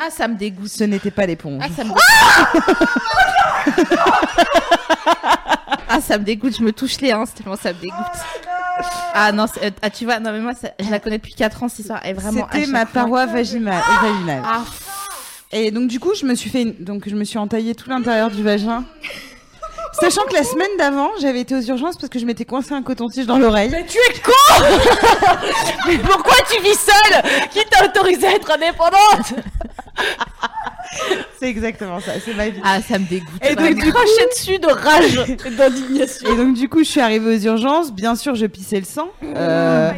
Ah, 0.00 0.10
ça 0.10 0.28
me 0.28 0.34
dégoûte. 0.36 0.68
Ce 0.68 0.84
n'était 0.84 1.10
pas 1.10 1.26
l'éponge. 1.26 1.62
Ah, 1.64 1.68
ça 1.74 1.84
me 1.84 1.90
Ah, 5.88 6.00
ça 6.00 6.18
me 6.18 6.24
dégoûte, 6.24 6.56
je 6.56 6.62
me 6.62 6.72
touche 6.72 7.00
les 7.00 7.12
hanches 7.12 7.34
tellement 7.34 7.56
ça 7.56 7.72
me 7.72 7.80
dégoûte. 7.80 7.96
Ah 9.12 9.32
non, 9.32 9.46
euh, 9.62 9.70
ah, 9.82 9.90
tu 9.90 10.04
vois, 10.04 10.20
non 10.20 10.32
mais 10.32 10.40
moi, 10.40 10.54
ça- 10.54 10.70
je 10.78 10.88
la 10.90 10.98
connais 11.00 11.18
depuis 11.18 11.34
4 11.34 11.62
ans, 11.62 11.68
cette 11.68 11.80
histoire. 11.80 12.00
Elle 12.04 12.10
est 12.10 12.14
vraiment 12.20 12.46
C'était 12.52 12.66
ma 12.68 12.86
paroi 12.86 13.26
vaginale. 13.26 13.82
vaginale. 14.00 14.42
Ah, 14.46 14.62
Et 15.52 15.70
donc 15.72 15.88
du 15.88 15.98
coup, 15.98 16.12
je 16.14 16.24
me 16.24 16.34
suis 16.34 16.48
fait, 16.48 16.62
une- 16.62 16.76
donc 16.84 17.08
je 17.08 17.14
me 17.16 17.24
suis 17.24 17.38
entaillé 17.38 17.74
tout 17.74 17.90
l'intérieur 17.90 18.30
du 18.30 18.42
vagin. 18.42 18.84
Sachant 19.98 20.22
que 20.28 20.34
la 20.34 20.44
semaine 20.44 20.70
d'avant, 20.78 21.10
j'avais 21.20 21.40
été 21.40 21.54
aux 21.54 21.60
urgences 21.60 21.96
parce 21.96 22.08
que 22.08 22.18
je 22.18 22.24
m'étais 22.24 22.44
coincé 22.44 22.72
un 22.72 22.82
coton-tige 22.82 23.26
dans 23.26 23.38
l'oreille. 23.38 23.70
Mais 23.70 23.84
tu 23.86 23.98
es 23.98 24.18
con 24.20 24.64
Mais 25.88 25.98
pourquoi 25.98 26.36
tu 26.50 26.62
vis 26.62 26.78
seule 26.78 27.22
Qui 27.50 27.60
t'a 27.68 27.84
autorisé 27.86 28.26
à 28.28 28.34
être 28.36 28.50
indépendante 28.50 29.34
C'est 31.38 31.48
exactement 31.48 32.00
ça, 32.00 32.12
c'est 32.24 32.34
ma 32.34 32.48
vie. 32.48 32.60
ah, 32.64 32.80
ça 32.82 32.98
me 32.98 33.06
dégoûte. 33.06 33.28
Et 33.42 33.54
donc, 33.54 33.74
du 33.74 33.84
coup, 33.84 33.90
Cracher 33.92 34.26
dessus 34.30 34.58
de 34.58 34.66
rage 34.66 35.24
et 35.46 35.50
d'indignation. 35.50 36.30
et 36.30 36.36
donc 36.36 36.54
du 36.54 36.68
coup, 36.68 36.80
je 36.80 36.88
suis 36.88 37.00
arrivée 37.00 37.36
aux 37.36 37.40
urgences. 37.40 37.92
Bien 37.92 38.14
sûr, 38.16 38.34
je 38.34 38.46
pissais 38.46 38.78
le 38.80 38.84
sang. 38.86 39.08
Euh, 39.24 39.90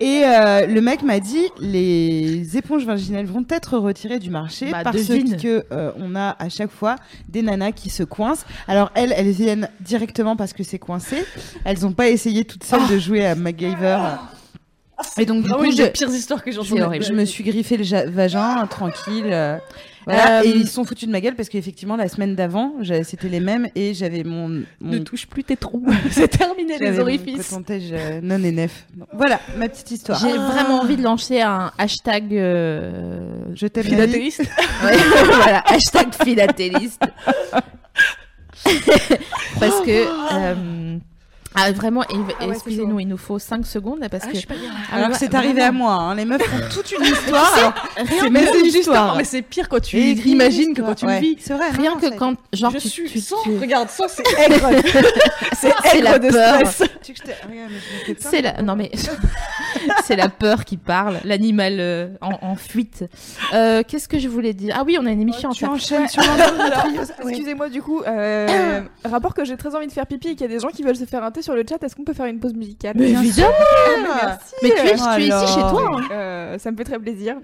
Et 0.00 0.22
euh, 0.24 0.66
le 0.66 0.80
mec 0.80 1.02
m'a 1.02 1.20
dit 1.20 1.44
les 1.60 2.56
éponges 2.56 2.84
vaginales 2.84 3.26
vont 3.26 3.44
être 3.50 3.78
retirées 3.78 4.18
du 4.18 4.30
marché 4.30 4.70
Bah, 4.70 4.80
parce 4.84 5.06
devine. 5.06 5.36
que 5.36 5.64
euh, 5.72 5.92
on 5.96 6.14
a 6.14 6.36
à 6.38 6.48
chaque 6.48 6.70
fois 6.70 6.96
des 7.28 7.42
nanas 7.42 7.72
qui 7.72 7.90
se 7.90 8.02
coincent. 8.02 8.44
Alors 8.68 8.90
elles, 8.94 9.12
elles 9.16 9.30
viennent 9.30 9.68
directement 9.80 10.36
parce 10.36 10.52
que 10.52 10.62
c'est 10.62 10.78
coincé. 10.78 11.24
Elles 11.64 11.80
n'ont 11.80 11.92
pas 11.92 12.08
essayé 12.08 12.44
toutes 12.44 12.64
seules 12.64 12.86
de 12.88 12.98
jouer 12.98 13.26
à 13.26 13.34
MacGyver. 13.34 13.98
Et 15.18 15.26
donc 15.26 15.42
du 15.44 15.50
Ah 15.52 15.56
coup, 15.56 15.62
oui, 15.62 15.72
je, 15.76 15.82
les 15.82 15.90
pires 15.90 16.08
histoires 16.10 16.42
que 16.42 16.50
j'ai 16.50 16.62
je, 16.62 16.74
entendues. 16.74 16.98
me- 16.98 17.04
je 17.04 17.12
me 17.12 17.24
suis 17.26 17.44
griffé 17.44 17.76
le 17.76 18.10
vagin 18.10 18.66
tranquille. 18.66 19.60
Euh, 20.08 20.12
voilà. 20.12 20.40
Euh, 20.40 20.44
Et 20.44 20.50
ils 20.50 20.68
sont 20.68 20.84
foutus 20.84 21.06
de 21.08 21.12
ma 21.12 21.20
gueule 21.20 21.34
parce 21.34 21.48
qu'effectivement 21.48 21.96
la 21.96 22.08
semaine 22.08 22.34
d'avant, 22.36 22.74
c'était 23.02 23.28
les 23.28 23.40
mêmes 23.40 23.68
et 23.74 23.92
j'avais 23.94 24.22
mon, 24.22 24.48
Ne 24.48 24.64
mon 24.80 25.02
touche 25.04 25.26
plus 25.26 25.42
tes 25.44 25.56
trous. 25.56 25.84
c'est 26.10 26.28
terminé 26.28 26.78
les 26.78 26.92
mon 26.92 27.00
orifices. 27.00 27.48
coton-tige, 27.50 27.90
euh, 27.92 28.20
non 28.22 28.42
et 28.44 28.52
nef. 28.52 28.86
Voilà 29.12 29.40
ma 29.56 29.68
petite 29.68 29.90
histoire. 29.90 30.18
J'ai 30.20 30.32
vraiment 30.36 30.80
envie 30.80 30.96
de 30.96 31.02
lancer 31.02 31.40
un 31.40 31.72
hashtag. 31.78 32.34
euh, 32.34 33.36
Je 33.54 33.66
t'aime. 33.66 33.84
Philatéliste. 33.84 34.42
Ouais, 34.84 34.96
voilà, 35.26 35.62
hashtag 35.66 36.08
philatéliste. 36.22 37.02
parce 39.60 39.80
que. 39.82 40.96
Ah, 41.56 41.72
vraiment, 41.72 42.02
Ah 42.08 42.46
ouais, 42.46 42.52
excusez-nous, 42.54 43.00
il 43.00 43.08
nous 43.08 43.16
faut 43.16 43.38
5 43.38 43.66
secondes 43.66 44.00
parce 44.10 44.24
Ah, 44.24 44.28
que. 44.28 44.32
je 44.34 44.38
suis 44.38 44.46
pas 44.46 44.54
bien. 44.54 44.70
Ah, 44.90 44.94
Alors 44.96 45.06
ouais, 45.08 45.12
que 45.14 45.18
c'est 45.18 45.34
arrivé 45.34 45.62
à 45.62 45.72
moi, 45.72 45.92
hein. 45.92 46.14
les 46.14 46.24
meufs 46.24 46.42
font 46.42 46.56
toute 46.72 46.92
une 46.92 47.04
histoire. 47.04 47.54
alors, 47.56 47.72
Rien 47.96 48.06
c'est. 48.22 48.30
Mais 49.16 49.24
c'est 49.24 49.42
pire 49.42 49.68
quand 49.68 49.80
tu 49.80 49.96
imagines 49.98 50.74
que 50.74 50.82
quand 50.82 50.94
tu 50.94 51.06
le 51.06 51.12
histoire. 51.12 51.20
vis. 51.20 51.30
Ouais, 51.30 51.36
C'est 51.40 51.54
vrai. 51.54 51.70
Rien 51.70 51.90
non, 51.94 51.96
que 52.00 52.08
ça- 52.08 52.16
quand. 52.16 52.34
Genre, 52.52 52.72
je 52.72 52.78
tu, 52.78 52.88
suis 52.88 53.08
tu- 53.10 53.20
sans. 53.20 53.42
tu- 53.42 53.56
Regarde, 53.58 53.88
sans, 53.90 54.08
c'est 54.08 54.22
aigre. 54.38 54.70
c'est 55.56 55.72
aigre 55.96 56.18
de 56.20 56.30
peur. 56.30 56.66
stress. 56.66 56.90
Tu 57.02 57.14
mais. 57.48 58.14
C'est 58.18 58.42
la... 58.42 58.62
Non 58.62 58.76
mais 58.76 58.90
c'est 60.04 60.16
la 60.16 60.28
peur 60.28 60.64
qui 60.64 60.76
parle, 60.76 61.18
l'animal 61.24 61.76
euh, 61.78 62.08
en, 62.20 62.38
en 62.42 62.56
fuite. 62.56 63.04
Euh, 63.54 63.82
Qu'est-ce 63.86 64.08
que 64.08 64.18
je 64.18 64.28
voulais 64.28 64.52
dire? 64.54 64.74
Ah 64.78 64.82
oui, 64.84 64.96
on 65.00 65.06
a 65.06 65.10
une 65.10 65.20
émission 65.20 65.50
Tu 65.50 65.64
en 65.64 65.72
enchaînes 65.74 66.08
sur. 66.08 66.22
Excusez-moi 67.28 67.68
du 67.68 67.82
coup, 67.82 68.02
euh, 68.06 68.80
rapport 69.04 69.34
que 69.34 69.44
j'ai 69.44 69.56
très 69.56 69.74
envie 69.74 69.86
de 69.86 69.92
faire 69.92 70.06
pipi 70.06 70.28
et 70.28 70.30
qu'il 70.32 70.42
y 70.42 70.44
a 70.44 70.48
des 70.48 70.60
gens 70.60 70.68
qui 70.68 70.82
veulent 70.82 70.96
se 70.96 71.04
faire 71.04 71.22
un 71.24 71.30
thé 71.30 71.42
sur 71.46 71.54
le 71.54 71.64
chat, 71.68 71.82
est-ce 71.82 71.94
qu'on 71.94 72.04
peut 72.04 72.12
faire 72.12 72.26
une 72.26 72.40
pause 72.40 72.54
musicale 72.54 72.96
Mais 72.98 73.10
évidemment 73.10 73.52
Merci. 74.02 74.54
Mais 74.62 74.70
tu 74.70 74.76
es, 74.76 74.80
tu 74.80 74.88
es 74.90 74.94
ici 74.94 75.32
Alors. 75.32 75.48
chez 75.48 75.60
toi 75.60 76.00
hein. 76.00 76.08
Euh, 76.10 76.58
ça 76.58 76.70
me 76.72 76.76
fait 76.76 76.84
très 76.84 76.98
plaisir. 76.98 77.36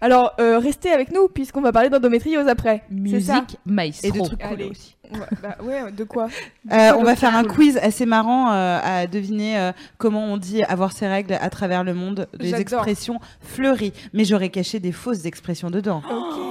Alors, 0.00 0.34
euh, 0.40 0.58
restez 0.58 0.90
avec 0.90 1.12
nous 1.12 1.28
puisqu'on 1.28 1.60
va 1.60 1.72
parler 1.72 1.90
d'endométriose 1.90 2.46
après. 2.46 2.82
Musique 2.90 3.58
maestro. 3.66 4.08
Et 4.08 4.12
de 4.12 4.24
trucs 4.24 4.40
cool 4.40 4.52
Allez. 4.52 4.68
aussi. 4.70 4.96
Ouais, 5.12 5.18
bah, 5.42 5.56
ouais, 5.62 5.92
de 5.92 6.04
quoi 6.04 6.28
Euh, 6.72 6.92
on 6.98 7.02
va 7.02 7.16
faire 7.16 7.34
un 7.34 7.42
cool 7.42 7.52
quiz 7.54 7.78
assez 7.78 8.06
marrant 8.06 8.52
euh, 8.52 8.78
à 8.82 9.06
deviner 9.08 9.58
euh, 9.58 9.72
comment 9.98 10.24
on 10.26 10.36
dit 10.36 10.62
avoir 10.62 10.92
ses 10.92 11.08
règles 11.08 11.32
à 11.32 11.50
travers 11.50 11.82
le 11.82 11.94
monde, 11.94 12.28
des 12.38 12.54
expressions 12.54 13.18
fleuries. 13.40 13.92
Mais 14.12 14.24
j'aurais 14.24 14.50
caché 14.50 14.78
des 14.78 14.92
fausses 14.92 15.24
expressions 15.24 15.70
dedans. 15.70 16.02
Ok. 16.08 16.49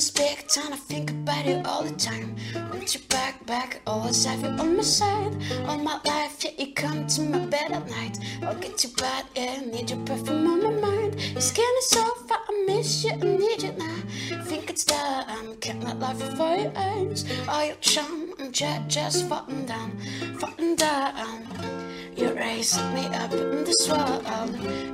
This 0.00 0.10
big 0.10 0.48
town. 0.48 0.72
I 0.72 0.76
think 0.76 1.10
about 1.10 1.44
you 1.44 1.60
all 1.66 1.82
the 1.82 1.94
time. 1.94 2.34
Want 2.54 2.94
you 2.94 3.00
back, 3.10 3.44
back, 3.44 3.82
always 3.86 4.24
have 4.24 4.40
you 4.40 4.48
on 4.48 4.76
my 4.78 4.82
side. 4.82 5.36
All 5.66 5.76
my 5.76 6.00
life, 6.06 6.42
yeah, 6.42 6.52
you 6.56 6.72
come 6.72 7.06
to 7.06 7.20
my 7.20 7.40
bed 7.40 7.70
at 7.72 7.86
night. 7.90 8.16
I'll 8.42 8.54
get 8.54 8.82
you 8.82 8.88
bad, 8.96 9.26
yeah, 9.36 9.60
need 9.60 9.90
your 9.90 10.02
perfume 10.06 10.46
on 10.46 10.62
my 10.64 10.88
mind. 10.88 11.20
Your 11.20 11.42
skin 11.42 11.74
is 11.80 11.90
so 11.90 12.02
far, 12.26 12.38
I 12.48 12.64
miss 12.66 13.04
you, 13.04 13.10
I 13.10 13.16
need 13.16 13.62
you 13.62 13.72
now. 13.72 13.98
Think 14.44 14.70
it's 14.70 14.84
time, 14.84 15.56
can't 15.56 15.84
let 15.84 15.98
life 15.98 16.18
before 16.18 16.56
your 16.56 16.72
eyes. 16.74 17.26
All 17.46 17.66
your 17.66 17.76
charm, 17.82 18.32
I'm 18.38 18.52
just, 18.52 18.88
just 18.88 19.28
falling 19.28 19.66
down, 19.66 19.98
falling 20.38 20.76
down. 20.76 21.79
You 22.20 22.34
raise 22.34 22.76
me 22.92 23.06
up 23.06 23.32
in 23.32 23.64
this 23.64 23.88
world. 23.88 24.22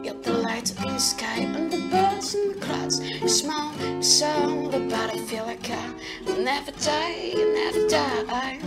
You're 0.05 0.15
the 0.15 0.33
light 0.33 0.71
in 0.71 0.95
the 0.95 1.01
sky 1.01 1.39
and 1.39 1.73
the 1.73 1.79
birds 1.91 2.37
in 2.37 2.53
the 2.53 2.59
clouds. 2.61 3.01
You 3.01 3.29
smile, 3.29 3.75
you 3.83 4.01
sound 4.01 4.73
about 4.73 5.11
I 5.11 5.19
feel 5.19 5.45
like 5.45 5.69
I 5.69 5.93
will 6.25 6.41
never 6.41 6.71
die, 6.71 7.33
never 7.35 7.89
die. 7.89 8.61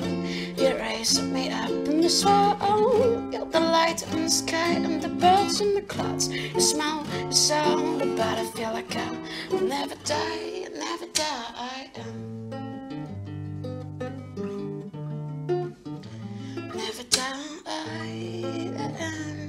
You 0.57 0.75
raise 0.75 1.21
me 1.21 1.49
up 1.49 1.69
in 1.69 2.01
this 2.01 2.25
world. 2.25 3.33
You're 3.33 3.45
the 3.45 3.61
light 3.61 4.03
in 4.11 4.23
the 4.23 4.29
sky 4.29 4.71
and 4.71 5.01
the 5.01 5.07
birds 5.07 5.61
in 5.61 5.73
the 5.73 5.83
clouds. 5.83 6.27
You 6.27 6.59
smile, 6.59 7.07
you 7.27 7.31
sound 7.31 8.01
about 8.01 8.39
I 8.39 8.45
feel 8.47 8.73
like 8.73 8.93
I 8.93 9.09
will 9.49 9.61
never 9.61 9.95
die, 10.03 10.67
never 10.75 11.05
die. 11.13 12.48
And. 18.19 19.48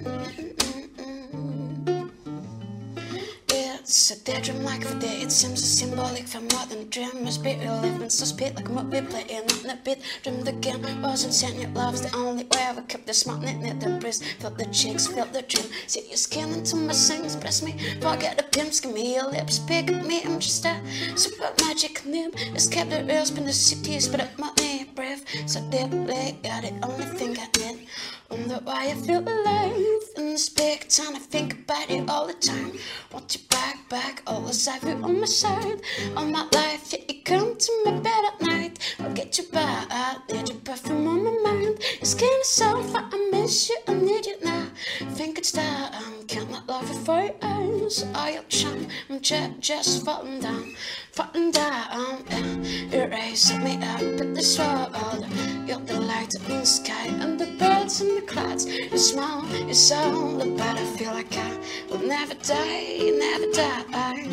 It's 3.91 4.13
a 4.13 4.21
daydream 4.23 4.63
like 4.63 4.87
the 4.87 4.95
day. 4.95 5.23
It 5.23 5.33
seems 5.33 5.65
symbolic 5.65 6.29
for 6.29 6.39
more 6.39 6.65
than 6.67 6.83
a 6.83 6.85
dream. 6.85 7.25
Must 7.25 7.43
be 7.43 7.57
real 7.57 7.77
living, 7.81 8.09
so 8.09 8.25
speed 8.25 8.55
like 8.55 8.69
I'm 8.69 8.79
a 8.79 8.85
movie 8.85 9.05
playing 9.05 9.51
on 9.51 9.63
the 9.67 9.79
beat. 9.85 9.99
Dreamed 10.23 10.47
again, 10.47 11.03
wasn't 11.03 11.35
saying 11.35 11.61
your 11.61 11.71
love's 11.71 12.03
the 12.03 12.17
only 12.17 12.45
way. 12.45 12.71
I 12.71 12.81
kept 12.83 13.09
the 13.09 13.13
smart 13.13 13.41
knit, 13.41 13.57
knit 13.57 13.81
the 13.81 13.99
breeze. 13.99 14.23
Felt 14.39 14.59
the 14.59 14.67
cheeks, 14.67 15.09
felt 15.09 15.33
the 15.33 15.43
dream. 15.43 15.67
See 15.89 16.07
your 16.07 16.19
skin 16.19 16.53
into 16.53 16.77
my 16.77 16.93
sings, 16.93 17.35
press 17.35 17.65
me. 17.65 17.75
Forget 18.01 18.37
the 18.37 18.45
pimps, 18.45 18.79
give 18.79 18.95
me 18.95 19.17
your 19.17 19.29
lips, 19.29 19.59
pick 19.59 19.89
me. 19.89 20.23
I'm 20.25 20.39
just 20.39 20.65
a 20.67 20.81
super 21.17 21.53
magic 21.61 22.07
nib. 22.07 22.37
Escape 22.55 22.91
the 22.91 23.03
real, 23.03 23.27
spin 23.27 23.45
the 23.45 23.53
cities, 23.53 24.07
but 24.07 24.21
up 24.21 24.39
my 24.39 24.53
knee, 24.59 24.89
breath. 24.95 25.25
So 25.47 25.61
deeply, 25.69 26.39
you're 26.45 26.63
the 26.63 26.79
only 26.85 27.07
thing 27.19 27.37
I 27.37 27.49
need. 27.59 27.89
Wonder 28.31 28.61
why 28.63 28.91
I 28.91 28.95
feel 28.95 29.19
alive 29.19 30.03
in 30.17 30.27
this 30.31 30.49
big 30.49 30.87
town. 30.89 31.17
I 31.17 31.19
think 31.19 31.53
about 31.65 31.91
you 31.91 32.07
all 32.09 32.29
the 32.29 32.35
time. 32.35 32.79
Want 33.13 33.35
you 33.35 33.41
back, 33.51 33.80
back, 33.89 34.23
always 34.27 34.67
have 34.67 34.85
you 34.85 35.03
on 35.03 35.21
my 35.21 35.27
side. 35.27 35.81
All 36.17 36.27
my 36.27 36.47
life, 36.55 36.93
yeah, 36.93 37.01
you 37.09 37.23
come 37.25 37.57
to 37.57 37.83
my 37.85 37.93
bed 37.93 38.25
at 38.33 38.41
night. 38.41 38.97
I'll 38.99 39.13
get 39.13 39.39
you 39.39 39.45
back, 39.53 39.87
I 39.91 40.19
need 40.33 40.49
your 40.49 40.59
perfume 40.59 41.07
on 41.09 41.25
my 41.25 41.51
mind. 41.53 41.79
Your 41.99 42.05
skin 42.05 42.41
is 42.41 42.49
so 42.49 42.83
I 42.95 43.29
miss 43.33 43.69
you, 43.69 43.79
I 43.89 43.95
need 43.95 44.27
you 44.27 44.37
now. 44.45 44.67
Think 45.13 45.39
it's 45.39 45.53
time, 45.53 46.27
can't 46.27 46.51
let 46.51 46.67
love 46.69 46.89
for 47.05 47.23
your 47.23 47.35
eyes. 47.43 48.05
All 48.15 48.31
your 48.31 48.43
charm, 48.45 48.87
I'm 49.09 49.21
just, 49.21 49.61
just 49.61 50.05
falling 50.05 50.41
down, 50.41 50.75
falling 51.13 51.51
down. 51.51 52.25
Yeah. 52.31 52.51
You 52.91 53.07
raise 53.07 53.53
me 53.59 53.77
up 53.83 54.01
in 54.01 54.35
this 54.35 54.59
world. 54.59 55.27
You're 55.67 55.81
the 55.81 56.01
light 56.01 56.35
in 56.35 56.61
the 56.61 56.65
sky 56.65 57.07
and 57.07 57.39
the 57.39 57.47
birds 57.59 58.01
in 58.01 58.17
the 58.17 58.23
clouds. 58.23 58.67
You 58.67 58.99
smile, 58.99 59.45
you 59.67 59.75
sound 59.75 60.59
but 60.59 60.77
I 60.77 60.85
feel 60.97 61.13
like 61.13 61.37
I 61.37 61.59
will 61.89 62.07
never 62.07 62.35
die, 62.35 63.11
never 63.19 63.51
die. 63.53 64.27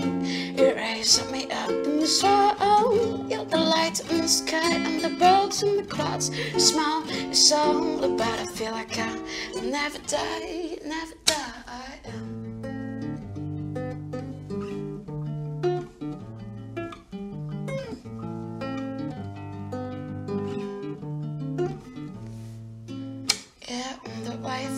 You 0.58 0.74
raise 0.76 1.30
me 1.32 1.50
up 1.52 1.70
in 1.70 2.00
this 2.00 2.24
world. 2.24 3.30
You're 3.30 3.46
the 3.46 3.58
light 3.58 4.00
in 4.12 4.22
the 4.22 4.28
sky 4.28 4.74
and 4.74 5.02
the 5.02 5.10
birds 5.10 5.64
in 5.64 5.78
the 5.78 5.84
clouds. 5.84 6.30
You 6.30 6.60
smile, 6.60 7.06
you 7.12 7.34
sound 7.34 8.18
but 8.18 8.40
I 8.40 8.46
feel 8.46 8.72
like 8.72 8.98
I 8.98 9.14
will 9.54 9.64
never 9.64 10.00
die, 10.00 10.78
never 10.84 11.14
die. 11.26 12.37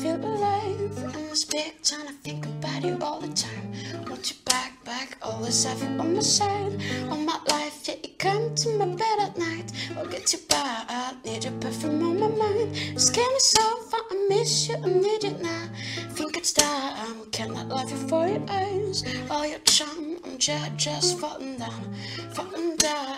Feel 0.02 0.16
alive 0.16 0.80
in 1.14 1.30
this 1.30 1.44
big 1.44 1.82
town. 1.82 2.08
I 2.08 2.14
think 2.24 2.46
about 2.46 2.84
you 2.86 2.98
all 3.02 3.20
the 3.20 3.34
time. 3.34 3.74
Want 4.08 4.32
you 4.32 4.38
back, 4.46 4.82
back, 4.86 5.18
always 5.22 5.66
have 5.66 5.82
you 5.82 5.90
on 6.00 6.16
my 6.16 6.22
side. 6.22 6.74
All 7.10 7.18
my 7.18 7.38
life, 7.50 7.86
yeah, 7.86 7.96
you 8.04 8.12
come 8.18 8.56
to 8.56 8.70
my 8.78 8.86
bed 8.86 9.20
at 9.20 9.38
night. 9.38 9.72
I'll 9.98 10.06
get 10.06 10.32
you 10.32 10.40
back, 10.48 10.86
I 10.88 11.16
need 11.26 11.44
your 11.44 11.54
perfume 11.60 12.02
on 12.02 12.18
my 12.18 12.30
mind. 12.30 12.76
Skin 12.96 13.30
is 13.36 13.44
so 13.44 13.76
far, 13.90 14.00
I 14.10 14.28
miss 14.30 14.70
you, 14.70 14.76
I 14.76 14.88
need 14.88 15.24
you 15.24 15.32
now. 15.32 15.68
Think 16.12 16.38
it's 16.38 16.54
time, 16.54 17.30
cannot 17.32 17.68
love 17.68 17.92
you 17.92 17.98
for 17.98 18.26
your 18.26 18.46
eyes. 18.48 19.04
All 19.30 19.46
your 19.46 19.60
charm, 19.60 20.18
I'm 20.24 20.38
just, 20.38 20.78
just 20.78 21.20
falling 21.20 21.58
down, 21.58 21.94
falling 22.34 22.78
down. 22.78 23.18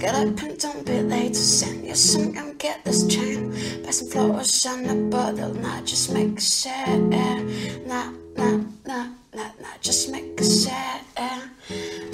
get 0.00 0.14
up 0.14 0.42
and 0.42 0.58
don't 0.58 0.86
be 0.86 1.02
late 1.02 1.34
to 1.34 1.38
send 1.38 1.84
you 1.84 1.94
some 1.94 2.34
and 2.34 2.58
get 2.58 2.82
this 2.86 3.06
chain. 3.06 3.50
Buy 3.84 3.90
some 3.90 4.08
flowers 4.08 4.64
on 4.64 4.84
the 4.84 4.94
bottle, 5.14 5.52
not 5.52 5.84
just 5.84 6.10
make 6.10 6.38
a 6.38 6.42
yeah. 6.64 7.36
Nah, 7.86 8.10
nah, 8.34 8.64
nah, 8.86 9.06
nah, 9.34 9.50
nah, 9.60 9.76
just 9.82 10.10
make 10.10 10.40
a 10.40 10.44
set. 10.44 11.04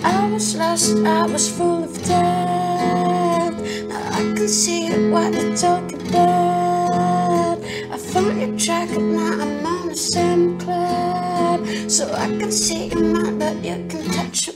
I 0.02 0.28
was 0.32 0.56
lost, 0.56 0.96
I 0.96 1.26
was 1.26 1.48
full 1.56 1.84
of 1.84 1.94
doubt. 2.04 3.54
Now 3.88 4.18
I 4.18 4.34
can 4.34 4.48
see 4.48 4.90
what 5.10 5.32
you're 5.32 5.56
talking 5.56 6.08
about. 6.08 7.62
I 7.62 7.96
found 7.98 8.40
your 8.40 8.58
track 8.58 8.90
and 8.90 9.14
now 9.14 9.44
I'm 9.44 9.64
on 9.64 9.88
the 9.90 9.96
same 9.96 10.58
cloud. 10.58 11.60
So 11.88 12.12
I 12.12 12.26
can 12.26 12.50
see 12.50 12.88
your 12.88 13.04
mind, 13.04 13.38
but 13.38 13.56
you 13.64 13.76
can 13.88 14.10
touch 14.10 14.48
your 14.48 14.55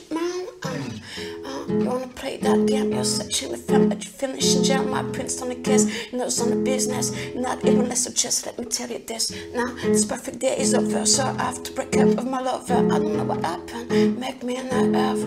you 1.83 1.89
wanna 1.89 2.07
play 2.07 2.37
that 2.37 2.65
game? 2.67 2.91
You're 2.91 3.03
searching 3.03 3.49
with 3.49 3.67
them, 3.67 3.89
but 3.89 4.03
you 4.03 4.11
finish 4.11 4.55
in 4.55 4.63
jail. 4.63 4.83
My 4.83 5.03
prince 5.03 5.41
on 5.41 5.49
the 5.49 5.55
kiss, 5.55 6.11
you 6.11 6.17
know 6.17 6.25
it's 6.25 6.39
on 6.39 6.49
the 6.49 6.55
business. 6.55 7.11
Not 7.35 7.65
even 7.65 7.89
less 7.89 8.03
so 8.03 8.11
just 8.11 8.45
let 8.45 8.59
me 8.59 8.65
tell 8.65 8.89
you 8.89 8.99
this. 8.99 9.33
Now 9.53 9.73
this 9.81 10.05
perfect 10.05 10.39
day 10.39 10.57
is 10.57 10.73
over, 10.73 11.05
so 11.05 11.23
I 11.23 11.43
have 11.43 11.63
to 11.63 11.71
break 11.71 11.97
up 11.97 12.07
with 12.07 12.27
my 12.27 12.41
lover. 12.41 12.75
I 12.75 12.99
don't 12.99 13.17
know 13.17 13.23
what 13.23 13.43
happened. 13.43 14.19
Make 14.19 14.43
me 14.43 14.61
nerve. 14.61 15.21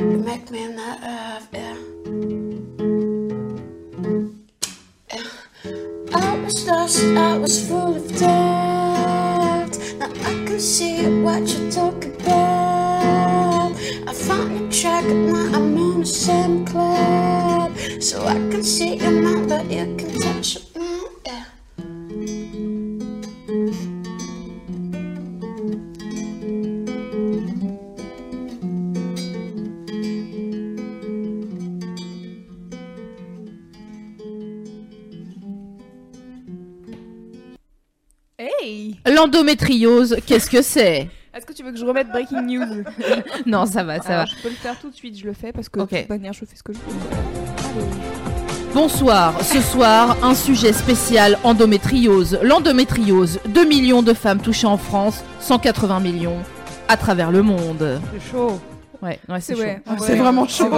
You 0.00 0.18
make 0.18 0.50
me 0.50 0.66
nerve, 0.68 1.48
yeah. 1.52 1.76
I 6.14 6.38
was 6.42 6.66
lost, 6.66 7.04
I 7.04 7.38
was 7.38 7.68
full 7.68 7.96
of 7.96 8.18
doubt. 8.18 9.78
Now 9.98 10.10
I 10.10 10.32
can 10.46 10.60
see 10.60 11.22
what 11.22 11.46
you're 11.48 11.70
talking 11.70 12.14
about. 12.20 12.85
I 14.06 14.12
found 14.12 14.58
your 14.58 14.70
track, 14.70 15.04
and 15.04 15.32
now 15.32 15.56
I'm 15.56 15.78
on 15.78 16.00
the 16.00 16.06
same. 16.06 16.66
So 18.00 18.24
I 18.26 18.34
can 18.34 18.62
see 18.62 18.96
your 18.96 19.10
mind, 19.10 19.48
but 19.48 19.70
you 19.70 19.96
can 19.96 20.20
touch 20.20 20.58
yeah. 21.24 21.44
L'endométriose, 39.06 40.16
qu'est-ce 40.26 40.50
que 40.50 40.62
c'est? 40.62 41.08
Est-ce 41.36 41.44
que 41.44 41.52
tu 41.52 41.62
veux 41.62 41.70
que 41.70 41.76
je 41.78 41.84
remette 41.84 42.08
Breaking 42.08 42.40
News 42.42 42.82
Non, 43.46 43.66
ça 43.66 43.84
va, 43.84 44.00
ça 44.00 44.08
va. 44.08 44.24
Je 44.24 44.42
peux 44.42 44.48
le 44.48 44.54
faire 44.54 44.78
tout 44.80 44.88
de 44.88 44.94
suite, 44.94 45.18
je 45.18 45.26
le 45.26 45.34
fais 45.34 45.52
parce 45.52 45.68
que 45.68 45.80
Ok. 45.80 45.90
de 45.92 45.98
toute 45.98 46.08
manière, 46.08 46.32
je 46.32 46.46
fais 46.46 46.56
ce 46.56 46.62
que 46.62 46.72
je 46.72 46.78
veux. 46.78 46.84
Bonsoir, 48.72 49.38
ce 49.44 49.60
soir, 49.60 50.16
un 50.22 50.34
sujet 50.34 50.72
spécial 50.72 51.38
endométriose. 51.44 52.38
L'endométriose, 52.42 53.38
2 53.48 53.66
millions 53.66 54.02
de 54.02 54.14
femmes 54.14 54.40
touchées 54.40 54.66
en 54.66 54.78
France, 54.78 55.24
180 55.40 56.00
millions 56.00 56.38
à 56.88 56.96
travers 56.96 57.30
le 57.30 57.42
monde. 57.42 58.00
C'est 58.14 58.30
chaud. 58.30 58.58
Ouais, 59.02 59.18
ouais 59.28 59.40
c'est 59.40 59.54
C'est 59.54 60.16
chaud. 60.16 60.22
vraiment 60.22 60.46
chaud. 60.46 60.70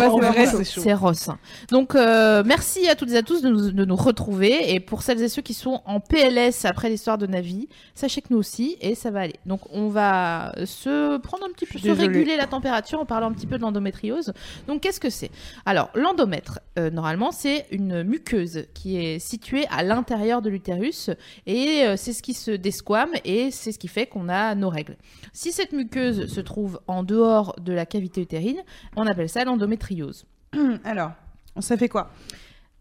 C'est 0.64 0.94
Ross. 0.94 1.28
Donc, 1.70 1.94
euh, 1.94 2.42
merci 2.44 2.88
à 2.88 2.94
toutes 2.94 3.10
et 3.10 3.16
à 3.16 3.22
tous 3.22 3.42
de 3.42 3.48
nous, 3.48 3.70
de 3.70 3.84
nous 3.84 3.96
retrouver. 3.96 4.74
Et 4.74 4.80
pour 4.80 5.02
celles 5.02 5.22
et 5.22 5.28
ceux 5.28 5.42
qui 5.42 5.54
sont 5.54 5.80
en 5.84 6.00
PLS 6.00 6.64
après 6.64 6.88
l'histoire 6.88 7.18
de 7.18 7.26
Navi, 7.26 7.68
sachez 7.94 8.20
que 8.22 8.28
nous 8.30 8.38
aussi, 8.38 8.76
et 8.80 8.94
ça 8.94 9.10
va 9.10 9.20
aller. 9.20 9.36
Donc, 9.46 9.60
on 9.72 9.88
va 9.88 10.52
se 10.64 11.18
prendre 11.18 11.44
un 11.44 11.52
petit 11.52 11.66
peu, 11.66 11.78
se 11.78 11.88
réguler 11.90 12.36
la 12.36 12.46
température 12.46 13.00
en 13.00 13.06
parlant 13.06 13.28
un 13.28 13.32
petit 13.32 13.46
peu 13.46 13.56
de 13.56 13.62
l'endométriose. 13.62 14.32
Donc, 14.66 14.82
qu'est-ce 14.82 15.00
que 15.00 15.10
c'est? 15.10 15.30
Alors, 15.66 15.90
l'endomètre, 15.94 16.60
euh, 16.78 16.90
normalement, 16.90 17.32
c'est 17.32 17.66
une 17.70 18.02
muqueuse 18.02 18.66
qui 18.74 18.96
est 18.96 19.18
située 19.18 19.66
à 19.70 19.82
l'intérieur 19.82 20.42
de 20.42 20.50
l'utérus. 20.50 21.10
Et 21.46 21.82
euh, 21.84 21.96
c'est 21.96 22.12
ce 22.12 22.22
qui 22.22 22.34
se 22.34 22.50
desquame 22.50 23.10
et 23.24 23.50
c'est 23.50 23.72
ce 23.72 23.78
qui 23.78 23.88
fait 23.88 24.06
qu'on 24.06 24.28
a 24.28 24.54
nos 24.54 24.68
règles. 24.68 24.96
Si 25.32 25.52
cette 25.52 25.72
muqueuse 25.72 26.26
se 26.32 26.40
trouve 26.40 26.80
en 26.86 27.02
dehors 27.02 27.54
de 27.60 27.72
la 27.72 27.86
cavité 27.86 28.07
utérine, 28.16 28.62
on 28.96 29.06
appelle 29.06 29.28
ça 29.28 29.44
l'endométriose. 29.44 30.26
Alors, 30.84 31.12
ça 31.60 31.76
fait 31.76 31.88
quoi? 31.88 32.10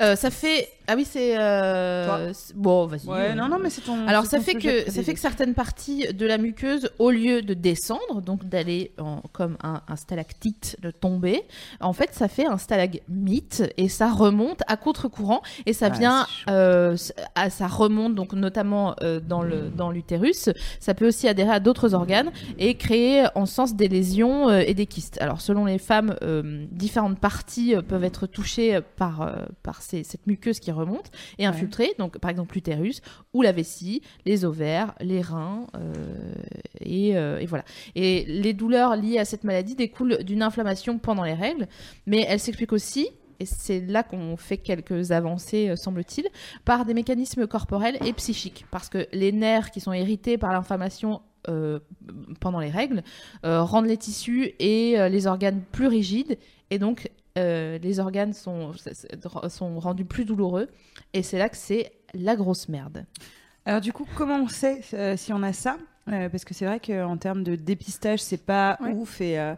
Euh, 0.02 0.16
ça 0.16 0.30
fait 0.30 0.70
ah 0.88 0.94
oui 0.96 1.06
c'est 1.06 1.38
euh... 1.38 2.32
bon 2.56 2.86
vas-y. 2.88 3.08
Ouais, 3.08 3.36
non, 3.36 3.50
non, 3.50 3.60
mais 3.62 3.70
c'est 3.70 3.82
ton. 3.82 4.08
Alors 4.08 4.26
ça 4.26 4.38
ton 4.38 4.44
fait 4.44 4.56
que 4.56 4.90
ça 4.90 5.04
fait 5.04 5.14
que 5.14 5.20
certaines 5.20 5.54
parties 5.54 6.14
de 6.14 6.26
la 6.26 6.38
muqueuse, 6.38 6.90
au 7.00 7.12
lieu 7.12 7.42
de 7.42 7.54
descendre, 7.54 8.22
donc 8.22 8.46
d'aller 8.46 8.92
comme 9.34 9.58
un, 9.64 9.82
un 9.88 9.96
stalactite 9.96 10.78
de 10.82 10.92
tomber, 10.92 11.44
en 11.82 11.94
fait 11.94 12.10
ça 12.14 12.28
fait 12.28 12.46
un 12.46 12.58
stalagmite 12.58 13.64
et 13.78 13.90
ça 13.90 14.12
remonte 14.12 14.62
à 14.68 14.78
contre-courant 14.78 15.42
et 15.66 15.74
ça 15.74 15.88
Ah, 15.92 15.98
vient, 15.98 16.28
euh, 16.50 16.96
à- 17.36 17.50
ça 17.50 17.68
remonte 17.68 18.16
donc 18.16 18.34
notamment 18.34 18.96
euh, 19.04 19.20
dans 19.20 19.42
le 19.42 19.70
dans 19.70 19.92
l'utérus. 19.92 20.50
Ça 20.80 20.94
peut 20.94 21.08
aussi 21.08 21.28
adhérer 21.28 21.52
à 21.52 21.60
d'autres 21.60 21.94
organes 21.94 22.32
et 22.58 22.76
créer 22.76 23.26
en 23.36 23.46
sens 23.46 23.76
des 23.76 23.88
lésions 23.88 24.50
euh, 24.50 24.60
et 24.66 24.74
des 24.74 24.86
kystes. 24.86 25.18
Alors 25.22 25.42
selon 25.42 25.66
les 25.66 25.78
femmes, 25.80 26.16
euh, 26.22 26.66
différentes 26.72 27.20
parties 27.20 27.76
euh, 27.76 27.82
peuvent 27.82 28.04
être 28.04 28.28
touchées 28.28 28.80
par 28.98 29.36
par 29.64 29.82
ces- 29.82 30.04
cette 30.04 30.28
muqueuse 30.28 30.60
qui 30.60 30.72
remonte 30.78 31.12
et 31.38 31.46
infiltrer. 31.46 31.94
Donc 32.00 32.18
par 32.20 32.32
exemple 32.32 32.56
l'utérus 32.56 33.02
ou 33.34 33.42
la 33.42 33.52
vessie, 33.52 34.02
les 34.26 34.46
ovaires, 34.46 34.94
les 35.02 35.22
reins 35.22 35.68
euh, 35.76 35.94
et, 36.80 37.18
euh, 37.18 37.40
et 37.40 37.46
voilà. 37.46 37.66
Et 37.96 38.26
les 38.26 38.54
douleurs 38.54 38.96
liées 38.96 39.20
à 39.20 39.26
cette 39.26 39.44
maladie 39.44 39.76
découlent 39.76 40.24
d'une 40.24 40.42
inflammation 40.42 40.98
pendant 40.98 41.24
les 41.24 41.34
règles, 41.34 41.68
mais 42.06 42.26
elles 42.28 42.40
s'expliquent 42.40 42.74
aussi. 42.74 43.10
Et 43.40 43.46
c'est 43.46 43.82
là 43.82 44.02
qu'on 44.02 44.36
fait 44.36 44.58
quelques 44.58 45.12
avancées, 45.12 45.70
euh, 45.70 45.76
semble-t-il, 45.76 46.28
par 46.66 46.86
des 46.86 46.96
mécanismes 46.96 47.46
corporels 47.46 47.98
et 48.04 48.14
psychiques. 48.14 48.66
Parce 48.72 48.90
que 48.90 49.08
les 49.14 49.32
nerfs 49.32 49.70
qui 49.70 49.80
sont 49.80 49.94
irrités 49.94 50.40
par 50.40 50.54
l'inflammation 50.54 51.22
euh, 51.50 51.80
pendant 52.42 52.60
les 52.60 52.70
règles 52.70 53.04
euh, 53.46 53.64
rendent 53.64 53.86
les 53.86 53.96
tissus 53.96 54.52
et 54.60 55.00
euh, 55.00 55.08
les 55.08 55.28
organes 55.28 55.62
plus 55.72 55.88
rigides. 55.88 56.38
Et 56.72 56.78
donc, 56.78 57.10
euh, 57.38 57.78
les 57.78 58.00
organes 58.00 58.34
sont, 58.34 58.72
sont 59.50 59.80
rendus 59.80 60.06
plus 60.06 60.26
douloureux. 60.26 60.68
Et 61.14 61.24
c'est 61.24 61.38
là 61.38 61.50
que 61.50 61.58
c'est 61.58 61.92
la 62.14 62.36
grosse 62.36 62.68
merde. 62.70 63.06
Alors, 63.66 63.82
du 63.82 63.94
coup, 63.94 64.06
comment 64.16 64.38
on 64.38 64.48
sait 64.48 64.82
euh, 64.94 65.16
si 65.18 65.32
on 65.34 65.44
a 65.44 65.54
ça? 65.54 65.78
Euh, 66.10 66.30
Parce 66.30 66.46
que 66.46 66.54
c'est 66.54 66.66
vrai 66.66 66.80
qu'en 66.80 67.18
termes 67.18 67.44
de 67.44 67.56
dépistage, 67.56 68.20
c'est 68.20 68.46
pas 68.46 68.78
Ouais. 68.82 68.94
ouf 68.94 69.20
et, 69.20 69.38
euh, 69.38 69.56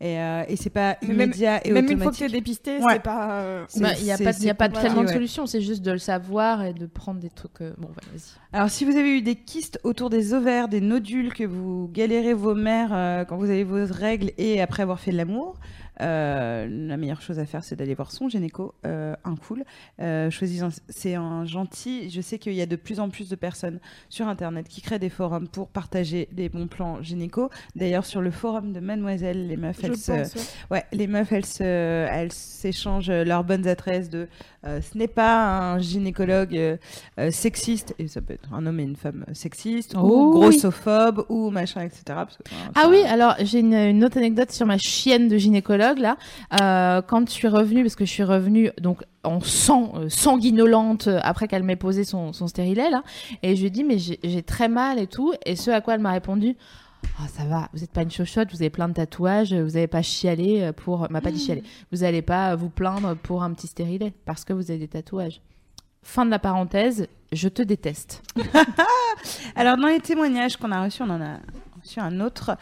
et, 0.00 0.16
euh, 0.20 0.44
et 0.46 0.54
c'est 0.54 0.70
pas 0.70 0.96
Mais 1.02 1.08
même- 1.08 1.16
immédiat 1.30 1.66
et 1.66 1.72
Même 1.72 1.86
une 1.86 1.98
fois 1.98 2.12
que 2.12 2.16
automatique. 2.16 2.26
t'es 2.28 2.32
dépisté, 2.32 2.78
Ouais. 2.78 2.92
c'est 2.92 3.02
pas. 3.02 3.40
euh, 3.40 3.64
Bah, 3.80 3.88
Il 3.98 4.04
n'y 4.04 4.12
a 4.12 4.16
pas, 4.18 4.30
y 4.38 4.48
a 4.48 4.54
pas 4.54 4.68
tellement 4.68 4.82
de 4.82 4.88
compliqué, 4.90 5.06
ouais. 5.06 5.12
solution, 5.14 5.46
c'est 5.46 5.60
juste 5.60 5.82
de 5.82 5.90
le 5.90 5.98
savoir 5.98 6.64
et 6.64 6.72
de 6.72 6.86
prendre 6.86 7.18
des 7.18 7.30
trucs. 7.30 7.60
euh, 7.62 7.72
Bon, 7.78 7.88
voilà, 7.88 8.08
vas-y. 8.12 8.30
Alors, 8.52 8.70
si 8.70 8.84
vous 8.84 8.96
avez 8.96 9.18
eu 9.18 9.22
des 9.22 9.34
kystes 9.34 9.80
autour 9.82 10.08
des 10.08 10.34
ovaires, 10.34 10.68
des 10.68 10.80
nodules, 10.80 11.34
que 11.34 11.42
vous 11.42 11.90
galérez 11.92 12.34
vos 12.34 12.54
mères 12.54 12.90
euh, 12.92 13.24
quand 13.24 13.36
vous 13.36 13.50
avez 13.50 13.64
vos 13.64 13.84
règles 13.92 14.30
et 14.38 14.60
après 14.60 14.84
avoir 14.84 15.00
fait 15.00 15.10
de 15.10 15.16
l'amour, 15.16 15.58
euh, 15.58 15.87
la 16.00 16.96
meilleure 16.96 17.20
chose 17.20 17.38
à 17.38 17.46
faire, 17.46 17.64
c'est 17.64 17.76
d'aller 17.76 17.94
voir 17.94 18.10
son 18.12 18.28
gynéco, 18.28 18.74
euh, 18.86 19.14
un 19.24 19.36
cool. 19.36 19.64
Euh, 20.00 20.30
choisis 20.30 20.62
un- 20.62 20.68
c'est 20.88 21.14
un 21.14 21.44
gentil. 21.44 22.10
Je 22.10 22.20
sais 22.20 22.38
qu'il 22.38 22.52
y 22.54 22.60
a 22.62 22.66
de 22.66 22.76
plus 22.76 23.00
en 23.00 23.08
plus 23.08 23.28
de 23.28 23.36
personnes 23.36 23.80
sur 24.08 24.28
Internet 24.28 24.68
qui 24.68 24.80
créent 24.80 24.98
des 24.98 25.08
forums 25.08 25.48
pour 25.48 25.68
partager 25.68 26.28
les 26.36 26.48
bons 26.48 26.66
plans 26.68 27.02
gynéco. 27.02 27.50
D'ailleurs, 27.76 28.04
sur 28.06 28.20
le 28.20 28.30
forum 28.30 28.72
de 28.72 28.80
Mademoiselle, 28.80 29.48
les 29.48 29.56
meufs, 29.56 29.82
elles 29.82 29.96
se, 29.96 30.12
ouais. 30.12 30.24
Ouais, 30.70 30.84
les 30.92 31.06
meufs, 31.06 31.32
elles 31.32 31.46
se- 31.46 31.62
elles 31.62 32.32
s'échangent 32.32 33.10
leurs 33.10 33.44
bonnes 33.44 33.66
adresses 33.66 34.10
de 34.10 34.28
euh, 34.66 34.80
ce 34.80 34.98
n'est 34.98 35.06
pas 35.08 35.72
un 35.72 35.78
gynécologue 35.78 36.56
euh, 36.56 36.76
euh, 37.20 37.30
sexiste, 37.30 37.94
et 38.00 38.08
ça 38.08 38.20
peut 38.20 38.34
être 38.34 38.52
un 38.52 38.66
homme 38.66 38.80
et 38.80 38.82
une 38.82 38.96
femme 38.96 39.24
sexiste, 39.32 39.94
Oh, 39.96 40.00
ou 40.00 40.34
oui. 40.34 40.40
grossophobe, 40.40 41.24
ou 41.28 41.50
machin, 41.50 41.82
etc. 41.82 42.02
que, 42.06 42.42
Ah 42.74 42.82
ça- 42.82 42.88
oui, 42.90 43.00
alors 43.06 43.34
j'ai 43.40 43.60
une, 43.60 43.72
une 43.74 44.04
autre 44.04 44.18
anecdote 44.18 44.50
sur 44.50 44.66
ma 44.66 44.76
chienne 44.76 45.28
de 45.28 45.36
gynécologue 45.38 45.87
Euh, 46.60 47.02
quand 47.02 47.28
je 47.28 47.32
suis 47.32 47.48
revenue, 47.48 47.82
parce 47.82 47.96
que 47.96 48.04
je 48.04 48.10
suis 48.10 48.24
revenue 48.24 48.70
donc 48.80 49.02
en 49.24 49.40
sang, 49.40 49.92
euh, 49.96 50.08
sanguinolente 50.08 51.08
euh, 51.08 51.20
après 51.22 51.48
qu'elle 51.48 51.62
m'ait 51.62 51.76
posé 51.76 52.04
son, 52.04 52.32
stérilet 52.32 52.90
là, 52.90 53.02
et 53.42 53.56
je 53.56 53.60
lui 53.60 53.66
ai 53.68 53.70
dit 53.70 53.84
mais 53.84 53.98
j'ai 53.98 54.42
très 54.42 54.68
mal 54.68 54.98
et 54.98 55.06
tout, 55.06 55.32
et 55.44 55.56
ce 55.56 55.70
à 55.70 55.80
quoi 55.80 55.94
elle 55.94 56.00
m'a 56.00 56.12
répondu. 56.12 56.56
Ah 57.20 57.28
ça 57.28 57.44
va, 57.44 57.68
vous 57.72 57.80
n'êtes 57.80 57.92
pas 57.92 58.02
une 58.02 58.10
chochotte, 58.10 58.50
vous 58.50 58.62
avez 58.62 58.70
plein 58.70 58.88
de 58.88 58.94
tatouages, 58.94 59.52
vous 59.52 59.72
n'allez 59.72 59.86
pas 59.86 60.02
chialer 60.02 60.62
euh, 60.62 60.72
pour, 60.72 61.10
m'a 61.10 61.20
pas 61.20 61.30
dit 61.30 61.38
chialer, 61.38 61.62
vous 61.92 61.98
n'allez 61.98 62.22
pas 62.22 62.54
vous 62.56 62.70
plaindre 62.70 63.16
pour 63.16 63.42
un 63.42 63.52
petit 63.52 63.66
stérilet 63.66 64.12
parce 64.24 64.44
que 64.44 64.52
vous 64.52 64.70
avez 64.70 64.80
des 64.80 64.88
tatouages. 64.88 65.40
Fin 66.02 66.24
de 66.24 66.30
la 66.30 66.38
parenthèse, 66.38 67.08
je 67.32 67.48
te 67.48 67.60
déteste. 67.60 68.22
Alors, 69.56 69.76
dans 69.76 69.88
les 69.88 70.00
témoignages 70.00 70.56
qu'on 70.56 70.70
a 70.70 70.84
reçus, 70.84 71.02
on 71.02 71.10
en 71.10 71.20
a 71.20 71.38
un 71.96 72.20
autre. 72.20 72.56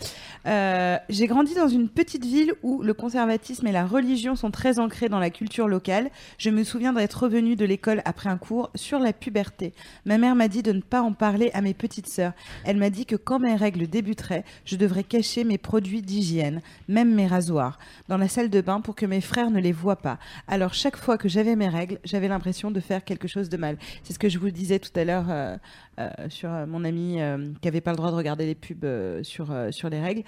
Euh, 0.46 0.98
J'ai 1.08 1.26
grandi 1.26 1.54
dans 1.54 1.68
une 1.68 1.88
petite 1.88 2.24
ville 2.24 2.52
où 2.62 2.82
le 2.82 2.94
conservatisme 2.94 3.66
et 3.66 3.72
la 3.72 3.86
religion 3.86 4.36
sont 4.36 4.50
très 4.50 4.78
ancrés 4.78 5.08
dans 5.08 5.18
la 5.18 5.30
culture 5.30 5.66
locale. 5.66 6.10
Je 6.38 6.50
me 6.50 6.62
souviens 6.62 6.92
d'être 6.92 7.24
revenue 7.24 7.56
de 7.56 7.64
l'école 7.64 8.02
après 8.04 8.30
un 8.30 8.36
cours 8.38 8.70
sur 8.74 8.98
la 8.98 9.12
puberté. 9.12 9.72
Ma 10.04 10.18
mère 10.18 10.34
m'a 10.36 10.48
dit 10.48 10.62
de 10.62 10.72
ne 10.72 10.80
pas 10.80 11.02
en 11.02 11.12
parler 11.12 11.50
à 11.54 11.60
mes 11.62 11.74
petites 11.74 12.08
sœurs. 12.08 12.32
Elle 12.64 12.76
m'a 12.76 12.90
dit 12.90 13.06
que 13.06 13.16
quand 13.16 13.38
mes 13.40 13.56
règles 13.56 13.88
débuteraient, 13.88 14.44
je 14.64 14.76
devrais 14.76 15.04
cacher 15.04 15.44
mes 15.44 15.58
produits 15.58 16.02
d'hygiène, 16.02 16.60
même 16.88 17.14
mes 17.14 17.26
rasoirs, 17.26 17.78
dans 18.08 18.18
la 18.18 18.28
salle 18.28 18.50
de 18.50 18.60
bain 18.60 18.80
pour 18.80 18.94
que 18.94 19.06
mes 19.06 19.20
frères 19.20 19.50
ne 19.50 19.60
les 19.60 19.72
voient 19.72 19.96
pas. 19.96 20.18
Alors, 20.46 20.74
chaque 20.74 20.96
fois 20.96 21.18
que 21.18 21.28
j'avais 21.28 21.56
mes 21.56 21.68
règles, 21.68 21.98
j'avais 22.04 22.28
l'impression 22.28 22.70
de 22.70 22.80
faire 22.80 23.04
quelque 23.04 23.28
chose 23.28 23.48
de 23.48 23.56
mal. 23.56 23.76
C'est 24.04 24.12
ce 24.12 24.18
que 24.18 24.28
je 24.28 24.38
vous 24.38 24.50
disais 24.50 24.78
tout 24.78 24.90
à 24.98 25.04
l'heure. 25.04 25.26
euh, 25.30 25.56
euh, 25.98 26.10
sur 26.28 26.52
euh, 26.52 26.66
mon 26.66 26.84
ami 26.84 27.20
euh, 27.20 27.52
qui 27.60 27.68
avait 27.68 27.80
pas 27.80 27.90
le 27.92 27.96
droit 27.96 28.10
de 28.10 28.16
regarder 28.16 28.44
les 28.46 28.54
pubs 28.54 28.86
sur, 29.22 29.54
sur 29.70 29.88
les 29.88 30.00
règles. 30.00 30.22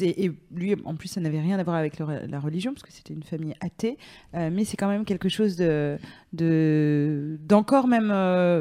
Et 0.00 0.30
lui, 0.52 0.74
en 0.84 0.94
plus, 0.94 1.08
ça 1.08 1.20
n'avait 1.20 1.40
rien 1.40 1.58
à 1.58 1.62
voir 1.62 1.76
avec 1.76 1.98
le- 1.98 2.26
la 2.26 2.40
religion, 2.40 2.72
parce 2.72 2.82
que 2.82 2.92
c'était 2.92 3.14
une 3.14 3.22
famille 3.22 3.54
athée, 3.60 3.98
mais 4.34 4.64
c'est 4.64 4.76
quand 4.76 4.88
même 4.88 5.04
quelque 5.04 5.28
chose 5.28 5.56
de, 5.56 5.98
de, 6.32 7.38
d'encore 7.42 7.86
même, 7.86 8.12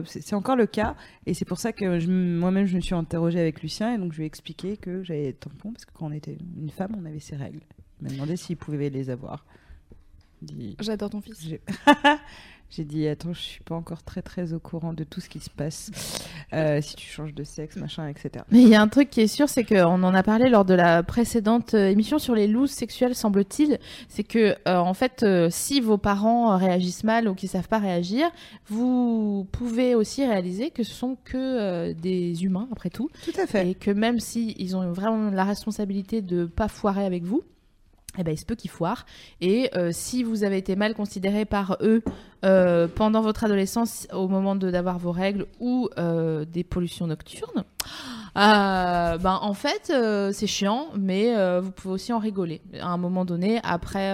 c'est, 0.06 0.34
encore 0.36 0.56
le 0.56 0.66
cas, 0.68 0.96
et 1.26 1.34
c'est 1.34 1.46
pour 1.46 1.60
ça 1.60 1.72
que 1.72 2.06
moi-même, 2.40 2.66
je 2.66 2.76
me 2.76 2.82
suis 2.82 2.96
interrogée 2.96 3.40
avec 3.40 3.62
Lucien, 3.62 3.94
et 3.96 3.98
donc 3.98 4.12
je 4.14 4.18
lui 4.18 4.24
ai 4.24 4.28
expliqué 4.28 4.78
que 4.78 5.04
j'avais 5.04 5.24
des 5.26 5.34
tampons, 5.34 5.72
parce 5.72 5.86
que 5.86 5.92
quand 5.94 6.08
on 6.08 6.12
était 6.12 6.38
une 6.58 6.70
femme, 6.70 6.92
on 6.98 7.06
avait 7.06 7.20
ses 7.20 7.36
règles. 7.36 7.62
Il 8.02 8.08
m'a 8.08 8.14
demandé 8.14 8.36
s'il 8.36 8.58
pouvait 8.58 8.90
les 8.90 9.10
avoir. 9.10 9.46
J'adore 10.80 11.10
ton 11.12 11.22
fils. 11.22 11.48
j'ai 12.72 12.86
dit 12.86 13.06
attends, 13.08 13.34
je 13.34 13.42
suis 13.42 13.64
pas 13.64 13.76
encore 13.76 14.02
très 14.02 14.22
très 14.22 14.54
au 14.54 14.60
courant 14.60 14.94
de 14.94 15.04
tout 15.04 15.20
ce 15.20 15.30
qui 15.30 15.40
se 15.40 15.50
passe. 15.50 15.92
Euh, 16.54 16.82
si 16.82 16.98
tu 16.98 17.08
changes 17.08 17.34
de 17.34 17.46
sexe, 17.46 17.78
machin, 17.78 18.10
etc. 18.10 18.44
Mais 18.52 18.62
il 18.62 18.68
y 18.68 18.76
a 18.76 18.82
un 18.82 18.90
truc 18.90 19.10
qui 19.10 19.22
est 19.22 19.28
sûr, 19.28 19.48
c'est 19.48 19.64
qu'on 19.64 20.04
en 20.04 20.14
a 20.14 20.22
parlé 20.22 20.50
lors 20.50 20.66
de 20.66 20.74
la 20.74 21.02
précédente 21.02 21.76
euh, 21.76 21.88
émission 21.88 22.20
sur 22.20 22.36
les 22.36 22.46
looses 22.46 22.72
sexuelles, 22.72 23.16
semble-t-il. 23.16 23.80
C'est 24.10 24.26
que, 24.26 24.58
euh, 24.68 24.78
en 24.78 24.94
fait, 24.94 25.24
euh, 25.24 25.48
si 25.50 25.80
vos 25.80 25.98
parents 25.98 26.58
réagissent 26.58 27.06
mal 27.06 27.30
ou 27.30 27.36
qu'ils 27.36 27.48
savent 27.48 27.70
pas 27.70 27.80
réagir, 27.80 28.30
vous 28.68 29.48
pouvez 29.54 29.96
aussi 29.96 30.26
réaliser 30.26 30.72
que 30.72 30.84
ce 30.84 30.92
sont 30.92 31.16
que 31.24 31.94
des 31.94 32.44
humains, 32.44 32.68
après 32.74 32.90
tout. 32.90 33.10
Tout 33.24 33.40
à 33.40 33.48
fait. 33.48 33.70
Et 33.70 33.74
que 33.74 33.92
même 33.92 34.20
si 34.20 34.54
ils 34.60 34.76
ont 34.76 34.92
vraiment 34.92 35.32
la 35.32 35.46
responsabilité 35.46 36.22
de 36.22 36.44
pas 36.44 36.68
foirer 36.68 37.06
avec 37.06 37.24
vous, 37.24 37.44
eh 38.18 38.24
ben, 38.24 38.32
il 38.32 38.38
se 38.38 38.46
peut 38.46 38.56
qu'ils 38.56 38.72
foirent. 38.72 39.06
Et 39.40 39.70
euh, 39.76 39.92
si 39.92 40.24
vous 40.24 40.44
avez 40.44 40.58
été 40.58 40.76
mal 40.76 40.94
considéré 40.94 41.46
par 41.46 41.78
eux 41.82 42.04
euh, 42.44 42.88
pendant 42.88 43.22
votre 43.22 43.44
adolescence, 43.44 44.08
au 44.14 44.28
moment 44.28 44.56
d'avoir 44.56 45.00
vos 45.00 45.12
règles 45.12 45.46
ou 45.60 45.90
euh, 45.98 46.46
des 46.46 46.64
pollutions 46.64 47.08
nocturnes, 47.08 47.64
euh, 48.38 49.18
ben, 49.18 49.40
en 49.42 49.54
fait, 49.54 49.92
euh, 49.94 50.32
c'est 50.32 50.48
chiant, 50.48 50.88
mais 50.98 51.36
euh, 51.36 51.60
vous 51.60 51.72
pouvez 51.72 51.94
aussi 51.94 52.14
en 52.14 52.20
rigoler. 52.20 52.62
À 52.80 52.88
un 52.88 52.98
moment 52.98 53.26
donné, 53.26 53.60
après 53.64 54.12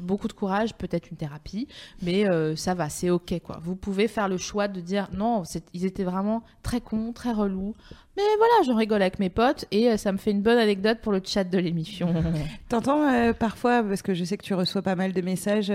beaucoup 0.00 0.28
de 0.28 0.32
courage, 0.32 0.74
peut-être 0.74 1.10
une 1.10 1.16
thérapie, 1.16 1.68
mais 2.02 2.24
ça 2.56 2.74
va, 2.74 2.88
c'est 2.88 3.10
ok. 3.10 3.40
quoi. 3.44 3.58
Vous 3.62 3.76
pouvez 3.76 4.08
faire 4.08 4.28
le 4.28 4.36
choix 4.36 4.68
de 4.68 4.80
dire 4.80 5.08
non, 5.12 5.42
ils 5.74 5.84
étaient 5.84 6.04
vraiment 6.04 6.42
très 6.62 6.80
cons, 6.80 7.12
très 7.12 7.32
relous. 7.32 7.74
Mais 8.16 8.22
voilà, 8.38 8.54
je 8.64 8.72
rigole 8.72 9.02
avec 9.02 9.18
mes 9.18 9.28
potes 9.28 9.66
et 9.70 9.94
ça 9.98 10.10
me 10.10 10.16
fait 10.16 10.30
une 10.30 10.40
bonne 10.40 10.56
anecdote 10.56 11.00
pour 11.02 11.12
le 11.12 11.20
chat 11.22 11.44
de 11.44 11.58
l'émission. 11.58 12.14
T'entends 12.70 13.02
euh, 13.02 13.34
parfois, 13.34 13.82
parce 13.82 14.00
que 14.00 14.14
je 14.14 14.24
sais 14.24 14.38
que 14.38 14.42
tu 14.42 14.54
reçois 14.54 14.80
pas 14.80 14.96
mal 14.96 15.12
de 15.12 15.20
messages 15.20 15.72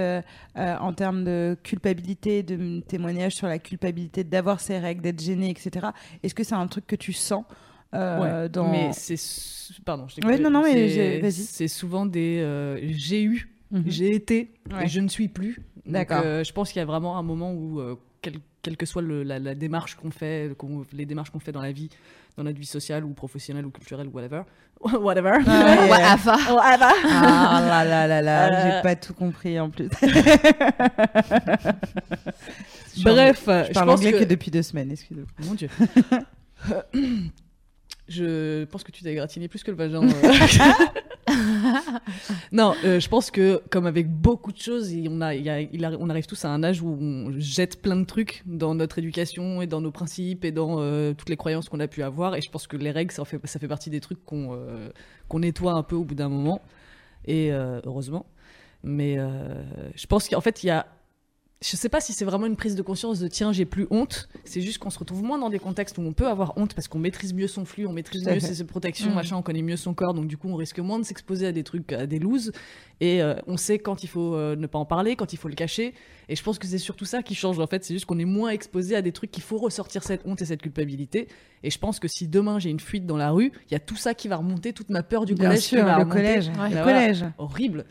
en 0.55 0.93
termes 0.93 1.23
de 1.23 1.55
culpabilité, 1.61 2.41
de 2.41 2.79
témoignages 2.79 3.35
sur 3.35 3.47
la 3.47 3.59
culpabilité 3.59 4.23
d'avoir 4.23 4.59
ces 4.59 4.79
règles, 4.79 5.01
d'être 5.01 5.21
gêné, 5.21 5.51
etc. 5.51 5.89
Est-ce 6.23 6.33
que 6.33 6.43
c'est 6.43 6.55
un 6.55 6.67
truc 6.67 6.87
que 6.87 6.95
tu 6.95 7.13
sens 7.13 7.43
euh, 7.93 8.43
Ouais, 8.43 8.49
dans... 8.49 8.69
Mais 8.71 8.91
c'est. 8.93 9.15
Pardon, 9.85 10.07
je 10.07 10.25
Ouais, 10.25 10.37
non, 10.37 10.49
non, 10.49 10.63
mais 10.63 10.73
C'est- 10.73 10.89
j'ai- 10.89 11.19
vas-y. 11.21 11.31
C'est 11.31 11.67
souvent 11.67 12.05
des. 12.05 12.39
euh, 12.41 12.77
j'ai 12.91 13.23
eu, 13.23 13.49
Mhm. 13.71 13.83
j'ai 13.87 14.13
été, 14.15 14.51
Ouais. 14.71 14.85
et 14.85 14.87
je 14.87 14.99
ne 14.99 15.07
suis 15.07 15.27
plus. 15.29 15.59
D'accord. 15.85 16.21
euh, 16.23 16.43
je 16.43 16.51
pense 16.53 16.71
qu'il 16.71 16.79
y 16.79 16.83
a 16.83 16.85
vraiment 16.85 17.17
un 17.17 17.23
moment 17.23 17.53
où, 17.53 17.79
euh, 17.79 17.95
quel- 18.21 18.39
quelle 18.61 18.77
que 18.77 18.85
soit 18.85 19.01
le- 19.01 19.23
la, 19.23 19.39
la 19.39 19.55
démarche 19.55 19.95
qu'on 19.95 20.11
fait, 20.11 20.55
qu'on- 20.57 20.85
les 20.93 21.05
démarches 21.05 21.29
qu'on 21.31 21.39
fait 21.39 21.51
dans 21.51 21.61
la 21.61 21.71
vie, 21.71 21.89
dans 22.37 22.43
notre 22.43 22.59
vie 22.59 22.65
sociale 22.65 23.03
ou 23.03 23.09
professionnelle 23.13 23.65
ou 23.65 23.71
culturelle 23.71 24.07
ou 24.07 24.11
whatever, 24.11 24.41
whatever. 25.01 25.39
Ah, 25.47 25.65
Ouais, 25.85 25.89
ouais. 25.91 26.03
Ava. 26.03 26.37
Ah 26.45 27.61
là 27.65 27.83
là 27.85 28.07
là 28.07 28.21
là, 28.21 28.47
Euh, 28.47 28.75
j'ai 28.77 28.81
pas 28.83 28.95
tout 28.95 29.13
compris 29.13 29.59
en 29.59 29.69
plus. 29.69 29.87
Bref, 33.03 33.43
je 33.47 33.67
je 33.67 33.73
parle 33.73 33.87
pense 33.87 33.99
anglais 33.99 34.11
que... 34.13 34.19
que 34.19 34.23
depuis 34.25 34.51
deux 34.51 34.61
semaines, 34.63 34.91
excusez-moi. 34.91 35.27
Mon 35.45 35.53
Dieu. 35.55 35.69
je 38.11 38.63
pense 38.65 38.83
que 38.83 38.91
tu 38.91 39.03
t'as 39.03 39.09
égratigné 39.11 39.47
plus 39.47 39.63
que 39.63 39.71
le 39.71 39.77
vagin. 39.77 40.03
euh. 40.03 40.33
non, 42.51 42.73
euh, 42.83 42.99
je 42.99 43.07
pense 43.09 43.31
que 43.31 43.61
comme 43.69 43.85
avec 43.85 44.09
beaucoup 44.09 44.51
de 44.51 44.57
choses, 44.57 44.93
on, 45.09 45.21
a, 45.21 45.35
il 45.35 45.43
y 45.43 45.49
a- 45.49 45.61
il 45.61 45.83
arri- 45.83 45.97
on 45.99 46.09
arrive 46.09 46.25
tous 46.25 46.43
à 46.45 46.49
un 46.49 46.63
âge 46.63 46.81
où 46.81 46.97
on 46.99 47.31
jette 47.39 47.81
plein 47.81 47.95
de 47.95 48.05
trucs 48.05 48.43
dans 48.45 48.75
notre 48.75 48.99
éducation 48.99 49.61
et 49.61 49.67
dans 49.67 49.81
nos 49.81 49.91
principes 49.91 50.45
et 50.45 50.51
dans 50.51 50.77
euh, 50.79 51.13
toutes 51.13 51.29
les 51.29 51.37
croyances 51.37 51.69
qu'on 51.69 51.79
a 51.79 51.87
pu 51.87 52.03
avoir. 52.03 52.35
Et 52.35 52.41
je 52.41 52.49
pense 52.49 52.67
que 52.67 52.77
les 52.77 52.91
règles, 52.91 53.11
ça 53.11 53.23
fait, 53.25 53.39
ça 53.45 53.59
fait 53.59 53.67
partie 53.67 53.89
des 53.89 53.99
trucs 54.01 54.23
qu'on 54.25 54.57
qu'on 55.27 55.39
nettoie 55.39 55.73
un 55.73 55.83
peu 55.83 55.95
au 55.95 56.03
bout 56.03 56.15
d'un 56.15 56.29
moment. 56.29 56.61
Et 57.25 57.51
heureusement. 57.51 58.25
Mais 58.83 59.17
je 59.95 60.07
pense 60.07 60.27
qu'en 60.27 60.41
fait, 60.41 60.63
il 60.63 60.67
y 60.67 60.71
a 60.71 60.87
je 61.63 61.75
sais 61.75 61.89
pas 61.89 62.01
si 62.01 62.11
c'est 62.13 62.25
vraiment 62.25 62.47
une 62.47 62.55
prise 62.55 62.75
de 62.75 62.81
conscience 62.81 63.19
de 63.19 63.27
tiens, 63.27 63.51
j'ai 63.51 63.65
plus 63.65 63.85
honte. 63.91 64.29
C'est 64.45 64.61
juste 64.61 64.79
qu'on 64.79 64.89
se 64.89 64.97
retrouve 64.97 65.21
moins 65.23 65.37
dans 65.37 65.49
des 65.51 65.59
contextes 65.59 65.97
où 65.99 66.01
on 66.01 66.11
peut 66.11 66.27
avoir 66.27 66.57
honte 66.57 66.73
parce 66.73 66.87
qu'on 66.87 66.97
maîtrise 66.97 67.33
mieux 67.35 67.47
son 67.47 67.65
flux, 67.65 67.85
on 67.85 67.93
maîtrise 67.93 68.25
mieux 68.25 68.39
ses, 68.39 68.55
ses 68.55 68.63
protections, 68.65 69.11
Mm. 69.11 69.13
machin, 69.13 69.35
on 69.37 69.43
connaît 69.43 69.61
mieux 69.61 69.77
son 69.77 69.93
corps, 69.93 70.15
donc 70.15 70.25
du 70.27 70.37
coup 70.37 70.49
on 70.49 70.55
risque 70.55 70.79
moins 70.79 70.97
de 70.97 71.03
s'exposer 71.03 71.45
à 71.45 71.51
des 71.51 71.63
trucs, 71.63 71.93
à 71.93 72.07
des 72.07 72.17
looses. 72.17 72.51
Et 72.99 73.21
euh, 73.21 73.35
on 73.47 73.57
sait 73.57 73.77
quand 73.79 74.03
il 74.03 74.07
faut 74.07 74.35
euh, 74.35 74.55
ne 74.55 74.65
pas 74.67 74.79
en 74.79 74.85
parler, 74.85 75.15
quand 75.15 75.33
il 75.33 75.37
faut 75.37 75.47
le 75.49 75.55
cacher. 75.55 75.93
Et 76.29 76.35
je 76.35 76.43
pense 76.43 76.57
que 76.59 76.65
c'est 76.67 76.77
surtout 76.79 77.05
ça 77.05 77.21
qui 77.21 77.35
change 77.35 77.59
en 77.59 77.67
fait. 77.67 77.83
C'est 77.83 77.93
juste 77.93 78.05
qu'on 78.05 78.19
est 78.19 78.25
moins 78.25 78.49
exposé 78.49 78.95
à 78.95 79.01
des 79.03 79.11
trucs 79.11 79.31
qu'il 79.31 79.43
faut 79.43 79.57
ressortir 79.57 80.03
cette 80.03 80.25
honte 80.25 80.41
et 80.41 80.45
cette 80.45 80.61
culpabilité. 80.63 81.27
Et 81.63 81.69
je 81.69 81.77
pense 81.77 81.99
que 81.99 82.07
si 82.07 82.27
demain 82.27 82.57
j'ai 82.57 82.69
une 82.71 82.79
fuite 82.79 83.05
dans 83.05 83.17
la 83.17 83.29
rue, 83.31 83.51
il 83.69 83.73
y 83.73 83.75
a 83.75 83.79
tout 83.79 83.95
ça 83.97 84.13
qui 84.15 84.27
va 84.27 84.37
remonter, 84.37 84.73
toute 84.73 84.89
ma 84.89 85.03
peur 85.03 85.25
du 85.25 85.35
Bien 85.35 85.49
collège 85.49 85.63
sûr, 85.63 85.77
qui 85.79 85.83
va 85.85 85.97
le 85.97 86.03
remonter. 86.03 86.17
collège. 86.21 86.47
Ouais. 86.59 86.69
Le 86.69 86.75
Bah 86.75 86.83
collège. 86.83 87.25
Horrible. 87.37 87.85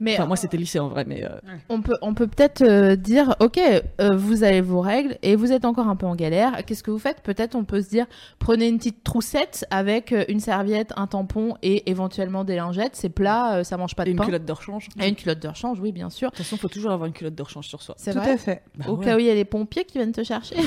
Mais 0.00 0.14
Enfin, 0.14 0.26
moi 0.26 0.36
c'était 0.36 0.56
lycée 0.56 0.78
en 0.78 0.88
vrai, 0.88 1.04
mais. 1.06 1.24
euh, 1.24 1.28
on 1.68 1.80
peut 1.82 1.96
on 2.02 2.14
peut 2.14 2.26
peut-être 2.26 2.62
euh, 2.62 2.96
dire 2.96 3.34
ok 3.40 3.58
euh, 4.00 4.16
vous 4.16 4.42
avez 4.44 4.60
vos 4.60 4.80
règles 4.80 5.16
et 5.22 5.36
vous 5.36 5.52
êtes 5.52 5.64
encore 5.64 5.88
un 5.88 5.96
peu 5.96 6.06
en 6.06 6.14
galère 6.14 6.64
qu'est-ce 6.64 6.82
que 6.82 6.90
vous 6.90 6.98
faites? 6.98 7.20
Peut-être 7.22 7.54
on 7.54 7.64
peut 7.64 7.82
se 7.82 7.88
dire 7.88 8.06
prenez 8.38 8.68
une 8.68 8.78
petite 8.78 9.02
troussette 9.04 9.66
avec 9.70 10.12
euh, 10.12 10.24
une 10.28 10.40
serviette 10.40 10.92
un 10.96 11.06
tampon 11.06 11.56
et 11.62 11.88
éventuellement 11.90 12.44
des 12.44 12.56
lingettes 12.56 12.94
c'est 12.96 13.08
plat 13.08 13.56
euh, 13.56 13.64
ça 13.64 13.76
mange 13.76 13.94
pas 13.94 14.02
et 14.04 14.06
de 14.06 14.10
une 14.12 14.16
pain 14.18 14.24
culotte 14.24 14.44
de 14.44 14.52
rechange. 14.52 14.88
et 15.00 15.08
une 15.08 15.14
culotte 15.16 15.40
de 15.40 15.48
rechange 15.48 15.78
oui 15.80 15.92
bien 15.92 16.10
sûr 16.10 16.30
De 16.30 16.36
toute 16.36 16.44
façon, 16.44 16.56
faut 16.56 16.68
toujours 16.68 16.92
avoir 16.92 17.06
une 17.06 17.12
culotte 17.12 17.34
de 17.34 17.42
rechange 17.42 17.66
sur 17.68 17.82
soi. 17.82 17.94
c'est 17.98 18.12
Tout 18.12 18.18
vrai 18.18 18.32
à 18.32 18.36
fait. 18.36 18.62
Bah 18.76 18.86
au 18.88 18.96
ouais. 18.96 19.04
cas 19.04 19.16
où 19.16 19.18
il 19.18 19.26
y 19.26 19.30
a 19.30 19.34
les 19.34 19.44
pompiers 19.44 19.84
qui 19.84 19.98
viennent 19.98 20.12
te 20.12 20.22
chercher 20.24 20.56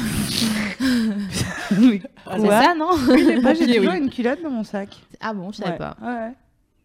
Oui. 1.71 2.01
c'est 2.31 2.37
Quoi? 2.39 2.63
ça 2.63 2.75
non 2.75 2.89
Moi, 3.41 3.53
j'ai 3.53 3.75
toujours 3.77 3.91
oui. 3.93 3.97
une 3.99 4.09
culotte 4.09 4.41
dans 4.43 4.49
mon 4.49 4.63
sac. 4.63 4.89
ah 5.21 5.33
bon 5.33 5.51
je 5.51 5.57
savais 5.57 5.71
Ouais. 5.71 5.77
pas 5.77 5.95
Ouais. 6.01 6.31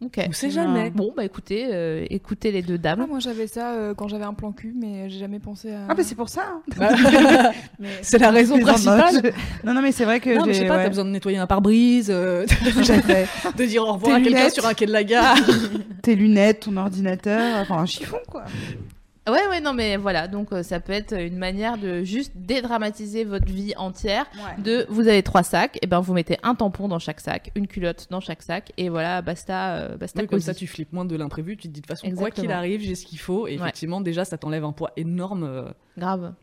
Ok. 0.02 0.20
On 0.28 0.32
sait 0.32 0.50
jamais. 0.50 0.90
Bon, 0.90 1.12
bah 1.16 1.24
écoutez, 1.24 1.66
euh, 1.72 2.04
écoutez 2.10 2.50
les 2.52 2.62
deux 2.62 2.74
Ah, 2.74 2.78
dames. 2.78 3.06
moi 3.08 3.20
j'avais 3.20 3.46
ça 3.46 3.72
euh, 3.72 3.94
quand 3.94 4.06
j'avais 4.08 4.24
un 4.24 4.34
plan 4.34 4.52
cul, 4.52 4.74
mais 4.78 5.08
j'ai 5.08 5.18
jamais 5.18 5.38
pensé 5.38 5.72
à. 5.72 5.86
Ah 5.88 5.94
bah 5.94 6.02
c'est 6.04 6.14
pour 6.14 6.28
ça. 6.28 6.42
hein. 6.78 7.52
Mais- 7.78 7.88
C'est 8.02 8.18
la 8.18 8.30
raison 8.30 8.58
principale. 8.58 9.32
Non, 9.64 9.72
non, 9.72 9.80
mais 9.80 9.92
c'est 9.92 10.04
vrai 10.04 10.20
que 10.20 10.36
Non, 10.36 10.44
mais 10.46 10.52
je 10.52 10.58
sais 10.60 10.66
pas, 10.66 10.76
ouais. 10.76 10.82
t'as 10.82 10.88
besoin 10.90 11.04
de 11.04 11.10
nettoyer 11.10 11.38
un 11.38 11.46
pare-brise, 11.46 12.08
euh, 12.10 12.44
de 13.56 13.64
dire 13.64 13.82
au 13.82 13.92
revoir 13.94 14.16
Tes 14.16 14.22
à 14.22 14.24
quelqu'un 14.24 14.50
sur 14.50 14.66
un 14.66 14.74
quai 14.74 14.86
de 14.86 14.92
la 14.92 15.04
gare. 15.04 15.36
Tes 16.02 16.16
lunettes, 16.16 16.60
ton 16.60 16.76
ordinateur, 16.76 17.60
enfin 17.62 17.76
un 17.78 17.86
chiffon 17.86 18.18
quoi. 18.30 18.44
Ouais, 19.26 19.46
ouais, 19.48 19.60
non, 19.62 19.72
mais 19.72 19.96
voilà. 19.96 20.28
Donc, 20.28 20.52
euh, 20.52 20.62
ça 20.62 20.80
peut 20.80 20.92
être 20.92 21.18
une 21.18 21.38
manière 21.38 21.78
de 21.78 22.02
juste 22.04 22.32
dédramatiser 22.34 23.24
votre 23.24 23.46
vie 23.46 23.72
entière. 23.76 24.26
De, 24.58 24.84
vous 24.90 25.08
avez 25.08 25.22
trois 25.22 25.42
sacs, 25.42 25.78
et 25.80 25.86
ben 25.86 26.00
vous 26.00 26.12
mettez 26.12 26.36
un 26.42 26.54
tampon 26.54 26.88
dans 26.88 26.98
chaque 26.98 27.20
sac, 27.20 27.50
une 27.54 27.66
culotte 27.66 28.06
dans 28.10 28.20
chaque 28.20 28.42
sac, 28.42 28.72
et 28.76 28.88
voilà, 28.90 29.22
basta, 29.22 29.76
euh, 29.76 29.96
basta. 29.96 30.20
Oui, 30.20 30.26
comme 30.28 30.40
ça, 30.40 30.52
tu 30.54 30.66
flippes 30.66 30.92
moins 30.92 31.06
de 31.06 31.16
l'imprévu. 31.16 31.56
Tu 31.56 31.68
te 31.68 31.72
dis 31.72 31.80
de 31.80 31.86
toute 31.86 31.96
façon, 31.96 32.06
quoi 32.10 32.30
qu'il 32.30 32.44
Exactement. 32.44 32.52
arrive, 32.58 32.80
j'ai 32.82 32.94
ce 32.94 33.06
qu'il 33.06 33.18
faut. 33.18 33.46
Et 33.46 33.52
Ouais. 33.52 33.62
effectivement, 33.62 34.00
déjà, 34.02 34.24
ça 34.26 34.36
t'enlève 34.36 34.64
un 34.64 34.72
poids 34.72 34.90
énorme. 34.96 35.44
euh, 35.44 35.70
Grave. 35.96 36.34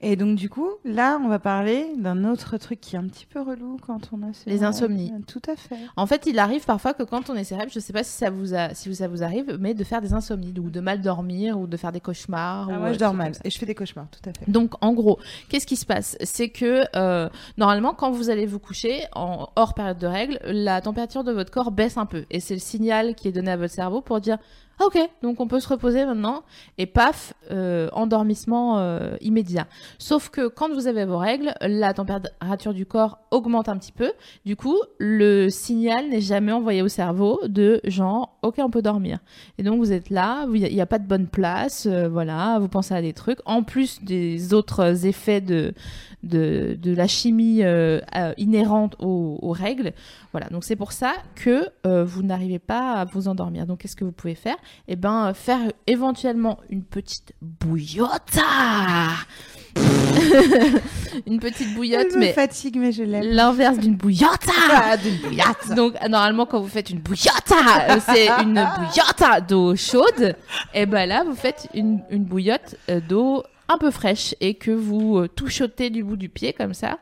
Et 0.00 0.14
donc 0.14 0.36
du 0.36 0.48
coup, 0.48 0.68
là, 0.84 1.18
on 1.22 1.28
va 1.28 1.38
parler 1.40 1.86
d'un 1.96 2.24
autre 2.24 2.56
truc 2.56 2.80
qui 2.80 2.94
est 2.94 2.98
un 2.98 3.08
petit 3.08 3.26
peu 3.26 3.40
relou 3.42 3.78
quand 3.84 4.10
on 4.12 4.22
a 4.22 4.32
ce- 4.32 4.48
Les 4.48 4.62
insomnies. 4.62 5.12
Tout 5.26 5.42
à 5.48 5.56
fait. 5.56 5.74
En 5.96 6.06
fait, 6.06 6.24
il 6.26 6.38
arrive 6.38 6.64
parfois 6.64 6.94
que 6.94 7.02
quand 7.02 7.30
on 7.30 7.34
est 7.34 7.42
célèbre, 7.44 7.70
je 7.74 7.80
sais 7.80 7.92
pas 7.92 8.04
si 8.04 8.12
ça 8.12 8.30
vous 8.30 8.54
a, 8.54 8.74
si 8.74 8.94
ça 8.94 9.08
vous 9.08 9.24
arrive, 9.24 9.56
mais 9.60 9.74
de 9.74 9.82
faire 9.82 10.00
des 10.00 10.12
insomnies, 10.14 10.54
ou 10.58 10.70
de 10.70 10.80
mal 10.80 11.00
dormir, 11.00 11.58
ou 11.58 11.66
de 11.66 11.76
faire 11.76 11.90
des 11.90 12.00
cauchemars. 12.00 12.68
Ah, 12.70 12.76
ou, 12.76 12.78
moi, 12.78 12.88
euh, 12.90 12.92
je 12.94 12.98
dors 12.98 13.14
mal 13.14 13.32
et 13.44 13.50
je 13.50 13.58
fais 13.58 13.66
des 13.66 13.74
cauchemars, 13.74 14.06
tout 14.10 14.30
à 14.30 14.32
fait. 14.32 14.48
Donc, 14.48 14.74
en 14.84 14.92
gros, 14.92 15.18
qu'est-ce 15.48 15.66
qui 15.66 15.76
se 15.76 15.86
passe? 15.86 16.16
C'est 16.22 16.50
que 16.50 16.84
euh, 16.94 17.28
normalement, 17.56 17.92
quand 17.92 18.12
vous 18.12 18.30
allez 18.30 18.46
vous 18.46 18.60
coucher, 18.60 19.02
en 19.16 19.48
hors 19.56 19.74
période 19.74 19.98
de 19.98 20.06
règles, 20.06 20.38
la 20.44 20.80
température 20.80 21.24
de 21.24 21.32
votre 21.32 21.50
corps 21.50 21.72
baisse 21.72 21.96
un 21.96 22.06
peu, 22.06 22.24
et 22.30 22.38
c'est 22.38 22.54
le 22.54 22.60
signal 22.60 23.16
qui 23.16 23.26
est 23.26 23.32
donné 23.32 23.50
à 23.50 23.56
votre 23.56 23.74
cerveau 23.74 24.00
pour 24.00 24.20
dire 24.20 24.38
Ok, 24.80 24.96
donc 25.22 25.40
on 25.40 25.48
peut 25.48 25.58
se 25.58 25.68
reposer 25.68 26.04
maintenant, 26.04 26.44
et 26.78 26.86
paf, 26.86 27.34
euh, 27.50 27.88
endormissement 27.92 28.78
euh, 28.78 29.16
immédiat. 29.20 29.66
Sauf 29.98 30.30
que 30.30 30.46
quand 30.46 30.72
vous 30.72 30.86
avez 30.86 31.04
vos 31.04 31.18
règles, 31.18 31.52
la 31.60 31.92
température 31.92 32.72
du 32.72 32.86
corps 32.86 33.18
augmente 33.32 33.68
un 33.68 33.76
petit 33.76 33.90
peu. 33.90 34.12
Du 34.46 34.54
coup, 34.54 34.76
le 34.98 35.48
signal 35.48 36.08
n'est 36.10 36.20
jamais 36.20 36.52
envoyé 36.52 36.82
au 36.82 36.88
cerveau 36.88 37.40
de 37.48 37.80
genre 37.84 38.38
ok, 38.42 38.56
on 38.58 38.70
peut 38.70 38.82
dormir. 38.82 39.18
Et 39.58 39.64
donc 39.64 39.78
vous 39.78 39.92
êtes 39.92 40.10
là, 40.10 40.46
il 40.52 40.72
n'y 40.72 40.80
a, 40.80 40.86
pas 40.86 41.00
de 41.00 41.06
bonne 41.06 41.26
place, 41.26 41.86
euh, 41.86 42.08
voilà, 42.08 42.58
vous 42.60 42.68
pensez 42.68 42.94
à 42.94 43.02
des 43.02 43.12
trucs. 43.12 43.40
En 43.46 43.64
plus 43.64 44.02
des 44.04 44.54
autres 44.54 45.06
effets 45.06 45.40
de, 45.40 45.74
de, 46.22 46.78
de 46.80 46.94
la 46.94 47.06
chimie 47.06 47.62
euh, 47.62 48.00
euh, 48.16 48.32
inhérente 48.36 48.94
aux, 49.00 49.38
aux 49.42 49.52
règles. 49.52 49.92
Voilà, 50.32 50.48
donc 50.48 50.64
c'est 50.64 50.76
pour 50.76 50.92
ça 50.92 51.14
que 51.34 51.66
euh, 51.86 52.04
vous 52.04 52.22
n'arrivez 52.22 52.58
pas 52.58 52.92
à 52.92 53.04
vous 53.04 53.28
endormir. 53.28 53.66
Donc 53.66 53.80
qu'est-ce 53.80 53.96
que 53.96 54.04
vous 54.04 54.12
pouvez 54.12 54.34
faire? 54.34 54.56
Eh 54.88 54.96
ben, 54.96 55.32
faire 55.34 55.60
éventuellement 55.86 56.58
une 56.70 56.82
petite 56.82 57.32
bouillotte. 57.42 58.38
une 61.26 61.38
petite 61.40 61.74
bouillotte, 61.74 62.06
Elle 62.10 62.14
me 62.16 62.20
mais 62.20 62.32
fatigue, 62.32 62.76
mais 62.78 62.92
je 62.92 63.02
l'aime. 63.02 63.24
l'inverse 63.24 63.78
d'une 63.78 63.96
bouillotte. 63.96 64.46
Ah, 64.70 64.96
d'une 64.96 65.16
bouillotte. 65.16 65.74
Donc 65.76 65.94
euh, 66.02 66.08
normalement 66.08 66.46
quand 66.46 66.60
vous 66.60 66.68
faites 66.68 66.90
une 66.90 67.00
bouillotte, 67.00 67.52
euh, 67.52 67.98
c'est 68.06 68.28
une 68.42 68.54
bouillotte 68.54 69.46
d'eau 69.48 69.74
chaude. 69.76 70.34
Et 70.74 70.86
ben 70.86 71.06
là 71.08 71.24
vous 71.24 71.34
faites 71.34 71.68
une, 71.74 72.00
une 72.10 72.24
bouillotte 72.24 72.76
euh, 72.90 73.00
d'eau 73.00 73.42
un 73.68 73.78
peu 73.78 73.90
fraîche 73.90 74.34
et 74.40 74.54
que 74.54 74.70
vous 74.70 75.18
euh, 75.18 75.28
touchotez 75.28 75.90
du 75.90 76.02
bout 76.02 76.16
du 76.16 76.28
pied 76.28 76.52
comme 76.52 76.74
ça 76.74 76.98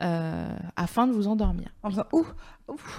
euh, 0.00 0.56
afin 0.76 1.06
de 1.06 1.12
vous 1.12 1.28
endormir. 1.28 1.68
En 1.82 1.90
faisant 1.90 2.06
ouh, 2.12 2.26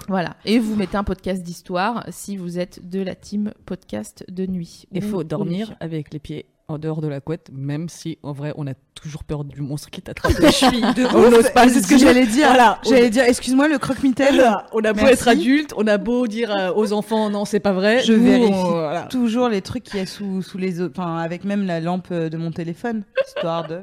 Voilà. 0.08 0.36
Et 0.46 0.60
vous 0.60 0.76
mettez 0.76 0.98
un 0.98 1.04
podcast 1.04 1.44
d'histoire 1.44 2.06
si 2.10 2.38
vous 2.38 2.60
êtes 2.60 2.90
de 2.90 3.02
la 3.02 3.16
team 3.16 3.54
podcast 3.66 4.26
de 4.30 4.46
nuit. 4.46 4.86
Il 4.92 5.04
faut 5.04 5.24
dormir 5.24 5.76
avec 5.80 6.14
les 6.14 6.20
pieds 6.20 6.46
en 6.70 6.78
dehors 6.78 7.02
de 7.02 7.08
la 7.08 7.20
couette, 7.20 7.50
même 7.52 7.90
si 7.90 8.18
en 8.24 8.32
vrai 8.32 8.54
on 8.56 8.66
a 8.68 8.74
toujours 8.96 9.24
peur 9.24 9.44
du 9.44 9.62
monstre 9.62 9.90
qui 9.90 10.02
t'attrape 10.02 10.38
les 10.40 10.52
chevilles. 10.52 10.84
on 10.86 11.18
Ouf, 11.20 11.30
n'ose 11.32 11.50
pas 11.50 11.68
c'est 11.68 11.82
ce 11.82 11.88
que 11.88 11.98
j'allais 11.98 12.26
dire. 12.26 12.48
Voilà, 12.48 12.80
on- 12.86 12.90
J'allais 12.90 13.10
dire, 13.10 13.24
excuse-moi, 13.24 13.68
le 13.68 13.78
croque-mitaine. 13.78 14.36
Voilà, 14.36 14.66
on 14.72 14.80
a 14.84 14.94
beau 14.94 15.00
Merci. 15.02 15.14
être 15.14 15.28
adulte, 15.28 15.74
on 15.78 15.88
a 15.88 15.98
beau 15.98 16.28
dire 16.28 16.52
euh, 16.52 16.72
aux 16.76 16.94
enfants 16.94 17.30
non 17.30 17.44
c'est 17.46 17.60
pas 17.60 17.74
vrai. 17.74 18.02
Je 18.04 18.14
Nous, 18.14 18.24
vérifie 18.24 18.54
on- 18.54 18.70
voilà. 18.72 19.04
toujours 19.04 19.50
les 19.50 19.62
trucs 19.62 19.84
qu'il 19.84 20.00
y 20.00 20.04
a 20.04 20.06
sous, 20.06 20.42
sous 20.42 20.58
les 20.58 20.80
autres, 20.82 20.94
enfin 20.98 21.18
avec 21.18 21.44
même 21.44 21.66
la 21.66 21.80
lampe 21.80 22.14
de 22.14 22.38
mon 22.38 22.52
téléphone, 22.52 23.04
histoire 23.28 23.68
de. 23.68 23.80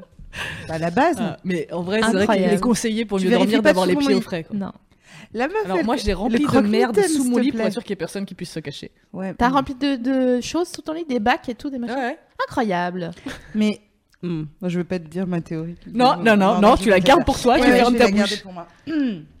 À 0.69 0.77
la 0.77 0.91
base. 0.91 1.15
Ah, 1.19 1.37
mais 1.43 1.67
en 1.73 1.81
vrai 1.81 2.01
c'est 2.03 2.11
vrai 2.11 2.27
qu'il 2.37 2.45
est 2.45 2.59
conseillé 2.59 3.05
pour 3.05 3.19
Tu 3.19 3.25
mieux 3.25 3.31
dormir 3.31 3.61
d'avoir 3.61 3.85
les 3.85 3.95
pieds 3.95 4.13
au 4.13 4.21
frais. 4.21 4.43
quoi. 4.43 4.55
Non. 4.57 4.71
La 5.33 5.47
meuf. 5.47 5.57
Alors 5.65 5.77
elle- 5.79 5.85
moi 5.85 5.95
j'ai 5.97 6.13
rempli 6.13 6.45
de 6.45 6.59
merde 6.61 6.99
sous 7.01 7.23
mon 7.23 7.37
lit 7.37 7.51
pour 7.51 7.61
être 7.61 7.73
sûr 7.73 7.81
qu'il 7.83 7.91
y 7.91 7.93
ait 7.93 7.95
personne 7.97 8.25
qui 8.25 8.35
puisse 8.35 8.51
se 8.51 8.59
cacher. 8.59 8.91
Ouais. 9.13 9.33
T'as 9.33 9.49
rempli 9.49 9.75
de, 9.75 9.95
de 9.95 10.41
choses 10.41 10.67
sous 10.69 10.81
ton 10.81 10.93
lit, 10.93 11.05
des 11.05 11.19
bacs 11.19 11.49
et 11.49 11.55
tout, 11.55 11.69
des 11.69 11.77
machins. 11.79 11.95
Ouais. 11.95 12.17
Incroyable. 12.47 13.11
Mais. 13.55 13.81
hmm, 14.23 14.43
moi, 14.61 14.69
je 14.69 14.77
veux 14.77 14.83
pas 14.83 14.99
te 14.99 15.07
dire 15.07 15.25
ma 15.27 15.41
théorie. 15.41 15.75
Non, 15.93 16.15
non, 16.17 16.35
non, 16.37 16.59
non, 16.61 16.75
je 16.75 16.83
tu 16.83 16.89
la 16.89 16.99
gardes 16.99 17.25
pour 17.25 17.39
toi, 17.39 17.55
Ouais, 17.55 17.61
tu 17.61 17.67
ouais, 17.67 17.77
fermes 17.77 17.93
je 17.93 17.99
ta 17.99 18.07
bouche. 18.11 18.41
pour 18.43 18.53
moi. 18.53 18.67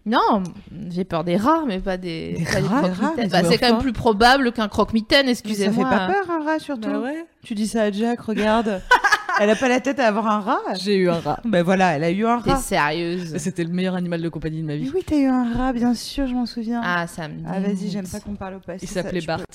Non, 0.05 0.41
j'ai 0.89 1.03
peur 1.03 1.23
des 1.25 1.35
rats, 1.35 1.63
mais 1.67 1.79
pas 1.79 1.97
des. 1.97 2.33
Des 2.37 2.45
pas 2.45 2.61
rats, 2.61 3.13
Bah, 3.29 3.43
c'est 3.43 3.57
quand 3.57 3.71
même 3.71 3.81
plus 3.81 3.91
probable 3.93 4.51
qu'un 4.53 4.67
croque-mitaine, 4.69 5.25
Mais 5.25 5.35
ça 5.35 5.43
fait 5.43 5.49
excusez-moi. 5.49 5.89
pas 5.89 6.07
peur 6.07 6.31
un 6.31 6.43
rat 6.45 6.59
surtout. 6.59 6.89
Bah. 6.89 7.09
Tu 7.43 7.55
dis 7.55 7.67
ça 7.67 7.83
à 7.83 7.91
Jack, 7.91 8.21
regarde. 8.21 8.81
elle 9.39 9.49
a 9.49 9.55
pas 9.55 9.67
la 9.67 9.79
tête 9.79 9.99
à 9.99 10.07
avoir 10.07 10.27
un 10.27 10.39
rat. 10.39 10.59
J'ai 10.79 10.95
eu 10.97 11.09
un 11.09 11.19
rat. 11.19 11.39
Ben 11.45 11.63
voilà, 11.63 11.95
elle 11.95 12.03
a 12.03 12.11
eu 12.11 12.25
un 12.25 12.41
T'es 12.41 12.51
rat. 12.51 12.57
sérieuse 12.57 13.35
C'était 13.37 13.63
le 13.63 13.69
meilleur 13.71 13.95
animal 13.95 14.21
de 14.21 14.29
compagnie 14.29 14.61
de 14.61 14.65
ma 14.67 14.73
Mais 14.73 14.79
vie. 14.79 14.91
oui, 14.93 15.03
t'as 15.05 15.15
eu 15.17 15.25
un 15.27 15.53
rat, 15.53 15.73
bien 15.73 15.93
sûr, 15.93 16.27
je 16.27 16.33
m'en 16.33 16.45
souviens. 16.45 16.81
Ah, 16.83 17.07
ça 17.07 17.27
me 17.27 17.35
Ah, 17.47 17.59
vas-y, 17.59 17.89
j'aime 17.89 18.07
pas 18.07 18.19
qu'on 18.19 18.35
parle 18.35 18.55
au 18.55 18.59
passé. 18.59 18.79
Il 18.85 18.87
ça, 18.87 19.03
s'appelait 19.03 19.21
je 19.21 19.25
peux- 19.27 19.33
Bart. 19.33 19.45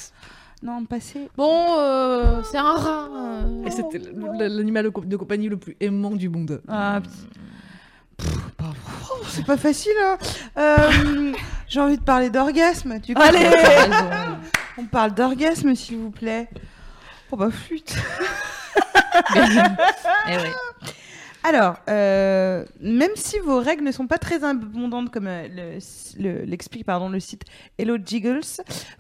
Non, 0.63 0.85
passé. 0.85 1.29
Bon, 1.37 1.67
euh, 1.79 2.41
c'est 2.51 2.59
un 2.59 2.63
rat. 2.75 3.09
euh. 3.13 3.65
Et 3.67 3.71
c'était 3.73 3.99
le- 3.99 4.13
le- 4.39 4.49
l'animal 4.57 4.85
de 4.85 4.91
co- 4.91 5.01
de 5.05 5.17
compagnie 5.17 5.49
le 5.49 5.57
plus 5.57 5.77
aimant 5.81 6.13
du 6.13 6.29
monde. 6.29 6.63
Ah, 6.69 7.01
petit- 7.03 7.27
Pff, 8.17 8.51
pas- 8.57 8.73
oh, 9.11 9.25
c'est 9.29 9.45
pas 9.45 9.57
facile, 9.57 9.91
hein. 10.05 10.17
Euh, 10.59 11.33
J'ai 11.67 11.81
envie 11.81 11.97
de 11.99 12.03
parler 12.05 12.31
d'orgasme. 12.31 12.99
Du 13.01 13.15
coup, 13.15 13.21
T'as 13.21 13.31
raison. 13.33 14.37
on 14.79 14.85
parle 14.85 15.15
d'orgasme, 15.15 15.75
s'il 15.75 15.97
vous 15.99 16.11
plaît? 16.11 16.49
Oh 17.33 17.37
bah 17.37 17.51
flûte. 17.51 17.97
Eh 20.29 20.37
ouais. 20.37 20.53
Alors, 21.45 21.77
euh, 21.89 22.65
même 22.81 23.11
si 23.17 23.39
vos 23.41 23.59
règles 23.59 23.83
ne 23.85 23.91
sont 23.93 24.07
pas 24.07 24.19
très 24.19 24.45
abondantes, 24.45 25.11
comme 25.11 25.27
euh, 25.27 25.49
le- 25.49 26.23
le- 26.23 26.45
l'explique 26.45 26.85
pardon 26.87 27.09
le 27.09 27.19
site 27.19 27.43
Hello 27.79 27.97
Jiggles, 28.05 28.41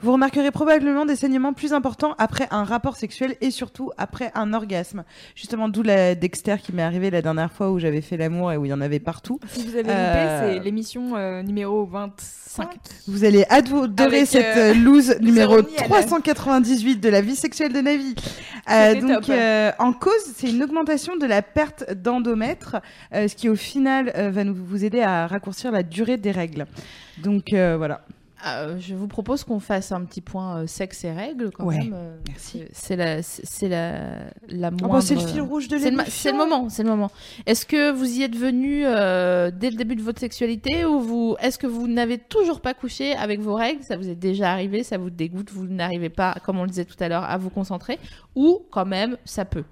vous 0.00 0.12
remarquerez 0.12 0.50
probablement 0.50 1.06
des 1.06 1.14
saignements 1.14 1.52
plus 1.52 1.72
importants 1.72 2.14
après 2.18 2.48
un 2.50 2.64
rapport 2.64 2.96
sexuel 2.96 3.36
et 3.40 3.50
surtout 3.52 3.92
après 3.96 4.32
un 4.34 4.54
orgasme. 4.54 5.04
Justement, 5.36 5.68
d'où 5.68 5.82
la 5.82 6.14
Dexter 6.16 6.56
qui 6.62 6.72
m'est 6.72 6.82
arrivée 6.82 7.10
la 7.10 7.22
dernière 7.22 7.52
fois 7.52 7.70
où 7.70 7.78
j'avais 7.78 8.00
fait 8.00 8.16
l'amour 8.16 8.50
et 8.52 8.56
où 8.56 8.64
il 8.64 8.70
y 8.70 8.74
en 8.74 8.80
avait 8.80 8.98
partout. 9.00 9.38
Si 9.48 9.62
vous 9.64 9.70
avez 9.74 9.82
loupé, 9.84 9.92
Euh, 9.94 10.54
c'est 10.58 10.64
l'émission 10.64 11.42
numéro 11.42 11.84
25. 11.86 12.68
Vous 13.06 13.24
allez 13.24 13.44
adorer 13.50 14.26
cette 14.26 14.76
loose 14.76 15.16
numéro 15.20 15.52
Cérémonie, 15.58 15.76
elle. 15.78 15.84
398 15.88 16.96
de 17.00 17.08
la 17.08 17.20
vie 17.20 17.36
sexuelle 17.36 17.72
de 17.72 17.80
Navi. 17.80 18.14
Donc, 19.00 19.28
en 19.78 19.92
cause, 19.92 20.12
c'est 20.36 20.50
une 20.50 20.62
augmentation 20.62 21.16
de 21.16 21.26
la 21.26 21.42
perte 21.42 21.92
euh, 23.14 23.28
ce 23.28 23.34
qui 23.36 23.48
au 23.48 23.56
final 23.56 24.12
euh, 24.16 24.30
va 24.30 24.44
nous, 24.44 24.54
vous 24.54 24.84
aider 24.84 25.00
à 25.00 25.26
raccourcir 25.26 25.70
la 25.72 25.82
durée 25.82 26.16
des 26.16 26.30
règles. 26.30 26.66
Donc 27.22 27.52
euh, 27.52 27.76
voilà. 27.76 28.02
Euh, 28.44 28.76
je 28.80 28.96
vous 28.96 29.06
propose 29.06 29.44
qu'on 29.44 29.60
fasse 29.60 29.92
un 29.92 30.04
petit 30.04 30.20
point 30.20 30.56
euh, 30.62 30.66
sexe 30.66 31.04
et 31.04 31.12
règles 31.12 31.52
quand 31.52 31.64
Ouais, 31.66 31.78
même. 31.78 31.92
euh, 31.94 32.16
merci. 32.26 32.64
c'est- 32.72 32.96
la, 32.96 33.22
c'est 33.22 33.68
la, 33.68 34.16
la 34.48 34.72
moindre. 34.72 34.94
bah, 34.94 35.00
c'est 35.00 35.14
le 35.14 35.20
fil 35.20 35.40
rouge 35.42 35.68
de 35.68 35.76
le, 35.76 35.84
l'émission. 35.84 36.06
c'est 36.08 36.32
le 36.32 36.38
moment, 36.38 36.68
c'est 36.68 36.82
le 36.82 36.88
moment. 36.88 37.12
Est-ce 37.46 37.64
que 37.64 37.92
vous 37.92 38.18
y 38.18 38.24
êtes 38.24 38.34
venu 38.34 38.80
dès 38.80 39.70
le 39.70 39.76
début 39.76 39.94
de 39.94 40.02
votre 40.02 40.18
sexualité 40.18 40.84
ou 40.84 40.98
vous, 40.98 41.36
est-ce 41.40 41.56
que 41.56 41.68
vous 41.68 41.86
n'avez 41.86 42.18
toujours 42.18 42.60
pas 42.60 42.74
couché 42.74 43.12
avec 43.14 43.38
vos 43.40 43.54
règles? 43.54 43.84
Ça 43.84 43.96
vous 43.96 44.08
est 44.08 44.16
déjà 44.16 44.50
arrivé, 44.50 44.82
ça 44.82 44.98
vous 44.98 45.10
dégoûte, 45.10 45.52
vous 45.52 45.68
n'arrivez 45.68 46.10
pas, 46.10 46.34
comme 46.44 46.58
on 46.58 46.64
le 46.64 46.68
disait 46.70 46.84
tout 46.84 46.96
à 46.98 47.08
l'heure, 47.08 47.22
à 47.22 47.38
vous 47.38 47.50
concentrer? 47.50 48.00
Ou 48.34 48.62
quand 48.72 48.86
même, 48.86 49.18
ça 49.24 49.44
peut? 49.44 49.62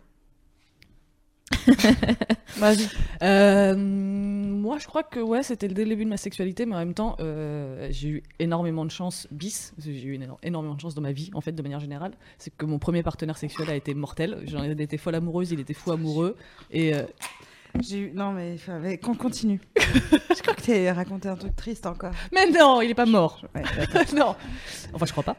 Vas-y. 2.56 2.88
Euh, 3.22 3.74
moi, 3.76 4.78
je 4.78 4.86
crois 4.86 5.02
que 5.02 5.20
ouais, 5.20 5.42
c'était 5.42 5.68
le 5.68 5.74
début 5.74 6.04
de 6.04 6.10
ma 6.10 6.16
sexualité, 6.16 6.66
mais 6.66 6.74
en 6.74 6.78
même 6.78 6.94
temps, 6.94 7.16
euh, 7.20 7.88
j'ai 7.90 8.08
eu 8.08 8.22
énormément 8.38 8.84
de 8.84 8.90
chance 8.90 9.26
bis. 9.30 9.72
J'ai 9.78 10.02
eu 10.04 10.16
éno- 10.18 10.38
énormément 10.42 10.74
de 10.74 10.80
chance 10.80 10.94
dans 10.94 11.02
ma 11.02 11.12
vie, 11.12 11.30
en 11.34 11.40
fait, 11.40 11.52
de 11.52 11.62
manière 11.62 11.80
générale. 11.80 12.12
C'est 12.38 12.54
que 12.56 12.66
mon 12.66 12.78
premier 12.78 13.02
partenaire 13.02 13.36
sexuel 13.36 13.68
a 13.70 13.74
été 13.74 13.94
mortel. 13.94 14.42
J'en 14.46 14.62
ai 14.62 14.70
été 14.70 14.96
folle 14.98 15.14
amoureuse, 15.16 15.50
il 15.52 15.60
était 15.60 15.74
fou 15.74 15.92
amoureux, 15.92 16.36
et 16.70 16.94
euh, 16.94 17.02
J'ai 17.80 17.98
eu... 17.98 18.12
Non, 18.12 18.32
mais, 18.32 18.52
enfin, 18.54 18.78
mais 18.78 18.98
qu'on 18.98 19.14
continue. 19.14 19.60
Je 19.76 20.42
crois 20.42 20.54
que 20.54 20.62
t'as 20.62 20.92
raconté 20.92 21.28
un 21.28 21.36
truc 21.36 21.54
triste 21.56 21.86
encore. 21.86 22.12
mais 22.32 22.50
non, 22.50 22.80
il 22.80 22.90
est 22.90 22.94
pas 22.94 23.06
mort. 23.06 23.44
Ouais, 23.54 23.62
non. 24.16 24.34
Enfin, 24.92 25.06
je 25.06 25.12
crois 25.12 25.24
pas. 25.24 25.36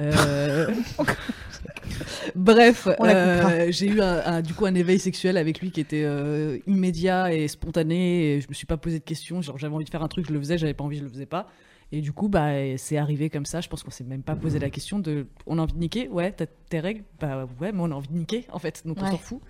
Euh, 0.00 0.66
Bref, 2.36 2.88
euh, 3.14 3.66
j'ai 3.70 3.86
eu 3.86 4.00
un, 4.00 4.22
un- 4.24 4.42
du 4.42 4.54
coup 4.54 4.66
un 4.66 4.74
éveil 4.74 4.98
sexuel 4.98 5.36
avec 5.36 5.60
lui 5.60 5.70
qui 5.70 5.80
était 5.80 6.02
euh, 6.04 6.58
immédiat 6.66 7.32
et 7.32 7.48
spontané. 7.48 8.34
Et 8.36 8.40
je 8.40 8.48
me 8.48 8.54
suis 8.54 8.66
pas 8.66 8.76
posé 8.76 8.98
de 8.98 9.04
questions. 9.04 9.42
Genre 9.42 9.58
j'avais 9.58 9.74
envie 9.74 9.84
de 9.84 9.90
faire 9.90 10.02
un 10.02 10.08
truc, 10.08 10.26
je 10.26 10.32
le 10.32 10.38
faisais. 10.38 10.58
J'avais 10.58 10.74
pas 10.74 10.84
envie, 10.84 10.98
je 10.98 11.02
le 11.04 11.08
faisais 11.10 11.26
pas. 11.26 11.48
Et 11.92 12.00
du 12.00 12.12
coup, 12.12 12.28
bah, 12.28 12.50
c'est 12.76 12.96
arrivé 12.98 13.30
comme 13.30 13.46
ça. 13.46 13.60
Je 13.60 13.68
pense 13.68 13.82
qu'on 13.82 13.90
s'est 13.90 14.04
même 14.04 14.22
pas 14.22 14.36
posé 14.36 14.58
la 14.60 14.70
question 14.70 14.98
de 15.00 15.26
on 15.46 15.58
a 15.58 15.62
envie 15.62 15.72
de 15.72 15.78
niquer? 15.78 16.08
Ouais, 16.08 16.30
t'as 16.32 16.46
tes 16.46 16.78
règles? 16.80 17.02
Bah 17.20 17.48
ouais, 17.60 17.72
mais 17.72 17.80
on 17.80 17.90
a 17.90 17.94
envie 17.94 18.08
de 18.08 18.16
niquer 18.16 18.46
en 18.52 18.58
fait. 18.58 18.82
Donc 18.86 18.98
on 18.98 19.04
s'en 19.12 19.18
fout. 19.18 19.40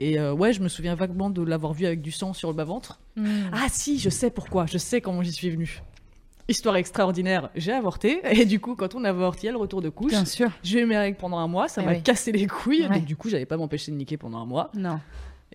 Et 0.00 0.18
euh, 0.18 0.32
ouais, 0.34 0.52
je 0.52 0.60
me 0.60 0.68
souviens 0.68 0.96
vaguement 0.96 1.30
de 1.30 1.40
l'avoir 1.42 1.72
vu 1.72 1.86
avec 1.86 2.00
du 2.02 2.10
sang 2.10 2.32
sur 2.32 2.48
le 2.50 2.56
bas-ventre. 2.56 3.00
Hmm. 3.14 3.26
Ah 3.52 3.66
si, 3.70 4.00
je 4.00 4.10
sais 4.10 4.28
pourquoi, 4.30 4.66
je 4.66 4.76
sais 4.76 5.00
comment 5.00 5.22
j'y 5.22 5.30
suis 5.30 5.50
venue. 5.50 5.82
Histoire 6.46 6.76
extraordinaire, 6.76 7.48
j'ai 7.54 7.72
avorté 7.72 8.20
et 8.30 8.44
du 8.44 8.60
coup 8.60 8.74
quand 8.76 8.94
on 8.94 9.04
avorte, 9.04 9.42
il 9.42 9.46
y 9.46 9.48
a 9.48 9.52
le 9.52 9.58
retour 9.58 9.80
de 9.80 9.88
couche. 9.88 10.10
Bien 10.10 10.26
sûr. 10.26 10.50
J'ai 10.62 10.80
eu 10.80 10.86
mes 10.86 10.98
règles 10.98 11.16
pendant 11.16 11.38
un 11.38 11.48
mois, 11.48 11.68
ça 11.68 11.80
Eh 11.82 11.86
m'a 11.86 11.92
oui. 11.92 12.02
cassé 12.02 12.32
les 12.32 12.46
couilles, 12.46 12.82
Ouais. 12.86 12.96
donc 12.96 13.04
du 13.06 13.16
coup 13.16 13.30
j'avais 13.30 13.46
pas 13.46 13.56
m'empêcher 13.56 13.90
de 13.92 13.96
niquer 13.96 14.16
pendant 14.18 14.38
un 14.38 14.44
mois. 14.44 14.70
Non. 14.74 15.00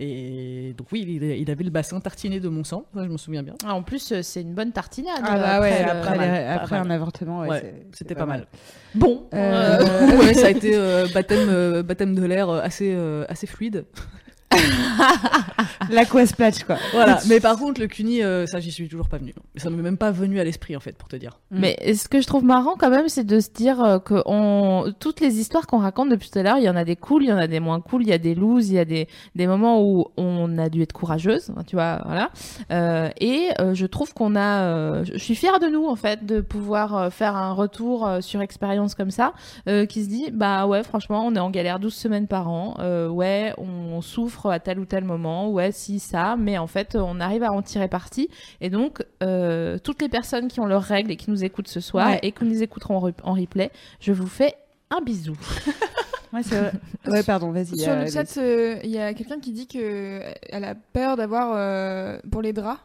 Et 0.02 0.74
donc 0.78 0.88
oui, 0.94 1.20
il, 1.22 1.52
avait 1.52 1.64
le 1.64 1.70
bassin 1.70 2.00
tartiné 2.00 2.40
de 2.40 2.48
mon 2.48 2.64
sang, 2.64 2.86
ça 2.96 3.04
je 3.04 3.10
me 3.10 3.18
souviens 3.18 3.44
bien. 3.44 3.56
Ah, 3.66 3.76
en 3.76 3.84
plus, 3.84 4.14
euh, 4.14 4.22
c'est 4.24 4.42
une 4.42 4.54
bonne 4.54 4.72
tartinade. 4.72 5.20
Ah 5.22 5.38
bah 5.38 5.60
ouais, 5.60 5.84
le- 5.84 5.90
après, 5.92 6.18
mal, 6.18 6.68
mal. 6.72 6.88
un 6.88 6.90
avortement, 6.90 7.40
ouais, 7.42 7.76
C'était 7.92 8.16
pas 8.16 8.26
mal. 8.26 8.48
Bon. 8.96 9.28
Euh, 9.34 9.80
euh, 9.82 10.18
ouais, 10.20 10.34
ça 10.34 10.48
a 10.48 10.50
été 10.52 10.72
euh, 10.74 11.06
baptême, 11.14 11.50
euh, 11.50 11.84
baptême 11.84 12.16
de 12.16 12.24
l'air 12.24 12.50
euh, 12.50 12.62
assez, 12.64 12.94
euh, 12.96 13.26
assez 13.28 13.46
fluide. 13.46 13.86
L'aquasplash, 15.90 16.64
quoi. 16.64 16.78
Voilà, 16.92 17.20
mais 17.28 17.40
par 17.40 17.58
contre 17.58 17.82
le 17.82 17.88
cuni, 17.88 18.24
euh, 18.24 18.46
ça 18.46 18.60
j'y 18.60 18.72
suis 18.72 18.88
toujours 18.88 19.08
pas 19.08 19.18
venu. 19.18 19.34
Ça 19.56 19.70
m'est 19.70 19.82
même 19.82 19.98
pas 19.98 20.12
venu 20.12 20.40
à 20.40 20.44
l'esprit 20.44 20.76
en 20.76 20.80
fait, 20.80 20.94
pour 20.94 21.08
te 21.08 21.16
dire. 21.16 21.40
Mais 21.52 21.78
ce 21.96 22.08
que 22.08 22.22
je 22.22 22.28
trouve 22.28 22.44
marrant 22.44 22.76
quand 22.78 22.90
même, 22.90 23.10
c'est 23.10 23.24
de 23.24 23.40
se 23.40 23.50
dire 23.50 23.84
euh, 23.84 24.00
que 24.00 24.22
on... 24.26 24.94
toutes 25.00 25.20
les 25.20 25.40
histoires 25.40 25.68
qu'on 25.68 25.80
raconte 25.80 26.10
depuis 26.10 26.30
tout 26.30 26.40
à 26.40 26.44
l'heure, 26.44 26.58
il 26.58 26.64
y 26.64 26.70
en 26.70 26.76
a 26.76 26.84
des 26.84 26.96
cool, 26.96 27.24
il 27.24 27.30
y 27.30 27.34
en 27.34 27.38
a 27.38 27.48
des 27.48 27.60
moins 27.60 27.80
cool, 27.82 28.04
il 28.04 28.10
y 28.10 28.14
a 28.14 28.18
des 28.18 28.36
looses, 28.36 28.70
il 28.70 28.76
y 28.76 28.80
a 28.80 28.86
des, 28.86 29.08
des 29.36 29.48
moments 29.48 29.82
où 29.84 30.06
on 30.18 30.58
a 30.58 30.70
dû 30.70 30.82
être 30.82 30.94
courageuse, 30.94 31.52
tu 31.68 31.76
vois, 31.76 32.02
voilà. 32.06 32.30
Euh, 32.72 33.10
et 33.20 33.50
euh, 33.60 33.74
je 33.74 33.86
trouve 33.86 34.14
qu'on 34.14 34.36
a, 34.36 34.64
euh, 34.64 35.04
je 35.06 35.18
suis 35.18 35.36
fière 35.36 35.60
de 35.60 35.68
nous 35.68 35.88
en 35.88 35.96
fait 35.96 36.26
de 36.26 36.42
pouvoir 36.42 36.96
euh, 36.98 37.10
faire 37.10 37.36
un 37.36 37.54
retour 37.54 38.08
euh, 38.08 38.22
sur 38.22 38.42
expérience 38.42 38.96
comme 38.96 39.12
ça, 39.12 39.34
euh, 39.68 39.86
qui 39.86 40.04
se 40.04 40.10
dit 40.10 40.30
bah 40.32 40.68
ouais 40.68 40.84
franchement 40.84 41.26
on 41.26 41.36
est 41.36 41.40
en 41.40 41.50
galère 41.50 41.80
12 41.80 41.94
semaines 41.94 42.28
par 42.28 42.50
an, 42.50 42.76
euh, 42.80 43.08
ouais 43.08 43.54
on 43.58 44.02
souffre 44.02 44.39
à 44.48 44.60
tel 44.60 44.80
ou 44.80 44.86
tel 44.86 45.04
moment, 45.04 45.50
ouais 45.52 45.72
si 45.72 46.00
ça, 46.00 46.36
mais 46.38 46.58
en 46.58 46.68
fait 46.68 46.96
on 46.96 47.20
arrive 47.20 47.44
à 47.44 47.52
en 47.52 47.62
tirer 47.62 47.88
parti 47.90 48.30
et 48.62 48.70
donc, 48.70 49.04
euh, 49.24 49.78
toutes 49.84 50.02
les 50.02 50.10
personnes 50.10 50.48
qui 50.48 50.60
ont 50.62 50.66
leurs 50.66 50.84
règles 50.84 51.12
et 51.12 51.16
qui 51.18 51.30
nous 51.30 51.44
écoutent 51.44 51.68
ce 51.68 51.80
soir 51.82 52.08
Ouais. 52.08 52.20
et 52.24 52.32
qui 52.32 52.46
nous 52.46 52.64
écouteront 52.64 52.98
en, 52.98 53.10
re- 53.10 53.14
en 53.24 53.34
replay, 53.34 53.72
je 54.00 54.14
vous 54.14 54.28
fais 54.28 54.54
un 54.92 55.02
bisou. 55.02 55.36
Ouais, 56.32 56.44
c'est 56.44 56.60
vrai. 56.60 56.72
Ouais, 57.08 57.24
pardon, 57.24 57.50
vas-y. 57.50 57.76
Sur 57.80 57.92
euh, 57.92 58.04
le 58.06 58.12
chat, 58.12 58.38
euh, 58.38 58.78
il 58.84 58.92
y 58.92 59.00
a 59.00 59.16
quelqu'un 59.16 59.40
qui 59.40 59.52
dit 59.52 59.66
que 59.66 60.22
elle 60.52 60.64
a 60.64 60.76
peur 60.76 61.18
d'avoir 61.18 61.54
euh, 61.56 62.20
pour 62.32 62.44
les 62.44 62.54
draps 62.54 62.80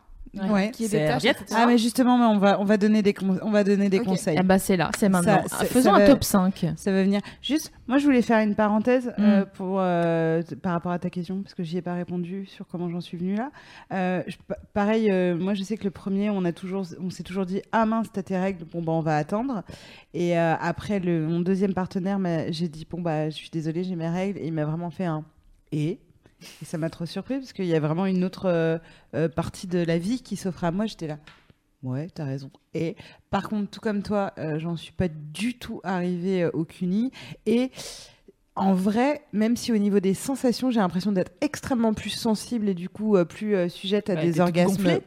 Ouais. 0.51 0.70
qui 0.70 0.85
est 0.85 0.89
des 0.89 0.97
etc. 0.98 1.35
Ah, 1.55 1.66
mais 1.66 1.78
justement, 1.78 2.19
mais 2.19 2.24
on 2.24 2.39
va, 2.39 2.61
on 2.61 2.65
va 2.65 2.77
donner 2.77 3.02
des, 3.02 3.15
on 3.43 3.51
va 3.51 3.65
donner 3.65 3.89
des 3.89 4.01
conseils. 4.01 4.36
Ah 4.39 4.43
bah 4.43 4.59
c'est 4.59 4.77
là, 4.77 4.90
c'est 4.98 5.09
maintenant. 5.09 5.43
Ça- 5.47 5.48
Ah, 5.52 5.56
ça- 5.61 5.65
Faisons 5.66 5.90
ça 5.90 5.97
un 5.97 5.98
va- 6.01 6.06
top 6.09 6.24
5. 6.24 6.66
Ça 6.77 6.93
va 6.93 7.02
venir. 7.02 7.20
Juste, 7.43 7.73
moi, 7.86 7.98
je 7.98 8.05
voulais 8.05 8.23
faire 8.23 8.40
une 8.40 8.55
parenthèse 8.55 9.12
euh, 9.19 9.43
Mm. 9.43 9.47
pour, 9.55 9.77
euh, 9.81 10.43
par 10.62 10.73
rapport 10.73 10.93
à 10.93 10.98
ta 10.98 11.11
question, 11.11 11.43
parce 11.43 11.55
que 11.55 11.62
j'y 11.62 11.77
ai 11.78 11.82
pas 11.82 11.94
répondu 11.94 12.47
sur 12.47 12.66
comment 12.66 12.89
j'en 12.90 13.01
suis 13.01 13.16
venue 13.16 13.36
là. 13.36 13.51
Euh, 13.93 14.23
je- 14.27 14.36
pareil, 14.73 15.11
euh, 15.11 15.36
moi, 15.36 15.55
je 15.55 15.62
sais 15.62 15.77
que 15.77 15.85
le 15.85 15.90
premier, 15.90 16.31
on 16.31 16.44
a 16.44 16.52
toujours, 16.52 16.85
on 17.01 17.11
s'est 17.11 17.23
toujours 17.23 17.47
dit, 17.47 17.62
ah 17.73 17.86
mince, 17.86 18.06
t'as 18.12 18.23
tes 18.23 18.36
règles, 18.39 18.65
bon 18.65 18.82
bah 18.82 18.93
on 18.93 19.01
va 19.01 19.16
attendre. 19.16 19.62
Et 20.15 20.39
euh, 20.39 20.55
après, 20.61 21.01
le, 21.01 21.27
mon 21.27 21.40
deuxième 21.40 21.74
partenaire, 21.74 22.19
j'ai 22.51 22.69
dit, 22.69 22.86
bon 22.90 23.01
bah, 23.01 23.31
je 23.31 23.35
suis 23.36 23.51
désolée, 23.51 23.85
j'ai 23.85 23.97
mes 23.97 24.09
règles, 24.09 24.39
et 24.39 24.47
il 24.47 24.52
m'a 24.52 24.65
vraiment 24.65 24.90
fait 24.90 25.05
un 25.05 25.24
et? 25.73 25.98
Et 26.62 26.64
ça 26.64 26.78
m'a 26.78 26.90
trop 26.90 27.06
surpris 27.06 27.38
parce 27.38 27.52
qu'il 27.52 27.66
y 27.66 27.74
a 27.74 27.80
vraiment 27.80 28.06
une 28.06 28.24
autre 28.24 28.46
euh, 28.46 28.78
euh, 29.14 29.28
partie 29.28 29.66
de 29.66 29.78
la 29.78 29.98
vie 29.98 30.22
qui 30.22 30.36
s'offre 30.36 30.64
à 30.64 30.70
moi. 30.70 30.86
J'étais 30.86 31.06
là. 31.06 31.18
Ouais, 31.84 32.08
t'as 32.12 32.24
raison. 32.24 32.50
Et 32.72 32.96
par 33.30 33.48
contre, 33.48 33.70
tout 33.70 33.80
comme 33.80 34.02
toi, 34.02 34.32
euh, 34.38 34.58
j'en 34.58 34.76
suis 34.76 34.92
pas 34.92 35.08
du 35.08 35.58
tout 35.58 35.80
arrivée 35.84 36.46
au 36.46 36.64
CUNY. 36.64 37.12
Et 37.44 37.70
en 38.56 38.72
vrai, 38.72 39.22
même 39.34 39.54
si 39.56 39.70
au 39.70 39.76
niveau 39.76 40.00
des 40.00 40.14
sensations, 40.14 40.70
j'ai 40.70 40.80
l'impression 40.80 41.12
d'être 41.12 41.32
extrêmement 41.42 41.92
plus 41.92 42.10
sensible 42.10 42.70
et 42.70 42.74
du 42.74 42.88
coup 42.88 43.16
euh, 43.16 43.26
plus 43.26 43.54
euh, 43.54 43.68
sujette 43.68 44.08
à 44.08 44.14
Ouais, 44.14 44.22
des 44.22 44.40
orgasmes 44.40 45.00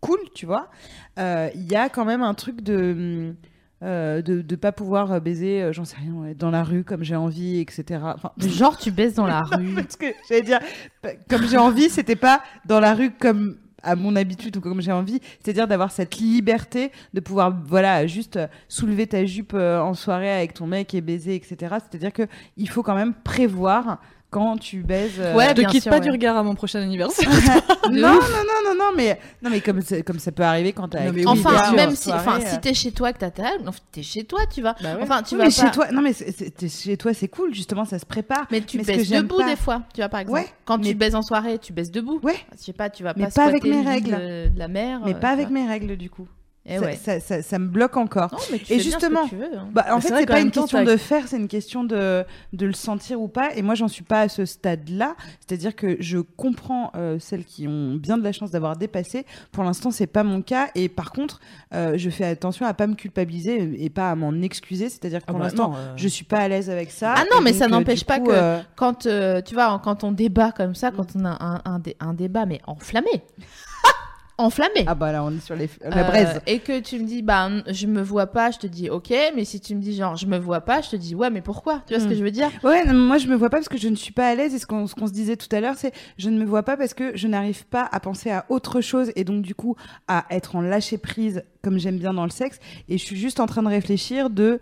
cool, 0.00 0.18
tu 0.34 0.46
vois, 0.46 0.68
il 1.16 1.70
y 1.70 1.76
a 1.76 1.88
quand 1.88 2.04
même 2.04 2.22
un 2.22 2.34
truc 2.34 2.60
de. 2.60 3.36
Euh, 3.82 4.22
de 4.22 4.44
ne 4.48 4.56
pas 4.56 4.70
pouvoir 4.70 5.10
euh, 5.10 5.18
baiser, 5.18 5.60
euh, 5.60 5.72
j'en 5.72 5.84
sais 5.84 5.96
rien, 5.96 6.12
ouais, 6.12 6.34
dans 6.34 6.50
la 6.50 6.62
rue 6.62 6.84
comme 6.84 7.02
j'ai 7.02 7.16
envie, 7.16 7.58
etc. 7.58 8.00
Enfin, 8.14 8.30
Genre 8.38 8.78
tu 8.78 8.92
baisses 8.92 9.14
dans 9.14 9.26
la 9.26 9.40
rue. 9.52 9.74
parce 9.74 9.96
que 9.96 10.06
j'allais 10.28 10.42
dire, 10.42 10.60
bah, 11.02 11.10
comme 11.28 11.48
j'ai 11.48 11.58
envie, 11.58 11.90
c'était 11.90 12.14
pas 12.14 12.42
dans 12.64 12.78
la 12.78 12.94
rue 12.94 13.10
comme 13.10 13.56
à 13.82 13.96
mon 13.96 14.14
habitude 14.14 14.56
ou 14.56 14.60
comme 14.60 14.80
j'ai 14.80 14.92
envie, 14.92 15.20
c'est-à-dire 15.42 15.66
d'avoir 15.66 15.90
cette 15.90 16.16
liberté 16.18 16.92
de 17.12 17.18
pouvoir, 17.18 17.52
voilà, 17.66 18.06
juste 18.06 18.38
soulever 18.68 19.08
ta 19.08 19.24
jupe 19.24 19.54
en 19.54 19.94
soirée 19.94 20.30
avec 20.30 20.54
ton 20.54 20.68
mec 20.68 20.94
et 20.94 21.00
baiser, 21.00 21.34
etc. 21.34 21.56
C'est-à-dire 21.80 22.12
que 22.12 22.28
il 22.56 22.68
faut 22.68 22.84
quand 22.84 22.94
même 22.94 23.12
prévoir 23.12 23.98
quand 24.32 24.56
tu 24.56 24.78
baises. 24.82 25.12
euh, 25.18 25.34
Ouais, 25.36 25.52
ne 25.54 25.62
quitte 25.68 25.82
sûr, 25.82 25.90
pas 25.90 25.98
ouais. 25.98 26.02
du 26.02 26.10
regard 26.10 26.36
à 26.36 26.42
mon 26.42 26.54
prochain 26.56 26.80
anniversaire. 26.80 27.28
non, 27.90 28.00
non, 28.00 28.14
non, 28.14 28.60
non, 28.64 28.74
non, 28.76 28.90
mais 28.96 29.20
non, 29.42 29.50
mais 29.50 29.60
comme 29.60 29.80
comme 30.06 30.18
ça 30.18 30.32
peut 30.32 30.42
arriver 30.42 30.72
quand 30.72 30.88
t'as. 30.88 31.10
Oui, 31.10 31.24
enfin, 31.26 31.52
bien 31.52 31.72
même 31.72 31.90
si, 31.94 32.04
soirée, 32.04 32.20
enfin, 32.26 32.40
euh. 32.40 32.44
si 32.48 32.58
t'es 32.60 32.74
chez 32.74 32.90
toi 32.92 33.12
que 33.12 33.18
t'as 33.18 33.30
ta 33.30 33.42
règle, 33.50 33.68
enfin, 33.68 33.78
t'es 33.92 34.02
chez 34.02 34.24
toi, 34.24 34.40
tu 34.52 34.62
vas. 34.62 34.74
Bah 34.82 34.94
ouais. 34.96 35.02
Enfin, 35.02 35.22
tu 35.22 35.34
Oui, 35.34 35.38
vas 35.42 35.44
mais 35.48 35.54
pas. 35.54 35.62
chez 35.66 35.70
toi, 35.70 35.92
non, 35.92 36.00
mais 36.02 36.14
t'es 36.14 36.68
chez 36.68 36.96
toi, 36.96 37.12
c'est 37.14 37.28
cool, 37.28 37.54
justement, 37.54 37.84
ça 37.84 37.98
se 37.98 38.06
prépare. 38.06 38.46
Mais 38.50 38.62
tu 38.62 38.78
Mais 38.78 39.04
j'aime 39.04 39.22
debout 39.24 39.38
pas- 39.38 39.46
des 39.50 39.56
fois, 39.56 39.82
tu 39.94 40.00
vois 40.00 40.08
par 40.08 40.20
exemple. 40.20 40.38
Ouais, 40.40 40.46
Quand 40.64 40.78
mais- 40.78 40.88
tu 40.88 40.94
baises 40.94 41.14
en 41.14 41.22
soirée, 41.22 41.58
tu 41.58 41.72
baisses 41.72 41.90
debout. 41.90 42.18
Ouais. 42.22 42.36
Je 42.58 42.64
sais 42.64 42.72
pas, 42.72 42.88
tu 42.90 43.02
vas 43.02 43.12
Mais 43.16 43.24
pas 43.26 43.30
pas 43.30 43.44
avec 43.44 43.64
mes 43.64 43.82
règles. 43.82 44.10
De, 44.12 44.50
la 44.56 44.68
mer. 44.68 45.00
Mais 45.04 45.14
euh, 45.14 45.18
pas 45.18 45.28
avec 45.30 45.50
mes 45.50 45.66
règles, 45.66 45.96
du 45.96 46.08
coup. 46.10 46.26
Eh 46.64 46.78
ça, 46.78 46.84
ouais. 46.84 46.96
ça, 46.96 47.18
ça- 47.20 47.42
ça 47.42 47.58
me 47.58 47.66
bloque 47.66 47.96
encore. 47.96 48.30
Non, 48.32 48.38
mais 48.52 48.58
tu 48.58 48.72
Et 48.72 48.78
fais 48.78 48.84
bien 48.84 48.84
ce 48.84 48.88
que 48.88 49.00
justement, 49.00 49.26
tu 49.28 49.34
veux, 49.36 49.56
hein. 49.56 49.68
Bah, 49.72 49.86
en 49.90 49.96
Mais 49.96 50.00
fait, 50.02 50.16
c'est 50.20 50.26
pas 50.26 50.40
une 50.40 50.52
question 50.52 50.84
de 50.84 50.96
faire, 50.96 51.26
c'est 51.26 51.36
une 51.36 51.48
question 51.48 51.82
de, 51.82 52.24
de 52.52 52.66
le 52.66 52.72
sentir 52.72 53.20
ou 53.20 53.26
pas. 53.26 53.50
Et 53.56 53.62
moi, 53.62 53.74
j'en 53.74 53.88
suis 53.88 54.04
pas 54.04 54.20
à 54.20 54.28
ce 54.28 54.44
stade-là. 54.44 55.16
C'est-à-dire 55.40 55.74
que 55.74 55.96
je 55.98 56.18
comprends 56.18 56.92
euh, 56.94 57.18
celles 57.18 57.44
qui 57.44 57.66
ont 57.66 57.94
bien 57.96 58.16
de 58.16 58.22
la 58.22 58.30
chance 58.30 58.52
d'avoir 58.52 58.76
dépassé. 58.76 59.26
Pour 59.50 59.64
l'instant, 59.64 59.90
c'est 59.90 60.06
pas 60.06 60.22
mon 60.22 60.40
cas. 60.40 60.68
Et 60.76 60.88
par 60.88 61.10
contre, 61.10 61.40
euh, 61.74 61.94
je 61.96 62.10
fais 62.10 62.24
attention 62.26 62.64
à 62.64 62.74
pas 62.74 62.86
me 62.86 62.94
culpabiliser 62.94 63.82
et 63.84 63.90
pas 63.90 64.10
à 64.10 64.14
m'en 64.14 64.32
excuser. 64.40 64.88
C'est-à-dire 64.88 65.18
que 65.18 65.24
Ah 65.28 65.32
pour 65.32 65.38
bah 65.40 65.46
l'instant, 65.46 65.74
euh, 65.76 65.92
je 65.96 66.06
suis 66.06 66.24
pas 66.24 66.38
à 66.38 66.48
l'aise 66.48 66.70
avec 66.70 66.92
ça. 66.92 67.14
Ah 67.16 67.24
non, 67.34 67.40
mais 67.42 67.50
donc, 67.50 67.58
ça 67.58 67.64
euh, 67.64 67.68
n'empêche 67.68 68.04
pas 68.04 68.20
coup, 68.20 68.26
que- 68.26 68.32
euh, 68.32 68.60
quand 68.76 69.06
euh, 69.06 69.40
tu 69.42 69.54
vois 69.54 69.80
quand 69.82 70.04
on 70.04 70.12
débat 70.12 70.52
comme 70.52 70.74
ça 70.76 70.90
quand 70.92 71.06
on 71.16 71.24
a 71.24 71.36
un, 71.44 71.60
un, 71.64 71.78
dé- 71.80 71.96
un 71.98 72.14
débat 72.14 72.46
mais 72.46 72.60
enflammé 72.68 73.10
enflammé. 74.38 74.84
Ah 74.86 74.94
bah 74.94 75.12
là, 75.12 75.24
on 75.24 75.30
est 75.30 75.40
sur 75.40 75.54
les... 75.54 75.68
Euh, 75.84 75.90
la 75.90 76.04
braise. 76.04 76.40
et 76.46 76.58
que 76.58 76.80
tu 76.80 76.98
me 76.98 77.04
dis 77.06 77.22
bah 77.22 77.48
je 77.68 77.86
me 77.86 78.02
vois 78.02 78.26
pas 78.26 78.50
je 78.50 78.58
te 78.58 78.66
dis 78.66 78.90
ok 78.90 79.12
mais 79.34 79.44
si 79.44 79.60
tu 79.60 79.74
me 79.74 79.80
dis 79.80 79.94
genre 79.94 80.16
je 80.16 80.26
me 80.26 80.38
vois 80.38 80.60
pas 80.60 80.80
je 80.80 80.90
te 80.90 80.96
dis 80.96 81.14
ouais 81.14 81.30
mais 81.30 81.40
pourquoi? 81.40 81.82
Tu 81.86 81.94
vois 81.94 82.02
ce 82.02 82.08
que 82.08 82.14
je 82.14 82.22
veux 82.22 82.30
dire? 82.30 82.50
Ouais, 82.62 82.84
non, 82.84 82.94
moi 82.94 83.18
je 83.18 83.26
me 83.26 83.36
vois 83.36 83.50
pas 83.50 83.58
parce 83.58 83.68
que 83.68 83.78
je 83.78 83.88
ne 83.88 83.96
suis 83.96 84.12
pas 84.12 84.28
à 84.28 84.34
l'aise 84.34 84.54
et 84.54 84.58
ce 84.58 84.66
qu'on 84.66 84.86
se 84.86 85.12
disait 85.12 85.36
tout 85.36 85.54
à 85.54 85.60
l'heure, 85.60 85.74
c'est 85.76 85.92
je 86.18 86.30
ne 86.30 86.38
me 86.38 86.44
vois 86.44 86.62
pas 86.62 86.76
parce 86.76 86.94
que 86.94 87.16
je 87.16 87.28
n'arrive 87.28 87.66
pas 87.66 87.88
à 87.90 88.00
penser 88.00 88.30
à 88.30 88.46
autre 88.48 88.80
chose 88.80 89.12
et 89.16 89.24
donc 89.24 89.42
du 89.42 89.54
coup 89.54 89.76
à 90.08 90.24
être 90.30 90.56
en 90.56 90.60
lâcher 90.60 90.98
prise 90.98 91.42
comme 91.62 91.78
j'aime 91.78 91.98
bien 91.98 92.14
dans 92.14 92.24
le 92.24 92.30
sexe 92.30 92.58
et 92.88 92.98
je 92.98 93.04
suis 93.04 93.16
juste 93.16 93.40
en 93.40 93.46
train 93.46 93.62
de 93.62 93.68
réfléchir 93.68 94.30
de 94.30 94.42
euh, 94.42 94.58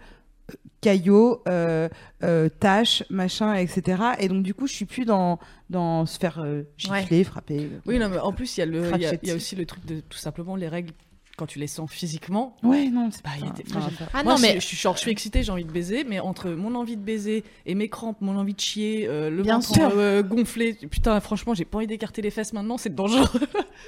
caillots, 0.81 1.43
euh, 1.49 1.89
euh, 2.23 2.49
tâches, 2.49 3.03
machin, 3.11 3.55
etc. 3.55 4.03
Et 4.19 4.29
donc 4.29 4.43
du 4.43 4.55
coup 4.55 4.67
je 4.67 4.73
suis 4.73 4.85
plus 4.87 5.05
dans 5.05 5.39
dans 5.69 6.07
se 6.07 6.19
faire 6.19 6.41
euh, 6.41 6.63
gifler, 6.77 7.25
frapper. 7.25 7.69
Oui, 7.87 7.99
non, 7.99 8.09
mais 8.09 8.19
en 8.19 8.33
plus, 8.33 8.57
il 8.57 8.61
y, 8.61 8.63
a 8.63 8.67
le- 8.67 8.91
il 8.97 9.03
y, 9.03 9.07
a- 9.07 9.11
y 9.29 9.33
aussi 9.33 9.55
le 9.57 9.67
truc 9.67 9.85
de 9.87 10.01
tout 10.01 10.19
simplement 10.19 10.57
les 10.57 10.69
règles 10.69 10.93
quand 11.41 11.47
tu 11.47 11.59
les 11.59 11.67
sens 11.67 11.91
physiquement. 11.91 12.55
Ouais, 12.63 12.91
non, 12.91 13.09
c'est 13.11 13.25
Bah, 13.25 13.31
des- 13.41 13.65
enfin, 13.71 13.87
enfin, 13.87 14.05
ah 14.15 14.23
Moi, 14.23 14.35
non 14.35 14.39
mais 14.41 14.55
je 14.57 14.67
suis, 14.67 14.77
genre, 14.77 14.95
je 14.95 15.01
suis 15.01 15.11
excitée, 15.11 15.43
j'ai 15.43 15.51
envie 15.51 15.65
de 15.65 15.73
baiser, 15.73 16.05
mais 16.05 16.21
entre 16.21 16.51
mon 16.51 16.75
envie 16.75 16.97
de 16.99 17.03
baiser 17.03 17.45
et 17.65 17.75
mes 17.75 17.89
crampes, 17.89 18.19
mon 18.21 18.37
envie 18.37 18.53
de 18.55 18.61
chier, 18.61 19.07
euh, 19.09 19.31
le 19.31 19.43
Bien 19.43 19.55
ventre 19.55 19.75
sûr. 19.75 19.91
euh, 19.97 20.23
gonflé, 20.23 20.75
putain, 20.75 21.19
franchement, 21.21 21.55
j'ai 21.55 21.65
pas 21.65 21.79
envie 21.79 21.87
d'écarter 21.87 22.21
les 22.21 22.31
fesses 22.31 22.53
maintenant, 22.53 22.77
c'est 22.77 22.95
dangereux. 22.95 23.27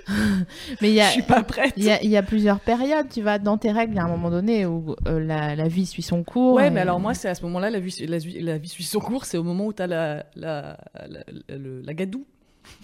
mais 0.80 0.90
il 0.90 0.94
y 0.94 1.00
a 1.00 1.08
Je 1.08 1.12
suis 1.12 1.22
pas 1.22 1.42
prête. 1.42 1.74
il 1.76 1.84
y, 1.84 1.90
a, 1.90 2.02
il 2.02 2.10
y 2.10 2.16
a 2.16 2.22
plusieurs 2.22 2.60
périodes, 2.60 3.08
tu 3.10 3.20
vas 3.22 3.38
dans 3.38 3.58
tes 3.58 3.70
règles, 3.70 3.92
il 3.92 3.96
y 3.96 4.00
a 4.00 4.04
un 4.04 4.08
moment 4.08 4.30
donné 4.30 4.66
où 4.66 4.96
euh, 5.06 5.20
la, 5.20 5.54
la 5.54 5.68
vie 5.68 5.86
suit 5.86 6.02
son 6.02 6.24
cours. 6.24 6.54
Ouais, 6.54 6.68
et- 6.68 6.70
mais 6.70 6.80
alors 6.80 7.00
moi, 7.00 7.14
c'est 7.14 7.28
à 7.28 7.34
ce 7.34 7.42
moment-là, 7.42 7.70
la 7.70 7.80
vie, 7.80 7.94
la, 8.08 8.18
vie- 8.18 8.40
la 8.40 8.58
vie 8.58 8.68
suit 8.68 8.84
son 8.84 9.00
cours, 9.00 9.24
c'est 9.26 9.36
au 9.36 9.42
moment 9.44 9.66
où 9.66 9.72
t'as 9.72 9.86
la, 9.86 10.24
la, 10.36 10.78
la, 11.08 11.20
la, 11.48 11.56
la 11.84 11.94
gadoue, 11.94 12.24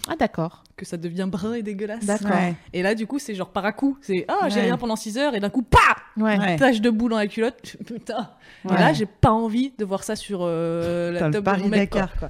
Ah 0.07 0.15
d'accord. 0.17 0.63
que 0.77 0.85
ça 0.85 0.95
devient 0.97 1.27
brun 1.29 1.53
et 1.55 1.61
dégueulasse. 1.61 2.05
D'accord. 2.05 2.31
ouais. 2.31 2.55
Et 2.71 2.81
là, 2.83 2.95
du 2.95 3.05
coup, 3.05 3.19
c'est 3.19 3.35
genre 3.35 3.49
par 3.49 3.65
à 3.65 3.73
coup. 3.73 3.97
C'est 4.01 4.23
ah, 4.29 4.47
j'ai 4.47 4.55
Ouais. 4.55 4.61
rien 4.67 4.77
pendant 4.77 4.95
6 4.95 5.17
heures, 5.17 5.35
et 5.35 5.39
d'un 5.41 5.49
coup, 5.49 5.61
pa 5.61 5.77
Ouais. 6.17 6.55
Tache 6.57 6.79
de 6.81 6.89
boue 6.89 7.09
dans 7.09 7.17
la 7.17 7.27
culotte. 7.27 7.75
Putain. 7.85 8.29
Ouais. 8.65 8.75
Et 8.75 8.79
là, 8.79 8.93
j'ai 8.93 9.05
pas 9.05 9.31
envie 9.31 9.73
de 9.77 9.83
voir 9.85 10.03
ça 10.03 10.15
sur 10.15 10.39
euh, 10.43 11.11
la 11.11 11.19
Putain, 11.19 11.27
le 11.27 11.31
table 11.33 11.45
de 11.45 11.63
mon 11.63 11.69
Paris 11.69 11.69
mec. 11.69 11.89
quoi. 11.89 12.01
Dakar 12.01 12.17
quoi. 12.19 12.29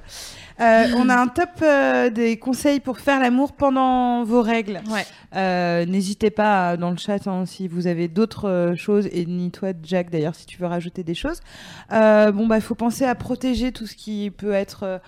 Euh, 0.60 0.86
on 0.96 1.08
a 1.08 1.16
un 1.16 1.26
top 1.28 1.48
euh, 1.62 2.10
des 2.10 2.38
conseils 2.38 2.80
pour 2.80 2.98
faire 2.98 3.18
l'amour 3.20 3.52
pendant 3.52 4.24
vos 4.24 4.42
règles. 4.42 4.80
Ouais. 4.90 5.06
Euh, 5.36 5.86
N'hésitez 5.86 6.30
pas 6.30 6.72
euh, 6.72 6.76
dans 6.76 6.90
le 6.90 6.96
chat 6.96 7.26
hein, 7.28 7.44
si 7.46 7.68
vous 7.68 7.86
avez 7.86 8.08
d'autres 8.08 8.48
euh, 8.48 8.76
choses 8.76 9.08
et 9.12 9.24
ni 9.26 9.50
toi 9.50 9.68
Jack 9.82 10.10
d'ailleurs 10.10 10.34
si 10.34 10.44
tu 10.44 10.58
veux 10.58 10.66
rajouter 10.66 11.02
des 11.04 11.14
choses. 11.14 11.40
Euh, 11.92 12.32
bon 12.32 12.46
bah 12.46 12.56
il 12.56 12.62
faut 12.62 12.74
penser 12.74 13.04
à 13.04 13.14
protéger 13.14 13.70
tout 13.72 13.86
ce 13.86 13.94
qui 13.94 14.30
peut 14.30 14.52
être 14.52 15.00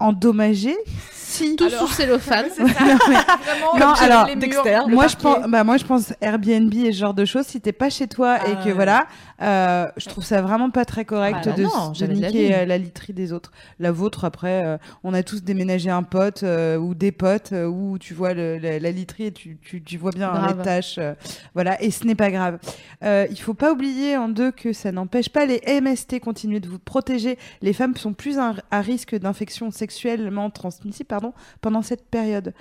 endommagé. 0.00 0.74
Si 1.26 1.54
Tout 1.56 1.68
sous 1.68 1.88
cellophane. 1.88 2.46
Non, 2.58 2.64
mais- 2.66 3.14
Vraiment, 3.44 3.78
Non, 3.78 3.92
alors, 4.00 4.26
les 4.26 4.36
murs, 4.36 4.62
moi 4.88 5.06
je 5.08 5.16
pense, 5.16 5.46
bah 5.48 5.64
moi 5.64 5.76
je 5.76 5.84
pense 5.84 6.14
Airbnb 6.20 6.72
et 6.72 6.92
ce 6.92 6.98
genre 6.98 7.14
de 7.14 7.24
choses. 7.24 7.44
Si 7.46 7.60
t'es 7.60 7.72
pas 7.72 7.90
chez 7.90 8.06
toi 8.06 8.36
et 8.38 8.52
Ah, 8.52 8.62
que 8.62 8.68
ouais. 8.68 8.72
voilà, 8.72 9.06
euh, 9.42 9.86
je 9.96 10.08
trouve 10.08 10.24
ça 10.24 10.40
vraiment 10.40 10.70
pas 10.70 10.84
très 10.84 11.04
correct 11.04 11.40
Bah 11.44 11.52
de, 11.52 11.62
non, 11.64 11.90
de 11.90 12.50
la 12.50 12.64
la 12.64 12.78
literie 12.78 13.12
des 13.12 13.32
autres. 13.32 13.50
La 13.80 13.90
vôtre 13.92 14.24
après, 14.24 14.78
on 15.04 15.14
a 15.14 15.22
tous 15.22 15.42
déménagé 15.42 15.90
un 15.90 16.02
pote 16.02 16.42
euh, 16.42 16.76
ou 16.76 16.94
des 16.94 17.12
potes 17.12 17.52
euh, 17.52 17.66
où 17.66 17.98
tu 17.98 18.14
vois 18.14 18.34
le- 18.34 18.58
la, 18.58 18.78
la 18.78 18.90
literie 18.90 19.24
et 19.24 19.32
tu, 19.32 19.58
tu, 19.60 19.82
tu 19.82 19.98
vois 19.98 20.10
bien 20.10 20.30
hein, 20.30 20.40
Grave. 20.42 20.58
les 20.58 20.64
tâches, 20.64 20.98
euh, 20.98 21.14
voilà. 21.54 21.80
Et 21.82 21.90
ce 21.90 22.04
n'est 22.06 22.14
pas 22.14 22.30
grave. 22.30 22.58
Il 23.02 23.36
faut 23.40 23.54
pas 23.54 23.72
oublier 23.72 24.16
en 24.16 24.28
deux 24.28 24.50
que 24.50 24.72
ça 24.72 24.92
n'empêche 24.92 25.28
pas 25.28 25.46
les 25.46 25.60
MST 25.80 26.20
continuer 26.20 26.60
de 26.60 26.68
vous 26.68 26.78
protéger. 26.78 27.38
Les 27.62 27.72
femmes 27.72 27.96
sont 27.96 28.12
plus 28.14 28.38
à, 28.38 28.54
à 28.70 28.80
risque 28.80 29.14
d'infection 29.16 29.70
sexuellement 29.70 30.50
transmissible, 30.50 31.06
pardon, 31.06 31.32
pendant 31.60 31.82
cette 31.82 32.06
période. 32.08 32.54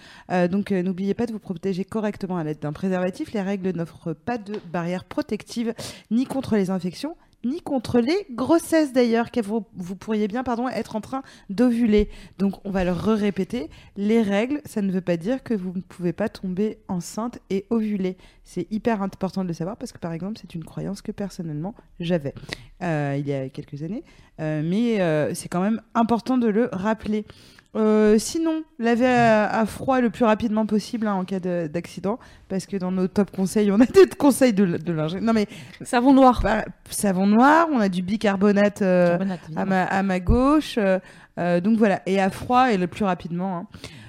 Donc 0.52 0.72
n'oubliez 0.72 1.14
pas 1.14 1.26
de 1.26 1.32
vous 1.32 1.40
protéger 1.40 1.86
correctement 1.86 2.38
à 2.38 2.44
l'aide 2.44 2.60
d'un 2.60 2.74
préservatif. 2.74 3.34
Les 3.34 3.42
règles 3.42 3.70
n'offrent 3.76 4.14
pas 4.14 4.38
de 4.38 4.60
barrière 4.72 5.04
protective 5.06 5.74
ni 6.12 6.26
contre 6.26 6.56
les 6.56 6.70
infections 6.70 7.16
ni 7.46 7.62
contre 7.62 8.00
les 8.00 8.26
grossesses 8.32 8.92
d'ailleurs, 8.92 9.32
que 9.32 9.40
vous, 9.40 9.62
pourriez 9.96 10.28
bien 10.28 10.44
pardon, 10.44 10.68
être 10.68 10.96
en 10.96 11.02
train 11.02 11.24
d'ovuler. 11.50 12.10
Donc 12.40 12.56
on 12.66 12.72
va 12.72 12.84
le 12.84 12.92
répéter, 12.92 13.70
les 13.96 14.22
règles, 14.22 14.62
ça 14.66 14.82
ne 14.82 14.92
veut 14.92 15.02
pas 15.02 15.16
dire 15.16 15.44
que 15.44 15.54
vous 15.54 15.72
ne 15.74 15.82
pouvez 15.82 16.12
pas 16.12 16.28
tomber 16.28 16.80
enceinte 16.88 17.40
et 17.50 17.66
ovuler. 17.70 18.18
C'est 18.44 18.70
hyper 18.72 19.02
important 19.02 19.44
de 19.44 19.48
le 19.48 19.54
savoir 19.54 19.78
parce 19.78 19.92
que 19.92 20.00
par 20.00 20.12
exemple 20.12 20.40
c'est 20.42 20.56
une 20.56 20.66
croyance 20.66 21.02
que 21.02 21.12
personnellement 21.12 21.76
j'avais 22.00 22.34
euh, 22.82 23.16
il 23.18 23.28
y 23.28 23.34
a 23.34 23.48
quelques 23.50 23.84
années, 23.84 24.04
Euh, 24.42 24.62
mais 24.66 25.00
euh, 25.00 25.34
c'est 25.34 25.48
quand 25.48 25.62
même 25.62 25.82
important 25.94 26.38
de 26.38 26.48
le 26.48 26.70
rappeler. 26.74 27.26
Euh, 27.76 28.18
sinon, 28.18 28.64
laver 28.80 29.06
à, 29.08 29.50
à 29.60 29.66
froid 29.66 30.00
le 30.00 30.10
plus 30.10 30.24
rapidement 30.26 30.66
possible 30.66 31.08
hein, 31.08 31.14
en 31.16 31.26
cas 31.26 31.40
de- 31.40 31.68
d'accident, 31.68 32.20
parce 32.48 32.66
que 32.66 32.78
dans 32.78 32.92
nos 32.92 33.08
top 33.08 33.32
conseils, 33.32 33.70
on 33.72 33.80
a 33.82 33.86
des 33.86 34.08
conseils 34.18 34.54
de, 34.54 34.66
de 34.66 34.94
linge. 34.94 35.16
Non 35.16 35.34
mais 35.34 35.48
Savon 35.82 36.14
noir. 36.14 36.40
bah, 36.42 36.64
savon 36.90 37.28
noir, 37.28 37.68
on 37.72 37.80
a 37.80 37.90
du 37.90 38.02
bicarbonate 38.02 38.82
euh, 38.82 39.18
à, 39.56 39.66
ma, 39.66 39.84
à 39.84 40.04
ma 40.04 40.20
gauche, 40.22 40.78
euh, 40.80 41.60
donc 41.60 41.78
voilà, 41.78 42.02
et 42.06 42.22
à 42.22 42.30
froid 42.30 42.72
et 42.72 42.78
le 42.78 42.88
plus 42.88 43.04
rapidement. 43.04 43.58
hein. 43.58 43.68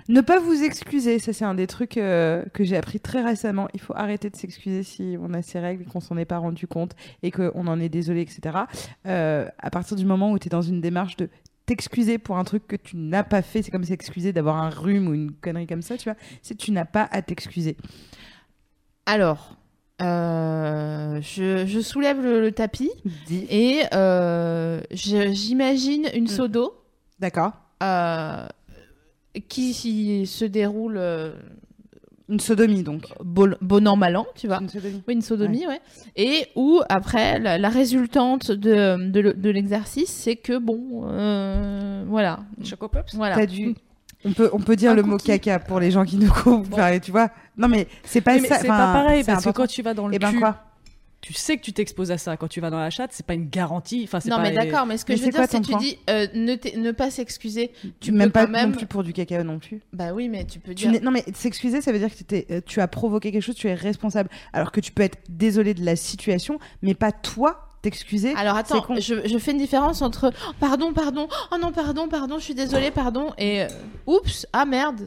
Ne 0.08 0.20
pas 0.20 0.38
vous 0.38 0.62
excuser, 0.62 1.18
ça 1.18 1.32
c'est 1.32 1.44
un 1.44 1.54
des 1.56 1.66
trucs 1.66 1.96
euh, 1.96 2.44
que 2.54 2.62
j'ai 2.62 2.76
appris 2.76 3.00
très 3.00 3.22
récemment. 3.24 3.66
Il 3.74 3.80
faut 3.80 3.92
arrêter 3.96 4.30
de 4.30 4.36
s'excuser 4.36 4.84
si 4.84 5.16
on 5.20 5.34
a 5.34 5.42
ces 5.42 5.58
règles 5.58 5.84
qu'on 5.84 5.98
s'en 5.98 6.16
est 6.16 6.24
pas 6.24 6.38
rendu 6.38 6.68
compte 6.68 6.92
et 7.24 7.32
qu'on 7.32 7.66
en 7.66 7.80
est 7.80 7.88
désolé, 7.88 8.20
etc. 8.20 8.56
Euh, 9.06 9.48
à 9.58 9.70
partir 9.70 9.96
du 9.96 10.04
moment 10.04 10.30
où 10.30 10.38
tu 10.38 10.46
es 10.46 10.48
dans 10.50 10.62
une 10.62 10.80
démarche 10.80 11.16
de 11.16 11.28
t'excuser 11.66 12.18
pour 12.18 12.38
un 12.38 12.44
truc 12.44 12.66
que 12.66 12.76
tu 12.76 12.96
n'as 12.96 13.24
pas 13.24 13.42
fait, 13.42 13.62
c'est 13.62 13.70
comme 13.70 13.84
s'excuser 13.84 14.32
d'avoir 14.32 14.56
un 14.56 14.70
rhume 14.70 15.08
ou 15.08 15.14
une 15.14 15.32
connerie 15.32 15.66
comme 15.66 15.82
ça, 15.82 15.96
tu 15.98 16.04
vois. 16.08 16.16
C'est 16.42 16.54
tu 16.56 16.70
n'as 16.70 16.84
pas 16.84 17.08
à 17.10 17.22
t'excuser. 17.22 17.76
Alors, 19.04 19.56
euh, 20.02 21.20
je, 21.22 21.66
je 21.66 21.80
soulève 21.80 22.20
le, 22.22 22.40
le 22.40 22.52
tapis 22.52 22.90
Dis. 23.26 23.46
et 23.50 23.82
euh, 23.94 24.80
j'imagine 24.90 26.06
une 26.14 26.26
seau 26.26 26.48
d'eau 26.48 26.74
D'accord. 27.18 27.52
euh, 27.82 28.46
qui 29.48 30.26
se 30.26 30.44
déroule 30.44 31.00
Une 32.28 32.40
sodomie 32.40 32.82
donc. 32.82 33.04
bon, 33.24 33.54
bon 33.60 33.86
an, 33.86 33.94
mal 33.96 34.16
an, 34.16 34.26
tu 34.34 34.48
vois. 34.48 34.58
Une 34.60 34.68
sodomie. 34.68 35.02
Oui, 35.06 35.14
une 35.14 35.22
sodomie, 35.22 35.66
ouais. 35.66 35.80
Et 36.16 36.46
où, 36.56 36.80
après, 36.88 37.38
la, 37.38 37.56
la 37.56 37.68
résultante 37.68 38.50
de, 38.50 39.10
de, 39.10 39.20
le- 39.20 39.32
de 39.34 39.50
l'exercice, 39.50 40.10
c'est 40.10 40.34
que, 40.34 40.58
bon, 40.58 41.04
euh, 41.04 42.04
voilà. 42.08 42.40
Choco 42.64 42.88
Pops. 42.88 43.14
voilà. 43.14 43.36
T'as 43.36 43.46
dû. 43.46 43.76
On 44.24 44.32
peut, 44.32 44.50
on 44.52 44.58
peut 44.58 44.74
dire 44.74 44.90
Un 44.90 44.94
le 44.94 45.02
mot 45.04 45.18
caca 45.18 45.60
pour 45.60 45.78
les 45.78 45.92
gens 45.92 46.04
qui 46.04 46.16
nous 46.16 46.32
coupent, 46.42 46.74
tu 47.02 47.12
vois. 47.12 47.28
Non 47.56 47.68
mais 47.68 47.86
c'est 48.02 48.20
pas 48.22 48.34
mais 48.38 48.48
ça. 48.48 48.56
c'est 48.58 48.66
pas 48.66 48.92
pareil 48.92 49.22
parce 49.22 49.44
que 49.44 49.50
quand 49.50 49.66
tu 49.68 49.82
vas 49.82 49.94
dans 49.94 50.08
le 50.08 50.14
Eh 50.14 50.18
ben 50.18 50.32
cul, 50.32 50.40
quoi? 50.40 50.64
Tu 51.20 51.32
sais 51.32 51.56
que 51.56 51.62
tu 51.62 51.72
t'exposes 51.72 52.10
à 52.10 52.18
ça. 52.18 52.36
Quand 52.36 52.46
tu 52.46 52.60
vas 52.60 52.70
dans 52.70 52.78
la 52.78 52.90
chatte, 52.90 53.10
c'est 53.12 53.26
pas 53.26 53.34
une 53.34 53.48
garantie. 53.48 54.02
Enfin, 54.04 54.20
c'est 54.20 54.28
Non, 54.28 54.36
pas 54.36 54.42
mais 54.42 54.52
d'accord, 54.52 54.86
mais 54.86 54.96
ce 54.96 55.04
que 55.04 55.12
Mais 55.12 55.18
je 55.18 55.24
veux 55.24 55.30
dire, 55.30 55.44
c'est 55.48 55.60
que 55.60 55.66
tu 55.66 55.76
dis 55.78 55.98
euh, 56.08 56.26
ne, 56.34 56.92
pas 56.92 57.10
s'excuser. 57.10 57.72
Tu 58.00 58.12
même 58.12 58.28
peux 58.28 58.32
pas 58.32 58.46
quand 58.46 58.52
même. 58.52 58.70
non 58.70 58.76
plus 58.76 58.86
pour 58.86 59.02
du 59.02 59.12
caca 59.12 59.42
non 59.42 59.58
plus. 59.58 59.80
Bah 59.92 60.12
oui, 60.12 60.28
mais 60.28 60.44
tu 60.44 60.60
peux 60.60 60.74
dire. 60.74 60.92
non 61.02 61.10
mais 61.10 61.24
s'excuser, 61.34 61.80
ça 61.80 61.92
veut 61.92 61.98
dire 61.98 62.10
que 62.10 62.52
euh, 62.52 62.60
tu 62.64 62.80
as 62.80 62.88
provoqué 62.88 63.32
quelque 63.32 63.42
chose, 63.42 63.56
tu 63.56 63.68
es 63.68 63.74
responsable. 63.74 64.30
Alors 64.52 64.72
que 64.72 64.80
tu 64.80 64.92
peux 64.92 65.02
être 65.02 65.18
désolé 65.28 65.74
de 65.74 65.84
la 65.84 65.96
situation, 65.96 66.58
mais 66.82 66.94
pas 66.94 67.12
toi 67.12 67.75
t'excuser. 67.90 68.34
Alors 68.36 68.56
attends, 68.56 68.80
con. 68.82 68.96
je, 68.98 69.14
je 69.28 69.38
fais 69.38 69.52
une 69.52 69.58
différence 69.58 70.02
entre 70.02 70.32
oh, 70.48 70.52
pardon, 70.58 70.92
pardon, 70.92 71.28
oh 71.52 71.56
non, 71.60 71.70
pardon, 71.70 72.08
pardon, 72.08 72.38
je 72.38 72.44
suis 72.44 72.54
désolée, 72.54 72.90
pardon, 72.90 73.32
et 73.38 73.62
euh, 73.62 73.68
oups, 74.08 74.44
ah 74.52 74.64
merde. 74.64 75.02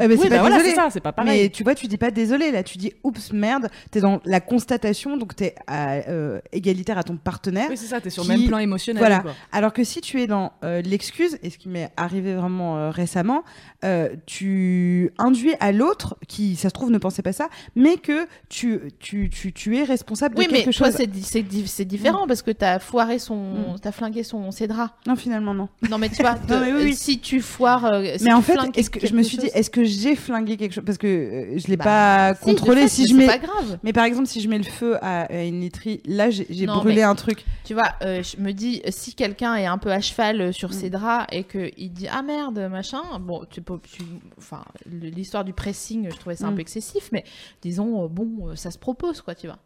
Euh, 0.00 0.08
mais 0.08 0.14
Oui, 0.14 0.18
c'est 0.22 0.30
bah 0.30 0.36
pas 0.36 0.40
voilà, 0.42 0.56
désolé. 0.56 0.74
ça, 0.74 0.88
c'est 0.90 1.00
pas 1.00 1.12
pareil. 1.12 1.42
Mais 1.42 1.48
tu 1.50 1.62
vois, 1.64 1.74
tu 1.74 1.86
dis 1.86 1.98
pas 1.98 2.10
désolé, 2.10 2.50
là, 2.50 2.62
tu 2.62 2.78
dis 2.78 2.92
oups, 3.04 3.32
merde, 3.32 3.68
t'es 3.90 4.00
dans 4.00 4.20
la 4.24 4.40
constatation, 4.40 5.16
donc 5.18 5.36
t'es 5.36 5.54
à, 5.66 5.96
euh, 6.08 6.40
égalitaire 6.52 6.96
à 6.96 7.02
ton 7.02 7.16
partenaire. 7.16 7.66
Oui, 7.68 7.76
c'est 7.76 7.86
ça. 7.86 8.00
T'es 8.00 8.10
sur 8.10 8.22
qui- 8.22 8.30
le 8.30 8.38
même 8.38 8.46
plan 8.48 8.58
émotionnel. 8.58 9.00
Voilà. 9.02 9.20
quoi. 9.20 9.34
Alors 9.52 9.72
que 9.74 9.84
si 9.84 10.00
tu 10.00 10.22
es 10.22 10.26
dans 10.26 10.52
euh, 10.64 10.80
l'excuse, 10.82 11.38
et 11.42 11.50
ce 11.50 11.58
qui 11.58 11.68
m'est 11.68 11.90
arrivé 11.96 12.34
vraiment 12.34 12.78
euh, 12.78 12.90
récemment, 12.90 13.44
euh, 13.84 14.08
tu 14.26 15.12
induis 15.18 15.54
à 15.60 15.72
l'autre, 15.72 16.16
qui 16.28 16.56
ça 16.56 16.68
se 16.70 16.74
trouve 16.74 16.90
ne 16.90 16.98
pensait 16.98 17.22
pas 17.22 17.32
ça, 17.32 17.48
mais 17.76 17.96
que 17.98 18.26
tu, 18.48 18.80
tu, 18.98 19.28
tu, 19.30 19.52
tu 19.52 19.76
es 19.78 19.84
responsable 19.84 20.36
Oui, 20.38 20.46
de 20.46 20.52
mais 20.52 20.62
quelque 20.64 20.76
toi, 20.76 20.86
chose. 20.88 20.96
c'est 20.96 21.06
di- 21.06 21.22
c'est 21.22 21.44
c'est 21.66 21.84
différent 21.84 22.13
parce 22.26 22.42
que 22.42 22.50
t'as 22.50 22.78
foiré 22.78 23.18
son. 23.18 23.36
Mm. 23.36 23.76
T'as 23.82 23.92
flingué 23.92 24.22
son, 24.22 24.50
ses 24.50 24.66
draps. 24.68 24.92
Non, 25.06 25.16
finalement, 25.16 25.54
non. 25.54 25.68
Non, 25.90 25.98
mais 25.98 26.08
tu 26.08 26.22
vois, 26.22 26.34
Non, 26.48 26.60
mais 26.60 26.72
oui, 26.72 26.80
oui. 26.84 26.94
si 26.94 27.18
tu 27.18 27.40
foires. 27.40 27.84
euh, 27.84 28.04
si 28.16 28.24
mais 28.24 28.30
tu 28.30 28.34
en 28.36 28.42
fait, 28.42 28.56
est-ce 28.74 28.90
que 28.90 29.06
je 29.06 29.14
me 29.14 29.22
suis 29.22 29.36
dit, 29.38 29.46
est-ce 29.54 29.70
que 29.70 29.84
j'ai 29.84 30.16
flingué 30.16 30.56
quelque 30.56 30.72
chose? 30.72 30.84
Parce 30.84 30.98
que 30.98 31.06
euh, 31.06 31.58
je 31.58 31.66
l'ai 31.68 31.76
Bah, 31.76 31.84
pas 31.84 32.34
si, 32.34 32.40
de 32.40 32.44
contrôlé. 32.58 32.82
fait, 32.82 32.88
si 32.88 33.02
mais 33.02 33.08
je 33.08 33.14
mets. 33.14 33.26
pas 33.26 33.38
grave. 33.38 33.78
Mais 33.82 33.92
par 33.92 34.04
exemple, 34.04 34.26
si 34.26 34.40
je 34.40 34.48
mets 34.48 34.58
le 34.58 34.64
feu 34.64 34.96
à, 35.02 35.22
à 35.22 35.42
une 35.42 35.60
literie, 35.60 36.00
là, 36.06 36.30
j'ai 36.30 36.66
brûlé 36.66 36.96
mais- 36.96 37.02
un 37.02 37.14
truc. 37.14 37.44
Tu 37.64 37.74
vois, 37.74 37.92
euh, 38.02 38.22
je 38.22 38.40
me 38.40 38.52
dis, 38.52 38.82
euh, 38.86 38.90
si 38.90 39.14
quelqu'un 39.14 39.54
est 39.56 39.66
un 39.66 39.78
peu 39.78 39.90
à 39.90 40.00
cheval 40.00 40.40
euh, 40.40 40.52
sur 40.52 40.70
Mm. 40.70 40.72
ses 40.72 40.90
draps 40.90 41.26
et 41.32 41.44
qu'il 41.44 41.92
dit 41.92 42.06
ah 42.10 42.22
merde, 42.22 42.58
machin, 42.70 43.02
bon, 43.20 43.44
tu 43.50 43.60
peux. 43.62 43.78
tu- 43.82 44.02
Enfin, 44.38 44.62
l'histoire 44.86 45.44
du 45.44 45.52
pressing, 45.52 46.08
je 46.10 46.16
trouvais 46.16 46.36
ça 46.36 46.46
un 46.46 46.50
Mm. 46.50 46.54
peu 46.56 46.60
excessif, 46.60 47.08
mais 47.12 47.24
disons, 47.62 48.04
euh, 48.04 48.08
bon, 48.08 48.48
euh, 48.48 48.56
ça 48.56 48.70
se 48.70 48.78
propose, 48.78 49.20
quoi, 49.22 49.34
tu 49.34 49.46
vois. 49.46 49.58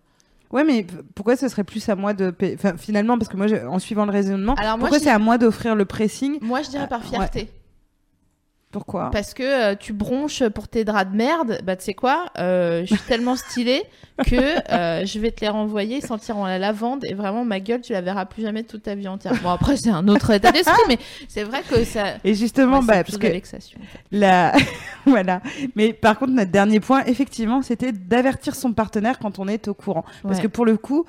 Ouais, 0.51 0.65
mais 0.65 0.87
pourquoi 1.15 1.37
ce 1.37 1.49
serait 1.49 1.65
plus 1.65 1.87
à 1.89 1.95
moi 1.95 2.15
de. 2.15 2.31
payer- 2.31 2.55
Enfin, 2.55 2.75
finalement, 2.77 3.19
parce 3.19 3.29
que 3.29 3.37
moi, 3.37 3.47
je- 3.49 3.57
en 3.67 3.79
suivant 3.79 4.07
le 4.07 4.13
raisonnement, 4.13 4.55
Alors, 4.55 4.79
moi, 4.79 4.89
pourquoi 4.89 4.99
je 4.99 5.05
c'est 5.05 5.11
à 5.11 5.19
moi 5.19 5.37
d'offrir 5.39 5.75
le 5.75 5.85
pressing? 5.85 6.39
Moi, 6.41 6.63
je 6.63 6.71
dirais 6.71 6.89
par 6.89 7.03
ouais. 7.21 7.29
Pourquoi 8.71 9.11
Parce 9.11 9.33
que 9.33 9.43
euh, 9.43 9.75
tu 9.77 9.95
bronches 9.95 10.47
pour 10.51 10.69
tes 10.69 10.85
draps 10.85 11.11
de 11.11 11.17
merde, 11.17 11.59
bah 11.65 11.75
tu 11.75 11.85
sais 11.87 11.95
quoi, 11.95 12.27
euh, 12.39 12.83
je 12.85 12.95
suis 12.95 13.03
tellement 13.05 13.35
stylée 13.35 13.83
que 14.27 14.37
euh, 14.73 15.07
je 15.07 15.19
vais 15.21 15.31
te 15.31 15.41
les 15.41 15.49
renvoyer, 15.49 16.03
sentiront 16.03 16.45
la 16.45 16.59
lavande 16.59 17.03
et 17.07 17.15
vraiment 17.15 17.47
ma 17.47 17.61
gueule, 17.61 17.81
tu 17.81 17.93
la 17.95 18.03
verras 18.03 18.27
plus 18.27 18.43
jamais 18.43 18.63
de 18.65 18.69
toute 18.69 18.83
ta 18.83 18.95
vie 18.95 19.09
entière. 19.09 19.33
Bon 19.43 19.49
après 19.49 19.79
c'est 19.79 19.89
un 19.89 20.07
autre 20.09 20.31
état 20.33 20.53
d'esprit, 20.53 20.83
mais 20.87 20.99
c'est 21.29 21.45
vrai 21.45 21.63
que 21.67 21.83
ça. 21.85 22.17
Et 22.25 22.35
justement, 22.35 22.81
Ouais, 22.81 22.87
bah, 22.87 23.05
parce 23.05 23.17
que 23.17 23.27
la 23.27 23.33
vexation. 23.33 23.81
en 23.81 23.85
fait. 23.87 24.01
La... 24.13 24.53
voilà. 25.07 25.41
Mais 25.75 25.95
par 25.95 26.19
contre, 26.19 26.33
notre 26.33 26.51
dernier 26.51 26.81
point, 26.81 27.05
effectivement, 27.07 27.63
c'était 27.63 27.93
d'avertir 27.93 28.55
son 28.55 28.75
partenaire 28.75 29.19
quand 29.19 29.39
on 29.39 29.49
est 29.49 29.69
au 29.69 29.75
courant. 29.75 30.05
Parce 30.23 30.37
Ouais. 30.37 30.43
que 30.43 30.49
pour 30.49 30.67
le 30.67 30.77
coup, 30.77 31.07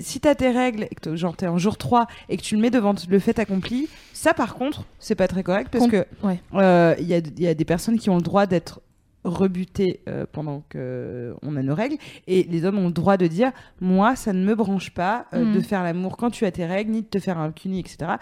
si 0.00 0.18
t'as 0.20 0.34
tes 0.34 0.50
règles, 0.50 0.84
et 0.84 0.94
que 0.94 1.00
t'es- 1.10 1.16
genre 1.16 1.36
t'es 1.36 1.46
en 1.46 1.58
jour 1.58 1.76
3 1.76 2.06
et 2.30 2.38
que 2.38 2.42
tu 2.42 2.54
le 2.54 2.62
mets 2.62 2.70
devant 2.70 2.94
le 3.08 3.18
fait 3.18 3.38
accompli, 3.38 3.88
ça 4.22 4.34
par 4.34 4.54
contre, 4.54 4.84
c'est 4.98 5.14
pas 5.14 5.28
très 5.28 5.42
correct 5.42 5.68
parce 5.72 5.84
Com- 5.84 5.90
que 5.92 6.04
ouais. 6.22 6.40
euh, 6.54 6.94
il 6.98 7.06
y, 7.06 7.14
a, 7.14 7.18
il 7.18 7.40
y 7.42 7.46
a 7.46 7.54
des 7.54 7.64
personnes 7.64 7.98
qui 7.98 8.10
ont 8.10 8.16
le 8.16 8.22
droit 8.22 8.46
d'être 8.46 8.80
rebutées 9.22 10.00
euh, 10.08 10.24
pendant 10.32 10.62
que 10.70 11.34
on 11.42 11.54
a 11.56 11.62
nos 11.62 11.74
règles 11.74 11.96
et 12.26 12.42
les 12.44 12.64
hommes 12.64 12.78
ont 12.78 12.86
le 12.86 12.92
droit 12.92 13.18
de 13.18 13.26
dire 13.26 13.52
moi 13.78 14.16
ça 14.16 14.32
ne 14.32 14.42
me 14.42 14.54
branche 14.54 14.92
pas 14.92 15.26
euh, 15.34 15.54
de 15.54 15.60
faire 15.60 15.82
l'amour 15.82 16.16
quand 16.16 16.30
tu 16.30 16.46
as 16.46 16.50
tes 16.50 16.64
règles 16.64 16.92
ni 16.92 17.02
de 17.02 17.06
te 17.06 17.18
faire 17.18 17.36
un 17.38 17.52
cuni 17.52 17.80
etc 17.80 18.12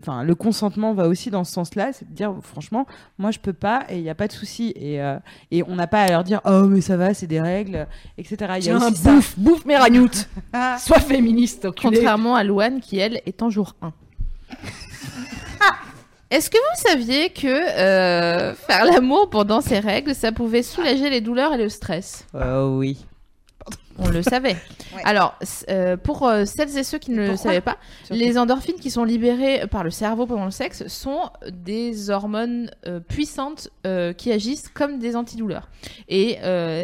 enfin 0.00 0.24
le 0.24 0.34
consentement 0.34 0.94
va 0.94 1.08
aussi 1.08 1.30
dans 1.30 1.44
ce 1.44 1.52
sens 1.52 1.74
là 1.74 1.92
c'est 1.92 2.08
de 2.08 2.14
dire 2.14 2.34
franchement 2.40 2.86
moi 3.18 3.32
je 3.32 3.38
peux 3.38 3.52
pas 3.52 3.84
et 3.90 3.96
il 3.98 4.02
y 4.02 4.08
a 4.08 4.14
pas 4.14 4.28
de 4.28 4.32
souci 4.32 4.72
et 4.76 5.02
euh, 5.02 5.18
et 5.50 5.62
on 5.62 5.74
n'a 5.74 5.86
pas 5.86 6.00
à 6.02 6.08
leur 6.08 6.24
dire 6.24 6.40
oh 6.46 6.62
mais 6.68 6.80
ça 6.80 6.96
va 6.96 7.12
c'est 7.12 7.26
des 7.26 7.40
règles 7.42 7.86
etc 8.16 8.54
il 8.58 8.64
y 8.64 8.70
a 8.70 8.76
aussi 8.78 8.94
ça 8.96 9.12
bouffe, 9.14 9.38
bouffe 9.38 9.64
mes 9.66 9.76
ragnoutes. 9.76 10.26
Sois 10.78 11.00
féministe, 11.00 11.66
enculé. 11.66 11.96
Contrairement 11.98 12.34
à 12.34 12.44
Louane 12.44 12.80
qui 12.80 12.96
elle 12.98 13.20
est 13.26 13.42
en 13.42 13.50
jour 13.50 13.76
1. 13.82 13.92
Est-ce 16.30 16.50
que 16.50 16.56
vous 16.56 16.88
saviez 16.88 17.30
que 17.30 17.46
euh, 17.46 18.54
faire 18.54 18.84
l'amour 18.84 19.30
pendant 19.30 19.60
ces 19.60 19.78
règles, 19.78 20.14
ça 20.14 20.32
pouvait 20.32 20.64
soulager 20.64 21.08
les 21.08 21.20
douleurs 21.20 21.54
et 21.54 21.58
le 21.58 21.68
stress? 21.68 22.26
Euh, 22.34 22.66
oui 22.66 23.06
On 23.98 24.08
le 24.08 24.22
savait. 24.22 24.56
Ouais. 24.94 25.02
Alors, 25.04 25.38
euh, 25.68 25.98
pour 25.98 26.26
euh, 26.26 26.46
celles 26.46 26.78
et 26.78 26.82
ceux 26.82 26.96
qui 26.96 27.10
ne 27.10 27.28
le 27.28 27.36
savaient 27.36 27.60
pas, 27.60 27.76
Surtout. 28.04 28.18
les 28.18 28.38
endorphines 28.38 28.76
qui 28.76 28.90
sont 28.90 29.04
libérées 29.04 29.66
par 29.66 29.84
le 29.84 29.90
cerveau 29.90 30.24
pendant 30.24 30.46
le 30.46 30.50
sexe 30.50 30.86
sont 30.86 31.28
des 31.52 32.08
hormones 32.08 32.70
euh, 32.86 32.98
puissantes 33.00 33.68
qui 34.16 34.32
agissent 34.32 34.68
comme 34.68 34.98
des 34.98 35.16
antidouleurs. 35.16 35.68
Et 36.08 36.38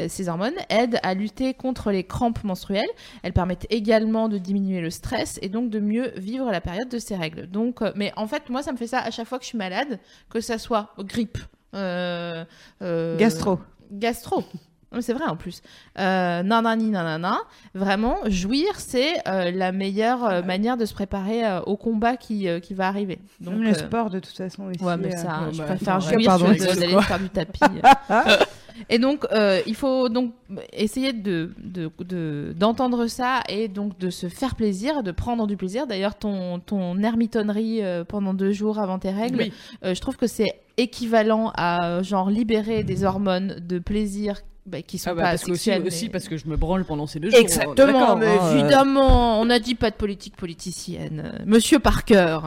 ces 0.09 0.29
hormones 0.29 0.57
aident 0.69 0.99
à 1.03 1.15
lutter 1.15 1.55
contre 1.55 1.91
les 1.91 2.05
crampes 2.05 2.45
menstruelles. 2.45 2.91
Elles 3.23 3.33
permettent 3.33 3.67
également 3.71 4.29
de 4.29 4.37
diminuer 4.37 4.81
le 4.81 4.91
stress 4.91 5.39
et 5.41 5.49
donc 5.49 5.71
de 5.71 5.81
mieux 5.81 6.13
vivre 6.17 6.51
la 6.51 6.61
période 6.61 6.89
de 6.89 6.99
ces 6.99 7.17
règles. 7.17 7.47
Donc, 7.47 7.81
mais 7.95 8.13
en 8.17 8.27
fait, 8.27 8.51
moi, 8.51 8.63
ça 8.63 8.73
me 8.73 8.77
fait 8.77 8.89
ça 8.89 8.99
à 8.99 9.11
chaque 9.11 9.27
fois 9.27 9.39
que 9.39 9.45
je 9.45 9.49
suis 9.49 9.59
malade, 9.59 9.99
que 10.29 10.41
ça 10.41 10.59
soit 10.59 10.91
grippe, 10.99 11.39
Gastro. 11.73 13.59
gastro. 13.91 14.45
Non, 14.93 15.01
C'est 15.01 15.13
vrai 15.15 15.25
en 15.27 15.37
plus. 15.37 15.63
Euh, 15.99 16.43
nanani 16.43 16.91
nanana. 16.91 17.39
Vraiment, 17.75 18.17
jouir, 18.27 18.79
c'est 18.79 19.15
euh, 19.29 19.51
la 19.51 19.73
meilleure 19.73 20.25
euh, 20.25 20.43
manière 20.43 20.77
de 20.77 20.85
se 20.85 20.93
préparer 20.95 21.45
euh, 21.47 21.61
au 21.63 21.77
combat 21.77 22.17
qui, 22.17 22.47
qui 22.61 22.75
va 22.75 22.89
arriver. 22.89 23.19
Donc, 23.41 23.55
le 23.59 23.73
sport, 23.75 24.11
de 24.11 24.19
toute 24.19 24.37
façon, 24.37 24.65
aussi. 24.65 24.83
Ouais, 24.85 24.97
mais 24.97 25.17
ça, 25.17 25.49
je 25.53 25.59
bah, 25.59 25.65
préfère 25.65 25.97
attends, 25.97 26.11
jouir 26.11 26.27
pardon, 26.27 26.47
que 26.53 26.79
d'aller 26.79 27.01
faire 27.03 27.19
du 27.19 27.29
tapis. 27.31 27.61
et 28.91 28.99
donc, 28.99 29.27
il 29.67 29.75
faut 29.75 30.09
donc 30.09 30.33
essayer 30.73 31.13
de 31.13 31.53
de- 31.59 31.91
de- 32.01 32.55
d'entendre 32.57 33.07
ça 33.07 33.41
et 33.49 33.69
donc 33.69 33.99
de 33.99 34.11
se 34.11 34.29
faire 34.29 34.55
plaisir, 34.55 35.03
de 35.03 35.11
prendre 35.13 35.47
du 35.47 35.57
plaisir. 35.57 35.87
D'ailleurs, 35.87 36.15
ton, 36.17 36.59
ton 36.59 36.99
ermitonnerie 37.03 37.81
pendant 38.09 38.35
deux 38.35 38.53
jours 38.53 38.79
avant 38.79 38.99
tes 38.99 39.11
règles, 39.11 39.39
Oui. 39.39 39.53
je 39.95 40.01
trouve 40.01 40.17
que 40.17 40.27
c'est 40.27 40.53
équivalent 40.77 41.53
à 41.57 42.03
genre 42.03 42.31
libérer 42.31 42.83
des 42.83 43.05
hormones 43.05 43.57
de 43.61 43.79
plaisir 43.79 44.41
bah, 44.65 44.81
qui 44.83 44.97
sont 44.99 45.11
Ah 45.11 45.15
bah, 45.15 45.23
pas 45.23 45.29
parce 45.31 45.45
que 45.45 45.51
aussi, 45.53 45.71
aussi 45.85 46.09
parce 46.09 46.29
que 46.29 46.37
je 46.37 46.47
me 46.47 46.57
branle 46.57 46.85
pendant 46.85 47.07
ces 47.07 47.19
deux 47.21 47.31
jours. 47.31 47.39
Exactement, 47.41 48.17
mais 48.17 48.27
hein, 48.27 48.39
euh, 48.43 48.55
évidemment, 48.59 49.41
on 49.41 49.45
n'a 49.45 49.59
dit 49.59 49.75
pas 49.75 49.91
de 49.91 49.97
politique 49.97 50.37
politicienne. 50.37 51.23
euh, 51.25 51.39
Monsieur 51.47 51.79
Parker. 51.81 52.39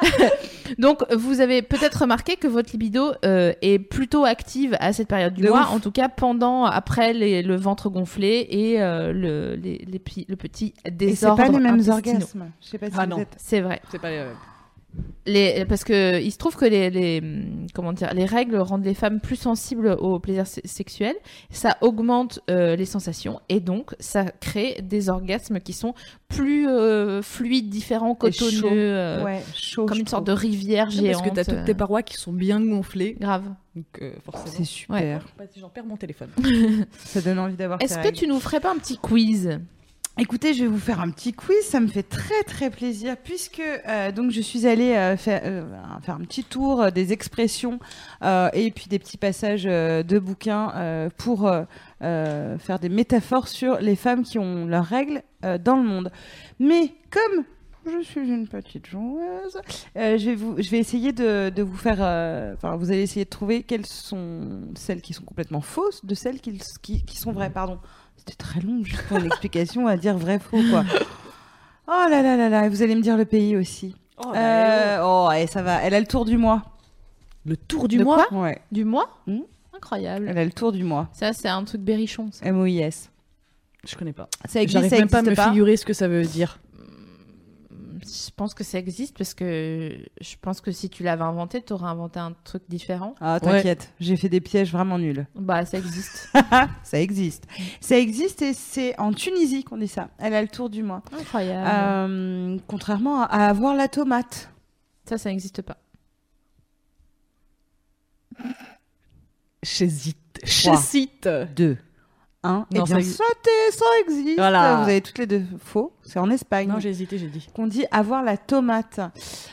Donc, 0.78 1.00
vous 1.14 1.40
avez 1.40 1.62
peut-être 1.62 2.02
remarqué 2.02 2.36
que 2.36 2.46
votre 2.46 2.70
libido 2.72 3.12
euh, 3.24 3.52
est 3.62 3.78
plutôt 3.78 4.24
active 4.24 4.76
à 4.80 4.92
cette 4.92 5.08
période 5.08 5.34
du 5.34 5.42
De 5.42 5.48
mois, 5.48 5.62
ouf. 5.62 5.72
en 5.72 5.80
tout 5.80 5.90
cas 5.90 6.08
pendant, 6.08 6.64
après 6.64 7.12
les- 7.12 7.42
le 7.42 7.56
ventre 7.56 7.88
gonflé 7.88 8.46
et 8.50 8.80
euh, 8.82 9.12
le, 9.12 9.56
les, 9.56 9.78
les 9.90 9.98
petits- 9.98 10.26
le 10.28 10.36
petit 10.36 10.74
Et 10.84 10.90
c'est 10.90 10.90
désordre 10.92 11.36
pas 11.42 11.48
les 11.48 11.58
mêmes 11.58 11.74
intestinaux. 11.80 11.96
orgasmes. 11.96 12.50
Je 12.60 12.66
sais 12.68 12.78
pas 12.78 12.86
si 12.86 12.92
Ah 12.98 13.04
vous 13.04 13.10
non. 13.10 13.18
êtes- 13.18 13.34
C'est 13.38 13.60
vrai. 13.60 13.80
C'est 13.90 13.98
pas 14.00 14.10
les- 14.10 14.18
euh, 14.18 14.32
Les, 15.26 15.64
parce 15.66 15.84
que 15.84 16.20
il 16.22 16.30
se 16.32 16.38
trouve 16.38 16.56
que 16.56 16.64
les, 16.64 16.88
les, 16.88 17.20
hum, 17.20 17.66
comment 17.74 17.92
dire, 17.92 18.14
les 18.14 18.24
règles 18.24 18.56
rendent 18.56 18.84
les 18.84 18.94
femmes 18.94 19.20
plus 19.20 19.36
sensibles 19.36 19.88
au 20.00 20.18
plaisir 20.18 20.46
se- 20.46 20.60
sexuel. 20.64 21.14
Ça 21.50 21.76
augmente 21.82 22.40
euh, 22.48 22.76
les 22.76 22.86
sensations 22.86 23.40
et 23.50 23.60
donc 23.60 23.94
ça 24.00 24.24
crée 24.40 24.80
des 24.82 25.10
orgasmes 25.10 25.60
qui 25.60 25.74
sont 25.74 25.92
plus 26.28 26.66
euh, 26.66 27.20
fluides, 27.20 27.68
différents, 27.68 28.14
cotonneux, 28.14 28.62
euh, 28.72 29.22
Ouais, 29.22 29.42
chaud. 29.54 29.84
comme 29.84 29.98
une 29.98 30.06
sorte 30.06 30.26
de 30.26 30.32
rivière 30.32 30.88
géante. 30.90 31.12
Parce 31.24 31.28
que 31.30 31.34
t'as 31.34 31.44
toutes 31.44 31.64
tes 31.66 31.74
parois 31.74 32.02
qui 32.02 32.14
sont 32.16 32.32
bien 32.32 32.58
gonflées. 32.64 33.16
Grave. 33.20 33.44
Donc, 33.76 33.84
euh, 34.00 34.12
forcément. 34.24 34.54
C'est 34.56 34.64
super. 34.64 35.26
Vas-y, 35.38 35.60
J'en 35.60 35.68
perds 35.68 35.84
mon 35.84 35.96
téléphone. 35.98 36.30
Ça 37.04 37.20
donne 37.20 37.38
envie 37.38 37.54
d'avoir 37.54 37.82
Est-ce 37.82 37.96
que 37.98 38.02
règles. 38.04 38.16
tu 38.16 38.26
nous 38.26 38.40
ferais 38.40 38.60
pas 38.60 38.72
un 38.72 38.78
petit 38.78 38.96
quiz? 38.96 39.58
Écoutez, 40.20 40.52
je 40.52 40.64
vais 40.64 40.68
vous 40.68 40.80
faire 40.80 41.00
un 41.00 41.10
petit 41.10 41.32
quiz, 41.32 41.62
ça 41.62 41.78
me 41.78 41.86
fait 41.86 42.02
très 42.02 42.42
très 42.42 42.70
plaisir 42.70 43.16
puisque 43.16 43.60
euh, 43.60 44.10
donc 44.10 44.32
je 44.32 44.40
suis 44.40 44.66
allée 44.66 44.90
euh, 44.94 45.16
faire, 45.16 45.42
euh, 45.44 45.62
faire 46.02 46.16
un 46.16 46.24
petit 46.24 46.42
tour 46.42 46.90
des 46.90 47.12
expressions 47.12 47.78
et 48.24 48.72
puis 48.74 48.86
des 48.88 48.98
petits 48.98 49.16
passages 49.16 49.62
de 49.62 50.18
bouquins 50.18 51.08
pour 51.18 51.48
faire 52.00 52.78
des 52.80 52.88
métaphores 52.88 53.46
sur 53.46 53.78
les 53.78 53.94
femmes 53.94 54.24
qui 54.24 54.40
ont 54.40 54.66
leurs 54.66 54.86
règles 54.86 55.22
dans 55.42 55.76
le 55.76 55.84
monde. 55.84 56.10
Mais 56.58 56.94
comme 57.10 57.44
je 57.86 58.02
suis 58.02 58.28
une 58.28 58.48
petite 58.48 58.86
joueuse, 58.86 59.60
je, 59.94 60.24
vais 60.24 60.34
vous, 60.34 60.60
je 60.60 60.68
vais 60.68 60.78
essayer 60.78 61.12
de, 61.12 61.62
vous 61.62 61.76
faire, 61.76 61.98
vous 62.76 62.90
allez 62.90 63.02
essayer 63.02 63.24
de 63.24 63.30
trouver 63.30 63.62
quelles 63.62 63.86
sont 63.86 64.62
celles 64.74 65.00
qui 65.00 65.12
sont 65.12 65.24
complètement 65.24 65.60
fausses 65.60 66.04
de 66.04 66.14
celles 66.16 66.40
qui, 66.40 66.58
qui 66.82 67.16
sont 67.16 67.30
vraies, 67.30 67.50
pardon. 67.50 67.78
C'était 68.18 68.34
très 68.34 68.60
long 68.60 68.82
juste 68.84 69.02
pour 69.08 69.16
une 69.18 69.26
explication 69.26 69.86
à 69.86 69.96
dire 69.96 70.16
vrai 70.18 70.38
faux 70.38 70.60
quoi. 70.70 70.84
Oh 71.86 72.06
là 72.10 72.20
là 72.22 72.36
là 72.36 72.48
là, 72.50 72.66
et 72.66 72.68
vous 72.68 72.82
allez 72.82 72.94
me 72.94 73.00
dire 73.00 73.16
le 73.16 73.24
pays 73.24 73.56
aussi. 73.56 73.94
Oh, 74.18 74.32
Euh, 74.34 74.98
oh, 75.02 75.30
et 75.32 75.46
ça 75.46 75.62
va, 75.62 75.80
elle 75.82 75.94
a 75.94 76.00
le 76.00 76.06
tour 76.06 76.24
du 76.26 76.36
mois. 76.36 76.62
Le 77.46 77.56
tour 77.56 77.88
du 77.88 77.96
De 77.98 78.04
mois 78.04 78.26
Ouais, 78.32 78.60
Du 78.70 78.84
mois 78.84 79.08
Hmm. 79.26 79.40
Incroyable. 79.74 80.26
elle 80.28 80.38
a 80.38 80.44
le 80.44 80.50
tour 80.52 80.72
du 80.72 80.82
mois. 80.84 81.08
Ça, 81.12 81.32
c'est 81.32 81.48
un 81.48 81.62
truc 81.64 81.80
berrichon. 81.80 82.28
ça. 82.32 82.44
M-O-I-S. 82.44 83.10
Je 83.86 83.94
connais 83.96 84.12
pas. 84.12 84.28
Ça 84.48 84.60
existe, 84.60 84.72
J'arrive 84.74 84.90
ça 84.90 84.96
même 84.98 85.08
pas 85.08 85.18
à 85.18 85.22
me 85.22 85.30
existe 85.30 85.48
figurer 85.48 85.76
ce 85.76 85.86
que 85.86 85.92
ça 85.92 86.08
veut 86.08 86.24
dire. 86.24 86.58
Je 88.02 88.30
pense 88.36 88.54
que 88.54 88.64
ça 88.64 88.78
existe 88.78 89.16
parce 89.16 89.34
que 89.34 89.98
je 90.20 90.36
pense 90.40 90.60
que 90.60 90.72
si 90.72 90.88
tu 90.88 91.02
l'avais 91.02 91.22
inventé, 91.22 91.62
tu 91.62 91.72
aurais 91.72 91.88
inventé 91.88 92.20
un 92.20 92.34
truc 92.44 92.62
différent. 92.68 93.14
Ah, 93.20 93.40
t'inquiète, 93.40 93.92
j'ai 94.00 94.16
fait 94.16 94.28
des 94.28 94.40
pièges 94.40 94.72
vraiment 94.72 94.98
nuls. 94.98 95.26
Bah, 95.34 95.64
ça 95.64 95.78
existe. 95.78 96.30
Ça 96.82 97.00
existe. 97.00 97.44
Ça 97.80 97.98
existe 97.98 98.42
et 98.42 98.54
c'est 98.54 98.98
en 98.98 99.12
Tunisie 99.12 99.64
qu'on 99.64 99.76
dit 99.76 99.88
ça. 99.88 100.08
Elle 100.18 100.34
a 100.34 100.42
le 100.42 100.48
tour 100.48 100.70
du 100.70 100.82
mois. 100.82 101.02
Incroyable. 101.12 101.68
Euh, 101.70 102.58
contrairement 102.66 103.22
à, 103.22 103.46
avoir 103.48 103.74
la 103.74 103.88
tomate. 103.88 104.50
Ça, 105.04 105.18
ça 105.18 105.30
n'existe 105.30 105.62
pas. 105.62 105.76
J'hésite. 109.62 110.40
J'hésite. 110.44 111.28
2. 111.56 111.78
1. 112.42 112.52
Non, 112.52 112.66
et 112.70 112.82
bien, 112.82 113.00
ça 113.02 113.24
ça 113.72 113.84
existe. 114.00 114.38
Voilà. 114.38 114.76
Vous 114.76 114.90
avez 114.90 115.00
toutes 115.00 115.18
les 115.18 115.26
deux 115.26 115.44
faux. 115.58 115.92
C'est 116.10 116.18
en 116.18 116.30
Espagne. 116.30 116.68
Non, 116.68 116.80
j'ai 116.80 116.88
hésité, 116.88 117.18
j'ai 117.18 117.26
dit. 117.28 117.46
qu'on 117.54 117.66
dit 117.66 117.84
avoir 117.90 118.22
la 118.22 118.36
tomate. 118.38 118.98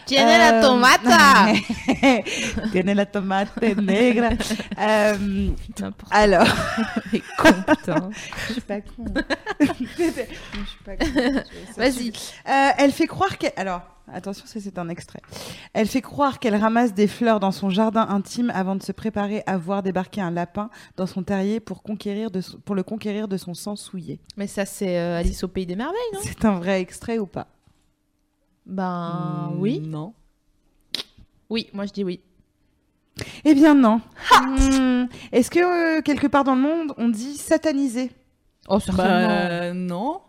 Tiene 0.05 0.25
la 0.37 0.53
Euh, 0.59 0.61
tomata 0.61 1.47
Tiene 2.71 2.93
la 2.93 3.05
tomate 3.05 3.61
negra. 3.77 4.29
Euh, 4.79 5.49
alors, 6.11 6.47
quel 7.11 7.21
con, 7.37 7.53
putain. 7.67 8.09
je 8.47 8.53
suis 8.53 8.61
pas 8.61 8.79
con. 8.81 9.05
je 9.59 9.65
suis 9.65 10.83
pas 10.85 10.95
con. 10.95 11.05
Vas-y. 11.77 12.11
Euh, 12.47 12.69
elle 12.77 12.91
fait 12.91 13.07
croire 13.07 13.37
qu'elle. 13.37 13.53
Alors, 13.57 13.81
attention, 14.13 14.45
ça 14.45 14.59
c'est 14.61 14.77
un 14.77 14.87
extrait. 14.89 15.19
Elle 15.73 15.87
fait 15.87 16.01
croire 16.01 16.39
qu'elle 16.39 16.55
ramasse 16.55 16.93
des 16.93 17.07
fleurs 17.07 17.39
dans 17.39 17.51
son 17.51 17.69
jardin 17.69 18.05
intime 18.09 18.51
avant 18.53 18.75
de 18.75 18.83
se 18.83 18.91
préparer 18.91 19.43
à 19.47 19.57
voir 19.57 19.83
débarquer 19.83 20.21
un 20.21 20.31
lapin 20.31 20.69
dans 20.95 21.07
son 21.07 21.23
terrier 21.23 21.59
pour, 21.59 21.81
conquérir 21.83 22.31
de 22.31 22.41
son- 22.41 22.57
pour 22.59 22.75
le 22.75 22.83
conquérir 22.83 23.27
de 23.27 23.37
son 23.37 23.53
sang 23.53 23.75
souillé. 23.75 24.19
Mais 24.37 24.47
ça, 24.47 24.65
c'est 24.65 24.97
euh, 24.99 25.19
Alice 25.19 25.43
au 25.43 25.47
Pays 25.47 25.65
des 25.65 25.75
Merveilles, 25.75 25.97
non? 26.13 26.19
C'est 26.23 26.44
un 26.45 26.59
vrai 26.59 26.81
extrait 26.81 27.19
ou 27.19 27.25
pas? 27.25 27.47
Ben, 28.65 29.51
Hmm, 29.53 29.59
oui. 29.59 29.79
Non. 29.79 30.13
Oui, 31.49 31.69
moi 31.73 31.85
je 31.85 31.93
dis 31.93 32.03
oui. 32.03 32.19
Eh 33.43 33.53
bien 33.53 33.75
non. 33.75 34.01
Hmm. 34.41 35.05
Est-ce 35.31 35.49
que 35.51 35.97
euh, 35.97 36.01
quelque 36.01 36.27
part 36.27 36.43
dans 36.43 36.55
le 36.55 36.61
monde 36.61 36.93
on 36.97 37.09
dit 37.09 37.37
satanisé? 37.37 38.11
Oh, 38.67 38.79
certainement. 38.79 39.27
Bah, 39.27 39.73
non. 39.73 40.21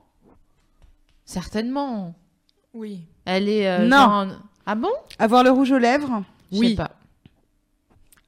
Certainement. 1.24 2.14
Oui. 2.74 3.06
Elle 3.24 3.48
est. 3.48 3.68
euh, 3.68 3.86
Non. 3.88 3.96
en- 3.96 4.28
Ah 4.66 4.74
bon? 4.74 4.90
Avoir 5.18 5.42
le 5.42 5.50
rouge 5.50 5.72
aux 5.72 5.78
lèvres? 5.78 6.22
Je 6.52 6.58
Oui. 6.58 6.70
sais 6.70 6.76
pas. 6.76 6.90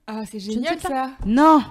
Ah, 0.06 0.24
c'est 0.24 0.40
génial 0.40 0.80
ça. 0.80 1.10
Non. 1.26 1.62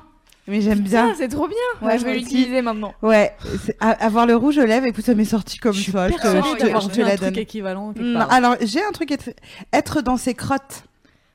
Mais 0.48 0.62
j'aime 0.62 0.80
bien. 0.80 1.14
C'est 1.18 1.28
trop 1.28 1.48
bien. 1.48 1.58
Ouais, 1.82 1.88
Ouais, 1.94 2.00
je 2.00 2.06
vais 2.06 2.16
l'utiliser 2.16 2.62
maintenant. 2.62 2.94
Ouais, 3.02 3.34
avoir 3.80 4.26
le 4.26 4.36
rouge 4.36 4.58
aux 4.58 4.66
lèvres, 4.66 4.86
écoute, 4.86 5.04
ça 5.06 5.14
m'est 5.14 5.26
sorti 5.26 5.58
comme 5.58 5.74
Je 5.74 5.92
ça. 5.92 6.08
Je 6.10 6.14
te, 6.16 6.26
la 6.66 6.78
un 6.78 6.82
truc 7.18 7.20
donne. 7.20 7.38
équivalent 7.38 7.94
quelque 7.94 8.06
Non, 8.06 8.20
part. 8.20 8.32
alors, 8.32 8.56
j'ai 8.62 8.84
un 8.84 8.92
truc, 8.92 9.12
être, 9.12 9.30
être 9.74 10.02
dans 10.02 10.18
ses 10.18 10.34
crottes. 10.34 10.84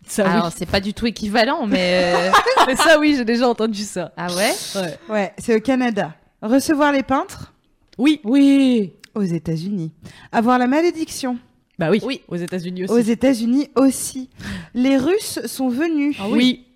Ça, 0.07 0.25
oui. 0.25 0.31
Alors, 0.31 0.51
c'est 0.57 0.67
pas 0.67 0.81
du 0.81 0.95
tout 0.95 1.07
équivalent, 1.07 1.67
mais. 1.67 2.13
euh, 2.17 2.31
Mais 2.67 2.75
ça, 2.77 2.99
oui, 2.99 3.15
j'ai 3.17 3.25
déjà 3.25 3.49
entendu 3.49 3.83
ça. 3.83 4.13
Ah 4.17 4.29
ouais 4.35 4.53
Ouais. 4.77 4.99
Ouais, 5.09 5.33
c'est 5.39 5.55
au 5.57 5.61
Canada. 5.61 6.15
Recevoir 6.41 6.91
les 6.93 7.03
peintres? 7.03 7.53
Oui. 7.99 8.21
Oui. 8.25 8.93
aux 9.15 9.23
États-Unis. 9.23 9.93
Avoir 10.33 10.59
la 10.59 10.67
malédiction? 10.67 11.39
Bah 11.79 11.89
oui. 11.91 12.01
Oui. 12.05 12.23
Aux 12.29 12.37
États-Unis 12.37 12.85
aussi. 12.85 12.93
aux 12.93 12.99
États-Unis 12.99 13.69
aussi. 13.77 14.29
Les 14.75 14.97
Russes 14.97 15.39
sont 15.47 15.69
venus. 15.69 16.17
Ah 16.21 16.25
oui. 16.31 16.67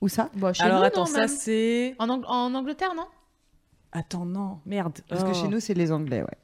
Où 0.00 0.08
ça? 0.08 0.30
Bon, 0.34 0.52
chez 0.54 0.62
Alors 0.62 0.80
nous, 0.80 0.84
attends, 0.86 1.00
non, 1.00 1.06
ça 1.06 1.18
même. 1.20 1.28
c'est. 1.28 1.94
En, 1.98 2.08
Ang- 2.08 2.24
en 2.26 2.54
Angleterre, 2.54 2.94
non? 2.96 3.06
Attends, 3.92 4.24
non, 4.24 4.60
merde. 4.66 4.98
Parce 5.08 5.24
que 5.24 5.30
Oh. 5.30 5.34
chez 5.34 5.48
nous, 5.48 5.60
c'est 5.60 5.74
les 5.74 5.92
Anglais, 5.92 6.22
ouais. 6.22 6.38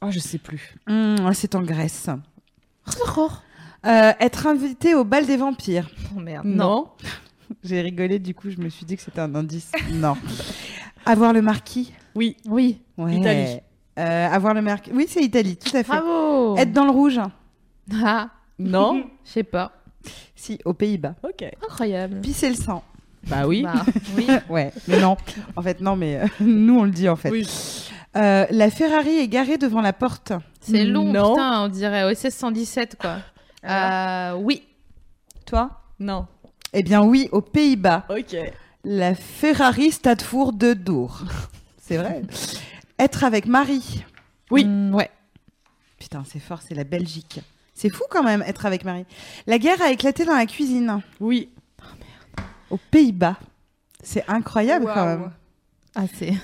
Ah, 0.00 0.10
je 0.10 0.18
sais 0.18 0.38
plus. 0.38 0.76
Hum, 0.88 1.30
c'est 1.34 1.54
en 1.54 1.62
Grèce. 1.62 2.08
Oh, 3.16 3.28
Euh, 3.86 4.12
être 4.20 4.46
invité 4.46 4.94
au 4.94 5.04
bal 5.04 5.26
des 5.26 5.36
vampires. 5.38 5.88
merde. 6.16 6.44
Non. 6.46 6.88
J'ai 7.64 7.80
rigolé, 7.80 8.18
du 8.18 8.34
coup, 8.34 8.50
je 8.50 8.58
me 8.58 8.68
suis 8.68 8.84
dit 8.86 8.96
que 8.96 9.02
c'était 9.02 9.20
un 9.20 9.34
indice. 9.34 9.72
Non. 9.92 10.16
avoir 11.06 11.32
le 11.32 11.42
marquis? 11.42 11.92
Oui. 12.14 12.36
Oui. 12.46 12.80
Ouais. 12.98 13.16
Italie. 13.16 13.60
Euh, 13.98 14.28
avoir 14.28 14.54
le 14.54 14.62
marquis. 14.62 14.90
Oui, 14.94 15.06
c'est 15.08 15.22
Italie, 15.22 15.56
tout 15.56 15.74
à 15.76 15.82
fait. 15.82 15.88
Bravo. 15.88 16.56
Être 16.56 16.72
dans 16.72 16.84
le 16.84 16.90
rouge. 16.90 17.20
Ah, 18.04 18.30
Non. 18.58 19.04
je 19.24 19.30
sais 19.30 19.42
pas. 19.42 19.72
Si, 20.40 20.58
aux 20.64 20.72
Pays-Bas. 20.72 21.16
ok. 21.22 21.44
Incroyable. 21.62 22.20
Pisser 22.22 22.48
le 22.48 22.54
sang. 22.54 22.82
Bah 23.28 23.46
oui. 23.46 23.62
Bah, 23.62 23.84
oui. 24.16 24.26
Ouais, 24.48 24.72
mais 24.88 24.98
non. 24.98 25.18
En 25.54 25.60
fait, 25.60 25.82
non, 25.82 25.96
mais 25.96 26.16
euh, 26.20 26.26
nous, 26.40 26.78
on 26.78 26.84
le 26.84 26.90
dit, 26.90 27.10
en 27.10 27.16
fait. 27.16 27.28
Oui. 27.30 27.46
Euh, 28.16 28.46
la 28.50 28.70
Ferrari 28.70 29.18
est 29.18 29.28
garée 29.28 29.58
devant 29.58 29.82
la 29.82 29.92
porte. 29.92 30.32
C'est 30.62 30.84
long, 30.86 31.12
Non. 31.12 31.34
putain, 31.34 31.64
on 31.64 31.68
dirait 31.68 32.04
OSS 32.10 32.30
117, 32.30 32.96
quoi. 32.98 33.18
Euh, 33.68 34.32
oui. 34.36 34.62
Toi? 35.44 35.70
Non. 35.98 36.26
Eh 36.72 36.82
bien 36.82 37.02
oui, 37.02 37.28
aux 37.32 37.42
Pays-Bas. 37.42 38.06
Ok. 38.08 38.34
La 38.84 39.14
Ferrari 39.14 39.90
Stadfour 39.90 40.54
de 40.54 40.72
Dour. 40.72 41.20
C'est 41.82 41.98
vrai. 41.98 42.22
Être 42.98 43.24
avec 43.24 43.44
Marie. 43.44 44.02
Oui. 44.50 44.64
Mm, 44.64 44.94
ouais. 44.94 45.10
Putain, 45.98 46.24
c'est 46.26 46.38
fort, 46.40 46.60
c'est 46.66 46.74
la 46.74 46.84
Belgique. 46.84 47.40
C'est 47.80 47.88
fou 47.88 48.02
quand 48.10 48.22
même, 48.22 48.42
être 48.46 48.66
avec 48.66 48.84
Marie. 48.84 49.06
La 49.46 49.58
guerre 49.58 49.80
a 49.80 49.90
éclaté 49.90 50.26
dans 50.26 50.36
la 50.36 50.44
cuisine. 50.44 51.00
Oui. 51.18 51.48
Aux 52.68 52.76
Pays-Bas. 52.76 53.36
C'est 54.02 54.22
incroyable 54.28 54.84
quand 54.84 55.06
même. 55.06 55.30
Ah, 55.94 56.02
c'est. 56.14 56.34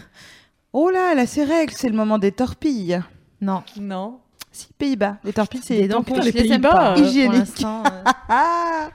Oh 0.72 0.88
là, 0.88 1.14
là, 1.14 1.26
c'est 1.26 1.44
règle, 1.44 1.74
c'est 1.76 1.90
le 1.90 1.94
moment 1.94 2.16
des 2.16 2.32
torpilles. 2.32 3.02
Non. 3.42 3.62
Non. 3.78 4.18
Si, 4.50 4.68
Pays-Bas. 4.78 5.18
Les 5.24 5.34
torpilles, 5.34 5.60
c'est 5.62 5.76
les 5.76 5.88
tampons. 5.88 6.18
les 6.20 6.32
Pays-Bas, 6.32 6.70
pas, 6.70 6.92
euh, 6.96 7.02
hygiénique. 7.02 7.62
euh. 8.30 8.88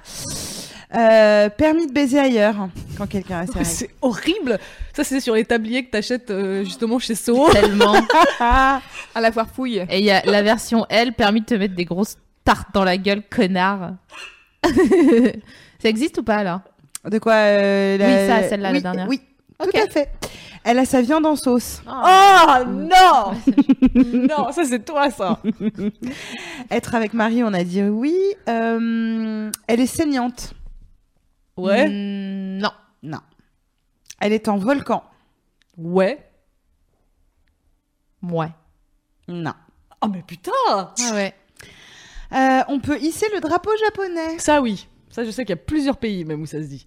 Euh, 0.95 1.49
Permis 1.49 1.85
de 1.85 1.93
baiser 1.93 2.17
ailleurs, 2.17 2.69
quand 2.97 3.05
quelqu'un 3.05 3.41
a 3.41 3.45
ses. 3.45 3.63
C'est 3.63 3.89
horrible. 4.01 4.57
Ça, 4.95 5.03
c'est 5.03 5.19
sur 5.19 5.35
les 5.35 5.45
tabliers 5.45 5.85
que 5.85 5.91
t'achètes 5.91 6.31
euh, 6.31 6.63
justement 6.63 6.97
chez 6.97 7.13
So. 7.13 7.51
Tellement. 7.51 7.93
À 8.39 9.19
la 9.19 9.31
foire 9.31 9.47
fouille. 9.47 9.85
Et 9.91 9.99
il 9.99 10.05
y 10.05 10.11
a 10.11 10.23
la 10.25 10.41
version 10.41 10.87
L 10.89 11.13
permis 11.13 11.41
de 11.41 11.45
te 11.45 11.53
mettre 11.53 11.75
des 11.75 11.85
grosses 11.85 12.17
tartes 12.43 12.69
dans 12.73 12.83
la 12.83 12.97
gueule, 12.97 13.23
connard. 13.29 13.93
ça 14.63 15.89
existe 15.89 16.17
ou 16.19 16.23
pas 16.23 16.43
là 16.43 16.61
De 17.09 17.17
quoi 17.19 17.33
euh, 17.33 17.97
la- 17.97 18.07
Oui, 18.07 18.27
ça, 18.27 18.49
celle-là, 18.49 18.71
la 18.71 18.81
dernière. 18.81 19.07
Oui, 19.07 19.21
tout 19.59 19.69
à 19.77 19.87
fait. 19.89 20.11
Elle 20.63 20.77
a 20.77 20.85
sa 20.85 21.01
viande 21.01 21.25
en 21.25 21.35
sauce. 21.35 21.81
Oh 21.87 22.63
non 22.67 23.33
Non, 23.95 24.51
ça 24.51 24.63
c'est 24.63 24.85
toi 24.85 25.09
ça. 25.09 25.39
Être 26.71 26.93
avec 26.93 27.13
Marie, 27.15 27.43
on 27.43 27.53
a 27.53 27.63
dit 27.63 27.81
oui. 27.81 28.15
Euh, 28.47 29.49
elle 29.67 29.79
est 29.79 29.87
saignante. 29.87 30.53
Ouais. 31.57 31.87
Mm, 31.89 32.57
non. 32.59 32.69
Non. 33.01 33.19
Elle 34.19 34.33
est 34.33 34.47
en 34.47 34.57
volcan. 34.57 35.03
Ouais. 35.77 36.23
Ouais. 38.21 38.51
Non. 39.27 39.53
Oh 40.03 40.07
mais 40.07 40.21
putain 40.21 40.51
Ah 40.75 40.85
ouais. 41.13 41.33
Euh, 42.33 42.61
on 42.69 42.79
peut 42.79 42.97
hisser 42.99 43.25
le 43.33 43.39
drapeau 43.41 43.71
japonais, 43.85 44.37
Ça 44.39 44.61
oui. 44.61 44.87
Ça 45.09 45.23
je 45.25 45.31
sais 45.31 45.43
qu'il 45.43 45.51
y 45.51 45.59
a 45.59 45.61
plusieurs 45.61 45.97
pays 45.97 46.23
même 46.25 46.41
où 46.41 46.45
ça 46.45 46.59
se 46.61 46.67
dit. 46.67 46.85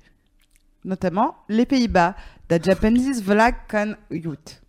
notamment 0.84 1.36
les 1.48 1.66
Pays-Bas. 1.66 2.14
The 2.48 2.62
Japanese 2.62 3.22
flag 3.22 3.54
can 3.70 3.94
youth. 4.10 4.60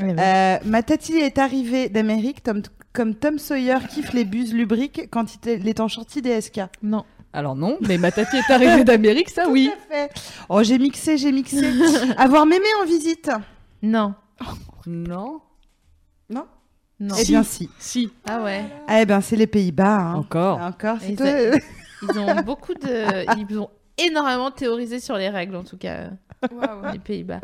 Euh, 0.00 0.58
ma 0.64 0.82
tati 0.82 1.14
est 1.16 1.38
arrivée 1.38 1.88
d'Amérique 1.88 2.42
Tom- 2.42 2.62
comme 2.92 3.14
Tom 3.14 3.38
Sawyer 3.38 3.78
kiffe 3.90 4.12
les 4.12 4.24
buses 4.24 4.52
lubriques 4.54 5.08
quand 5.10 5.34
il 5.34 5.48
est- 5.48 5.56
il 5.58 5.68
est 5.68 5.80
en 5.80 5.88
shorty 5.88 6.20
DSK. 6.22 6.60
Non. 6.82 7.04
Alors 7.32 7.56
non, 7.56 7.78
mais 7.80 7.98
ma 7.98 8.12
tati 8.12 8.36
est 8.36 8.50
arrivée 8.52 8.84
d'Amérique, 8.84 9.30
ça 9.30 9.48
oui. 9.50 9.70
Tout 9.72 9.92
à 9.92 9.94
fait. 10.08 10.10
Oh, 10.48 10.62
j'ai 10.62 10.78
mixé, 10.78 11.16
j'ai 11.18 11.32
mixé. 11.32 11.66
Avoir 12.18 12.46
mémé 12.46 12.66
en 12.82 12.86
visite. 12.86 13.30
Non. 13.82 14.14
Non. 14.86 15.00
Non. 15.08 15.40
Eh 17.18 17.24
bien, 17.24 17.42
si. 17.42 17.68
Si. 17.78 18.10
Ah 18.26 18.42
ouais. 18.42 18.64
Eh 18.92 19.04
ben, 19.06 19.20
c'est 19.20 19.36
les 19.36 19.46
Pays-Bas. 19.46 19.96
hein. 19.98 20.14
Encore. 20.14 20.58
Encore, 20.60 20.96
c'est 21.00 21.12
Et 21.12 21.16
toi. 21.16 21.26
ça- 21.26 21.58
Ils 22.02 22.18
ont 22.18 22.40
beaucoup 22.44 22.74
de. 22.74 23.38
Ils 23.38 23.58
ont 23.58 23.68
énormément 23.98 24.50
théorisé 24.50 25.00
sur 25.00 25.16
les 25.16 25.28
règles, 25.28 25.56
en 25.56 25.62
tout 25.64 25.76
cas, 25.76 26.10
Waouh. 26.52 26.92
les 26.92 26.98
Pays-Bas. 26.98 27.40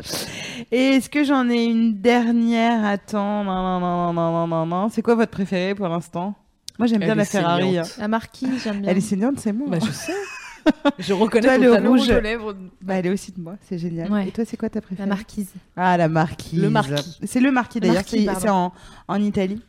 Et 0.71 0.95
est-ce 0.95 1.09
que 1.09 1.23
j'en 1.23 1.49
ai 1.49 1.63
une 1.65 1.99
dernière? 2.01 2.85
Attends, 2.85 3.43
non, 3.43 3.53
non, 3.63 3.79
non, 3.79 4.13
non, 4.13 4.13
non, 4.13 4.31
non, 4.31 4.47
non, 4.47 4.65
non. 4.65 4.89
C'est 4.89 5.01
quoi 5.01 5.15
votre 5.15 5.31
préféré 5.31 5.73
pour 5.75 5.87
l'instant? 5.87 6.35
Moi, 6.79 6.87
j'aime 6.87 6.99
bien 6.99 7.15
la 7.15 7.23
est 7.23 7.25
Ferrari. 7.25 7.63
saignante. 7.63 7.87
hein. 7.87 8.01
La 8.01 8.07
marquise, 8.07 8.63
j'aime 8.63 8.81
bien. 8.81 8.89
Elle 8.91 8.97
est 8.97 9.01
saignante, 9.01 9.39
c'est 9.39 9.53
moi. 9.53 9.67
Bah 9.69 9.77
je 9.85 9.91
sais. 9.91 10.13
Je 10.99 11.13
reconnais 11.13 11.47
Toi, 11.47 11.57
le 11.57 11.71
rouge. 11.73 12.01
Rouge 12.01 12.09
aux 12.09 12.19
lèvres. 12.19 12.55
Bah, 12.81 12.95
elle 12.95 13.07
est 13.07 13.09
aussi 13.09 13.31
de 13.31 13.39
moi, 13.41 13.55
c'est 13.67 13.77
génial. 13.77 14.11
Ouais. 14.11 14.27
Et 14.27 14.31
toi, 14.31 14.43
c'est 14.45 14.57
quoi 14.57 14.69
ta 14.69 14.79
La 14.79 14.81
préférée 14.81 15.09
marquise. 15.09 15.49
Ah, 15.75 15.97
la 15.97 16.07
marquise. 16.07 16.61
Le 16.61 16.69
marquis. 16.69 17.19
C'est 17.23 17.39
le 17.39 17.51
marquis 17.51 17.79
Le 17.79 17.87
d'ailleurs, 17.87 18.03
c'est 18.39 18.49
en, 18.49 18.73
en 19.07 19.21
Italie. 19.21 19.61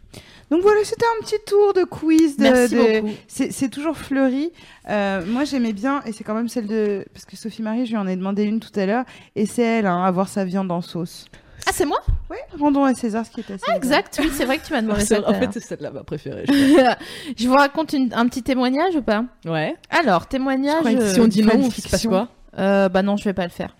Donc 0.50 0.60
voilà, 0.62 0.80
c'était 0.84 1.06
un 1.18 1.24
petit 1.24 1.36
tour 1.46 1.72
de 1.72 1.84
quiz. 1.84 2.36
De, 2.36 2.42
Merci 2.42 2.74
de- 2.74 3.00
beaucoup. 3.00 3.14
C'est 3.26 3.50
c'est 3.52 3.70
toujours 3.70 3.96
fleuri. 3.96 4.52
Euh, 4.90 5.24
moi, 5.26 5.44
j'aimais 5.44 5.72
bien, 5.72 6.02
et 6.04 6.12
c'est 6.12 6.24
quand 6.24 6.34
même 6.34 6.48
celle 6.48 6.66
de. 6.66 7.06
Parce 7.14 7.24
que 7.24 7.36
Sophie 7.36 7.62
Marie, 7.62 7.86
je 7.86 7.92
lui 7.92 7.96
en 7.96 8.06
ai 8.06 8.16
demandé 8.16 8.42
une 8.44 8.60
tout 8.60 8.78
à 8.78 8.84
l'heure, 8.84 9.04
et 9.34 9.46
c'est 9.46 9.62
elle, 9.62 9.86
hein, 9.86 10.04
avoir 10.04 10.28
sa 10.28 10.44
viande 10.44 10.70
en 10.70 10.82
sauce. 10.82 11.24
Ah, 11.66 11.70
c'est 11.72 11.84
moi? 11.86 12.00
Oui, 12.30 12.36
rendons 12.58 12.84
à 12.84 12.94
César 12.94 13.24
ce 13.24 13.30
qui 13.30 13.40
est 13.40 13.50
à 13.52 13.58
César. 13.58 13.76
Exact, 13.76 14.18
oui, 14.22 14.30
c'est 14.32 14.44
vrai 14.44 14.58
que 14.58 14.66
tu 14.66 14.72
m'as 14.72 14.82
demandé 14.82 15.04
C'est- 15.04 15.14
ça. 15.20 15.26
en 15.28 15.30
à 15.30 15.34
fait, 15.34 15.48
c'est 15.52 15.60
celle-là 15.60 15.90
ma 15.90 16.02
préférée. 16.02 16.44
je 16.48 17.48
vous 17.48 17.54
raconte 17.54 17.92
une- 17.92 18.12
un 18.14 18.26
petit 18.26 18.42
témoignage 18.42 18.96
ou 18.96 19.02
pas? 19.02 19.24
Ouais. 19.44 19.76
Alors, 19.90 20.26
témoignage. 20.26 20.74
Je 20.74 20.78
croyais 20.80 20.98
que 20.98 21.02
euh, 21.04 21.14
Si 21.14 21.20
on 21.20 21.28
dit 21.28 21.42
non, 21.42 21.52
il 21.58 21.72
se 21.72 21.88
passe 21.88 22.06
quoi 22.06 22.28
euh, 22.58 22.88
bah 22.90 23.02
non, 23.02 23.16
je 23.16 23.24
vais 23.24 23.32
pas 23.32 23.44
le 23.44 23.50
faire. 23.50 23.74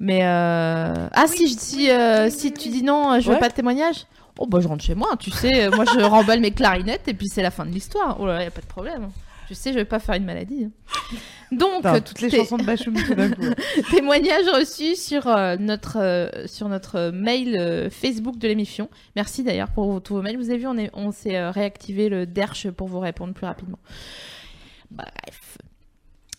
Mais 0.00 0.20
euh... 0.24 0.92
ah 1.12 1.26
si, 1.28 1.48
je 1.48 1.56
dis 1.56 1.90
euh, 1.90 2.28
si 2.28 2.52
tu 2.52 2.68
dis 2.68 2.82
non, 2.82 3.12
euh, 3.12 3.20
je 3.20 3.28
veux 3.28 3.34
Ouais. 3.34 3.40
pas 3.40 3.48
de 3.48 3.54
témoignage. 3.54 4.04
Oh 4.38 4.46
bah 4.46 4.58
je 4.60 4.68
rentre 4.68 4.82
chez 4.84 4.94
moi, 4.94 5.10
tu 5.18 5.30
sais. 5.30 5.66
euh, 5.66 5.70
Moi 5.70 5.84
je 5.86 6.00
remballe 6.04 6.40
mes 6.40 6.50
clarinettes 6.50 7.06
et 7.08 7.14
puis 7.14 7.28
c'est 7.28 7.42
la 7.42 7.50
fin 7.50 7.64
de 7.64 7.70
l'histoire. 7.70 8.16
Oh 8.20 8.26
là 8.26 8.34
là, 8.34 8.44
y 8.44 8.46
a 8.46 8.50
pas 8.50 8.60
de 8.60 8.66
problème. 8.66 9.10
Tu 9.54 9.60
sais, 9.60 9.72
je 9.72 9.78
vais 9.78 9.84
pas 9.84 9.98
faire 9.98 10.14
une 10.14 10.24
maladie. 10.24 10.68
Donc 11.52 11.82
toutes 12.04 12.20
les 12.22 12.30
chansons 12.30 12.56
de 12.56 12.64
Bachoum 12.64 12.94
tout 12.94 13.14
d'un 13.14 13.30
coup. 13.30 13.42
témoignage 13.90 14.46
reçu 14.46 14.96
sur 14.96 15.26
euh, 15.26 15.56
notre 15.58 15.98
euh, 16.00 16.46
sur 16.46 16.68
notre 16.70 17.10
mail 17.10 17.56
euh, 17.58 17.90
Facebook 17.90 18.38
de 18.38 18.48
l'émission. 18.48 18.88
Merci 19.16 19.42
d'ailleurs 19.42 19.70
pour 19.70 19.90
vos- 19.92 20.00
tous 20.00 20.14
vos 20.14 20.22
mails. 20.22 20.38
Vous 20.38 20.48
avez 20.48 20.58
vu, 20.58 20.66
on 20.66 20.78
est 20.78 20.90
on 20.94 21.12
s'est 21.12 21.50
réactivé 21.50 22.08
le 22.08 22.24
derche 22.26 22.70
pour 22.70 22.88
vous 22.88 23.00
répondre 23.00 23.34
plus 23.34 23.44
rapidement. 23.46 23.78
Bref. 24.90 25.58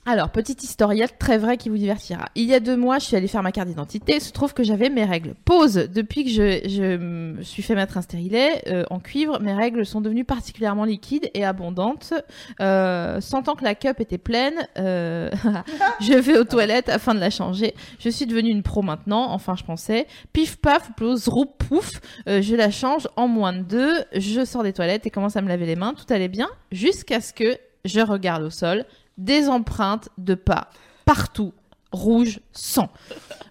Alors, 0.06 0.32
petite 0.32 0.62
historiette 0.64 1.18
très 1.18 1.38
vraie 1.38 1.56
qui 1.56 1.70
vous 1.70 1.78
divertira. 1.78 2.26
Il 2.36 2.44
y 2.44 2.54
a 2.54 2.60
deux 2.60 2.76
mois, 2.76 3.00
je 3.00 3.06
suis 3.06 3.16
allée 3.16 3.30
faire 3.30 3.42
ma 3.42 3.54
carte 3.54 3.70
d'identité. 3.70 4.16
Il 4.16 4.22
se 4.22 4.34
trouve 4.34 4.54
que 4.54 4.62
j'avais 4.62 4.90
mes 4.90 5.06
règles. 5.06 5.34
Pause. 5.46 5.88
Depuis 5.94 6.26
que 6.26 6.30
je, 6.30 6.98
me 6.98 7.42
suis 7.42 7.64
fait 7.64 7.74
mettre 7.74 7.98
un 7.98 8.02
stérilet 8.02 8.64
euh, 8.68 8.84
en 8.90 9.00
cuivre, 9.00 9.40
mes 9.40 9.54
règles 9.54 9.86
sont 9.86 10.02
devenues 10.02 10.26
particulièrement 10.26 10.84
liquides 10.84 11.32
et 11.34 11.46
abondantes. 11.46 12.14
Euh, 12.60 13.22
sentant 13.22 13.56
que 13.56 13.64
la 13.64 13.76
cup 13.76 14.02
était 14.02 14.18
pleine, 14.18 14.68
euh, 14.78 15.32
je 16.02 16.14
vais 16.14 16.38
aux 16.38 16.44
toilettes 16.44 16.90
afin 16.90 17.16
de 17.16 17.22
la 17.22 17.30
changer. 17.30 17.74
Je 18.00 18.10
suis 18.10 18.26
devenue 18.26 18.50
une 18.50 18.64
pro 18.64 18.82
maintenant, 18.82 19.32
enfin 19.32 19.56
je 19.56 19.64
pensais. 19.64 20.08
Pif 20.34 20.58
paf, 20.58 20.92
plutôt 20.98 21.16
zroup 21.16 21.64
pouf, 21.70 22.02
je 22.28 22.56
la 22.56 22.72
change 22.72 23.08
en 23.16 23.30
moins 23.30 23.54
de 23.54 23.62
deux. 23.62 23.94
Je 24.14 24.44
sors 24.44 24.64
des 24.64 24.74
toilettes 24.74 25.06
et 25.06 25.10
commence 25.10 25.38
à 25.38 25.42
me 25.42 25.48
laver 25.48 25.66
les 25.66 25.78
mains. 25.78 25.94
Tout 25.94 26.12
allait 26.14 26.28
bien 26.28 26.50
jusqu'à 26.74 27.22
ce 27.22 27.32
que 27.32 27.58
je 27.86 28.02
regarde 28.02 28.44
au 28.44 28.50
sol 28.50 28.86
des 29.18 29.50
empreintes 29.50 30.10
de 30.18 30.36
pas 30.36 30.70
partout, 31.06 31.54
rouge, 31.92 32.40
sang. 32.52 32.90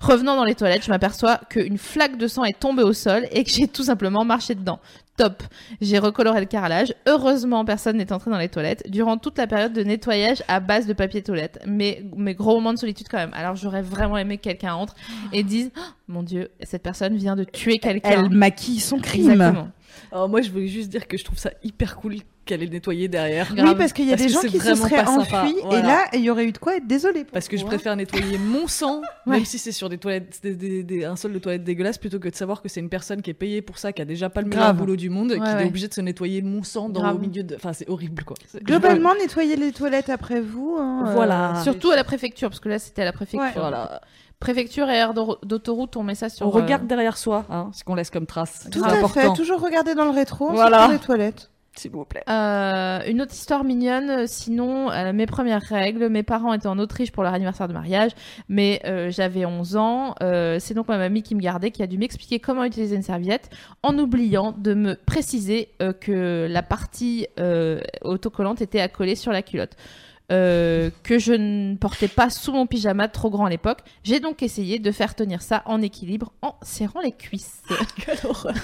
Revenant 0.00 0.36
dans 0.36 0.44
les 0.44 0.54
toilettes, 0.54 0.84
je 0.84 0.90
m'aperçois 0.90 1.40
qu'une 1.48 1.78
flaque 1.78 2.18
de 2.18 2.26
sang 2.26 2.44
est 2.44 2.58
tombée 2.58 2.82
au 2.82 2.92
sol 2.92 3.26
et 3.30 3.44
que 3.44 3.50
j'ai 3.50 3.68
tout 3.68 3.84
simplement 3.84 4.24
marché 4.24 4.54
dedans. 4.54 4.80
Top. 5.16 5.42
J'ai 5.80 5.98
recoloré 5.98 6.40
le 6.40 6.46
carrelage. 6.46 6.94
Heureusement, 7.06 7.64
personne 7.64 7.98
n'est 7.98 8.12
entré 8.12 8.30
dans 8.30 8.38
les 8.38 8.48
toilettes 8.48 8.90
durant 8.90 9.18
toute 9.18 9.36
la 9.38 9.46
période 9.46 9.72
de 9.72 9.82
nettoyage 9.82 10.42
à 10.48 10.58
base 10.58 10.86
de 10.86 10.94
papier 10.94 11.22
toilette. 11.22 11.60
Mais, 11.66 12.02
mais 12.16 12.34
gros 12.34 12.54
moment 12.54 12.72
de 12.72 12.78
solitude 12.78 13.08
quand 13.08 13.18
même. 13.18 13.34
Alors 13.34 13.54
j'aurais 13.54 13.82
vraiment 13.82 14.16
aimé 14.16 14.38
que 14.38 14.42
quelqu'un 14.42 14.74
entre 14.74 14.94
et 15.32 15.42
dise 15.42 15.70
Oh, 15.76 15.80
Mon 16.08 16.22
Dieu, 16.22 16.50
cette 16.62 16.82
personne 16.82 17.14
vient 17.16 17.36
de 17.36 17.44
tuer 17.44 17.78
quelqu'un. 17.78 18.24
Elle 18.24 18.30
maquille 18.30 18.80
son 18.80 18.98
crime. 18.98 19.30
Exactement. 19.30 19.68
Alors 20.10 20.28
moi, 20.28 20.40
je 20.42 20.50
voulais 20.50 20.68
juste 20.68 20.88
dire 20.90 21.06
que 21.08 21.16
je 21.16 21.24
trouve 21.24 21.38
ça 21.38 21.50
hyper 21.62 21.96
cool 21.96 22.16
qu'elle 22.44 22.60
ait 22.64 22.66
nettoyé 22.66 23.06
derrière. 23.06 23.54
Grave. 23.54 23.68
Oui, 23.68 23.74
parce 23.78 23.92
qu'il 23.92 24.04
y 24.04 24.12
a 24.12 24.16
Parce 24.16 24.26
des 24.26 24.32
gens 24.32 24.40
qui 24.40 24.58
se 24.58 24.74
seraient 24.74 25.06
enfuis, 25.06 25.54
et 25.70 25.80
là, 25.80 26.06
il 26.12 26.20
y 26.22 26.28
aurait 26.30 26.44
eu 26.44 26.50
de 26.50 26.58
quoi 26.58 26.76
être 26.76 26.86
désolé. 26.88 27.22
pour 27.22 27.32
Parce 27.34 27.46
que 27.46 27.56
je 27.56 27.62
vous, 27.62 27.68
hein. 27.68 27.70
préfère 27.70 27.94
nettoyer 27.94 28.36
mon 28.36 28.66
sang, 28.66 29.00
Ouais. 29.26 29.36
même 29.36 29.44
si 29.44 29.58
c'est 29.58 29.70
sur 29.70 29.88
des 29.88 29.96
toilettes, 29.98 30.40
des, 30.42 30.56
des- 30.56 30.82
des- 30.82 31.04
un 31.04 31.14
sol 31.14 31.32
de 31.32 31.38
toilette 31.38 31.62
dégueulasse, 31.62 31.98
plutôt 31.98 32.18
que 32.18 32.28
de 32.28 32.34
savoir 32.34 32.60
que 32.60 32.68
c'est 32.68 32.80
une 32.80 32.88
personne 32.88 33.22
qui 33.22 33.30
est 33.30 33.34
payée 33.34 33.62
pour 33.62 33.78
ça, 33.78 33.92
qui 33.92 34.02
a 34.02 34.04
déjà 34.04 34.28
pas 34.28 34.40
le 34.40 34.48
meilleur 34.48 34.64
Grave. 34.64 34.76
boulot 34.76 34.96
du 34.96 35.08
monde, 35.08 35.30
Ouais, 35.30 35.36
qui 35.38 35.42
ouais. 35.44 35.62
est 35.62 35.66
obligée 35.66 35.86
de 35.86 35.94
se 35.94 36.00
nettoyer 36.00 36.42
mon 36.42 36.64
sang 36.64 36.88
dans 36.88 37.02
Grave. 37.02 37.14
au 37.14 37.18
milieu 37.20 37.44
de. 37.44 37.54
Enfin, 37.54 37.72
c'est 37.72 37.88
horrible 37.88 38.24
quoi. 38.24 38.36
Globalement, 38.64 39.14
nettoyer 39.14 39.54
les 39.54 39.70
toilettes 39.70 40.10
après 40.10 40.40
vous. 40.40 40.76
hein, 40.80 41.04
euh, 41.06 41.12
Voilà. 41.12 41.60
Surtout 41.62 41.90
à 41.90 41.96
la 41.96 42.02
préfecture, 42.02 42.48
parce 42.50 42.60
que 42.60 42.68
là 42.68 42.80
c'était 42.80 43.02
à 43.02 43.04
la 43.04 43.12
préfecture. 43.12 43.40
Ouais. 43.40 43.52
Voilà. 43.54 44.00
Préfecture 44.42 44.90
et 44.90 44.96
aire 44.96 45.14
d'au- 45.14 45.38
d'autoroute, 45.44 45.96
on 45.96 46.02
met 46.02 46.14
ça 46.14 46.28
sur. 46.28 46.46
On 46.46 46.50
euh, 46.50 46.62
regarde 46.62 46.86
derrière 46.86 47.16
soi, 47.16 47.44
hein, 47.50 47.70
ce 47.72 47.84
qu'on 47.84 47.94
laisse 47.94 48.10
comme 48.10 48.26
trace. 48.26 48.68
Tout 48.70 48.80
C'est 48.80 48.84
à 48.90 48.98
important. 48.98 49.08
fait. 49.08 49.32
Toujours 49.34 49.60
regarder 49.60 49.94
dans 49.94 50.04
le 50.04 50.10
rétro. 50.10 50.50
Voilà. 50.50 50.78
Voilà. 50.78 50.92
les 50.92 50.98
toilettes. 50.98 51.48
S'il 51.74 51.90
vous 51.90 52.04
plaît. 52.04 52.22
Euh, 52.28 52.98
une 53.06 53.22
autre 53.22 53.32
histoire 53.32 53.64
mignonne, 53.64 54.10
euh, 54.10 54.24
sinon 54.26 54.90
euh, 54.90 55.14
mes 55.14 55.24
premières 55.24 55.62
règles, 55.62 56.08
mes 56.10 56.22
parents 56.22 56.52
étaient 56.52 56.66
en 56.66 56.78
Autriche 56.78 57.10
pour 57.12 57.22
leur 57.22 57.32
anniversaire 57.32 57.66
de 57.66 57.72
mariage, 57.72 58.10
mais 58.50 58.82
euh, 58.84 59.10
j'avais 59.10 59.46
11 59.46 59.76
ans, 59.76 60.14
euh, 60.22 60.58
c'est 60.60 60.74
donc 60.74 60.88
ma 60.88 60.98
mamie 60.98 61.22
qui 61.22 61.34
me 61.34 61.40
gardait, 61.40 61.70
qui 61.70 61.82
a 61.82 61.86
dû 61.86 61.96
m'expliquer 61.96 62.40
comment 62.40 62.64
utiliser 62.64 62.94
une 62.94 63.02
serviette, 63.02 63.48
en 63.82 63.96
oubliant 63.98 64.52
de 64.58 64.74
me 64.74 64.96
préciser 64.96 65.70
euh, 65.80 65.94
que 65.94 66.46
la 66.50 66.62
partie 66.62 67.26
euh, 67.40 67.80
autocollante 68.02 68.60
était 68.60 68.80
à 68.80 68.88
coller 68.88 69.14
sur 69.14 69.32
la 69.32 69.40
culotte. 69.40 69.72
Euh, 70.32 70.90
que 71.02 71.18
je 71.18 71.32
ne 71.34 71.76
portais 71.76 72.08
pas 72.08 72.30
sous 72.30 72.52
mon 72.52 72.66
pyjama 72.66 73.06
trop 73.08 73.30
grand 73.30 73.44
à 73.46 73.50
l'époque. 73.50 73.80
J'ai 74.02 74.18
donc 74.18 74.42
essayé 74.42 74.78
de 74.78 74.90
faire 74.90 75.14
tenir 75.14 75.42
ça 75.42 75.62
en 75.66 75.82
équilibre 75.82 76.32
en 76.42 76.54
serrant 76.62 77.00
les 77.00 77.12
cuisses. 77.12 77.62
Quelle 78.04 78.18
horreur. 78.24 78.54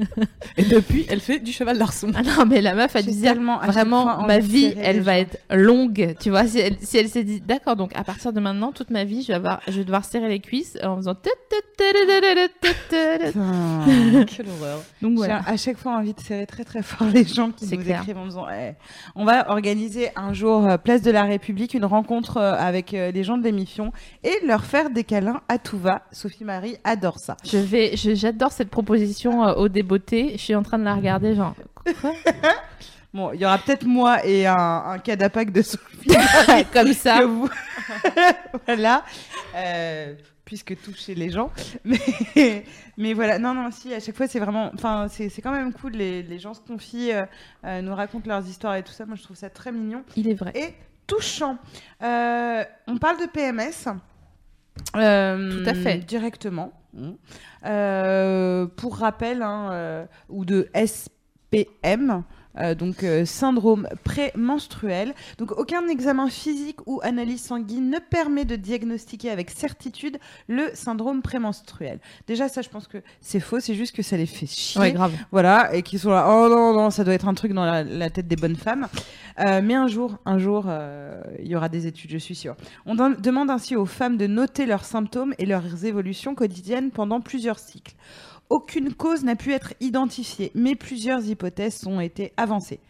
Et 0.56 0.64
depuis, 0.64 1.06
elle 1.08 1.20
fait 1.20 1.38
du 1.38 1.52
cheval 1.52 1.78
d'arçon. 1.78 2.10
Ah 2.14 2.22
non, 2.22 2.44
mais 2.46 2.60
la 2.60 2.74
meuf 2.74 2.94
a 2.96 3.02
dire 3.02 3.32
tellement 3.34 3.58
vraiment 3.58 4.26
ma 4.26 4.38
vie, 4.38 4.74
elle 4.78 5.00
va 5.00 5.12
gens. 5.14 5.20
être 5.20 5.38
longue. 5.50 6.14
Tu 6.20 6.30
vois, 6.30 6.46
si 6.46 6.58
elle, 6.58 6.76
si 6.80 6.98
elle 6.98 7.08
s'est 7.08 7.24
dit 7.24 7.40
d'accord, 7.40 7.76
donc 7.76 7.92
à 7.94 8.04
partir 8.04 8.32
de 8.32 8.40
maintenant, 8.40 8.72
toute 8.72 8.90
ma 8.90 9.04
vie, 9.04 9.22
je 9.22 9.28
vais, 9.28 9.34
avoir, 9.34 9.60
je 9.68 9.72
vais 9.78 9.84
devoir 9.84 10.04
serrer 10.04 10.28
les 10.28 10.40
cuisses 10.40 10.76
en 10.82 10.96
faisant. 10.96 11.14
Quelle 13.32 14.46
horreur. 14.48 14.82
Donc 15.00 15.12
J'ai 15.12 15.16
voilà. 15.16 15.42
à 15.46 15.56
chaque 15.56 15.76
fois 15.76 15.96
envie 15.96 16.14
de 16.14 16.20
serrer 16.20 16.46
très 16.46 16.64
très 16.64 16.82
fort 16.82 17.06
les 17.12 17.24
gens 17.24 17.50
qui 17.50 17.66
nous 17.66 17.82
clair. 17.82 18.00
écrivent 18.00 18.18
en 18.18 18.26
disant 18.26 18.46
Eh, 18.50 18.72
on 19.14 19.24
va 19.24 19.50
organiser 19.50 20.10
un 20.16 20.32
jour 20.32 20.66
euh, 20.66 20.76
place 20.78 21.02
de 21.02 21.10
la 21.12 21.24
République 21.24 21.74
une 21.74 21.84
rencontre 21.84 22.38
euh, 22.38 22.54
avec 22.54 22.94
euh, 22.94 23.10
les 23.10 23.24
gens 23.24 23.38
de 23.38 23.44
l'émission 23.44 23.92
et 24.24 24.32
leur 24.46 24.64
faire 24.64 24.90
des 24.90 25.04
câlins 25.04 25.40
à 25.48 25.58
tout 25.58 25.78
va. 25.78 26.02
Sophie 26.12 26.44
Marie 26.44 26.76
adore 26.84 27.18
ça. 27.18 27.36
Je 27.44 27.58
vais, 27.58 27.96
j'adore 27.96 28.52
cette 28.52 28.70
proposition 28.70 29.44
euh, 29.44 29.54
au 29.54 29.68
débeauté. 29.68 30.32
Je 30.32 30.42
suis 30.42 30.54
en 30.54 30.62
train 30.62 30.78
de 30.78 30.84
la 30.84 30.94
regarder, 30.94 31.34
genre. 31.34 31.54
Quoi? 31.84 32.12
Bon, 33.14 33.30
il 33.34 33.40
y 33.40 33.44
aura 33.44 33.58
peut-être 33.58 33.84
moi 33.84 34.24
et 34.24 34.46
un, 34.46 34.56
un 34.86 34.98
cadapac 34.98 35.52
de 35.52 35.60
Sophie 35.60 36.16
Comme 36.72 36.94
ça. 36.94 37.26
vous. 37.26 37.46
voilà. 38.66 39.04
Euh, 39.54 40.14
puisque 40.46 40.80
toucher 40.82 41.14
les 41.14 41.30
gens. 41.30 41.50
Mais, 41.84 42.64
mais 42.96 43.14
voilà, 43.14 43.38
non, 43.38 43.54
non, 43.54 43.70
si, 43.70 43.92
à 43.92 44.00
chaque 44.00 44.16
fois, 44.16 44.26
c'est 44.28 44.38
vraiment. 44.38 44.70
Enfin, 44.74 45.06
c'est 45.08 45.28
c'est 45.28 45.42
quand 45.42 45.50
même 45.52 45.72
cool. 45.72 45.92
Les, 45.92 46.22
les 46.22 46.38
gens 46.38 46.54
se 46.54 46.60
confient, 46.60 47.12
euh, 47.12 47.22
euh, 47.64 47.82
nous 47.82 47.94
racontent 47.94 48.28
leurs 48.28 48.46
histoires 48.46 48.76
et 48.76 48.82
tout 48.82 48.92
ça. 48.92 49.06
Moi, 49.06 49.16
je 49.16 49.22
trouve 49.22 49.36
ça 49.36 49.50
très 49.50 49.72
mignon. 49.72 50.04
Il 50.16 50.28
est 50.28 50.34
vrai. 50.34 50.52
et 50.54 50.74
touchant. 51.16 51.58
Euh, 52.02 52.64
on 52.86 52.96
parle 52.98 53.18
de 53.20 53.26
PMS. 53.26 53.88
euh, 54.96 55.62
Tout 55.62 55.68
à 55.68 55.74
fait. 55.74 55.98
Directement. 55.98 56.72
Euh, 57.64 58.66
pour 58.66 58.96
rappel, 58.96 59.42
hein, 59.42 60.06
ou 60.28 60.44
de 60.44 60.68
SPM. 60.74 62.22
Euh, 62.58 62.74
donc 62.74 63.02
euh, 63.02 63.24
syndrome 63.24 63.88
prémenstruel. 64.04 65.14
Donc 65.38 65.52
aucun 65.52 65.86
examen 65.88 66.28
physique 66.28 66.78
ou 66.86 67.00
analyse 67.02 67.42
sanguine 67.42 67.90
ne 67.90 67.98
permet 67.98 68.44
de 68.44 68.56
diagnostiquer 68.56 69.30
avec 69.30 69.50
certitude 69.50 70.18
le 70.48 70.70
syndrome 70.74 71.22
prémenstruel. 71.22 72.00
Déjà 72.26 72.48
ça 72.48 72.62
je 72.62 72.68
pense 72.68 72.86
que 72.88 72.98
c'est 73.20 73.40
faux, 73.40 73.60
c'est 73.60 73.74
juste 73.74 73.94
que 73.94 74.02
ça 74.02 74.16
les 74.16 74.26
fait 74.26 74.46
chier. 74.46 74.80
Ouais, 74.80 74.92
grave. 74.92 75.12
Voilà, 75.30 75.74
et 75.74 75.82
qui 75.82 75.98
sont 75.98 76.10
là, 76.10 76.26
oh 76.28 76.48
non, 76.48 76.72
non, 76.72 76.90
ça 76.90 77.04
doit 77.04 77.14
être 77.14 77.28
un 77.28 77.34
truc 77.34 77.52
dans 77.52 77.64
la, 77.64 77.84
la 77.84 78.10
tête 78.10 78.28
des 78.28 78.36
bonnes 78.36 78.56
femmes. 78.56 78.88
Euh, 79.38 79.60
mais 79.62 79.74
un 79.74 79.86
jour, 79.86 80.18
un 80.26 80.38
jour, 80.38 80.66
euh, 80.68 81.22
il 81.38 81.46
y 81.48 81.56
aura 81.56 81.68
des 81.70 81.86
études, 81.86 82.10
je 82.10 82.18
suis 82.18 82.34
sûre. 82.34 82.54
On 82.84 82.94
dem- 82.94 83.16
demande 83.18 83.50
ainsi 83.50 83.76
aux 83.76 83.86
femmes 83.86 84.18
de 84.18 84.26
noter 84.26 84.66
leurs 84.66 84.84
symptômes 84.84 85.34
et 85.38 85.46
leurs 85.46 85.84
évolutions 85.86 86.34
quotidiennes 86.34 86.90
pendant 86.90 87.20
plusieurs 87.20 87.58
cycles. 87.58 87.94
Aucune 88.52 88.92
cause 88.92 89.24
n'a 89.24 89.34
pu 89.34 89.54
être 89.54 89.72
identifiée, 89.80 90.52
mais 90.54 90.74
plusieurs 90.74 91.26
hypothèses 91.26 91.86
ont 91.86 92.00
été 92.00 92.34
avancées. 92.36 92.80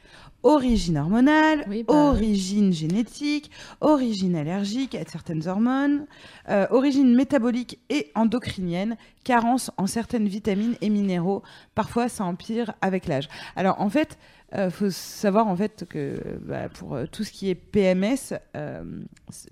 Origine 0.43 0.99
hormonale, 0.99 1.65
Oui, 1.69 1.85
bah, 1.85 1.95
origine 1.95 2.73
génétique, 2.73 3.49
origine 3.81 4.35
allergique 4.35 4.97
à 4.97 5.05
certaines 5.05 5.47
hormones, 5.47 6.07
euh, 6.49 6.67
origine 6.71 7.15
métabolique 7.15 7.79
et 7.91 8.11
endocrinienne, 8.17 8.97
carence 9.23 9.71
en 9.77 9.87
certaines 9.87 10.27
vitamines 10.27 10.75
et 10.81 10.91
minéraux. 10.91 11.45
Parfois, 11.77 12.09
ça 12.09 12.25
empire 12.25 12.75
avec 12.81 13.07
l'âge. 13.07 13.29
Alors, 13.55 13.81
en 13.81 13.89
fait, 13.89 14.19
il 14.55 14.70
faut 14.70 14.91
savoir 14.91 15.47
en 15.49 15.57
fait 15.57 15.87
que 15.89 16.16
bah, 16.43 16.69
pour 16.69 16.95
euh, 16.95 17.07
tout 17.11 17.24
ce 17.24 17.33
qui 17.33 17.49
est 17.49 17.55
PMS, 17.55 18.35
euh, 18.57 18.83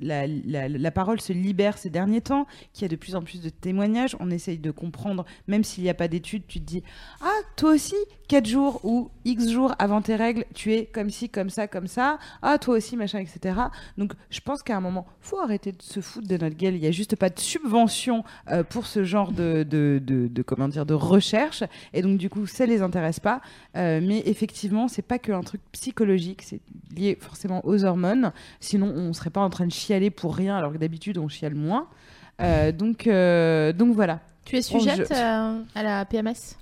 la, 0.00 0.90
parole 0.90 1.20
se 1.20 1.32
libère 1.32 1.78
ces 1.78 1.90
derniers 1.90 2.20
temps, 2.20 2.46
qu'il 2.72 2.82
y 2.82 2.84
a 2.84 2.88
de 2.88 2.96
plus 2.96 3.14
en 3.14 3.22
plus 3.22 3.40
de 3.40 3.48
témoignages. 3.48 4.16
On 4.20 4.30
essaye 4.30 4.58
de 4.58 4.70
comprendre, 4.70 5.24
même 5.46 5.64
s'il 5.64 5.84
n'y 5.84 5.90
a 5.90 5.94
pas 5.94 6.08
d'études, 6.08 6.46
tu 6.46 6.60
te 6.60 6.64
dis 6.64 6.82
Ah, 7.22 7.38
toi 7.56 7.72
aussi, 7.72 7.94
4 8.28 8.46
jours 8.46 8.80
ou 8.84 9.10
X 9.24 9.48
jours 9.50 9.74
avant 9.78 10.02
tes 10.02 10.16
règles, 10.16 10.44
tu 10.54 10.72
es 10.72 10.86
comme 10.86 11.10
ci, 11.10 11.28
comme 11.28 11.50
ça, 11.50 11.66
comme 11.66 11.86
ça. 11.86 12.18
Ah, 12.42 12.58
toi 12.58 12.76
aussi, 12.76 12.96
machin, 12.96 13.18
etc. 13.18 13.58
Donc, 13.98 14.12
je 14.30 14.40
pense 14.40 14.62
qu'à 14.62 14.76
un 14.76 14.80
moment, 14.80 15.06
faut 15.20 15.40
arrêter 15.40 15.72
de 15.72 15.82
se 15.82 16.00
foutre 16.00 16.28
de 16.28 16.36
notre 16.36 16.56
gueule. 16.56 16.74
Il 16.74 16.80
n'y 16.80 16.86
a 16.86 16.92
juste 16.92 17.16
pas 17.16 17.30
de 17.30 17.38
subvention 17.38 18.22
euh, 18.50 18.62
pour 18.62 18.86
ce 18.86 19.04
genre 19.04 19.32
de, 19.32 19.64
de, 19.68 20.00
de, 20.00 20.42
comment 20.42 20.68
dire, 20.68 20.86
de 20.86 20.94
recherche. 20.94 21.64
Et 21.92 22.02
donc, 22.02 22.18
du 22.18 22.28
coup, 22.28 22.46
ça 22.46 22.66
les 22.66 22.82
intéresse 22.82 23.20
pas. 23.20 23.40
Euh, 23.76 24.00
mais 24.02 24.22
effectivement, 24.26 24.86
c'est 24.90 25.02
pas 25.02 25.18
que 25.18 25.32
un 25.32 25.40
truc 25.42 25.60
psychologique, 25.72 26.42
c'est 26.42 26.60
lié 26.94 27.16
forcément 27.20 27.64
aux 27.66 27.84
hormones. 27.84 28.32
Sinon, 28.60 28.88
on 28.94 29.12
serait 29.12 29.30
pas 29.30 29.40
en 29.40 29.48
train 29.50 29.66
de 29.66 29.72
chialer 29.72 30.10
pour 30.10 30.36
rien, 30.36 30.56
alors 30.56 30.72
que 30.72 30.78
d'habitude, 30.78 31.16
on 31.18 31.28
chiale 31.28 31.54
moins. 31.54 31.88
Euh, 32.42 32.72
donc, 32.72 33.06
euh, 33.06 33.72
donc 33.72 33.94
voilà. 33.94 34.20
Tu 34.44 34.56
es 34.56 34.62
sujette 34.62 35.08
je- 35.08 35.14
euh, 35.14 35.62
à 35.74 35.82
la 35.82 36.04
PMS 36.04 36.56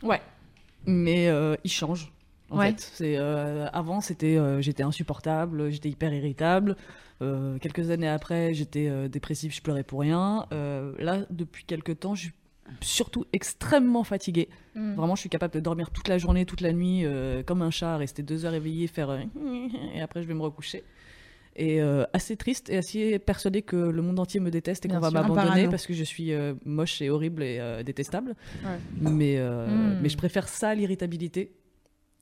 Mais 0.86 1.28
euh, 1.28 1.56
il 1.64 1.70
change. 1.70 2.12
En 2.50 2.58
Ouais. 2.58 2.68
fait, 2.68 2.80
c'est 2.94 3.16
euh, 3.18 3.68
avant 3.72 4.00
c'était 4.00 4.38
euh, 4.38 4.60
j'étais 4.62 4.82
insupportable, 4.82 5.70
j'étais 5.70 5.90
hyper 5.90 6.12
irritable. 6.14 6.76
Euh, 7.20 7.58
quelques 7.58 7.90
années 7.90 8.08
après, 8.08 8.54
j'étais 8.54 8.88
euh, 8.88 9.08
dépressive, 9.08 9.52
je 9.54 9.60
pleurais 9.60 9.82
pour 9.82 10.00
rien. 10.00 10.46
Euh, 10.52 10.94
là, 10.98 11.18
depuis 11.30 11.64
quelques 11.64 11.98
temps, 12.00 12.14
je 12.14 12.22
suis 12.22 12.32
surtout 12.80 13.24
extrêmement 13.32 14.04
fatiguée. 14.04 14.48
Mm. 14.74 14.94
Vraiment, 14.94 15.14
je 15.14 15.20
suis 15.20 15.28
capable 15.28 15.54
de 15.54 15.60
dormir 15.60 15.90
toute 15.90 16.08
la 16.08 16.18
journée, 16.18 16.44
toute 16.46 16.60
la 16.60 16.72
nuit, 16.72 17.04
euh, 17.04 17.42
comme 17.42 17.62
un 17.62 17.70
chat, 17.70 17.96
rester 17.96 18.22
deux 18.22 18.44
heures 18.44 18.54
éveillée, 18.54 18.86
faire 18.86 19.10
euh, 19.10 19.20
et 19.94 20.00
après 20.00 20.22
je 20.22 20.28
vais 20.28 20.34
me 20.34 20.42
recoucher. 20.42 20.84
Et 21.56 21.82
euh, 21.82 22.04
assez 22.12 22.36
triste 22.36 22.70
et 22.70 22.76
assez 22.76 23.18
persuadée 23.18 23.62
que 23.62 23.74
le 23.74 24.00
monde 24.00 24.20
entier 24.20 24.38
me 24.38 24.50
déteste 24.50 24.86
et 24.86 24.88
qu'on 24.88 25.00
va 25.00 25.10
m'abandonner 25.10 25.66
parce 25.68 25.86
que 25.86 25.92
je 25.92 26.04
suis 26.04 26.32
moche 26.64 27.02
et 27.02 27.10
horrible 27.10 27.42
et 27.42 27.82
détestable. 27.84 28.36
Ouais. 28.64 28.78
Mais, 29.10 29.36
Mm. 29.40 29.98
mais 30.00 30.08
je 30.08 30.16
préfère 30.16 30.46
ça 30.48 30.68
à 30.68 30.74
l'irritabilité, 30.76 31.50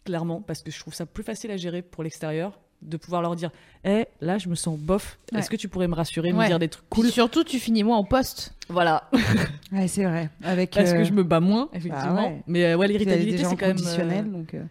clairement, 0.07 0.41
parce 0.41 0.63
que 0.63 0.71
je 0.71 0.79
trouve 0.81 0.95
ça 0.95 1.05
plus 1.05 1.23
facile 1.23 1.51
à 1.51 1.59
gérer 1.59 1.83
pour 1.83 2.03
l'extérieur, 2.03 2.59
de 2.83 2.97
pouvoir 2.97 3.23
leur 3.23 3.37
dire 3.37 3.51
Eh, 3.85 4.07
là, 4.21 4.39
je 4.39 4.49
me 4.49 4.55
sens 4.55 4.79
bof, 4.79 5.19
Ouais. 5.33 5.39
est-ce 5.39 5.51
que 5.51 5.57
tu 5.57 5.69
pourrais 5.69 5.89
me 5.89 5.95
rassurer, 5.95 6.33
Ouais. 6.33 6.45
me 6.45 6.47
dire 6.49 6.59
des 6.59 6.69
trucs 6.69 6.85
Puis 6.91 7.03
cool 7.03 7.11
surtout, 7.11 7.45
tu 7.45 7.59
finis 7.59 7.85
moins 7.85 7.97
en 7.99 8.05
poste. 8.05 8.55
Voilà, 8.69 9.09
Ouais, 9.73 9.87
c'est 9.89 10.05
vrai. 10.05 10.29
Avec, 10.43 10.71
parce 10.73 10.91
euh, 10.91 10.95
que 10.99 11.05
je 11.05 11.13
me 11.13 11.23
bats 11.23 11.41
moins, 11.41 11.69
effectivement. 11.73 12.29
ouais. 12.29 12.43
Mais 12.47 12.65
euh, 12.65 12.77
ouais, 12.77 12.89
l'irritabilité, 12.89 13.45
c'est 13.45 13.57
quand 13.57 13.67
même. 13.67 13.77
conditionnel, 13.77 14.27
euh, 14.27 14.31
donc. 14.39 14.55
euh. 14.55 14.63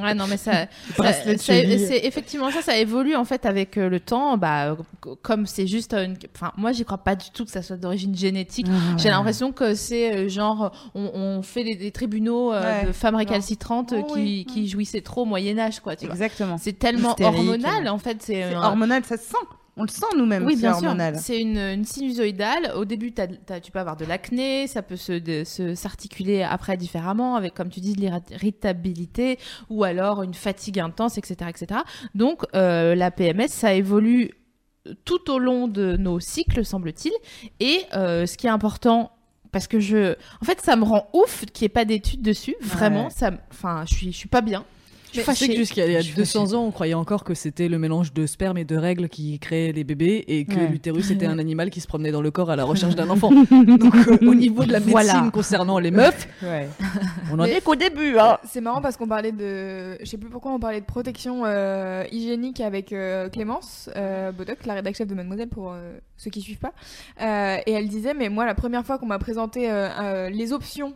Ouais, 0.00 0.14
non, 0.14 0.26
mais 0.28 0.36
ça, 0.36 0.66
ça- 0.96 1.12
c'est 1.38 2.00
effectivement 2.04 2.50
ça, 2.50 2.62
ça 2.62 2.76
évolue 2.76 3.14
en 3.16 3.24
fait 3.24 3.46
avec 3.46 3.76
euh, 3.78 3.88
le 3.88 4.00
temps. 4.00 4.36
Bah, 4.36 4.72
euh, 4.72 4.76
comme 5.22 5.46
c'est 5.46 5.66
juste 5.66 5.94
une, 5.94 6.16
enfin, 6.34 6.52
moi, 6.56 6.72
j'y 6.72 6.84
crois 6.84 6.98
pas 6.98 7.14
du 7.16 7.30
tout 7.30 7.44
que 7.44 7.50
ça 7.50 7.62
soit 7.62 7.76
d'origine 7.76 8.14
génétique. 8.16 8.66
ah, 8.70 8.96
J'ai 8.96 9.04
ouais. 9.04 9.10
l'impression 9.10 9.52
que 9.52 9.74
c'est 9.74 10.14
euh, 10.16 10.28
genre, 10.28 10.72
on, 10.94 11.10
on 11.14 11.42
fait 11.42 11.64
des, 11.64 11.74
des 11.74 11.90
tribunaux 11.92 12.52
euh, 12.52 12.62
Ouais. 12.62 12.86
de 12.86 12.92
femmes 12.92 13.16
récalcitrantes 13.16 13.92
euh, 13.92 14.02
Oh, 14.08 14.12
qui, 14.14 14.20
oui. 14.20 14.46
qui 14.48 14.68
jouissaient 14.68 15.00
trop 15.02 15.22
au 15.22 15.26
Moyen 15.26 15.58
Âge, 15.58 15.80
quoi. 15.80 15.96
Tu. 15.96 16.06
Exactement. 16.06 16.58
C'est 16.58 16.78
tellement 16.78 17.10
Hystérique. 17.10 17.38
hormonal 17.38 17.88
en 17.88 17.98
fait. 17.98 18.18
C'est 18.22 18.54
hormonal, 18.54 19.04
ça 19.04 19.16
se 19.16 19.24
sent. 19.24 19.36
On 19.76 19.82
le 19.84 19.88
sent 19.88 20.04
nous-mêmes. 20.18 20.44
Oui, 20.44 20.52
c'est 20.54 20.60
bien 20.60 20.72
hormonal. 20.74 21.16
C'est 21.18 21.40
une, 21.40 21.56
une 21.56 21.84
sinusoïdale. 21.86 22.72
Au 22.76 22.84
début, 22.84 23.12
tu 23.12 23.72
peux 23.72 23.78
avoir 23.78 23.96
de 23.96 24.04
l'acné, 24.04 24.66
ça 24.66 24.82
peut 24.82 24.96
se, 24.96 25.74
s'articuler 25.74 26.42
après 26.42 26.76
différemment, 26.76 27.36
avec, 27.36 27.54
comme 27.54 27.70
tu 27.70 27.80
dis, 27.80 27.94
de 27.94 28.00
l'irritabilité 28.00 29.38
ou 29.70 29.84
alors 29.84 30.22
une 30.22 30.34
fatigue 30.34 30.78
intense, 30.78 31.16
etc. 31.18 31.48
etc. 31.48 31.80
Donc, 32.14 32.42
euh, 32.54 32.94
la 32.94 33.10
PMS, 33.10 33.48
ça 33.48 33.72
évolue 33.74 34.32
tout 35.04 35.30
au 35.30 35.38
long 35.38 35.68
de 35.68 35.96
nos 35.96 36.20
cycles, 36.20 36.64
semble-t-il. 36.64 37.12
Et 37.60 37.82
euh, 37.94 38.26
ce 38.26 38.36
qui 38.36 38.46
est 38.48 38.50
important, 38.50 39.12
parce 39.52 39.68
que 39.68 39.80
je. 39.80 40.14
En 40.40 40.44
fait, 40.44 40.60
ça 40.60 40.76
me 40.76 40.84
rend 40.84 41.08
ouf 41.14 41.44
qu'il 41.52 41.64
n'y 41.64 41.66
ait 41.66 41.68
pas 41.70 41.84
d'études 41.84 42.22
dessus. 42.22 42.56
Vraiment, 42.60 43.04
Ouais. 43.04 43.10
ça. 43.10 43.30
Enfin, 43.50 43.84
je 43.88 43.94
suis, 43.94 44.12
je 44.12 44.16
suis 44.18 44.28
pas 44.28 44.40
bien. 44.42 44.64
Je 45.12 45.20
suis 45.20 45.24
Tu 45.28 45.34
sais 45.36 45.46
que 45.46 45.46
fâchée. 45.52 45.56
jusqu'à 45.56 45.86
il 45.86 45.92
y 45.92 45.96
a 45.96 46.00
Je 46.00 46.06
suis 46.06 46.14
200 46.16 46.54
ans, 46.54 46.64
on 46.64 46.70
croyait 46.70 46.94
encore 46.94 47.22
que 47.22 47.34
c'était 47.34 47.68
le 47.68 47.78
mélange 47.78 48.12
de 48.14 48.26
sperme 48.26 48.56
et 48.56 48.64
de 48.64 48.76
règles 48.76 49.08
qui 49.10 49.38
créait 49.38 49.70
les 49.72 49.84
bébés 49.84 50.24
et 50.26 50.44
que 50.46 50.54
Ouais. 50.54 50.68
l'utérus 50.68 51.10
était 51.10 51.26
un 51.26 51.38
animal 51.38 51.68
qui 51.70 51.80
se 51.82 51.86
promenait 51.86 52.12
dans 52.12 52.22
le 52.22 52.30
corps 52.30 52.50
à 52.50 52.56
la 52.56 52.64
recherche 52.64 52.94
d'un 52.94 53.10
enfant. 53.10 53.30
Donc, 53.30 53.94
euh, 54.08 54.16
au 54.22 54.34
niveau 54.34 54.64
de 54.64 54.72
la 54.72 54.78
médecine 54.80 54.92
Voilà. 54.92 55.30
concernant 55.32 55.78
les 55.78 55.90
meufs, 55.90 56.26
Ouais. 56.42 56.66
on 57.30 57.38
en 57.38 57.42
Mais- 57.44 57.52
est 57.56 57.60
qu'au 57.62 57.74
début. 57.76 58.16
Hein. 58.18 58.38
C'est 58.44 58.60
marrant 58.62 58.80
parce 58.80 58.96
qu'on 58.96 59.06
parlait 59.06 59.32
de. 59.32 59.98
Je 60.00 60.06
sais 60.06 60.16
plus 60.18 60.30
pourquoi 60.30 60.52
on 60.52 60.58
parlait 60.58 60.80
de 60.80 60.86
protection 60.86 61.42
euh, 61.44 62.04
hygiénique 62.10 62.60
avec 62.60 62.92
euh, 62.92 63.28
Clémence 63.28 63.90
Bodoc, 64.36 64.64
la 64.64 64.74
rédac 64.74 64.96
chef 64.96 65.06
de 65.08 65.14
Mademoiselle 65.14 65.48
pour 65.48 65.74
ceux 66.16 66.30
qui 66.30 66.40
suivent 66.40 66.58
pas. 66.58 66.72
Et 67.66 67.72
elle 67.72 67.88
disait 67.88 68.14
Mais 68.14 68.28
moi, 68.30 68.46
la 68.46 68.54
première 68.54 68.84
fois 68.86 68.98
qu'on 68.98 69.06
m'a 69.06 69.18
présenté 69.18 69.68
les 70.32 70.52
options 70.52 70.94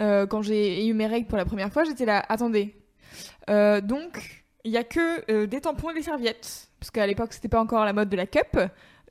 euh, 0.00 0.26
quand 0.26 0.42
j'ai 0.42 0.86
eu 0.86 0.94
mes 0.94 1.08
règles 1.08 1.26
pour 1.26 1.36
la 1.38 1.44
première 1.44 1.72
fois, 1.72 1.82
j'étais 1.84 2.04
là 2.04 2.24
Attendez. 2.28 2.72
Euh, 3.48 3.80
donc, 3.80 4.44
il 4.64 4.72
y 4.72 4.76
a 4.76 4.84
que 4.84 5.30
euh, 5.30 5.46
des 5.46 5.60
tampons 5.60 5.90
et 5.90 5.94
des 5.94 6.02
serviettes. 6.02 6.68
Parce 6.80 6.90
qu'à 6.90 7.06
l'époque, 7.06 7.32
c'était 7.32 7.48
pas 7.48 7.60
encore 7.60 7.84
la 7.84 7.92
mode 7.92 8.08
de 8.08 8.16
la 8.16 8.26
cup. 8.26 8.58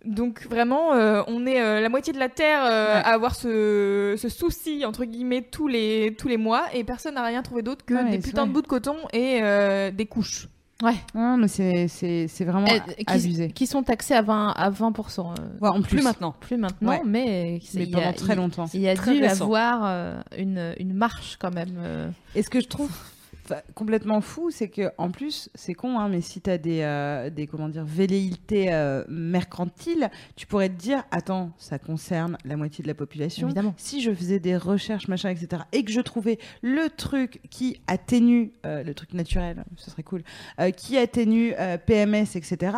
Donc 0.06 0.46
vraiment, 0.48 0.94
euh, 0.94 1.24
on 1.28 1.46
est 1.48 1.60
euh, 1.60 1.82
la 1.82 1.90
moitié 1.90 2.14
de 2.14 2.20
la 2.20 2.30
Terre 2.30 2.64
euh, 2.64 2.86
Ouais. 2.96 3.02
à 3.04 3.10
avoir 3.14 3.34
ce, 3.36 4.16
ce 4.18 4.30
souci, 4.30 4.86
entre 4.86 5.04
guillemets, 5.06 5.42
tous 5.42 5.68
les, 5.68 6.16
tous 6.18 6.28
les 6.28 6.38
mois, 6.38 6.66
et 6.74 6.84
personne 6.84 7.16
n'a 7.16 7.26
rien 7.26 7.42
trouvé 7.42 7.64
d'autre 7.64 7.84
que 7.84 7.96
Ouais, 7.96 8.10
des 8.12 8.20
putains 8.20 8.46
de 8.46 8.52
bouts 8.54 8.62
de 8.62 8.68
coton 8.68 8.96
et 9.12 9.40
euh, 9.42 9.90
des 9.92 10.06
couches. 10.06 10.48
Ouais. 10.84 10.94
Non, 11.16 11.38
mais 11.38 11.48
c'est- 11.48 11.88
c'est 11.88 12.28
c'est 12.28 12.46
vraiment 12.46 12.68
Euh, 12.68 12.94
qui, 12.94 13.04
abusé. 13.08 13.50
qui 13.50 13.66
sont 13.66 13.82
taxés 13.82 14.14
à 14.14 14.22
20, 14.22 14.50
à 14.56 14.70
20%. 14.70 15.32
euh, 15.32 15.34
Ouais, 15.60 15.70
en 15.70 15.82
plus, 15.82 15.96
Plus 15.98 16.04
maintenant. 16.04 16.36
plus 16.40 16.58
maintenant, 16.58 16.92
Ouais. 16.92 17.02
mais, 17.04 17.60
mais 17.74 17.84
il 17.84 17.90
y 17.90 17.96
a- 17.96 17.98
pendant 18.00 18.14
très 18.14 18.34
il- 18.34 18.38
longtemps. 18.38 18.66
Il 18.76 18.82
y 18.82 18.88
a 18.88 18.94
dû 18.94 19.02
récent. 19.02 19.46
avoir 19.46 19.82
euh, 19.86 20.20
une, 20.38 20.76
une 20.80 20.94
marche 20.94 21.38
quand 21.42 21.52
même. 21.54 21.74
euh. 21.80 22.08
Et 22.36 22.44
ce 22.44 22.52
que 22.52 22.62
je 22.62 22.68
trouve 22.68 22.92
complètement 23.76 24.22
fou, 24.22 24.50
c'est 24.52 24.68
que 24.70 24.90
en 24.98 25.12
plus, 25.12 25.50
c'est 25.56 25.74
con, 25.74 26.00
hein, 26.00 26.10
mais 26.10 26.22
si 26.22 26.42
tu 26.42 26.50
as 26.50 26.58
des, 26.58 26.82
euh, 26.82 27.30
des 27.30 27.48
comment 27.48 27.70
dire, 27.70 27.86
velléités 27.86 28.74
euh, 28.74 29.04
mercantiles, 29.08 30.10
tu 30.36 30.48
pourrais 30.48 30.70
te 30.70 30.76
dire, 30.76 31.04
attends, 31.12 31.52
ça 31.58 31.80
concerne 31.80 32.38
la 32.46 32.58
moitié 32.58 32.82
de 32.82 32.88
la 32.88 32.94
population. 32.96 33.48
Évidemment. 33.48 33.74
Si 33.78 34.02
je 34.02 34.12
faisais 34.14 34.40
des 34.40 34.58
recherches, 34.58 35.08
machin, 35.08 35.30
etc., 35.30 35.64
et 35.72 35.84
que 35.84 35.92
je 35.92 36.02
trouvais 36.02 36.40
le 36.62 36.90
truc 36.90 37.40
qui 37.50 37.80
atténue, 37.88 38.52
euh, 38.66 38.84
le 38.84 38.94
truc 38.94 39.14
naturel, 39.14 39.64
ce 39.78 39.92
serait 39.92 40.04
cool, 40.04 40.24
euh, 40.60 40.72
qui 40.72 40.98
atténue 40.98 41.54
PMS, 41.86 42.36
etc., 42.36 42.76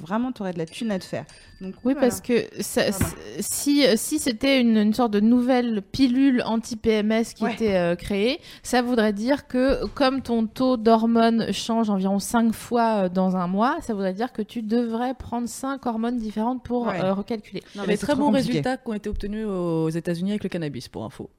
vraiment, 0.00 0.32
tu 0.32 0.42
aurais 0.42 0.52
de 0.52 0.58
la 0.58 0.66
thune 0.66 0.90
à 0.90 0.98
te 0.98 1.04
faire. 1.04 1.24
Donc, 1.60 1.74
Oui, 1.84 1.92
voilà. 1.94 2.00
parce 2.00 2.20
que 2.20 2.44
ça- 2.60 2.90
Voilà. 2.90 3.14
si, 3.40 3.84
si 3.96 4.18
c'était 4.18 4.60
une, 4.60 4.76
une 4.76 4.94
sorte 4.94 5.12
de 5.12 5.20
nouvelle 5.20 5.82
pilule 5.82 6.42
anti-PMS 6.44 7.34
qui 7.34 7.44
Ouais. 7.44 7.54
était 7.54 7.96
créée, 7.98 8.40
ça 8.62 8.82
voudrait 8.82 9.12
dire 9.12 9.46
que 9.46 9.84
comme 9.86 10.05
ton 10.22 10.46
taux 10.46 10.76
d'hormones 10.76 11.52
change 11.52 11.90
environ 11.90 12.18
5 12.18 12.52
fois 12.54 13.04
euh, 13.04 13.08
dans 13.08 13.36
un 13.36 13.46
mois, 13.46 13.76
ça 13.82 13.92
voudrait 13.94 14.14
dire 14.14 14.32
que 14.32 14.42
tu 14.42 14.62
devrais 14.62 15.14
prendre 15.14 15.48
5 15.48 15.84
hormones 15.86 16.18
différentes 16.18 16.62
pour 16.62 16.86
Ouais. 16.86 17.00
euh, 17.02 17.12
recalculer. 17.14 17.62
Non, 17.74 17.82
Il 17.82 17.84
y 17.84 17.86
mais 17.88 17.92
a 17.92 17.96
des 17.96 17.96
c'est 17.96 18.06
très 18.06 18.14
bons 18.16 18.26
compliqué. 18.26 18.48
résultats 18.48 18.76
qui 18.76 18.88
ont 18.88 18.94
été 18.94 19.08
obtenus 19.08 19.46
aux 19.46 19.88
États-Unis 19.90 20.30
avec 20.30 20.42
le 20.44 20.48
cannabis, 20.48 20.88
pour 20.88 21.04
info. 21.04 21.30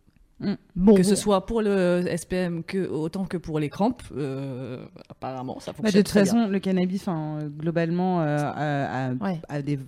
Bon, 0.76 0.94
que 0.94 1.02
ce 1.02 1.10
bon. 1.12 1.16
soit 1.16 1.46
pour 1.48 1.64
le 1.64 2.06
SPM 2.16 2.64
que, 2.64 2.88
autant 2.88 3.26
que 3.26 3.38
pour 3.38 3.60
les 3.60 3.70
crampes, 3.70 4.04
euh, 4.16 4.86
apparemment, 5.10 5.60
ça 5.60 5.72
Bah, 5.72 5.78
fonctionne 5.78 5.94
de 5.94 5.98
toute 6.04 6.08
très 6.14 6.22
bien. 6.24 6.34
façon, 6.34 6.48
le 6.48 6.60
cannabis, 6.60 7.06
euh, 7.08 7.50
globalement, 7.50 8.22
euh, 8.22 8.38
a, 8.38 9.08
a- 9.08 9.14
Ouais. 9.14 9.42
a 9.50 9.62
des 9.64 9.80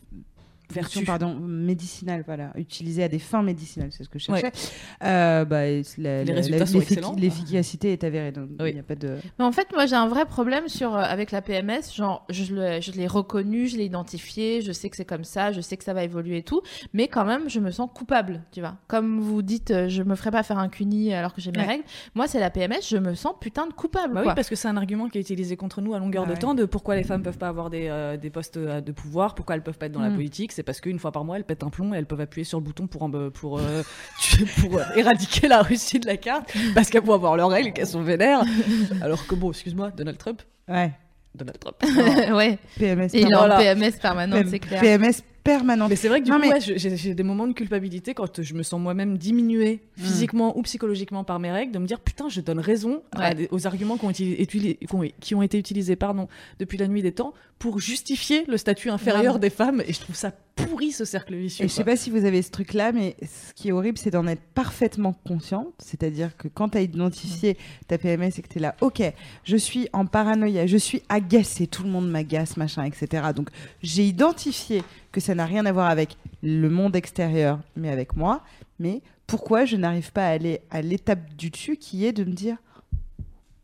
versions 0.72 1.02
Vertus. 1.02 1.06
pardon, 1.06 1.36
médicinales, 1.40 2.24
voilà, 2.26 2.52
utilisées 2.56 3.04
à 3.04 3.08
des 3.08 3.20
fins 3.20 3.42
médicinales, 3.44 3.90
c'est 3.92 4.04
ce 4.04 4.10
que 4.10 4.20
je 4.20 4.32
Ouais. 4.32 4.42
cherchais. 4.42 4.72
Euh, 5.04 5.46
bah, 5.46 5.66
la- 5.98 6.24
Les 6.24 6.34
résultats 6.34 6.60
la- 6.60 6.66
sont 6.66 6.80
excellents. 6.82 7.16
L'efficacité 7.18 7.92
est 7.94 8.04
avérée, 8.04 8.32
donc 8.32 8.50
il 8.60 8.64
Oui. 8.64 8.74
n'y 8.74 8.80
a 8.80 8.84
pas 8.84 8.96
de. 8.96 9.18
Mais 9.40 9.46
en 9.46 9.52
fait, 9.52 9.68
moi, 9.74 9.86
j'ai 9.86 9.96
un 9.96 10.08
vrai 10.08 10.26
problème 10.26 10.68
sur, 10.68 10.96
euh, 10.96 11.00
avec 11.02 11.32
la 11.32 11.42
PMS. 11.42 11.94
Genre, 11.96 12.26
je 12.30 12.54
l'ai 12.96 13.08
reconnu, 13.08 13.68
je 13.68 13.78
l'ai 13.78 13.86
identifié, 13.86 14.62
je 14.62 14.72
sais 14.72 14.90
que 14.90 14.96
c'est 14.96 15.06
comme 15.06 15.24
ça, 15.24 15.52
je 15.52 15.62
sais 15.62 15.78
que 15.78 15.84
ça 15.84 15.94
va 15.94 16.04
évoluer 16.04 16.38
et 16.38 16.44
tout. 16.44 16.62
Mais 16.94 17.08
quand 17.08 17.26
même, 17.26 17.50
je 17.50 17.60
me 17.60 17.72
sens 17.72 17.90
coupable, 17.94 18.42
tu 18.52 18.60
vois. 18.60 18.76
Comme 18.88 19.20
vous 19.20 19.42
dites, 19.42 19.72
euh, 19.72 19.90
je 19.90 20.04
me 20.04 20.16
ferai 20.16 20.32
pas 20.32 20.44
faire 20.44 20.60
un 20.60 20.70
cuni 20.70 21.14
alors 21.14 21.34
que 21.34 21.42
j'ai 21.42 21.52
mes 21.52 21.60
Ouais. 21.60 21.66
règles. 21.66 21.84
Moi, 22.16 22.28
c'est 22.28 22.40
la 22.40 22.50
PMS, 22.50 22.82
je 22.88 22.98
me 22.98 23.14
sens 23.16 23.34
putain 23.40 23.68
de 23.68 23.74
coupable, 23.74 24.14
Bah 24.14 24.22
oui, 24.26 24.32
parce 24.36 24.50
que 24.50 24.56
c'est 24.56 24.68
un 24.68 24.78
argument 24.78 25.10
qui 25.10 25.18
est 25.18 25.22
utilisé 25.22 25.58
contre 25.58 25.82
nous 25.82 25.94
à 25.94 26.00
longueur 26.00 26.24
Ah 26.24 26.28
de 26.28 26.34
ouais. 26.34 26.38
temps 26.40 26.54
de 26.54 26.66
pourquoi 26.66 26.96
les 26.96 27.04
femmes 27.04 27.24
peuvent 27.24 27.38
pas 27.38 27.48
avoir 27.48 27.70
des, 27.70 27.88
euh, 27.90 28.18
des 28.18 28.30
postes 28.30 28.58
de 28.58 28.92
pouvoir, 28.92 29.36
pourquoi 29.36 29.56
elles 29.56 29.64
peuvent 29.64 29.78
pas 29.78 29.88
être 29.88 29.92
dans 29.92 30.02
la 30.02 30.10
Mm. 30.10 30.16
politique. 30.16 30.52
C'est 30.60 30.64
parce 30.64 30.82
qu'une 30.82 31.00
fois 31.00 31.14
par 31.14 31.24
mois, 31.24 31.38
elles 31.38 31.46
pètent 31.46 31.64
un 31.64 31.70
plomb 31.70 31.94
et 31.94 31.98
elles 31.98 32.06
peuvent 32.06 32.20
appuyer 32.20 32.44
sur 32.44 32.58
le 32.60 32.66
bouton 32.66 32.86
pour, 32.86 33.02
en- 33.04 33.30
pour, 33.30 33.60
euh, 33.60 33.82
pour 34.60 34.78
euh, 34.78 34.84
éradiquer 34.98 35.48
la 35.48 35.62
Russie 35.62 36.02
de 36.02 36.06
la 36.06 36.18
carte 36.18 36.52
parce 36.76 36.90
qu'elles 36.90 37.02
vont 37.06 37.14
avoir 37.14 37.38
leurs 37.38 37.48
règles 37.48 37.70
et 37.70 37.72
qu'elles 37.72 37.88
sont 37.88 38.02
vénères. 38.04 38.42
Alors 39.02 39.26
que 39.26 39.36
bon, 39.36 39.52
excuse-moi, 39.52 39.92
Donald 39.96 40.18
Trump. 40.18 40.42
Ouais. 40.68 40.92
Donald 41.34 41.58
Trump. 41.60 41.78
ouais. 42.36 42.58
PMS. 42.78 43.06
Et 43.14 43.22
il 43.22 43.28
est 43.28 43.32
pardon. 43.32 43.36
en 43.38 43.56
Voilà. 43.56 43.58
PMS 43.76 43.92
permanente, 44.02 44.48
c'est 44.50 44.60
clair. 44.60 44.82
PMS 44.82 45.22
permanente. 45.44 45.90
Mais 45.90 45.96
c'est 45.96 46.08
vrai 46.10 46.20
que 46.20 46.26
du 46.26 46.32
Non, 46.32 46.38
coup, 46.38 46.44
mais- 46.44 46.54
ouais, 46.54 46.62
je- 46.62 46.96
j'ai 46.96 47.14
des 47.14 47.24
moments 47.24 47.48
de 47.48 47.54
culpabilité 47.54 48.14
quand 48.14 48.42
je 48.42 48.54
me 48.54 48.64
sens 48.64 48.80
moi-même 48.80 49.18
diminuée 49.18 49.82
Mm. 49.98 50.02
physiquement 50.02 50.58
ou 50.58 50.62
psychologiquement 50.64 51.24
par 51.24 51.40
mes 51.40 51.52
règles, 51.52 51.72
de 51.72 51.80
me 51.80 51.86
dire 51.88 52.00
putain, 52.00 52.30
je 52.30 52.42
donne 52.42 52.60
raison 52.60 53.02
Ouais. 53.18 53.48
aux 53.52 53.68
arguments 53.68 53.98
qui 53.98 54.06
ont, 54.06 54.10
été, 54.10 54.80
qui 55.20 55.36
ont- 55.36 55.42
été 55.42 55.58
utilisés 55.58 55.96
pardon, 55.96 56.28
depuis 56.60 56.78
la 56.78 56.88
nuit 56.88 57.02
des 57.02 57.12
temps 57.12 57.34
pour 57.58 57.80
justifier 57.80 58.46
le 58.48 58.58
statut 58.58 58.90
inférieur 58.90 59.40
des 59.40 59.50
femmes. 59.50 59.82
Et 59.86 59.92
je 59.94 60.00
trouve 60.00 60.16
ça 60.16 60.32
pourri 60.56 60.92
ce 60.92 61.06
cercle 61.06 61.36
vicieux. 61.36 61.66
Et 61.66 61.68
je 61.68 61.74
sais 61.74 61.84
pas 61.86 61.96
si 61.96 62.10
vous 62.10 62.26
avez 62.26 62.42
ce 62.42 62.52
truc-là, 62.52 62.92
mais 62.92 63.16
ce 63.22 63.54
qui 63.54 63.70
est 63.70 63.72
horrible, 63.72 63.98
c'est 63.98 64.12
d'en 64.12 64.28
être 64.28 64.42
parfaitement 64.54 65.14
consciente. 65.26 65.74
C'est-à-dire 65.80 66.36
que 66.38 66.48
quand 66.50 66.70
tu 66.70 66.78
as 66.78 66.82
identifié 66.82 67.58
ta 67.88 67.98
PMS 67.98 68.28
et 68.38 68.42
que 68.42 68.48
tu 68.50 68.58
es 68.58 68.62
là, 68.62 68.76
ok, 68.82 69.02
je 69.46 69.58
suis 69.58 69.88
en 69.94 70.06
paranoïa, 70.06 70.68
je 70.68 70.78
suis 70.78 71.02
agacée, 71.10 71.68
tout 71.68 71.84
le 71.84 71.90
monde 71.90 72.10
m'agace, 72.10 72.58
machin, 72.58 72.84
etc. 72.84 73.24
Donc 73.36 73.50
j'ai 73.82 74.04
identifié 74.04 74.84
que 75.12 75.20
ça 75.20 75.36
n'a 75.36 75.46
rien 75.46 75.66
à 75.66 75.72
voir 75.72 75.90
avec 75.90 76.18
le 76.44 76.70
monde 76.70 76.96
extérieur, 76.96 77.60
mais 77.76 77.90
avec 77.90 78.16
moi. 78.16 78.42
Mais 78.80 79.02
pourquoi 79.28 79.66
je 79.66 79.76
n'arrive 79.78 80.12
pas 80.12 80.26
à 80.26 80.30
aller 80.30 80.62
à 80.72 80.82
l'étape 80.82 81.34
du 81.38 81.50
dessus 81.50 81.78
qui 81.78 82.06
est 82.06 82.12
de 82.12 82.24
me 82.24 82.32
dire 82.34 82.58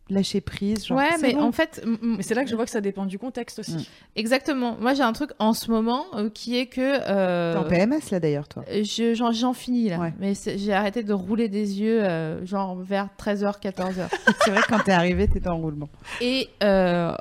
lâcher 0.08 0.40
prise 0.40 0.86
genre, 0.86 1.00
ouais, 1.00 1.10
mais 1.20 1.34
bon. 1.34 1.42
en 1.42 1.52
fait, 1.52 1.84
c'est 2.20 2.36
là 2.36 2.44
que 2.44 2.50
je 2.52 2.56
vois 2.56 2.66
que 2.66 2.70
ça 2.72 2.80
dépend 2.82 3.08
du 3.08 3.18
contexte 3.18 3.58
aussi. 3.58 3.74
Mm. 3.78 3.84
exactement. 4.18 4.78
Moi, 4.80 4.94
j'ai 4.94 5.02
un 5.02 5.14
truc 5.14 5.32
en 5.40 5.54
ce 5.54 5.72
moment 5.72 6.06
euh, 6.14 6.30
qui 6.30 6.60
est 6.60 6.68
que. 6.68 6.80
euh, 7.10 7.54
T'es 7.54 7.60
en 7.60 7.64
PMS 7.64 8.12
là 8.12 8.20
d'ailleurs, 8.20 8.48
toi. 8.48 8.64
je- 8.70 9.16
J'en 9.16 9.32
j'en 9.32 9.54
finis 9.54 9.90
là, 9.90 9.98
Ouais. 9.98 10.14
mais 10.20 10.34
j'ai 10.58 10.74
arrêté 10.74 11.02
de 11.02 11.12
rouler 11.12 11.50
des 11.50 11.82
yeux, 11.82 12.04
euh, 12.04 12.46
genre 12.46 12.76
vers 12.76 13.10
13h, 13.18 13.60
14h. 13.60 14.08
c'est 14.44 14.52
vrai 14.52 14.62
que 14.62 14.68
quand 14.68 14.84
t'es 14.84 14.92
arrivé, 14.92 15.28
t'étais 15.28 15.48
en 15.50 15.58
roulement. 15.58 15.90
Et 16.22 16.50
euh, 16.62 17.12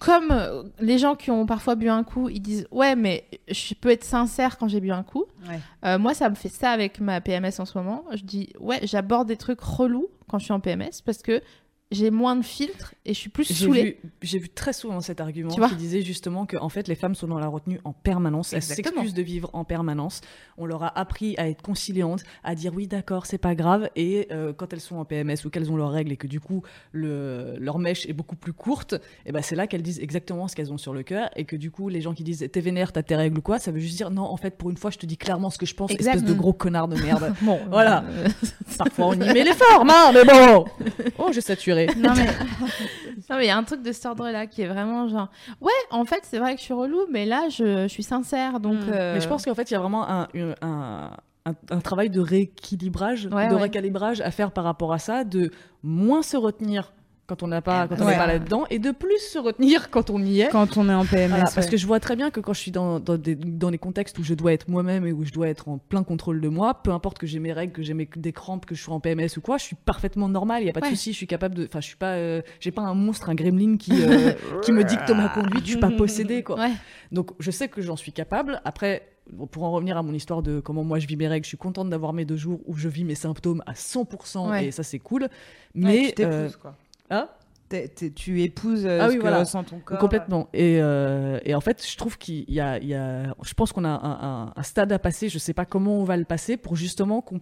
comme 0.00 0.30
euh, 0.30 0.62
les 0.80 0.96
gens 0.98 1.14
qui 1.14 1.30
ont 1.30 1.44
parfois 1.44 1.74
bu 1.74 1.90
un 1.90 2.02
coup, 2.02 2.30
ils 2.30 2.40
disent 2.40 2.66
ouais, 2.70 2.96
mais 2.96 3.26
je 3.48 3.74
peux 3.74 3.90
être 3.90 4.02
sincère 4.02 4.56
quand 4.56 4.66
j'ai 4.66 4.80
bu 4.80 4.90
un 4.90 5.02
coup. 5.02 5.26
Ouais. 5.46 5.60
Euh, 5.84 5.98
moi, 5.98 6.14
ça 6.14 6.30
me 6.30 6.34
fait 6.34 6.48
ça 6.48 6.70
avec 6.70 7.00
ma 7.00 7.20
PMS 7.20 7.52
en 7.58 7.66
ce 7.66 7.76
moment. 7.76 8.04
Je 8.14 8.22
dis 8.22 8.48
ouais, 8.58 8.80
j'aborde 8.84 9.28
des 9.28 9.36
trucs 9.36 9.60
relous 9.60 10.08
quand 10.26 10.38
je 10.38 10.44
suis 10.44 10.54
en 10.54 10.60
PMS 10.60 11.02
parce 11.04 11.18
que 11.18 11.42
j'ai 11.90 12.10
moins 12.10 12.36
de 12.36 12.44
filtres 12.44 12.94
et 13.04 13.14
je 13.14 13.18
suis 13.18 13.30
plus 13.30 13.44
saoulée. 13.44 13.98
j'ai 14.22 14.38
vu 14.38 14.48
très 14.48 14.72
souvent 14.72 15.00
cet 15.00 15.20
argument 15.20 15.50
Tu 15.50 15.60
qui 15.60 15.74
disait 15.74 16.02
justement 16.02 16.46
que 16.46 16.56
en 16.56 16.68
fait 16.68 16.86
les 16.86 16.94
femmes 16.94 17.14
sont 17.16 17.26
dans 17.26 17.38
la 17.40 17.48
retenue 17.48 17.80
en 17.84 17.92
permanence, 17.92 18.52
elles 18.52 18.62
s'excusent 18.62 19.14
de 19.14 19.22
vivre 19.22 19.50
en 19.54 19.64
permanence. 19.64 20.20
On 20.56 20.66
leur 20.66 20.82
a 20.84 20.98
appris 20.98 21.34
à 21.38 21.48
être 21.48 21.62
conciliantes, 21.62 22.22
à 22.44 22.54
dire 22.54 22.72
oui 22.74 22.86
d'accord 22.86 23.26
c'est 23.26 23.38
pas 23.38 23.54
grave 23.54 23.90
et 23.96 24.28
euh, 24.30 24.52
quand 24.52 24.72
elles 24.72 24.80
sont 24.80 24.96
en 24.96 25.04
PMS 25.04 25.44
ou 25.44 25.50
qu'elles 25.50 25.70
ont 25.72 25.76
leurs 25.76 25.90
règles 25.90 26.12
et 26.12 26.16
que 26.16 26.26
du 26.28 26.38
coup 26.38 26.62
le, 26.92 27.56
leur 27.58 27.78
mèche 27.78 28.06
est 28.06 28.12
beaucoup 28.12 28.36
plus 28.36 28.52
courte, 28.52 28.94
et 29.26 29.32
ben 29.32 29.42
c'est 29.42 29.56
là 29.56 29.66
qu'elles 29.66 29.82
disent 29.82 30.00
exactement 30.00 30.46
ce 30.48 30.54
qu'elles 30.54 30.72
ont 30.72 30.78
sur 30.78 30.92
le 30.92 31.02
cœur 31.02 31.30
et 31.34 31.44
que 31.44 31.56
du 31.56 31.70
coup 31.70 31.88
les 31.88 32.00
gens 32.00 32.14
qui 32.14 32.22
disent 32.24 32.46
t'es 32.52 32.60
vénère 32.60 32.92
t'as 32.92 33.02
tes 33.02 33.16
règles 33.16 33.38
ou 33.38 33.42
quoi, 33.42 33.58
ça 33.58 33.72
veut 33.72 33.80
juste 33.80 33.96
dire 33.96 34.10
non 34.10 34.22
en 34.24 34.36
fait 34.36 34.56
pour 34.56 34.70
une 34.70 34.76
fois 34.76 34.90
je 34.90 34.98
te 34.98 35.06
dis 35.06 35.16
clairement 35.16 35.50
ce 35.50 35.58
que 35.58 35.66
je 35.66 35.74
pense, 35.74 35.90
Exact. 35.90 36.14
espèce 36.16 36.28
de 36.30 36.38
gros 36.38 36.52
connard 36.52 36.86
de 36.88 37.00
merde. 37.00 37.34
Bon, 37.42 37.58
Voilà. 37.70 38.04
euh, 38.08 38.28
Parfois 38.78 39.06
on 39.08 39.14
y 39.14 39.18
met 39.32 39.44
les 39.44 39.54
formes 39.54 39.90
hein, 39.90 40.12
mais 40.14 40.24
bon. 40.24 40.64
Oh 41.18 41.30
j'ai 41.32 41.40
saturé. 41.40 41.79
Non 41.96 42.12
mais 42.16 42.26
non 43.30 43.36
mais 43.36 43.44
il 43.44 43.48
y 43.48 43.50
a 43.50 43.56
un 43.56 43.62
truc 43.64 43.82
de 43.82 43.92
cet 43.92 44.06
ordre-là 44.06 44.46
qui 44.46 44.62
est 44.62 44.66
vraiment 44.68 45.08
genre 45.08 45.28
ouais 45.60 45.70
en 45.90 46.04
fait 46.04 46.20
c'est 46.24 46.38
vrai 46.38 46.54
que 46.54 46.60
je 46.60 46.64
suis 46.64 46.74
relou 46.74 47.00
mais 47.10 47.24
là 47.26 47.48
je, 47.50 47.82
je 47.82 47.88
suis 47.88 48.02
sincère 48.02 48.60
donc 48.60 48.74
Mm. 48.74 48.90
euh, 48.92 49.14
Mais 49.14 49.20
je 49.20 49.28
pense 49.28 49.44
qu'en 49.44 49.54
fait, 49.54 49.70
il 49.70 49.74
y 49.74 49.76
a 49.76 49.80
vraiment 49.80 50.08
un, 50.08 50.28
un, 50.34 50.54
un- 50.62 51.10
un- 51.46 51.54
un 51.70 51.80
travail 51.80 52.10
de 52.10 52.20
rééquilibrage, 52.20 53.26
Ouais, 53.32 53.48
de 53.48 53.54
ouais. 53.54 53.62
recalibrage 53.62 54.20
à 54.20 54.30
faire 54.30 54.52
par 54.52 54.64
rapport 54.64 54.92
à 54.92 54.98
ça, 54.98 55.24
de 55.24 55.50
moins 55.82 56.22
se 56.22 56.36
retenir 56.36 56.92
quand 57.30 57.44
on 57.44 57.46
n'a 57.46 57.62
pas, 57.62 57.86
quand 57.86 57.94
on 58.00 58.04
Ouais. 58.04 58.10
n'est 58.12 58.16
pas 58.18 58.26
là-dedans, 58.26 58.64
et 58.70 58.80
de 58.80 58.90
plus 58.90 59.20
se 59.20 59.38
retenir 59.38 59.88
quand 59.90 60.10
on 60.10 60.20
y 60.20 60.40
est. 60.40 60.48
Quand 60.48 60.76
on 60.76 60.88
est 60.88 60.92
en 60.94 61.04
PMS. 61.06 61.28
Voilà, 61.28 61.44
parce 61.54 61.68
que 61.68 61.76
je 61.76 61.86
vois 61.86 62.00
très 62.00 62.16
bien 62.16 62.30
que 62.32 62.40
quand 62.40 62.52
je 62.52 62.60
suis 62.60 62.72
dans, 62.72 62.98
dans, 62.98 63.16
des, 63.16 63.36
dans 63.36 63.70
des 63.70 63.78
contextes 63.78 64.18
où 64.18 64.24
je 64.24 64.34
dois 64.34 64.52
être 64.52 64.68
moi-même 64.68 65.06
et 65.06 65.12
où 65.12 65.24
je 65.24 65.30
dois 65.30 65.48
être 65.48 65.68
en 65.68 65.78
plein 65.78 66.02
contrôle 66.02 66.40
de 66.40 66.48
moi, 66.48 66.74
peu 66.82 66.90
importe 66.90 67.18
que 67.18 67.26
j'ai 67.28 67.38
mes 67.38 67.52
règles, 67.52 67.72
que 67.72 67.82
j'ai 67.82 67.94
mes- 67.94 68.08
des 68.16 68.32
crampes, 68.32 68.66
que 68.66 68.74
je 68.74 68.82
sois 68.82 68.94
en 68.94 69.00
PMS 69.00 69.28
ou 69.36 69.40
quoi, 69.40 69.56
je 69.58 69.64
suis 69.64 69.76
parfaitement 69.76 70.28
normal, 70.28 70.62
il 70.62 70.64
n'y 70.64 70.70
a 70.70 70.72
pas 70.72 70.80
de 70.80 70.86
Ouais. 70.86 70.90
souci, 70.90 71.12
je 71.12 71.16
suis 71.18 71.26
capable 71.28 71.54
de. 71.54 71.66
Enfin, 71.66 71.80
je 71.80 71.86
suis 71.86 71.96
pas. 71.96 72.14
euh, 72.16 72.42
j'ai 72.58 72.72
pas 72.72 72.82
un 72.82 72.94
monstre, 72.94 73.30
un 73.30 73.34
gremlin 73.36 73.76
qui, 73.76 73.92
euh, 73.94 74.32
qui 74.64 74.72
me 74.72 74.82
dicte 74.82 75.08
ma 75.10 75.28
conduite, 75.28 75.64
je 75.64 75.70
suis 75.70 75.80
pas 75.80 75.90
possédée, 75.92 76.42
quoi. 76.42 76.56
ouais 76.58 76.72
Donc 77.12 77.30
je 77.38 77.50
sais 77.52 77.68
que 77.68 77.80
j'en 77.80 77.96
suis 77.96 78.12
capable. 78.12 78.60
Après, 78.64 79.06
bon, 79.32 79.46
pour 79.46 79.62
en 79.62 79.70
revenir 79.70 79.96
à 79.96 80.02
mon 80.02 80.12
histoire 80.12 80.42
de 80.42 80.58
comment 80.58 80.82
moi 80.82 80.98
je 80.98 81.06
vis 81.06 81.16
mes 81.16 81.28
règles, 81.28 81.44
je 81.44 81.48
suis 81.50 81.56
contente 81.56 81.88
d'avoir 81.90 82.12
mes 82.12 82.24
deux 82.24 82.36
jours 82.36 82.60
où 82.66 82.76
je 82.76 82.88
vis 82.88 83.04
mes 83.04 83.14
symptômes 83.14 83.62
à 83.66 83.74
100% 83.74 84.50
Ouais. 84.50 84.66
et 84.66 84.70
ça 84.72 84.82
c'est 84.82 84.98
cool. 84.98 85.22
Ouais, 85.22 85.28
Mais 85.74 86.06
tu 86.08 86.12
t'épouses, 86.14 86.34
euh, 86.34 86.48
quoi. 86.60 86.74
Hein 87.10 87.28
T'es- 87.68 87.86
t'es- 87.86 88.10
tu 88.10 88.42
épouses 88.42 88.84
euh, 88.84 88.98
Ah 89.00 89.04
ce 89.06 89.10
oui, 89.10 89.16
que 89.16 89.20
voilà. 89.20 89.38
ressent 89.40 89.62
ton 89.62 89.78
corps. 89.78 89.98
complètement. 89.98 90.48
Et, 90.52 90.80
euh, 90.82 91.38
et 91.44 91.54
en 91.54 91.60
fait, 91.60 91.86
je 91.88 91.96
trouve 91.96 92.18
qu'il 92.18 92.50
y 92.50 92.58
a, 92.58 92.78
il 92.78 92.88
y 92.88 92.94
a- 92.94 93.32
je 93.44 93.54
pense 93.54 93.72
qu'on 93.72 93.84
a 93.84 93.88
un, 93.90 94.00
un- 94.48 94.52
un 94.56 94.62
stade 94.64 94.90
à 94.90 94.98
passer. 94.98 95.28
Je 95.28 95.38
sais 95.38 95.54
pas 95.54 95.64
comment 95.66 95.98
on 95.98 96.04
va 96.04 96.16
le 96.16 96.24
passer 96.24 96.56
pour 96.56 96.74
justement 96.74 97.20
qu'on 97.20 97.40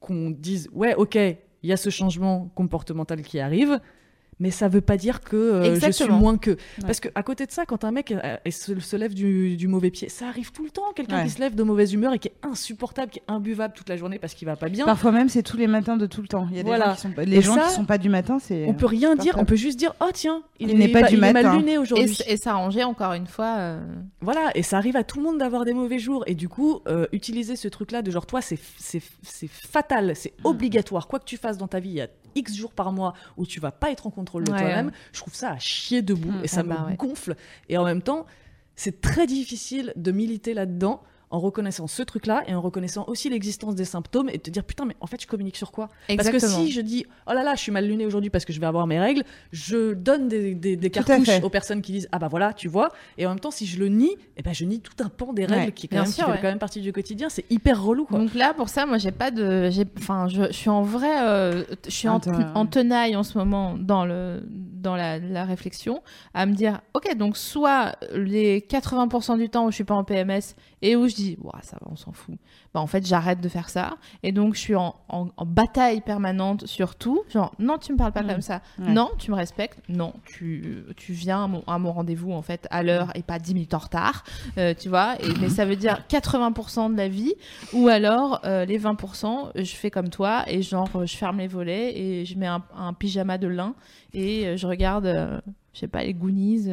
qu'on 0.00 0.30
dise 0.30 0.68
ouais, 0.74 0.94
ok, 0.96 1.14
il 1.14 1.38
y 1.62 1.72
a 1.72 1.76
ce 1.78 1.88
changement 1.88 2.50
comportemental 2.54 3.22
qui 3.22 3.38
arrive. 3.40 3.80
Mais 4.40 4.50
ça 4.50 4.66
veut 4.68 4.80
pas 4.80 4.96
dire 4.96 5.20
que 5.20 5.36
euh, 5.36 5.60
je 5.62 5.64
suis 5.78 5.86
Exactement. 5.86 6.18
moins 6.18 6.36
que. 6.36 6.56
Parce 6.80 6.98
que 7.00 7.08
à 7.14 7.22
côté 7.22 7.46
de 7.46 7.52
ça, 7.52 7.64
quand 7.64 7.84
un 7.84 7.92
mec 7.92 8.10
euh, 8.10 8.36
se, 8.50 8.78
se 8.80 8.96
lève 8.96 9.14
du, 9.14 9.56
du 9.56 9.68
mauvais 9.68 9.90
pied, 9.90 10.08
ça 10.08 10.26
arrive 10.26 10.50
tout 10.50 10.64
le 10.64 10.70
temps. 10.70 10.92
Quelqu'un 10.96 11.18
Ouais. 11.18 11.24
qui 11.24 11.30
se 11.30 11.38
lève 11.38 11.54
de 11.54 11.62
mauvaise 11.62 11.92
humeur 11.92 12.12
et 12.14 12.18
qui 12.18 12.28
est 12.28 12.34
insupportable, 12.42 13.12
qui 13.12 13.18
est 13.20 13.22
imbuvable 13.30 13.74
toute 13.74 13.88
la 13.88 13.96
journée 13.96 14.18
parce 14.18 14.34
qu'il 14.34 14.46
va 14.46 14.56
pas 14.56 14.68
bien. 14.68 14.84
Parfois 14.84 15.12
même, 15.12 15.28
c'est 15.28 15.42
tous 15.42 15.56
les 15.56 15.66
matins 15.68 15.96
de 15.96 16.06
tout 16.06 16.22
le 16.22 16.28
temps. 16.28 16.48
Il 16.50 16.56
y 16.56 16.60
a 16.60 16.62
des 16.62 16.68
Voilà. 16.68 16.86
gens 16.90 16.94
qui 16.94 17.00
sont 17.02 17.10
pas... 17.12 17.24
Les 17.24 17.36
Et 17.36 17.42
gens 17.42 17.54
ça, 17.54 17.66
qui 17.68 17.74
sont 17.74 17.84
pas 17.84 17.98
du 17.98 18.08
matin, 18.08 18.38
c'est. 18.40 18.64
On 18.66 18.74
peut 18.74 18.86
rien 18.86 19.14
dire, 19.14 19.34
on 19.38 19.44
peut 19.44 19.54
juste 19.56 19.78
dire 19.78 19.94
oh 20.00 20.08
tiens, 20.12 20.42
il, 20.58 20.70
Il 20.70 20.78
n'est 20.78 20.88
pas 20.88 21.02
du 21.02 21.14
il 21.14 21.18
est 21.24 21.32
matin. 21.32 21.50
mal 21.50 21.58
luné 21.58 21.72
et, 21.74 21.78
aujourd'hui. 21.78 22.06
s- 22.10 22.24
et 22.26 22.36
s'arranger 22.36 22.82
encore 22.84 23.12
une 23.12 23.26
fois 23.26 23.56
euh, 23.58 23.80
Voilà, 24.22 24.50
et 24.56 24.62
ça 24.62 24.76
arrive 24.78 24.96
à 24.96 25.04
tout 25.04 25.18
le 25.18 25.24
monde 25.24 25.38
d'avoir 25.38 25.64
des 25.64 25.74
mauvais 25.74 25.98
jours. 25.98 26.24
Et 26.26 26.34
du 26.34 26.48
coup, 26.48 26.80
euh, 26.88 27.06
utiliser 27.12 27.54
ce 27.54 27.68
truc-là 27.68 28.02
de 28.02 28.10
genre, 28.10 28.26
toi, 28.26 28.40
c'est 28.40 28.58
c'est- 28.78 29.02
c'est 29.22 29.48
fatal, 29.48 30.16
c'est 30.16 30.32
Hmm. 30.42 30.46
obligatoire. 30.48 31.06
Quoi 31.06 31.18
que 31.20 31.26
tu 31.26 31.36
fasses 31.36 31.58
dans 31.58 31.68
ta 31.68 31.78
vie, 31.78 31.90
il 31.90 31.94
y 31.96 32.00
a 32.00 32.08
X 32.34 32.54
jours 32.54 32.72
par 32.72 32.92
mois 32.92 33.14
où 33.36 33.46
tu 33.46 33.60
vas 33.60 33.72
pas 33.72 33.90
être 33.90 34.06
en 34.06 34.10
contrôle 34.10 34.44
de 34.44 34.52
Ouais, 34.52 34.58
toi-même. 34.58 34.86
ouais. 34.86 34.92
Je 35.12 35.20
trouve 35.20 35.34
ça 35.34 35.50
à 35.52 35.58
chier 35.58 36.02
debout 36.02 36.30
Mm, 36.32 36.44
et 36.44 36.48
ça 36.48 36.60
ah 36.60 36.62
me 36.64 36.68
bah 36.70 36.86
ouais. 36.88 36.96
gonfle. 36.96 37.36
Et 37.68 37.76
en 37.76 37.84
même 37.84 38.02
temps, 38.02 38.26
c'est 38.76 39.00
très 39.00 39.26
difficile 39.26 39.92
de 39.96 40.12
militer 40.12 40.54
là-dedans 40.54 41.02
en 41.32 41.40
reconnaissant 41.40 41.86
ce 41.86 42.02
truc-là 42.02 42.44
et 42.46 42.54
en 42.54 42.60
reconnaissant 42.60 43.04
aussi 43.08 43.28
l'existence 43.28 43.74
des 43.74 43.84
symptômes 43.84 44.28
et 44.28 44.36
de 44.36 44.42
te 44.42 44.50
dire 44.50 44.64
putain 44.64 44.84
mais 44.84 44.96
en 45.00 45.06
fait 45.06 45.20
je 45.20 45.26
communique 45.26 45.56
sur 45.56 45.72
quoi? 45.72 45.88
Parce 46.16 46.30
que 46.30 46.38
si 46.38 46.70
je 46.70 46.80
dis 46.80 47.06
oh 47.26 47.32
là 47.32 47.42
là 47.42 47.54
je 47.54 47.60
suis 47.60 47.72
mal 47.72 47.86
lunée 47.86 48.06
aujourd'hui 48.06 48.30
parce 48.30 48.44
que 48.44 48.52
je 48.52 48.60
vais 48.60 48.66
avoir 48.66 48.86
mes 48.86 49.00
règles, 49.00 49.24
je 49.50 49.94
donne 49.94 50.28
des, 50.28 50.90
cartouches 50.90 51.42
aux 51.42 51.50
personnes 51.50 51.82
qui 51.82 51.92
disent 51.92 52.08
ah 52.12 52.18
bah 52.18 52.28
voilà 52.28 52.52
tu 52.52 52.68
vois 52.68 52.90
et 53.18 53.26
en 53.26 53.30
même 53.30 53.40
temps 53.40 53.50
si 53.50 53.66
je 53.66 53.78
le 53.78 53.88
nie 53.88 54.16
eh 54.36 54.42
ben 54.42 54.52
je 54.52 54.64
nie 54.64 54.80
tout 54.80 55.02
un 55.02 55.08
pan 55.08 55.32
des 55.32 55.46
règles 55.46 55.62
Ouais, 55.66 55.72
qui, 55.72 55.86
est 55.86 55.88
quand 55.88 55.96
bien 55.96 56.02
même, 56.02 56.10
qui 56.10 56.16
sûr, 56.16 56.26
fait 56.26 56.40
quand 56.40 56.48
même 56.48 56.58
partie 56.58 56.80
du 56.80 56.92
quotidien. 56.92 57.28
C'est 57.28 57.44
hyper 57.50 57.82
relou 57.82 58.04
quoi. 58.04 58.18
Donc 58.18 58.34
là, 58.34 58.54
pour 58.54 58.68
ça, 58.68 58.86
moi, 58.86 58.98
j'ai 58.98 59.12
pas 59.12 59.30
de, 59.30 59.70
enfin, 59.98 60.28
je, 60.28 60.44
je 60.44 60.52
suis 60.52 60.70
en 60.70 60.82
vrai, 60.82 61.22
euh, 61.22 61.64
je 61.84 61.90
suis 61.90 62.08
en, 62.08 62.18
Attends. 62.18 62.54
en 62.54 62.66
tenaille 62.66 63.16
en 63.16 63.22
ce 63.22 63.38
moment 63.38 63.76
dans 63.78 64.04
le, 64.04 64.42
dans 64.48 64.96
la, 64.96 65.18
la 65.18 65.44
réflexion, 65.44 66.02
à 66.34 66.46
me 66.46 66.54
dire, 66.54 66.80
ok, 66.94 67.16
donc 67.16 67.36
soit 67.36 67.96
les 68.14 68.60
80% 68.60 69.38
du 69.38 69.48
temps 69.48 69.66
où 69.66 69.70
je 69.70 69.76
suis 69.76 69.84
pas 69.84 69.94
en 69.94 70.04
PMS 70.04 70.54
et 70.82 70.96
où 70.96 71.08
je 71.08 71.14
dis, 71.14 71.21
Ouah, 71.42 71.58
ça 71.62 71.76
va, 71.80 71.88
on 71.90 71.96
s'en 71.96 72.12
fout. 72.12 72.36
Bah 72.74 72.80
en 72.80 72.86
fait, 72.86 73.06
j'arrête 73.06 73.40
de 73.40 73.48
faire 73.48 73.68
ça 73.68 73.94
et 74.22 74.32
donc 74.32 74.54
je 74.54 74.60
suis 74.60 74.74
en, 74.74 74.94
en, 75.08 75.28
en 75.36 75.46
bataille 75.46 76.00
permanente 76.00 76.66
sur 76.66 76.94
tout. 76.94 77.22
Genre, 77.30 77.52
non, 77.58 77.78
tu 77.78 77.92
me 77.92 77.98
parles 77.98 78.12
pas 78.12 78.22
Mm. 78.22 78.28
comme 78.28 78.40
ça. 78.40 78.60
Ouais. 78.78 78.90
Non, 78.92 79.10
tu 79.18 79.30
me 79.30 79.36
respectes. 79.36 79.78
Non, 79.88 80.12
tu, 80.24 80.84
tu 80.96 81.12
viens 81.12 81.44
à 81.66 81.78
mon, 81.78 81.92
rendez-vous 81.92 82.32
en 82.32 82.42
fait 82.42 82.66
à 82.70 82.82
l'heure 82.82 83.08
et 83.14 83.22
pas 83.22 83.38
10 83.38 83.54
minutes 83.54 83.74
en 83.74 83.78
retard. 83.78 84.24
Euh, 84.58 84.74
tu 84.78 84.88
vois. 84.88 85.16
Et, 85.22 85.28
mais 85.40 85.48
ça 85.48 85.64
veut 85.64 85.76
dire 85.76 86.02
80% 86.08 86.92
de 86.92 86.96
la 86.96 87.08
vie 87.08 87.34
ou 87.72 87.88
alors 87.88 88.40
euh, 88.44 88.64
les 88.64 88.78
20%, 88.78 89.50
je 89.56 89.74
fais 89.74 89.90
comme 89.90 90.08
toi 90.08 90.44
et 90.46 90.62
genre 90.62 90.88
je 91.04 91.16
ferme 91.16 91.38
les 91.38 91.48
volets 91.48 91.96
et 91.98 92.24
je 92.24 92.38
mets 92.38 92.46
un, 92.46 92.62
un 92.76 92.92
pyjama 92.92 93.38
de 93.38 93.48
lin 93.48 93.74
et 94.14 94.46
euh, 94.46 94.56
je 94.56 94.66
regarde, 94.66 95.06
euh, 95.06 95.40
je 95.74 95.80
sais 95.80 95.88
pas, 95.88 96.02
les 96.04 96.14
Goonies. 96.14 96.68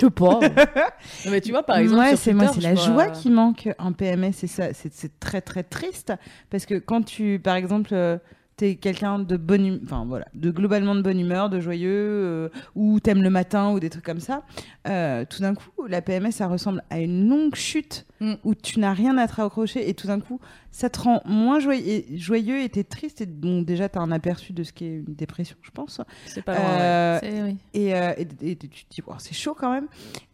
Je 0.00 0.06
pas. 0.06 0.40
Non, 1.24 1.30
mais 1.30 1.40
tu 1.40 1.50
vois 1.50 1.62
par 1.62 1.78
exemple 1.78 2.00
ouais, 2.00 2.16
c'est 2.16 2.32
moi, 2.34 2.48
c'est 2.48 2.60
la 2.60 2.74
vois- 2.74 2.84
joie 2.84 3.08
qui 3.10 3.30
manque 3.30 3.68
en 3.78 3.92
PMS, 3.92 4.32
et 4.42 4.46
ça, 4.46 4.72
c'est 4.72 4.92
c'est 4.92 5.18
très 5.20 5.40
très 5.40 5.62
triste 5.62 6.12
parce 6.50 6.66
que 6.66 6.74
quand 6.74 7.02
tu, 7.02 7.40
par 7.42 7.56
exemple, 7.56 7.90
euh, 7.92 8.18
t'es 8.56 8.76
quelqu'un 8.76 9.18
de 9.18 9.36
bonne, 9.36 9.64
hum- 9.70 9.80
enfin 9.84 10.04
voilà, 10.06 10.26
de 10.34 10.50
globalement 10.50 10.94
de 10.94 11.02
bonne 11.02 11.20
humeur, 11.20 11.50
de 11.50 11.60
joyeux, 11.60 11.90
euh, 11.92 12.48
ou 12.74 13.00
t'aimes 13.00 13.22
le 13.22 13.28
matin 13.30 13.70
ou 13.72 13.80
des 13.80 13.90
trucs 13.90 14.04
comme 14.04 14.20
ça, 14.20 14.44
euh, 14.88 15.24
tout 15.28 15.42
d'un 15.42 15.54
coup, 15.54 15.86
la 15.88 16.00
PMS, 16.00 16.30
ça 16.32 16.46
ressemble 16.46 16.82
à 16.90 16.98
une 17.00 17.28
longue 17.28 17.54
chute 17.54 18.06
Mm. 18.18 18.32
où 18.44 18.54
tu 18.54 18.80
n'as 18.80 18.94
rien 18.94 19.18
à 19.18 19.28
te 19.28 19.34
raccrocher 19.34 19.90
et 19.90 19.92
tout 19.92 20.06
d'un 20.06 20.20
coup, 20.20 20.40
ça 20.70 20.88
te 20.88 20.98
rend 21.00 21.20
moins 21.26 21.58
joyeux, 21.60 22.62
et, 22.62 22.68
t'es 22.70 22.82
triste 22.82 23.20
et 23.20 23.26
bon, 23.26 23.60
déjà 23.60 23.90
t'as 23.90 24.00
un 24.00 24.10
aperçu 24.10 24.54
de 24.54 24.62
ce 24.62 24.72
qu'est 24.72 24.86
une 25.06 25.14
dépression, 25.14 25.54
je 25.60 25.70
pense. 25.70 26.00
c'est 26.24 26.40
pas. 26.40 26.54
Euh, 26.56 27.18
C'est- 27.22 27.42
oui. 27.42 27.56
et, 27.74 27.94
euh, 27.94 28.14
et- 28.16 28.50
et 28.52 28.56
tu 28.56 28.68
te 28.86 28.90
dis, 28.94 29.02
Wow, 29.06 29.16
c'est 29.18 29.34
chaud 29.34 29.54
quand 29.54 29.70
même. 29.70 29.86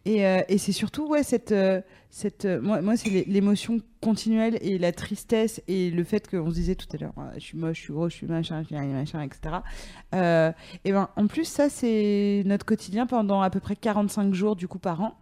Et, 0.05 0.25
euh, 0.27 0.41
et 0.49 0.57
c'est 0.57 0.71
surtout, 0.73 1.07
ouais, 1.07 1.23
cette. 1.23 1.51
euh, 1.53 1.81
cette 2.09 2.45
euh, 2.45 2.61
moi, 2.61 2.81
moi 2.81 2.95
c'est 2.97 3.09
l'é- 3.09 3.23
l'émotion 3.25 3.79
continuelle 4.01 4.57
et 4.61 4.77
la 4.77 4.91
tristesse 4.91 5.61
et 5.67 5.89
le 5.89 6.03
fait 6.03 6.29
qu'on 6.29 6.49
se 6.49 6.55
disait 6.55 6.75
tout 6.75 6.85
à 6.93 6.97
l'heure, 6.97 7.13
je 7.35 7.39
suis 7.39 7.57
moche, 7.57 7.77
je 7.77 7.81
suis 7.83 7.93
gros, 7.93 8.07
je 8.09 8.15
suis 8.15 8.27
machin, 8.27 8.61
je 8.61 8.67
suis 8.67 8.75
machin, 8.75 9.21
etc. 9.21 9.55
Euh, 10.13 10.51
et 10.85 10.91
ben, 10.91 11.09
en 11.15 11.25
plus, 11.27 11.45
ça, 11.45 11.69
c'est 11.69 12.43
notre 12.45 12.65
quotidien 12.65 13.07
pendant 13.07 13.41
à 13.41 13.49
peu 13.49 13.59
près 13.59 13.75
45 13.75 14.33
jours, 14.33 14.55
du 14.55 14.67
coup, 14.67 14.77
par 14.79 15.01
an. 15.01 15.17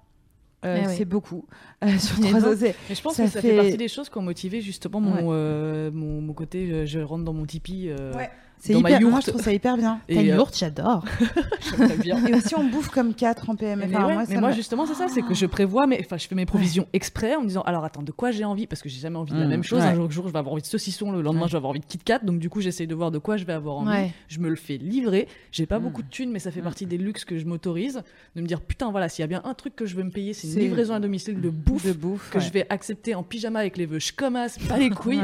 Euh, 0.66 0.80
Eh 0.84 0.88
oui. 0.88 0.94
C'est 0.98 1.06
beaucoup. 1.06 1.46
Euh, 1.84 1.98
sur 1.98 2.20
Mais 2.20 2.30
trois 2.30 2.56
c'est- 2.56 2.76
Mais 2.90 2.96
je 2.96 3.02
pense 3.02 3.14
ça 3.16 3.24
que 3.26 3.30
ça 3.32 3.42
fait... 3.42 3.50
fait- 3.52 3.56
partie 3.58 3.78
des 3.78 3.88
choses 3.88 4.10
qui 4.10 4.18
ont 4.18 4.22
motivé 4.24 4.62
justement 4.62 5.00
mon, 5.00 5.14
Ouais. 5.16 5.24
euh, 5.30 5.92
mon, 5.92 6.22
mon 6.22 6.34
côté 6.34 6.68
je, 6.68 6.86
je 6.86 7.00
rentre 7.00 7.24
dans 7.24 7.34
mon 7.34 7.46
Tipeee. 7.46 7.90
euh, 7.90 8.14
Ouais. 8.16 8.30
C'est 8.62 8.74
ma 8.74 8.90
hyper. 8.90 9.02
Moi, 9.02 9.10
yourte. 9.12 9.26
je 9.26 9.32
trouve 9.32 9.42
ça 9.42 9.52
hyper 9.54 9.76
bien. 9.78 10.00
Et, 10.08 10.16
Ta 10.16 10.22
euh, 10.22 10.36
yourte, 10.36 10.58
j'adore. 10.58 11.04
Et 12.28 12.34
aussi, 12.34 12.56
on 12.56 12.64
bouffe 12.64 12.90
comme 12.90 13.14
4 13.14 13.50
en 13.50 13.56
PMS. 13.56 13.88
Mais, 13.88 13.96
Enfin, 13.96 14.08
ouais, 14.08 14.40
moi, 14.40 14.50
mais 14.50 14.56
justement, 14.56 14.86
c'est 14.86 14.94
ça, 14.94 15.08
c'est 15.08 15.22
que 15.22 15.34
je 15.34 15.46
prévois, 15.46 15.88
mais 15.88 16.00
enfin, 16.06 16.18
je 16.18 16.28
fais 16.28 16.36
mes 16.36 16.46
provisions 16.46 16.88
exprès 16.94 17.36
en 17.36 17.42
me 17.42 17.48
disant, 17.48 17.62
alors 17.64 17.84
attends, 17.84 18.02
de 18.04 18.12
quoi 18.12 18.32
j'ai 18.32 18.46
envie? 18.46 18.68
Parce 18.68 18.82
que 18.82 18.90
j'ai 18.90 19.00
jamais 19.00 19.18
envie 19.18 19.34
de 19.34 19.40
la 19.40 19.46
Mm, 19.46 19.50
même 19.50 19.64
chose. 19.64 19.82
ouais. 19.82 19.88
Un 19.88 19.96
jour, 19.96 20.12
jour, 20.12 20.28
je 20.28 20.34
vais 20.34 20.40
avoir 20.40 20.54
envie 20.54 20.62
de 20.62 20.68
saucisson, 20.68 21.12
le 21.12 21.22
lendemain, 21.22 21.42
Ouais. 21.44 21.48
je 21.48 21.52
vais 21.54 21.58
avoir 21.58 21.72
envie 21.72 21.80
de 21.80 21.86
Kit 21.86 21.98
Kat. 21.98 22.20
Donc, 22.20 22.40
du 22.40 22.50
coup, 22.50 22.62
j'essaye 22.62 22.88
de 22.88 22.96
voir 22.96 23.12
de 23.12 23.18
quoi 23.18 23.38
je 23.38 23.46
vais 23.46 23.54
avoir 23.54 23.78
envie. 23.78 23.90
Ouais. 23.90 24.12
Je 24.28 24.40
me 24.40 24.50
le 24.50 24.56
fais 24.56 24.78
livrer. 24.78 25.28
J'ai 25.52 25.66
pas 25.66 25.80
Mm. 25.80 25.84
beaucoup 25.84 26.04
de 26.04 26.10
thunes, 26.10 26.32
mais 26.32 26.40
ça 26.40 26.52
fait 26.52 26.62
Mm. 26.62 26.64
partie 26.64 26.86
des 26.86 26.98
luxes 26.98 27.26
que 27.26 27.38
je 27.38 27.46
m'autorise. 27.46 28.02
De 28.36 28.42
me 28.42 28.48
dire, 28.48 28.62
putain, 28.62 28.92
voilà, 28.92 29.10
s'il 29.10 29.24
y 29.24 29.26
a 29.26 29.28
bien 29.28 29.42
un 29.44 29.54
truc 29.54 29.76
que 29.76 29.86
je 29.86 29.96
veux 29.96 30.04
me 30.04 30.12
payer, 30.12 30.34
c'est 30.34 30.48
une 30.48 30.60
livraison 30.60 30.94
à 30.94 31.00
domicile 31.00 31.42
de 31.42 31.50
bouffe. 31.50 31.86
de 31.86 31.94
bouffe. 31.94 32.30
Que 32.30 32.40
je 32.40 32.52
vais 32.52 32.66
accepter 32.70 33.16
en 33.16 33.24
pyjama 33.24 33.60
avec 33.60 33.78
les 33.78 33.86
vœux, 33.86 34.00
je 34.00 34.14
commence, 34.14 34.58
pas 34.60 34.78
les 34.78 34.90
couilles. 34.92 35.20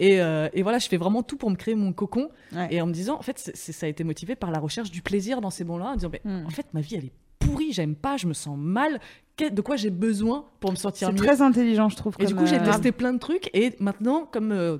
Euh, 0.00 0.48
et 0.52 0.62
voilà, 0.62 0.78
je 0.78 0.88
fais 0.88 0.96
vraiment 0.96 1.22
tout 1.22 1.36
pour 1.36 1.50
me 1.50 1.56
créer 1.56 1.74
mon 1.74 1.92
cocon. 1.92 2.28
Et 2.74 2.80
en 2.80 2.86
me 2.86 2.92
disant, 2.92 3.16
en 3.18 3.22
fait, 3.22 3.38
c'est- 3.38 3.54
c'est- 3.56 3.72
ça 3.72 3.86
a 3.86 3.88
été 3.88 4.02
motivé 4.04 4.34
par 4.34 4.50
la 4.50 4.58
recherche 4.58 4.90
du 4.90 5.00
plaisir 5.00 5.40
dans 5.40 5.50
ces 5.50 5.62
bons-là, 5.64 5.90
en 5.90 5.94
disant, 5.94 6.10
mais, 6.12 6.20
Mm. 6.24 6.46
en 6.46 6.50
fait, 6.50 6.66
ma 6.74 6.80
vie, 6.80 6.96
elle 6.96 7.04
est 7.06 7.12
pourrie, 7.38 7.72
j'aime 7.72 7.94
pas, 7.94 8.16
je 8.16 8.26
me 8.26 8.32
sens 8.32 8.56
mal. 8.58 8.98
De 9.38 9.60
quoi 9.60 9.76
j'ai 9.76 9.90
besoin 9.90 10.44
pour 10.60 10.70
me 10.70 10.76
sentir 10.76 11.08
C'est 11.08 11.12
mieux? 11.12 11.18
très 11.18 11.42
intelligent, 11.42 11.88
je 11.88 11.96
trouve. 11.96 12.14
Et 12.18 12.26
du 12.26 12.34
coup, 12.34 12.46
j'ai 12.46 12.58
euh, 12.58 12.64
testé 12.64 12.90
plein 12.92 13.12
de 13.12 13.18
trucs. 13.18 13.50
Et 13.52 13.74
maintenant, 13.80 14.26
comme 14.30 14.50
euh, 14.52 14.78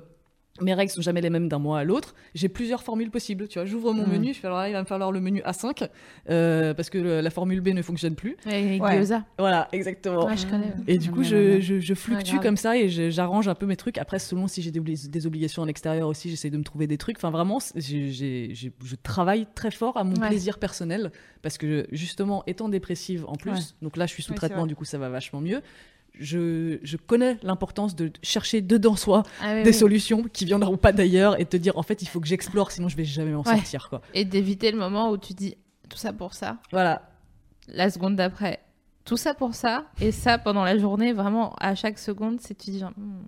mes 0.61 0.73
règles 0.73 0.91
sont 0.91 1.01
jamais 1.01 1.19
les 1.21 1.29
mêmes 1.29 1.49
d'un 1.49 1.59
mois 1.59 1.79
à 1.79 1.83
l'autre, 1.83 2.15
j'ai 2.33 2.47
plusieurs 2.47 2.81
formules 2.81 3.11
possibles. 3.11 3.47
Tu 3.49 3.59
vois, 3.59 3.65
j'ouvre 3.65 3.91
mon 3.93 4.05
Mm. 4.07 4.11
menu, 4.11 4.33
je 4.33 4.39
fais 4.39 4.47
alors 4.47 4.59
là, 4.59 4.69
il 4.69 4.73
va 4.73 4.81
me 4.81 4.85
falloir 4.87 5.11
le 5.11 5.19
menu 5.19 5.41
A5 5.41 5.89
euh, 6.29 6.73
parce 6.73 6.89
que 6.89 6.97
le- 6.97 7.19
la 7.21 7.29
formule 7.29 7.59
B 7.61 7.69
ne 7.69 7.81
fonctionne 7.81 8.15
plus. 8.15 8.37
Et 8.49 8.79
Ouais. 8.79 9.03
Voilà, 9.37 9.67
exactement. 9.73 10.25
Ouais, 10.25 10.37
je 10.37 10.47
connais. 10.47 10.67
ouais. 10.67 10.73
Et 10.87 10.97
du 10.97 11.11
coup, 11.11 11.23
je, 11.23 11.93
fluctue 11.93 12.37
comme 12.41 12.57
ça 12.57 12.77
et 12.77 12.87
je- 12.89 13.09
j'arrange 13.09 13.47
un 13.47 13.55
peu 13.55 13.65
mes 13.65 13.75
trucs. 13.75 13.97
Après, 13.97 14.19
selon 14.19 14.47
si 14.47 14.61
j'ai 14.61 14.71
des, 14.71 14.79
obli- 14.79 15.09
des 15.09 15.27
obligations 15.27 15.63
à 15.63 15.65
l'extérieur 15.65 16.07
aussi, 16.07 16.29
j'essaie 16.29 16.49
de 16.49 16.57
me 16.57 16.63
trouver 16.63 16.87
des 16.87 16.97
trucs. 16.97 17.17
Enfin, 17.17 17.31
vraiment, 17.31 17.59
c'est- 17.59 17.79
j'ai- 17.81 18.11
j'ai- 18.11 18.49
j'ai- 18.53 18.71
je 18.83 18.95
travaille 18.95 19.47
très 19.55 19.71
fort 19.71 19.97
à 19.97 20.03
mon 20.03 20.15
Ouais. 20.15 20.27
plaisir 20.29 20.57
personnel 20.59 21.11
parce 21.41 21.57
que, 21.57 21.85
justement, 21.91 22.43
étant 22.47 22.69
dépressive 22.69 23.25
en 23.27 23.35
plus, 23.35 23.51
Ouais. 23.51 23.59
donc 23.81 23.97
là, 23.97 24.05
je 24.05 24.13
suis 24.13 24.23
sous 24.23 24.33
traitement, 24.33 24.65
du 24.67 24.75
coup, 24.75 24.85
ça 24.85 24.97
va 24.97 25.09
vachement 25.09 25.41
mieux. 25.41 25.61
Je, 26.19 26.79
je 26.83 26.97
connais 26.97 27.37
l'importance 27.43 27.95
de 27.95 28.11
chercher 28.23 28.61
dedans 28.61 28.95
soi 28.95 29.23
Ah 29.41 29.53
oui, 29.55 29.63
des 29.63 29.69
oui. 29.69 29.73
solutions 29.73 30.23
qui 30.23 30.45
viendront 30.45 30.77
pas 30.77 30.91
d'ailleurs 30.91 31.39
et 31.39 31.45
te 31.45 31.57
dire 31.57 31.77
en 31.77 31.83
fait 31.83 32.01
il 32.01 32.07
faut 32.07 32.19
que 32.19 32.27
j'explore 32.27 32.71
sinon 32.71 32.87
je 32.87 32.95
vais 32.97 33.03
jamais 33.05 33.31
m'en 33.31 33.41
Ouais. 33.43 33.55
sortir 33.55 33.89
quoi. 33.89 34.01
Et 34.13 34.23
d'éviter 34.25 34.71
le 34.71 34.77
moment 34.77 35.09
où 35.11 35.17
tu 35.17 35.33
dis 35.33 35.55
tout 35.89 35.97
ça 35.97 36.13
pour 36.13 36.33
ça. 36.33 36.57
Voilà. 36.71 37.01
la 37.67 37.89
seconde 37.89 38.15
d'après, 38.15 38.59
tout 39.05 39.17
ça 39.17 39.33
pour 39.33 39.53
ça, 39.55 39.85
et 40.01 40.11
ça 40.11 40.37
pendant 40.37 40.63
la 40.63 40.77
journée, 40.77 41.13
vraiment 41.13 41.53
à 41.59 41.75
chaque 41.75 41.97
seconde, 41.99 42.39
c'est 42.41 42.55
tu 42.57 42.71
dis 42.71 42.79
genre, 42.79 42.91
Hmm, 42.97 43.23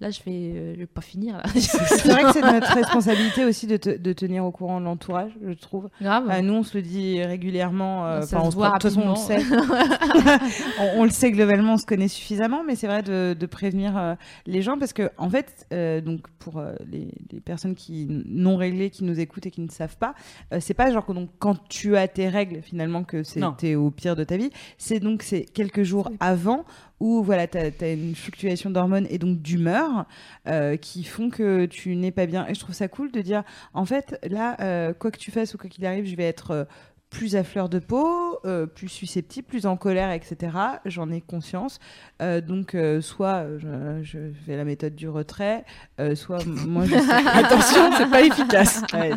là 0.00 0.10
je 0.10 0.20
vais, 0.24 0.32
euh, 0.54 0.74
je 0.74 0.80
vais 0.80 0.86
pas 0.86 1.00
finir. 1.00 1.40
C'est 1.54 2.08
vrai 2.08 2.22
que 2.24 2.32
c'est 2.32 2.40
notre 2.42 2.74
responsabilité 2.74 3.44
aussi 3.44 3.66
de, 3.66 3.76
te- 3.76 3.96
de 3.96 4.12
tenir 4.12 4.44
au 4.44 4.50
courant 4.50 4.80
l'entourage, 4.80 5.30
je 5.46 5.52
trouve. 5.54 5.88
Grave. 6.00 6.28
Euh, 6.30 6.40
nous, 6.42 6.52
on 6.54 6.62
se 6.62 6.76
le 6.76 6.82
dit 6.82 7.22
régulièrement. 7.24 8.06
euh, 8.06 8.20
Ça 8.22 8.38
enfin, 8.38 8.50
se 8.50 8.56
on 8.56 8.60
se 8.62 8.66
de 8.66 8.72
toute 8.72 8.82
façon, 8.82 9.02
on 9.02 9.10
le 9.10 9.16
sait. 9.16 9.38
on, 10.80 11.00
on 11.00 11.04
le 11.04 11.10
sait 11.10 11.30
globalement, 11.30 11.74
on 11.74 11.78
se 11.78 11.86
connaît 11.86 12.08
suffisamment, 12.08 12.62
mais 12.64 12.76
c'est 12.76 12.86
vrai 12.86 13.02
de, 13.02 13.34
de 13.38 13.46
prévenir 13.46 13.96
euh, 13.96 14.14
les 14.46 14.62
gens 14.62 14.78
parce 14.78 14.92
que, 14.92 15.10
en 15.18 15.28
fait, 15.30 15.66
euh, 15.72 16.00
donc 16.00 16.28
pour 16.38 16.58
euh, 16.58 16.74
les, 16.90 17.08
les 17.32 17.40
personnes 17.40 17.74
qui 17.74 18.06
non 18.26 18.56
réglées, 18.56 18.90
qui 18.90 19.04
nous 19.04 19.18
écoutent 19.20 19.46
et 19.46 19.50
qui 19.50 19.60
ne 19.60 19.70
savent 19.70 19.96
pas, 19.96 20.14
euh, 20.52 20.58
c'est 20.60 20.74
pas 20.74 20.90
genre 20.92 21.06
que 21.06 21.12
donc 21.12 21.30
quand 21.38 21.56
tu 21.68 21.96
as 21.96 22.08
tes 22.08 22.28
règles 22.28 22.60
finalement 22.62 23.04
que 23.04 23.22
c'était 23.22 23.74
au 23.74 23.90
pire 23.90 24.16
de 24.16 24.24
ta 24.24 24.36
vie. 24.36 24.50
C'est 24.78 25.00
donc 25.00 25.22
c'est 25.22 25.44
quelques 25.44 25.82
jours 25.82 26.10
avant 26.20 26.64
où 27.04 27.22
voilà, 27.22 27.46
tu 27.46 27.58
as, 27.58 27.92
une 27.92 28.14
fluctuation 28.14 28.70
d'hormones 28.70 29.06
et 29.10 29.18
donc 29.18 29.42
d'humeur 29.42 30.06
euh, 30.48 30.78
qui 30.78 31.04
font 31.04 31.28
que 31.28 31.66
tu 31.66 31.94
n'es 31.96 32.10
pas 32.10 32.24
bien. 32.24 32.46
Et 32.48 32.54
je 32.54 32.60
trouve 32.60 32.74
ça 32.74 32.88
cool 32.88 33.12
de 33.12 33.20
dire, 33.20 33.42
en 33.74 33.84
fait, 33.84 34.18
là, 34.26 34.56
euh, 34.60 34.94
quoi 34.94 35.10
que 35.10 35.18
tu 35.18 35.30
fasses 35.30 35.52
ou 35.52 35.58
quoi 35.58 35.68
qu'il 35.68 35.84
arrive, 35.84 36.06
je 36.06 36.16
vais 36.16 36.24
être 36.24 36.50
euh, 36.52 36.64
plus 37.10 37.36
à 37.36 37.44
fleur 37.44 37.68
de 37.68 37.78
peau, 37.78 38.38
euh, 38.46 38.64
plus 38.64 38.88
susceptible, 38.88 39.46
plus 39.46 39.66
en 39.66 39.76
colère, 39.76 40.12
etc. 40.12 40.56
J'en 40.86 41.10
ai 41.10 41.20
conscience. 41.20 41.78
Euh, 42.22 42.40
donc, 42.40 42.74
euh, 42.74 43.02
soit 43.02 43.44
je, 43.58 44.00
je 44.02 44.18
fais 44.46 44.56
la 44.56 44.64
méthode 44.64 44.94
du 44.94 45.06
retrait, 45.06 45.66
soit 46.14 46.42
moi 46.46 46.86
je 46.86 46.94
Attention, 47.44 47.92
c'est 47.98 48.10
pas 48.10 48.22
efficace. 48.22 48.82
Ouais, 48.94 49.12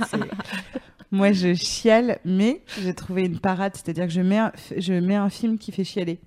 moi 1.09 1.31
je 1.31 1.53
chiale, 1.53 2.19
mais 2.25 2.63
j'ai 2.81 2.93
trouvé 2.93 3.23
une 3.23 3.39
parade, 3.39 3.71
c'est-à-dire 3.75 4.07
que 4.07 4.11
je 4.11 4.19
mets, 4.19 4.39
un, 4.39 4.51
je 4.75 4.93
mets 4.93 5.15
un 5.15 5.29
film 5.29 5.57
qui 5.57 5.71
fait 5.71 5.85
chialer. 5.85 6.19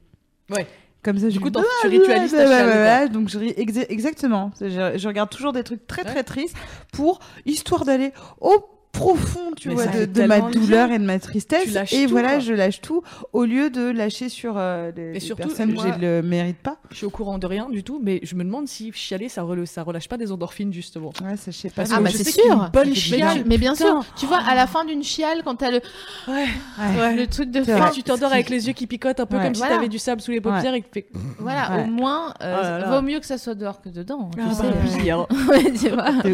Ouais. 0.49 0.67
Comme 1.03 1.19
ça, 1.19 1.29
Du 1.29 1.41
coup, 1.41 1.51
tu 1.81 1.87
ritualises 1.89 2.33
ta 2.33 2.47
ouais, 2.67 3.09
donc 3.09 3.29
je 3.31 3.39
ris 3.39 3.53
exa- 3.53 3.87
exactement. 3.89 4.51
Je, 4.61 4.93
je 4.99 5.09
regarde 5.09 5.31
toujours 5.31 5.53
des 5.53 5.63
trucs 5.65 5.87
très 5.87 6.05
très 6.05 6.25
tristes 6.25 6.57
pour 6.93 7.21
histoire 7.47 7.85
d'aller 7.87 8.13
au 8.41 8.63
profond, 8.93 9.53
tu 9.57 9.69
Mais 9.69 9.75
vois, 9.75 9.87
de, 9.87 10.23
ma 10.25 10.41
douleur 10.41 10.89
bien. 10.89 10.97
et 10.97 10.99
de 10.99 11.05
ma 11.05 11.19
tristesse. 11.19 11.77
Et 11.93 12.05
tout, 12.05 12.11
voilà, 12.11 12.31
quoi. 12.33 12.39
je 12.41 12.53
lâche 12.53 12.81
tout 12.81 13.03
au 13.33 13.45
lieu 13.45 13.71
de 13.71 13.91
lâcher 13.91 14.29
sur 14.29 14.55
euh, 14.57 14.91
les, 14.97 15.13
les 15.15 15.21
surtout, 15.21 15.49
personnes 15.49 15.73
moi- 15.73 15.85
qui 15.85 15.91
ne 15.93 15.99
le 15.99 16.23
méritent 16.23 16.59
pas. 16.63 16.77
Je 16.91 16.97
suis 16.97 17.07
au 17.07 17.11
courant 17.11 17.39
de 17.39 17.47
rien 17.47 17.69
du 17.71 17.83
tout, 17.85 18.01
mais 18.03 18.21
je 18.23 18.35
me 18.35 18.45
demande 18.45 18.69
si 18.69 18.93
chialer 18.93 19.29
ça, 19.29 19.43
rele- 19.43 19.67
ça 19.67 19.83
relâche 19.83 20.09
pas 20.09 20.17
des 20.17 20.33
endorphines 20.33 20.73
justement. 20.73 21.13
Ouais, 21.23 21.37
ça, 21.37 21.51
je 21.51 21.57
sais 21.57 21.69
pas. 21.69 21.77
Parce 21.77 21.91
Ah 21.93 21.99
que 21.99 22.03
bah 22.05 22.11
je 22.11 22.17
c'est 22.19 22.31
sûr. 22.31 22.45
une 22.53 22.69
bonne 22.73 22.89
mais, 22.89 22.95
chiale, 22.95 23.43
mais 23.47 23.59
bien 23.59 23.73
putain. 23.75 24.03
sûr, 24.03 24.15
tu 24.17 24.27
vois, 24.27 24.39
à 24.39 24.55
la 24.55 24.67
fin 24.67 24.85
d'une 24.85 25.03
chiale, 25.05 25.43
quand 25.45 25.57
t'as 25.57 25.71
le, 25.71 25.81
Ouais. 26.29 26.47
Ouais. 26.79 27.15
le 27.17 27.27
truc 27.27 27.51
de 27.51 27.63
C'est 27.63 27.77
fin, 27.79 27.91
tu 27.91 28.03
t'endors 28.03 28.33
avec 28.33 28.51
les 28.51 28.67
yeux 28.67 28.73
qui 28.73 28.87
picotent 28.87 29.21
un 29.21 29.27
peu 29.27 29.37
Ouais. 29.37 29.45
comme 29.45 29.55
si 29.55 29.63
t'avais 29.63 29.89
du 29.89 29.99
sable 29.99 30.21
sous 30.21 30.33
les 30.33 30.41
paupières 30.41 30.75
et 30.75 30.83
que 30.83 30.87
tu 30.93 31.01
fais. 31.01 31.07
voilà, 31.39 31.79
au 31.79 31.85
moins, 31.87 32.35
euh, 32.43 32.83
Oh 32.87 32.91
vaut 32.97 33.03
mieux 33.03 33.21
que 33.21 33.27
ça 33.27 33.39
soit 33.39 33.55
dehors 33.55 33.81
que 33.81 33.89
dedans. 33.89 34.31
De 34.37 34.43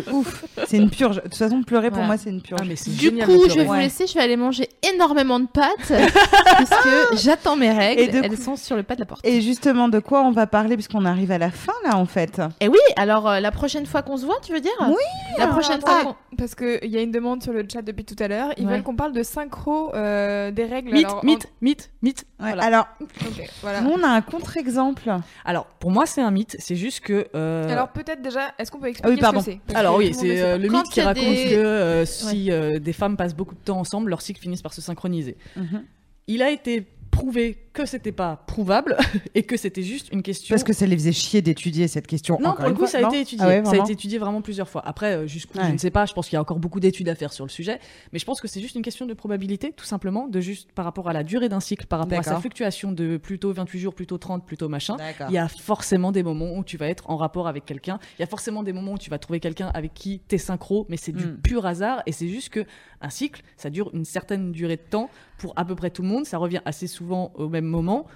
ouf. 0.12 0.44
C'est 0.66 0.78
une 0.78 0.90
purge. 0.90 1.16
De 1.16 1.20
toute 1.22 1.34
façon, 1.34 1.62
pleurer 1.62 1.90
pour 1.90 2.02
moi, 2.02 2.16
c'est 2.16 2.30
une 2.30 2.42
purge. 2.46 2.60
Ah, 2.62 2.66
mais 2.66 2.74
Du 2.74 2.98
génial. 2.98 3.26
coup, 3.26 3.48
je 3.48 3.54
vais 3.54 3.64
vous 3.64 3.74
laisser. 3.74 4.06
Je 4.06 4.14
vais 4.14 4.20
aller 4.20 4.36
manger 4.36 4.68
énormément 4.94 5.40
de 5.40 5.46
pâtes 5.46 5.88
parce 5.88 6.70
que 6.82 7.16
j'attends 7.16 7.56
mes 7.56 7.72
règles. 7.72 8.00
Et 8.02 8.10
Elles 8.22 8.30
coup- 8.36 8.42
sont 8.42 8.56
sur 8.56 8.76
le 8.76 8.82
pas 8.82 8.94
de 8.94 9.00
la 9.00 9.06
porte. 9.06 9.26
Et 9.26 9.40
justement, 9.40 9.88
de 9.88 9.98
quoi 9.98 10.22
on 10.22 10.30
va 10.32 10.46
parler 10.46 10.76
Puisqu'on 10.76 11.04
arrive 11.04 11.30
à 11.32 11.38
la 11.38 11.50
fin, 11.50 11.72
là, 11.84 11.96
en 11.96 12.06
fait? 12.06 12.40
Et 12.60 12.68
oui, 12.68 12.78
alors 12.96 13.28
euh, 13.28 13.40
la 13.40 13.50
prochaine 13.50 13.86
fois 13.86 14.02
qu'on 14.02 14.16
se 14.16 14.24
voit, 14.24 14.36
tu 14.44 14.52
veux 14.52 14.60
dire? 14.60 14.72
Oui, 14.88 14.94
La 15.38 15.48
prochaine 15.48 15.80
Ah, 15.84 15.90
fois. 15.90 16.04
qu'on- 16.04 16.36
Parce 16.36 16.54
qu'il 16.54 16.78
y 16.90 16.96
a 16.98 17.00
une 17.00 17.10
demande 17.12 17.42
sur 17.42 17.52
le 17.52 17.64
chat 17.70 17.82
depuis 17.82 18.04
tout 18.04 18.16
à 18.22 18.28
l'heure. 18.28 18.50
Ils 18.58 18.66
Ouais. 18.66 18.72
veulent 18.74 18.82
qu'on 18.82 18.94
parle 18.96 19.12
de 19.12 19.22
synchro 19.22 19.94
euh, 19.94 20.50
des 20.50 20.64
règles. 20.64 20.92
Mythe, 20.92 21.06
alors, 21.06 21.20
en- 21.22 21.26
mythe, 21.26 21.46
mythe, 21.62 21.90
mythe. 22.02 22.24
Ouais, 22.40 22.48
Voilà. 22.48 22.64
Alors, 22.64 22.86
Ok, 23.00 23.50
voilà. 23.62 23.80
nous, 23.80 23.90
on 23.90 24.02
a 24.02 24.08
un 24.08 24.20
contre-exemple. 24.20 25.10
Alors, 25.44 25.64
pour 25.80 25.90
moi, 25.90 26.04
c'est 26.06 26.20
un 26.20 26.30
mythe. 26.30 26.54
C'est 26.58 26.76
juste 26.76 27.00
que. 27.00 27.26
euh, 27.34 27.68
Alors 27.70 27.88
peut-être 27.88 28.20
déjà, 28.22 28.52
est-ce 28.58 28.70
qu'on 28.70 28.78
peut 28.78 28.88
expliquer 28.88 29.20
pardon. 29.20 29.40
ce 29.40 29.46
que 29.46 29.52
c'est? 29.68 29.74
Alors 29.76 29.96
oui, 29.96 30.12
c'est 30.14 30.42
euh, 30.42 30.58
le 30.58 30.68
mythe 30.68 30.88
qui 30.90 31.00
raconte 31.00 31.24
des- 31.24 31.50
que 31.50 31.54
euh, 31.56 32.04
si 32.36 32.50
euh, 32.50 32.78
des 32.78 32.92
femmes 32.92 33.16
passent 33.16 33.34
beaucoup 33.34 33.54
de 33.54 33.60
temps 33.60 33.78
ensemble, 33.78 34.10
leurs 34.10 34.22
cycles 34.22 34.40
finissent 34.40 34.62
par 34.62 34.74
se 34.74 34.80
synchroniser. 34.80 35.36
Mhm. 35.56 35.84
Il 36.26 36.42
a 36.42 36.50
été 36.50 36.86
prouvé 37.10 37.65
que 37.76 37.86
c'était 37.86 38.12
pas 38.12 38.36
prouvable 38.46 38.96
et 39.34 39.42
que 39.42 39.56
c'était 39.56 39.82
juste 39.82 40.08
une 40.12 40.22
question. 40.22 40.52
Parce 40.54 40.64
que 40.64 40.72
ça 40.72 40.86
les 40.86 40.96
faisait 40.96 41.12
chier 41.12 41.42
d'étudier 41.42 41.88
cette 41.88 42.06
question. 42.06 42.38
non, 42.40 42.50
encore 42.50 42.56
pour 42.60 42.68
le 42.68 42.72
coup, 42.74 42.78
fois, 42.80 42.88
ça 42.88 42.98
a 42.98 43.08
été 43.08 43.20
étudié. 43.20 43.44
Ah 43.44 43.48
ouais, 43.48 43.64
ça 43.64 43.72
a 43.72 43.76
été 43.76 43.92
étudié 43.92 44.18
vraiment 44.18 44.40
plusieurs 44.40 44.68
fois. 44.68 44.82
Après, 44.86 45.12
euh, 45.14 45.26
jusqu'où, 45.26 45.58
Ouais. 45.58 45.66
je 45.68 45.72
ne 45.72 45.78
sais 45.78 45.90
pas. 45.90 46.06
Je 46.06 46.14
pense 46.14 46.26
qu'il 46.28 46.34
y 46.34 46.38
a 46.38 46.40
encore 46.40 46.58
beaucoup 46.58 46.80
d'études 46.80 47.08
à 47.08 47.14
faire 47.14 47.32
sur 47.32 47.44
le 47.44 47.50
sujet. 47.50 47.78
Mais 48.12 48.18
je 48.18 48.24
pense 48.24 48.40
que 48.40 48.48
c'est 48.48 48.60
juste 48.60 48.74
une 48.76 48.82
question 48.82 49.04
de 49.06 49.12
probabilité, 49.14 49.72
tout 49.76 49.84
simplement, 49.84 50.26
de 50.26 50.40
juste 50.40 50.72
par 50.72 50.84
rapport 50.86 51.08
à 51.08 51.12
la 51.12 51.22
durée 51.22 51.48
d'un 51.48 51.60
cycle, 51.60 51.86
par 51.86 51.98
rapport 51.98 52.18
à 52.18 52.22
sa 52.22 52.40
fluctuation 52.40 52.92
de 52.92 53.18
plutôt 53.18 53.52
28 53.52 53.78
jours, 53.78 53.94
plutôt 53.94 54.16
30, 54.18 54.46
plutôt 54.46 54.68
machin. 54.68 54.96
Il 55.28 55.34
y 55.34 55.38
a 55.38 55.48
forcément 55.48 56.12
des 56.12 56.22
moments 56.22 56.56
où 56.56 56.64
tu 56.64 56.76
vas 56.78 56.88
être 56.88 57.10
en 57.10 57.16
rapport 57.16 57.46
avec 57.48 57.64
quelqu'un. 57.66 57.98
Il 58.18 58.22
y 58.22 58.24
a 58.24 58.26
forcément 58.26 58.62
des 58.62 58.72
moments 58.72 58.92
où 58.92 58.98
tu 58.98 59.10
vas 59.10 59.18
trouver 59.18 59.40
quelqu'un 59.40 59.70
avec 59.74 59.92
qui 59.92 60.20
t'es 60.26 60.38
synchro, 60.38 60.86
mais 60.88 60.96
c'est 60.96 61.12
du 61.12 61.26
Mm. 61.26 61.36
pur 61.42 61.66
hasard. 61.66 62.02
Et 62.06 62.12
c'est 62.12 62.28
juste 62.28 62.48
que 62.50 62.64
un 63.02 63.10
cycle, 63.10 63.42
ça 63.58 63.68
dure 63.68 63.90
une 63.92 64.04
certaine 64.06 64.52
durée 64.52 64.76
de 64.76 64.82
temps 64.88 65.10
pour 65.38 65.52
à 65.56 65.64
peu 65.66 65.74
près 65.74 65.90
tout 65.90 66.02
le 66.02 66.08
monde. 66.08 66.24
Ça 66.24 66.38
revient 66.38 66.60
assez 66.64 66.86
souvent 66.86 67.32
au 67.34 67.48
même 67.48 67.65
moment. 67.66 68.06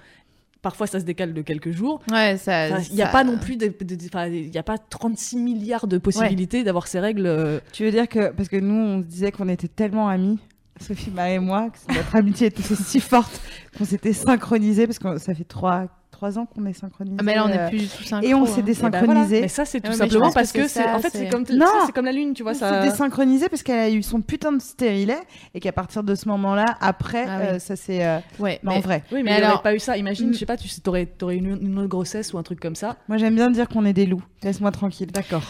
Parfois, 0.61 0.85
ça 0.85 0.99
se 0.99 1.05
décale 1.05 1.33
de 1.33 1.41
quelques 1.41 1.71
jours. 1.71 2.01
Ouais, 2.11 2.37
ça. 2.37 2.67
Enfin, 2.71 2.83
Il 2.91 2.95
n'y 2.95 3.01
a 3.01 3.07
ça- 3.07 3.11
pas 3.11 3.23
non 3.23 3.37
plus, 3.39 3.57
enfin, 4.05 4.27
il 4.27 4.49
y 4.53 4.57
a 4.59 4.63
pas 4.63 4.77
36 4.77 5.37
milliards 5.37 5.87
de 5.87 5.97
possibilités 5.97 6.63
d'avoir 6.63 6.85
ces 6.87 6.99
règles. 6.99 7.25
euh, 7.25 7.59
Tu 7.73 7.83
veux 7.83 7.89
dire 7.91 8.07
que, 8.07 8.29
parce 8.31 8.47
que 8.47 8.57
nous, 8.57 8.75
on 8.75 8.99
disait 8.99 9.31
qu'on 9.31 9.47
était 9.49 9.67
tellement 9.67 10.07
amis, 10.07 10.37
Sophie, 10.79 11.09
Marie 11.09 11.33
et 11.33 11.39
moi, 11.39 11.69
que 11.71 11.93
notre 11.95 12.15
amitié 12.15 12.47
était 12.47 12.61
si 12.61 12.99
forte 12.99 13.41
qu'on 13.77 13.85
s'était 13.85 14.13
synchronisés, 14.13 14.85
parce 14.85 14.99
que 14.99 15.17
ça 15.17 15.33
fait 15.33 15.43
trois, 15.45 15.87
trois 16.21 16.37
ans 16.37 16.45
qu'on 16.45 16.67
est 16.67 16.73
synchronisés. 16.73 17.17
Ah, 17.19 17.23
mais 17.23 17.33
là, 17.33 17.45
on 17.47 17.49
euh, 17.49 17.65
est 17.65 17.69
plus 17.71 17.87
tous 17.97 18.03
synchro. 18.03 18.27
Et 18.29 18.35
on 18.35 18.45
s'est 18.45 18.51
hein. 18.51 18.55
eh 18.59 18.61
désynchronisés. 18.61 19.05
voilà. 19.25 19.41
Mais 19.41 19.47
ça, 19.47 19.65
c'est 19.65 19.81
tout 19.81 19.89
Ouais, 19.89 19.95
simplement 19.97 20.29
que 20.29 20.33
parce 20.35 20.51
que 20.51 20.67
c'est 20.67 20.87
En 20.87 20.99
fait, 20.99 21.09
c'est- 21.09 21.29
comme, 21.29 21.41
Non. 21.41 21.45
tu 21.47 21.55
sais, 21.55 21.85
c'est 21.87 21.91
comme 21.93 22.05
la 22.05 22.11
lune, 22.11 22.35
tu 22.35 22.43
vois. 22.43 22.51
on 22.51 22.55
Ça... 22.55 22.83
s'est 22.83 22.89
désynchronisés 22.91 23.49
parce 23.49 23.63
qu'elle 23.63 23.79
a 23.79 23.89
eu 23.89 24.03
son 24.03 24.21
putain 24.21 24.51
de 24.51 24.61
stérilet 24.61 25.17
et 25.55 25.59
qu'à 25.59 25.71
partir 25.71 26.03
de 26.03 26.13
ce 26.13 26.27
moment-là, 26.29 26.77
après, 26.79 27.25
Ah 27.27 27.37
oui. 27.39 27.45
euh, 27.55 27.59
ça 27.59 27.75
c'est. 27.75 28.05
euh, 28.05 28.19
Ouais, 28.37 28.59
mais 28.61 28.75
en 28.75 28.79
vrai, 28.81 29.01
Oui, 29.11 29.23
mais, 29.23 29.31
Mais 29.31 29.37
n'y 29.39 29.43
alors- 29.45 29.63
pas 29.63 29.73
eu 29.73 29.79
ça. 29.79 29.97
Imagine, 29.97 30.29
Mm. 30.29 30.33
je 30.33 30.37
sais 30.37 30.45
pas, 30.45 30.57
tu 30.57 30.67
sais, 30.67 30.79
t'aurais, 30.81 31.07
t'aurais 31.07 31.37
une, 31.37 31.57
une 31.59 31.79
autre 31.79 31.87
grossesse 31.89 32.33
ou 32.33 32.37
un 32.37 32.43
truc 32.43 32.59
comme 32.59 32.75
ça. 32.75 32.97
moi 33.07 33.17
j'aime 33.17 33.33
bien 33.33 33.49
dire 33.49 33.67
qu'on 33.67 33.83
est 33.85 33.93
des 33.93 34.05
loups. 34.05 34.21
Laisse-moi 34.43 34.69
tranquille. 34.69 35.07
D'accord. 35.11 35.41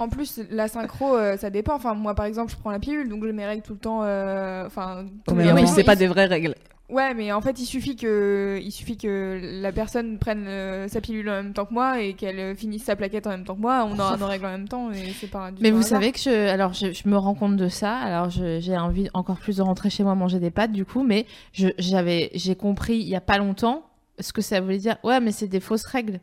En 0.00 0.08
plus, 0.08 0.40
la 0.50 0.66
synchro, 0.66 1.14
euh, 1.14 1.36
ça 1.36 1.50
dépend. 1.50 1.74
Enfin, 1.74 1.94
moi, 1.94 2.14
par 2.14 2.24
exemple, 2.26 2.50
je 2.50 2.56
prends 2.56 2.70
la 2.70 2.78
pilule, 2.80 3.08
donc 3.08 3.24
j'ai 3.24 3.32
mes 3.32 3.46
règles 3.46 3.62
tout 3.62 3.74
le 3.74 3.78
temps. 3.78 4.00
euh, 4.02 4.66
Enfin, 4.66 5.04
tous 5.26 5.34
les 5.36 5.44
jours. 5.48 5.68
c'est 5.68 5.84
pas 5.84 5.94
des 5.96 6.06
vraies 6.08 6.26
règles. 6.26 6.54
Ouais, 6.88 7.14
mais 7.14 7.30
en 7.30 7.40
fait, 7.40 7.60
il 7.60 7.66
suffit 7.66 7.94
que, 7.94 8.58
il 8.60 8.72
suffit 8.72 8.96
que 8.96 9.38
la 9.62 9.70
personne 9.70 10.18
prenne 10.18 10.46
euh, 10.48 10.88
sa 10.88 11.00
pilule 11.00 11.28
en 11.30 11.34
même 11.34 11.52
temps 11.52 11.64
que 11.64 11.72
moi 11.72 12.00
et 12.02 12.14
qu'elle 12.14 12.38
euh, 12.40 12.54
finisse 12.56 12.82
sa 12.82 12.96
plaquette 12.96 13.28
en 13.28 13.30
même 13.30 13.44
temps 13.44 13.54
que 13.54 13.60
moi. 13.60 13.86
On 13.88 13.96
aura 13.96 14.16
nos 14.20 14.26
règles 14.26 14.46
en 14.46 14.50
même 14.50 14.66
temps 14.66 14.90
et 14.90 15.12
c'est 15.12 15.28
pas. 15.28 15.52
du 15.52 15.62
Mais 15.62 15.68
tout 15.70 15.76
vous 15.76 15.82
hasard. 15.82 16.00
savez 16.00 16.10
que 16.10 16.18
je, 16.18 16.48
alors 16.48 16.72
je, 16.72 16.90
je 16.92 17.08
me 17.08 17.16
rends 17.16 17.34
compte 17.34 17.56
de 17.56 17.68
ça. 17.68 17.94
Alors 17.96 18.30
je- 18.30 18.58
j'ai 18.58 18.76
envie 18.76 19.08
encore 19.14 19.36
plus 19.38 19.58
de 19.58 19.62
rentrer 19.62 19.88
chez 19.88 20.02
moi 20.02 20.16
manger 20.16 20.40
des 20.40 20.50
pâtes 20.50 20.72
du 20.72 20.84
coup, 20.84 21.04
mais 21.04 21.26
je- 21.52 21.68
j'avais, 21.78 22.30
j'ai 22.34 22.56
compris 22.56 22.96
il 22.96 23.06
y 23.08 23.14
a 23.14 23.20
pas 23.20 23.38
longtemps 23.38 23.84
ce 24.18 24.32
que 24.32 24.42
ça 24.42 24.60
voulait 24.60 24.78
dire. 24.78 24.96
Ouais, 25.04 25.20
mais 25.20 25.30
c'est 25.30 25.46
des 25.46 25.60
fausses 25.60 25.84
règles. 25.84 26.18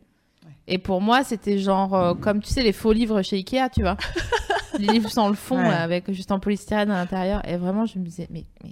Et 0.67 0.77
pour 0.77 1.01
moi, 1.01 1.23
c'était 1.23 1.57
genre 1.59 1.93
euh, 1.95 2.13
comme 2.13 2.41
tu 2.41 2.49
sais 2.53 2.63
les 2.63 2.73
faux 2.73 2.91
livres 2.91 3.21
chez 3.21 3.37
Ikea, 3.37 3.69
tu 3.73 3.81
vois, 3.81 3.97
les 4.79 4.87
livres 4.87 5.09
sans 5.09 5.29
le 5.29 5.35
fond 5.35 5.57
Ouais. 5.57 5.69
là, 5.69 5.81
avec 5.83 6.11
juste 6.11 6.31
en 6.31 6.39
polystyrène 6.39 6.91
à 6.91 6.95
l'intérieur. 6.97 7.41
Et 7.47 7.57
vraiment, 7.57 7.85
je 7.85 7.97
me 7.99 8.03
disais 8.03 8.27
mais 8.29 8.43
mais 8.63 8.71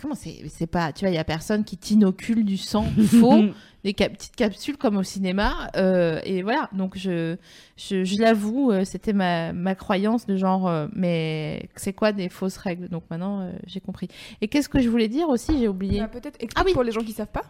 comment 0.00 0.14
c'est, 0.16 0.42
c'est 0.50 0.66
pas, 0.66 0.92
tu 0.92 1.04
vois, 1.04 1.10
il 1.10 1.14
y 1.14 1.18
a 1.18 1.24
personne 1.24 1.64
qui 1.64 1.78
t'inocule 1.78 2.44
du 2.44 2.58
sang 2.58 2.84
faux 3.20 3.44
des 3.84 3.94
cap- 3.94 4.12
petites 4.12 4.34
capsules 4.36 4.76
comme 4.76 4.96
au 4.98 5.02
cinéma. 5.02 5.70
euh, 5.76 6.20
et 6.24 6.42
voilà, 6.42 6.68
donc 6.72 6.98
je, 6.98 7.36
je, 7.78 8.04
je 8.04 8.20
l'avoue, 8.20 8.70
euh, 8.70 8.84
c'était 8.84 9.12
ma, 9.14 9.52
ma 9.54 9.74
croyance 9.74 10.26
de 10.26 10.36
genre, 10.36 10.68
euh, 10.68 10.88
mais 10.94 11.68
c'est 11.76 11.92
quoi 11.94 12.12
des 12.12 12.28
fausses 12.28 12.56
règles? 12.58 12.88
Donc 12.88 13.04
maintenant, 13.10 13.40
euh, 13.40 13.52
j'ai 13.66 13.80
compris. 13.80 14.08
Et 14.42 14.48
qu'est-ce 14.48 14.68
que 14.68 14.80
je 14.80 14.88
voulais 14.90 15.08
dire 15.08 15.28
aussi? 15.30 15.58
J'ai 15.58 15.68
oublié. 15.68 16.00
Bah, 16.00 16.08
Peut-être 16.08 16.36
explique 16.40 16.52
Ah 16.56 16.62
oui. 16.66 16.72
pour 16.74 16.82
les 16.82 16.92
gens 16.92 17.00
qui 17.02 17.12
savent 17.12 17.28
pas. 17.28 17.44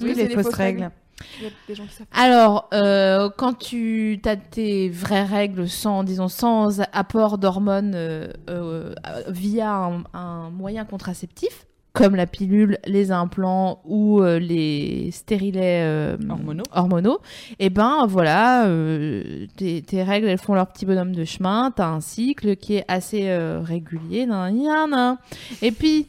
Oui, 0.00 0.12
Oui, 0.14 0.14
les 0.14 0.28
fausses 0.30 0.54
règles. 0.54 0.90
Il 1.38 1.44
y 1.44 1.46
a 1.46 1.50
des 1.66 1.74
gens 1.74 1.84
qui 1.86 1.94
savent. 1.94 2.06
Alors, 2.12 2.68
euh, 2.74 3.30
quand 3.36 3.54
tu 3.54 4.20
as 4.24 4.36
tes 4.36 4.88
vraies 4.90 5.24
règles 5.24 5.68
sans, 5.68 6.04
disons, 6.04 6.28
sans 6.28 6.80
apport 6.92 7.38
d'hormones 7.38 7.94
euh, 7.94 8.28
euh, 8.50 8.94
via 9.28 9.72
un, 9.74 10.04
un 10.12 10.50
moyen 10.50 10.84
contraceptif, 10.84 11.66
comme 11.94 12.14
la 12.14 12.26
pilule, 12.26 12.76
les 12.86 13.10
implants 13.10 13.80
ou 13.86 14.20
euh, 14.20 14.38
les 14.38 15.10
stérilets 15.12 15.80
euh, 15.82 16.18
Hormonaux. 16.28 16.64
hormonaux, 16.72 17.18
et 17.58 17.70
ben 17.70 18.04
voilà, 18.06 18.66
euh, 18.66 19.46
tes, 19.56 19.80
tes 19.80 20.02
règles 20.02 20.28
elles 20.28 20.36
font 20.36 20.52
leur 20.52 20.66
petit 20.66 20.84
bonhomme 20.84 21.14
de 21.14 21.24
chemin, 21.24 21.72
t'as 21.74 21.86
un 21.88 22.00
cycle 22.02 22.56
qui 22.56 22.74
est 22.76 22.84
assez 22.88 23.30
euh, 23.30 23.60
régulier, 23.64 24.26
nan, 24.26 24.54
nan, 24.62 24.90
nan. 24.90 25.16
et 25.62 25.72
puis 25.72 26.08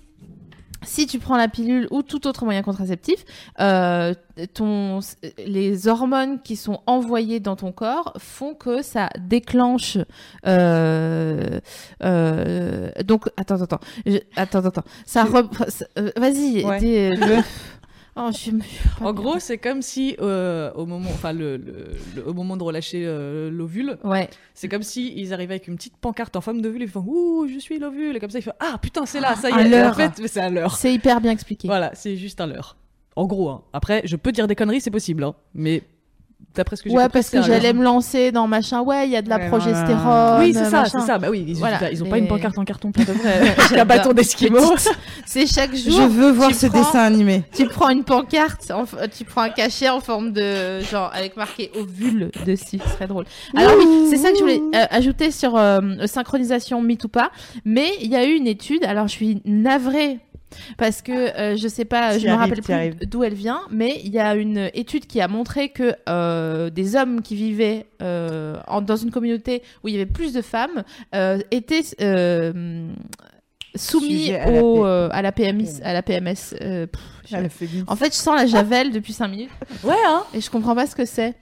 si 0.83 1.07
tu 1.07 1.19
prends 1.19 1.37
la 1.37 1.47
pilule 1.47 1.87
ou 1.91 2.03
tout 2.03 2.27
autre 2.27 2.45
moyen 2.45 2.61
contraceptif, 2.61 3.23
euh, 3.59 4.13
ton, 4.53 4.99
les 5.45 5.87
hormones 5.87 6.41
qui 6.41 6.55
sont 6.55 6.81
envoyées 6.85 7.39
dans 7.39 7.55
ton 7.55 7.71
corps 7.71 8.13
font 8.17 8.53
que 8.53 8.81
ça 8.81 9.09
déclenche. 9.19 9.97
euh, 10.45 11.59
euh, 12.03 12.91
donc, 13.05 13.27
attends, 13.37 13.61
attends, 13.61 13.79
je- 14.05 14.17
attends, 14.35 14.65
attends. 14.65 14.83
Ça, 15.05 15.23
vas-y. 16.15 16.63
Ouais. 16.65 17.43
Oh, 18.17 18.29
je 18.31 18.51
En 19.03 19.13
bien. 19.13 19.13
gros, 19.13 19.39
c'est 19.39 19.57
comme 19.57 19.81
si 19.81 20.15
euh, 20.21 20.71
au 20.73 20.85
moment, 20.85 21.09
enfin 21.13 21.33
le, 21.33 21.57
le- 21.57 21.87
le- 22.15 22.27
au 22.27 22.33
moment 22.33 22.57
de 22.57 22.63
relâcher 22.63 23.03
euh, 23.05 23.49
l'ovule, 23.49 23.97
ouais. 24.03 24.29
c'est 24.53 24.67
comme 24.69 24.83
si 24.83 25.13
ils 25.19 25.33
arrivaient 25.33 25.55
avec 25.55 25.67
une 25.67 25.75
petite 25.75 25.97
pancarte 25.97 26.35
en 26.35 26.41
forme 26.41 26.61
d'ovule 26.61 26.81
et 26.81 26.85
ils 26.85 26.91
font 26.91 27.03
ouh 27.07 27.47
je 27.47 27.59
suis 27.59 27.79
l'ovule 27.79 28.15
et 28.15 28.19
comme 28.19 28.29
ça 28.29 28.39
ils 28.39 28.43
font 28.43 28.51
ah 28.59 28.77
putain 28.81 29.05
c'est 29.05 29.19
là 29.19 29.35
ça 29.35 29.49
y 29.49 29.53
est. 29.73 29.83
En 29.85 29.93
fait, 29.93 30.11
mais 30.21 30.27
c'est 30.27 30.41
un 30.41 30.49
leurre. 30.49 30.75
C'est 30.75 30.93
hyper 30.93 31.21
bien 31.21 31.31
expliqué. 31.31 31.67
Voilà, 31.67 31.91
c'est 31.93 32.15
juste 32.15 32.41
un 32.41 32.47
leurre. 32.47 32.77
En 33.15 33.25
gros, 33.25 33.49
hein. 33.49 33.63
après, 33.73 34.01
je 34.05 34.15
peux 34.15 34.31
dire 34.31 34.47
des 34.47 34.55
conneries, 34.55 34.81
c'est 34.81 34.91
possible, 34.91 35.23
hein. 35.23 35.33
mais 35.53 35.81
d'après 36.55 36.75
ce 36.75 36.81
que 36.83 36.89
j'ai 36.89 36.95
Ouais, 36.95 37.03
compris, 37.03 37.13
parce 37.13 37.29
que 37.29 37.41
j'allais 37.43 37.71
me 37.73 37.83
lancer 37.83 38.31
dans 38.31 38.47
machin. 38.47 38.81
Ouais, 38.81 39.05
il 39.07 39.11
y 39.11 39.15
a 39.15 39.21
de 39.21 39.29
la 39.29 39.37
Ouais, 39.37 39.47
progestérone. 39.47 40.39
Oui, 40.39 40.53
c'est 40.55 40.65
ça, 40.65 40.85
c'est 40.85 41.01
ça. 41.01 41.17
Bah 41.19 41.27
oui, 41.29 41.45
ils, 41.47 41.55
Voilà, 41.55 41.91
ils 41.91 42.03
ont 42.03 42.09
pas 42.09 42.17
une 42.17 42.27
pancarte 42.27 42.57
en 42.57 42.63
carton 42.65 42.91
pour 42.91 43.05
de 43.05 43.11
vrai. 43.11 43.55
un 43.79 43.85
bâton 43.85 44.11
d'esquimau. 44.13 44.59
C'est 45.25 45.45
chaque 45.45 45.75
jour. 45.75 46.01
Je 46.01 46.07
veux 46.07 46.31
voir 46.31 46.53
ce 46.55 46.65
prends- 46.65 46.79
dessin 46.79 46.99
animé. 47.01 47.43
Tu 47.55 47.67
prends 47.67 47.89
une 47.89 48.03
pancarte, 48.03 48.71
en 48.71 48.85
f- 48.85 49.07
tu 49.15 49.23
prends 49.23 49.41
un 49.41 49.49
cachet 49.49 49.89
en 49.89 49.99
forme 49.99 50.31
de 50.31 50.79
genre 50.81 51.11
avec 51.13 51.37
marqué 51.37 51.71
ovule 51.79 52.31
dessus, 52.45 52.79
ce 52.83 52.89
serait 52.93 53.07
drôle. 53.07 53.25
Alors 53.55 53.73
oui, 53.77 53.85
c'est 54.09 54.17
ça 54.17 54.31
que 54.31 54.37
je 54.37 54.41
voulais 54.41 54.61
euh, 54.75 54.85
ajouter 54.89 55.29
sur 55.31 55.55
euh, 55.57 55.79
synchronisation 56.07 56.81
mythe 56.81 57.03
ou 57.03 57.09
pas. 57.09 57.29
Mais 57.65 57.89
il 58.01 58.09
y 58.11 58.15
a 58.15 58.25
eu 58.25 58.33
une 58.33 58.47
étude. 58.47 58.83
Alors 58.85 59.07
je 59.07 59.13
suis 59.13 59.41
navrée 59.45 60.19
parce 60.77 61.01
que 61.01 61.11
euh, 61.11 61.55
je 61.57 61.67
sais 61.67 61.85
pas, 61.85 62.17
je 62.17 62.25
me 62.27 62.31
arrives, 62.33 62.53
rappelle 62.59 62.91
plus 62.99 63.07
d'où 63.07 63.23
elle 63.23 63.33
vient, 63.33 63.61
mais 63.69 63.99
il 64.03 64.11
y 64.11 64.19
a 64.19 64.35
une 64.35 64.69
étude 64.73 65.05
qui 65.07 65.19
a 65.21 65.27
montré 65.27 65.69
que 65.69 65.93
euh, 66.09 66.69
des 66.69 66.95
hommes 66.95 67.21
qui 67.21 67.35
vivaient 67.35 67.85
euh, 68.01 68.57
en- 68.67 68.81
dans 68.81 68.95
une 68.95 69.11
communauté 69.11 69.61
où 69.83 69.87
il 69.87 69.93
y 69.93 69.97
avait 69.97 70.05
plus 70.05 70.33
de 70.33 70.41
femmes 70.41 70.83
euh, 71.15 71.39
étaient 71.51 71.83
soumis 73.75 74.31
à 74.33 74.49
la 74.51 74.63
au, 74.63 74.85
euh, 74.85 75.09
à 75.11 75.21
la 75.21 75.31
PMS, 75.31 75.81
à 75.83 75.93
la 75.93 76.01
PMS. 76.01 76.55
euh, 76.61 76.87
pff, 76.87 77.01
je- 77.29 77.35
Elle 77.35 77.49
fait 77.49 77.65
bien. 77.67 77.83
en 77.87 77.95
fait, 77.95 78.07
je 78.13 78.17
sens 78.17 78.35
la 78.35 78.45
javel 78.45 78.91
depuis 78.91 79.13
5 79.13 79.27
minutes 79.27 79.51
Ouais, 79.83 79.93
hein. 80.07 80.23
et 80.33 80.41
je 80.41 80.49
comprends 80.49 80.75
pas 80.75 80.87
ce 80.87 80.95
que 80.95 81.05
c'est. 81.05 81.35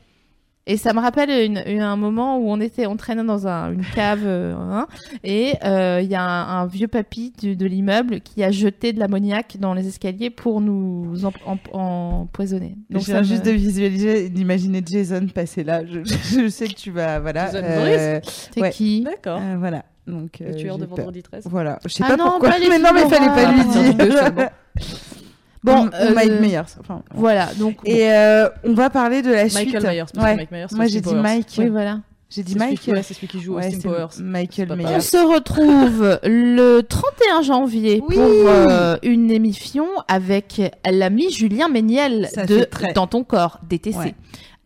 Et 0.68 0.78
ça 0.78 0.94
me 0.94 1.00
rappelle 1.00 1.30
une, 1.30 1.62
une- 1.68 1.82
un 1.82 1.96
moment 1.96 2.40
où 2.40 2.50
on 2.50 2.60
était, 2.60 2.88
on 2.88 2.96
traînait 2.98 3.24
dans 3.24 3.46
un- 3.48 3.72
une 3.74 3.86
cave, 3.86 4.22
euh, 4.26 4.56
hein, 4.56 4.88
et 5.24 5.54
euh, 5.64 6.00
il 6.02 6.10
y 6.10 6.16
a 6.16 6.24
un, 6.24 6.62
un 6.62 6.66
vieux 6.66 6.88
papy 6.88 7.34
du- 7.40 7.56
de 7.56 7.66
l'immeuble 7.68 8.20
qui 8.22 8.44
a 8.44 8.50
jeté 8.50 8.92
de 8.92 9.00
l'ammoniac 9.00 9.58
dans 9.60 9.76
les 9.76 9.88
escaliers 9.88 10.32
pour 10.32 10.62
nous 10.62 11.24
em- 11.24 11.32
em- 11.46 11.60
empoisonner. 11.80 12.78
Donc 12.90 13.08
me- 13.08 13.22
juste 13.24 13.46
de 13.46 13.52
visualiser, 13.52 14.30
d'imaginer 14.30 14.82
Jason 14.84 15.28
passer 15.28 15.64
là. 15.64 15.86
Je, 15.86 16.00
je 16.04 16.48
sais 16.50 16.68
que 16.68 16.74
tu 16.74 16.90
vas, 16.90 17.20
voilà. 17.20 17.46
Jason 17.52 17.60
euh, 17.64 18.20
C'est 18.24 18.62
ouais. 18.62 18.72
qui? 18.72 19.02
D'accord. 19.02 19.40
euh, 19.40 19.58
voilà. 19.60 19.86
Donc. 20.08 20.40
Le 20.40 20.56
tueur 20.56 20.80
de 20.80 20.86
vendredi 20.86 21.22
13. 21.22 21.46
Voilà. 21.50 21.78
Je 21.86 21.90
sais 21.90 22.04
Ah 22.04 22.10
pas 22.10 22.18
non, 22.18 22.32
pourquoi. 22.32 22.50
pas 22.50 22.56
mais 22.70 22.80
non, 22.80 22.90
mais 22.92 23.02
fallait 23.08 23.28
pas 23.28 23.52
lui 23.52 23.64
dire. 23.66 24.50
Bon, 25.66 25.90
euh, 25.94 26.14
Mike 26.14 26.40
Myers. 26.42 26.62
Enfin, 26.80 27.02
Voilà, 27.14 27.50
donc 27.58 27.78
Et 27.86 28.12
euh, 28.12 28.48
on 28.64 28.74
va 28.74 28.90
parler 28.90 29.22
de 29.22 29.32
la 29.32 29.50
suite. 29.50 29.74
Michael 29.74 29.84
Myers. 29.92 30.00
parce 30.02 30.12
que 30.14 30.20
Ouais. 30.20 30.36
Mike 30.36 30.52
Myers, 30.52 30.66
Moi 30.74 30.86
j'ai 30.88 31.02
dit 31.02 31.10
Powers. 31.10 31.22
Mike. 31.22 31.48
oui, 31.58 31.70
voilà. 31.70 32.00
J'ai 32.30 32.42
dit 32.44 32.54
C'est 32.54 32.60
celui 32.60 32.70
Mike. 32.94 33.04
c'est 33.06 33.14
celui 33.14 33.28
qui 33.28 33.40
joue 33.40 33.56
Ouais, 33.56 33.68
Austin 33.68 33.80
c'est 33.82 33.88
Powers. 33.88 34.08
Michael 34.20 34.76
Meyer. 34.76 34.90
On 34.96 35.00
se 35.00 35.18
retrouve 35.18 36.20
le 36.24 36.82
31 36.82 37.42
janvier 37.44 38.02
Oui. 38.08 38.16
pour 38.16 38.26
euh, 38.50 38.98
une 39.04 39.30
émission 39.32 39.86
avec 40.08 40.62
l'ami 40.90 41.32
Julien 41.32 41.68
Méniel 41.70 42.28
Ça 42.34 42.46
de 42.46 42.68
Dans 42.96 43.08
ton 43.08 43.24
corps, 43.24 43.60
DTC. 43.70 43.98
Ouais. 43.98 44.16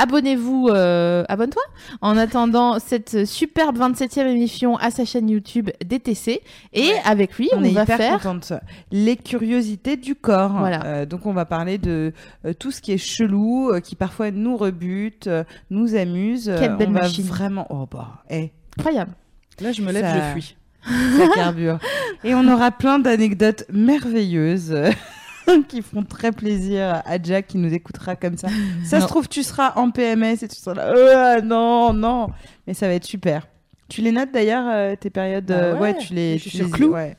Abonnez-vous, 0.02 0.70
euh, 0.70 1.24
abonne-toi 1.28 1.62
en 2.02 2.16
attendant 2.18 2.80
cette 2.80 3.26
superbe 3.26 3.78
27e 3.78 4.26
émission 4.28 4.78
à 4.78 4.92
sa 4.92 5.04
chaîne 5.06 5.30
YouTube 5.30 5.70
DTC. 5.86 6.42
Et 6.74 6.82
Ouais. 6.88 7.02
avec 7.04 7.36
lui, 7.38 7.50
on, 7.54 7.60
on 7.60 7.64
est 7.64 7.72
va 7.72 7.84
hyper 7.84 7.98
faire 7.98 8.14
contente. 8.20 8.54
Les 8.92 9.18
curiosités 9.18 9.98
du 9.98 10.16
corps. 10.16 10.54
Voilà. 10.58 10.86
Euh, 10.86 11.06
donc 11.06 11.26
on 11.26 11.34
va 11.34 11.44
parler 11.46 11.78
de 11.78 12.14
euh, 12.46 12.54
tout 12.54 12.72
ce 12.72 12.82
qui 12.82 12.94
est 12.94 12.98
chelou, 12.98 13.72
euh, 13.72 13.82
qui 13.82 13.96
parfois 13.96 14.32
nous 14.32 14.56
rebute, 14.58 15.28
euh, 15.28 15.44
nous 15.70 15.96
amuse. 15.96 16.52
Quelle 16.60 16.78
belle 16.78 16.90
on 16.90 16.94
va 16.94 17.02
machine. 17.02 17.26
Vraiment. 17.26 17.68
Oh 17.70 17.86
bah, 17.92 18.24
eh, 18.30 18.52
incroyable. 18.78 19.12
Là, 19.60 19.74
je 19.74 19.82
me 19.82 19.92
lève, 19.92 20.06
Ça- 20.06 20.16
je 20.16 20.32
fuis. 20.40 20.56
ça 21.18 21.28
carbure. 21.36 21.78
Et 22.24 22.34
on 22.34 22.48
aura 22.48 22.72
plein 22.72 23.00
d'anecdotes 23.00 23.66
merveilleuses. 23.70 24.74
qui 25.68 25.82
feront 25.82 26.04
très 26.04 26.32
plaisir 26.32 27.02
à 27.06 27.22
Jack 27.22 27.48
qui 27.48 27.58
nous 27.58 27.74
écoutera 27.74 28.16
comme 28.16 28.38
ça. 28.38 28.48
Ça 28.84 28.98
Non. 29.00 29.04
se 29.04 29.08
trouve, 29.08 29.28
tu 29.28 29.44
seras 29.44 29.74
en 29.76 29.92
PMS 29.92 30.44
et 30.44 30.48
tu 30.48 30.56
seras 30.56 30.74
là. 30.76 30.88
Euh, 30.94 31.42
non, 31.42 31.94
non. 31.94 32.28
Mais 32.68 32.74
ça 32.74 32.88
va 32.88 32.94
être 32.94 33.06
super. 33.06 33.48
Tu 33.88 34.02
les 34.02 34.12
notes 34.12 34.32
d'ailleurs, 34.32 34.66
euh, 34.68 34.96
tes 34.96 35.10
périodes. 35.10 35.46
Bah 35.46 35.54
euh, 35.56 35.78
ouais, 35.80 35.98
tu 35.98 36.14
les. 36.14 36.38
je 36.38 36.42
suis 36.44 36.52
tu 36.52 36.58
sur 36.58 36.66
les- 36.68 36.72
Clou. 36.72 36.90
ouais. 36.94 37.18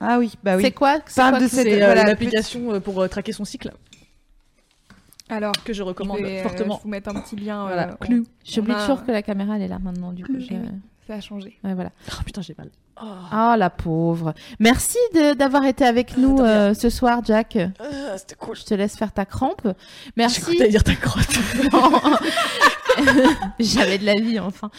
Ah 0.00 0.18
oui, 0.18 0.32
bah 0.42 0.56
oui. 0.56 0.62
C'est 0.62 0.72
quoi 0.72 0.98
c'est 1.06 1.20
Parle 1.20 1.40
de 1.42 1.48
cette- 1.48 1.66
euh, 1.66 1.76
voilà, 1.84 2.04
l'application 2.04 2.78
pour 2.80 3.00
euh, 3.00 3.08
traquer 3.08 3.32
son 3.32 3.44
cycle 3.46 3.70
Alors, 5.30 5.52
que 5.64 5.72
je 5.72 5.78
je 5.78 5.82
recommande 5.82 6.20
vais, 6.20 6.40
euh, 6.40 6.42
fortement. 6.42 6.76
je 6.78 6.82
vous 6.82 6.88
mettre 6.90 7.08
un 7.08 7.20
petit 7.20 7.36
lien. 7.36 7.62
euh, 7.62 7.66
Voilà, 7.68 7.96
on- 8.00 8.04
Clou. 8.04 8.24
J'oublie 8.44 8.72
on 8.72 8.76
a- 8.76 8.80
toujours 8.80 9.04
que 9.04 9.12
la 9.12 9.22
caméra 9.22 9.56
elle 9.56 9.62
est 9.62 9.68
là 9.68 9.78
maintenant 9.78 10.12
du 10.12 10.24
coup. 10.24 10.34
Je- 10.38 10.52
oui, 10.54 10.60
Ça 11.06 11.14
a 11.14 11.20
changé. 11.20 11.58
Ouais, 11.64 11.74
voilà. 11.74 11.90
Oh 12.10 12.22
putain, 12.24 12.42
j'ai 12.42 12.54
mal. 12.58 12.68
Oh. 13.02 13.06
Ah 13.32 13.56
la 13.58 13.70
pauvre. 13.70 14.34
Merci 14.60 14.98
de- 15.14 15.34
d'avoir 15.34 15.64
été 15.64 15.84
avec 15.84 16.16
nous 16.16 16.36
de 16.36 16.42
rien. 16.42 16.50
euh, 16.50 16.74
ce 16.74 16.90
soir, 16.90 17.20
Jack. 17.24 17.58
Ah, 17.80 18.16
C'était 18.16 18.36
cool. 18.36 18.54
Je 18.56 18.64
te 18.64 18.74
laisse 18.74 18.96
faire 18.96 19.12
ta 19.12 19.24
crampe. 19.24 19.66
Merci. 20.16 20.56
t'allais 20.56 20.70
dire 20.70 20.84
ta 20.84 20.94
crotte. 20.94 21.26
J'avais 23.58 23.98
de 23.98 24.06
la 24.06 24.14
vie 24.14 24.38
enfin. 24.40 24.70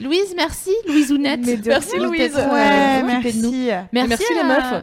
Louise, 0.00 0.34
merci. 0.36 0.70
Louise 0.86 1.10
Ounette. 1.12 1.40
Merci. 1.66 1.98
Louise. 1.98 2.32
Euh, 2.36 2.52
Ouais, 2.52 3.00
nous. 3.02 3.06
merci. 3.06 3.70
Merci, 3.92 4.24
les 4.34 4.42
meufs. 4.44 4.82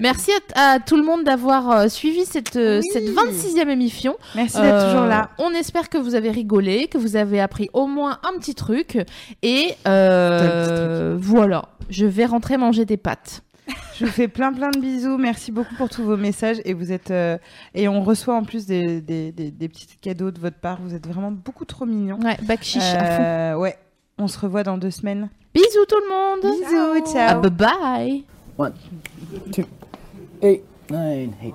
Merci 0.00 0.30
à, 0.54 0.78
tout 0.80 0.96
le 0.96 1.02
monde 1.02 1.24
d'avoir 1.24 1.70
euh, 1.70 1.88
suivi 1.88 2.24
cette, 2.24 2.56
euh, 2.56 2.80
Oui. 2.82 2.88
cette 2.92 3.08
26e 3.08 3.68
émission. 3.68 4.16
Merci 4.34 4.56
d'être 4.56 4.66
Euh, 4.74 4.90
toujours 4.92 5.06
là. 5.06 5.30
On 5.38 5.50
espère 5.52 5.88
que 5.88 5.98
vous 5.98 6.14
avez 6.14 6.30
rigolé, 6.30 6.86
que 6.88 6.98
vous 6.98 7.16
avez 7.16 7.40
appris 7.40 7.68
au 7.72 7.86
moins 7.86 8.18
un 8.24 8.38
petit 8.38 8.54
truc. 8.54 8.98
Et 9.42 9.74
euh, 9.88 11.16
voilà, 11.18 11.66
je 11.88 12.06
vais 12.06 12.26
rentrer 12.26 12.56
manger 12.56 12.84
des 12.84 12.96
pâtes. 12.96 13.42
Je 13.94 14.04
vous 14.04 14.10
fais 14.12 14.28
plein 14.28 14.52
plein 14.52 14.70
de 14.70 14.78
bisous. 14.78 15.16
Merci 15.18 15.50
beaucoup 15.50 15.74
pour 15.74 15.88
tous 15.88 16.02
vos 16.02 16.16
messages 16.16 16.58
et 16.64 16.74
vous 16.74 16.92
êtes 16.92 17.10
euh, 17.10 17.38
et 17.74 17.88
on 17.88 18.02
reçoit 18.02 18.34
en 18.34 18.44
plus 18.44 18.66
des, 18.66 19.00
des, 19.00 19.32
des, 19.32 19.50
des 19.50 19.68
petits 19.68 19.88
cadeaux 20.00 20.30
de 20.30 20.38
votre 20.38 20.58
part. 20.58 20.80
Vous 20.80 20.94
êtes 20.94 21.06
vraiment 21.06 21.30
beaucoup 21.32 21.64
trop 21.64 21.86
mignons. 21.86 22.18
Ouais, 22.22 22.36
bac 22.42 22.62
chiche 22.62 22.82
à 22.82 23.16
fond. 23.16 23.22
Euh, 23.22 23.56
ouais, 23.56 23.76
on 24.18 24.28
se 24.28 24.38
revoit 24.38 24.62
dans 24.62 24.78
deux 24.78 24.90
semaines. 24.90 25.28
Bisous 25.54 25.86
tout 25.88 25.96
le 25.96 26.08
monde. 26.10 26.40
Bisous, 26.42 27.12
ciao. 27.12 27.40
Ah, 27.42 27.48
bye 27.48 27.50
bye. 27.50 28.24
One, 28.58 28.74
two, 29.52 29.64
eight, 30.42 30.62
nine, 30.90 31.32
eight. 31.42 31.54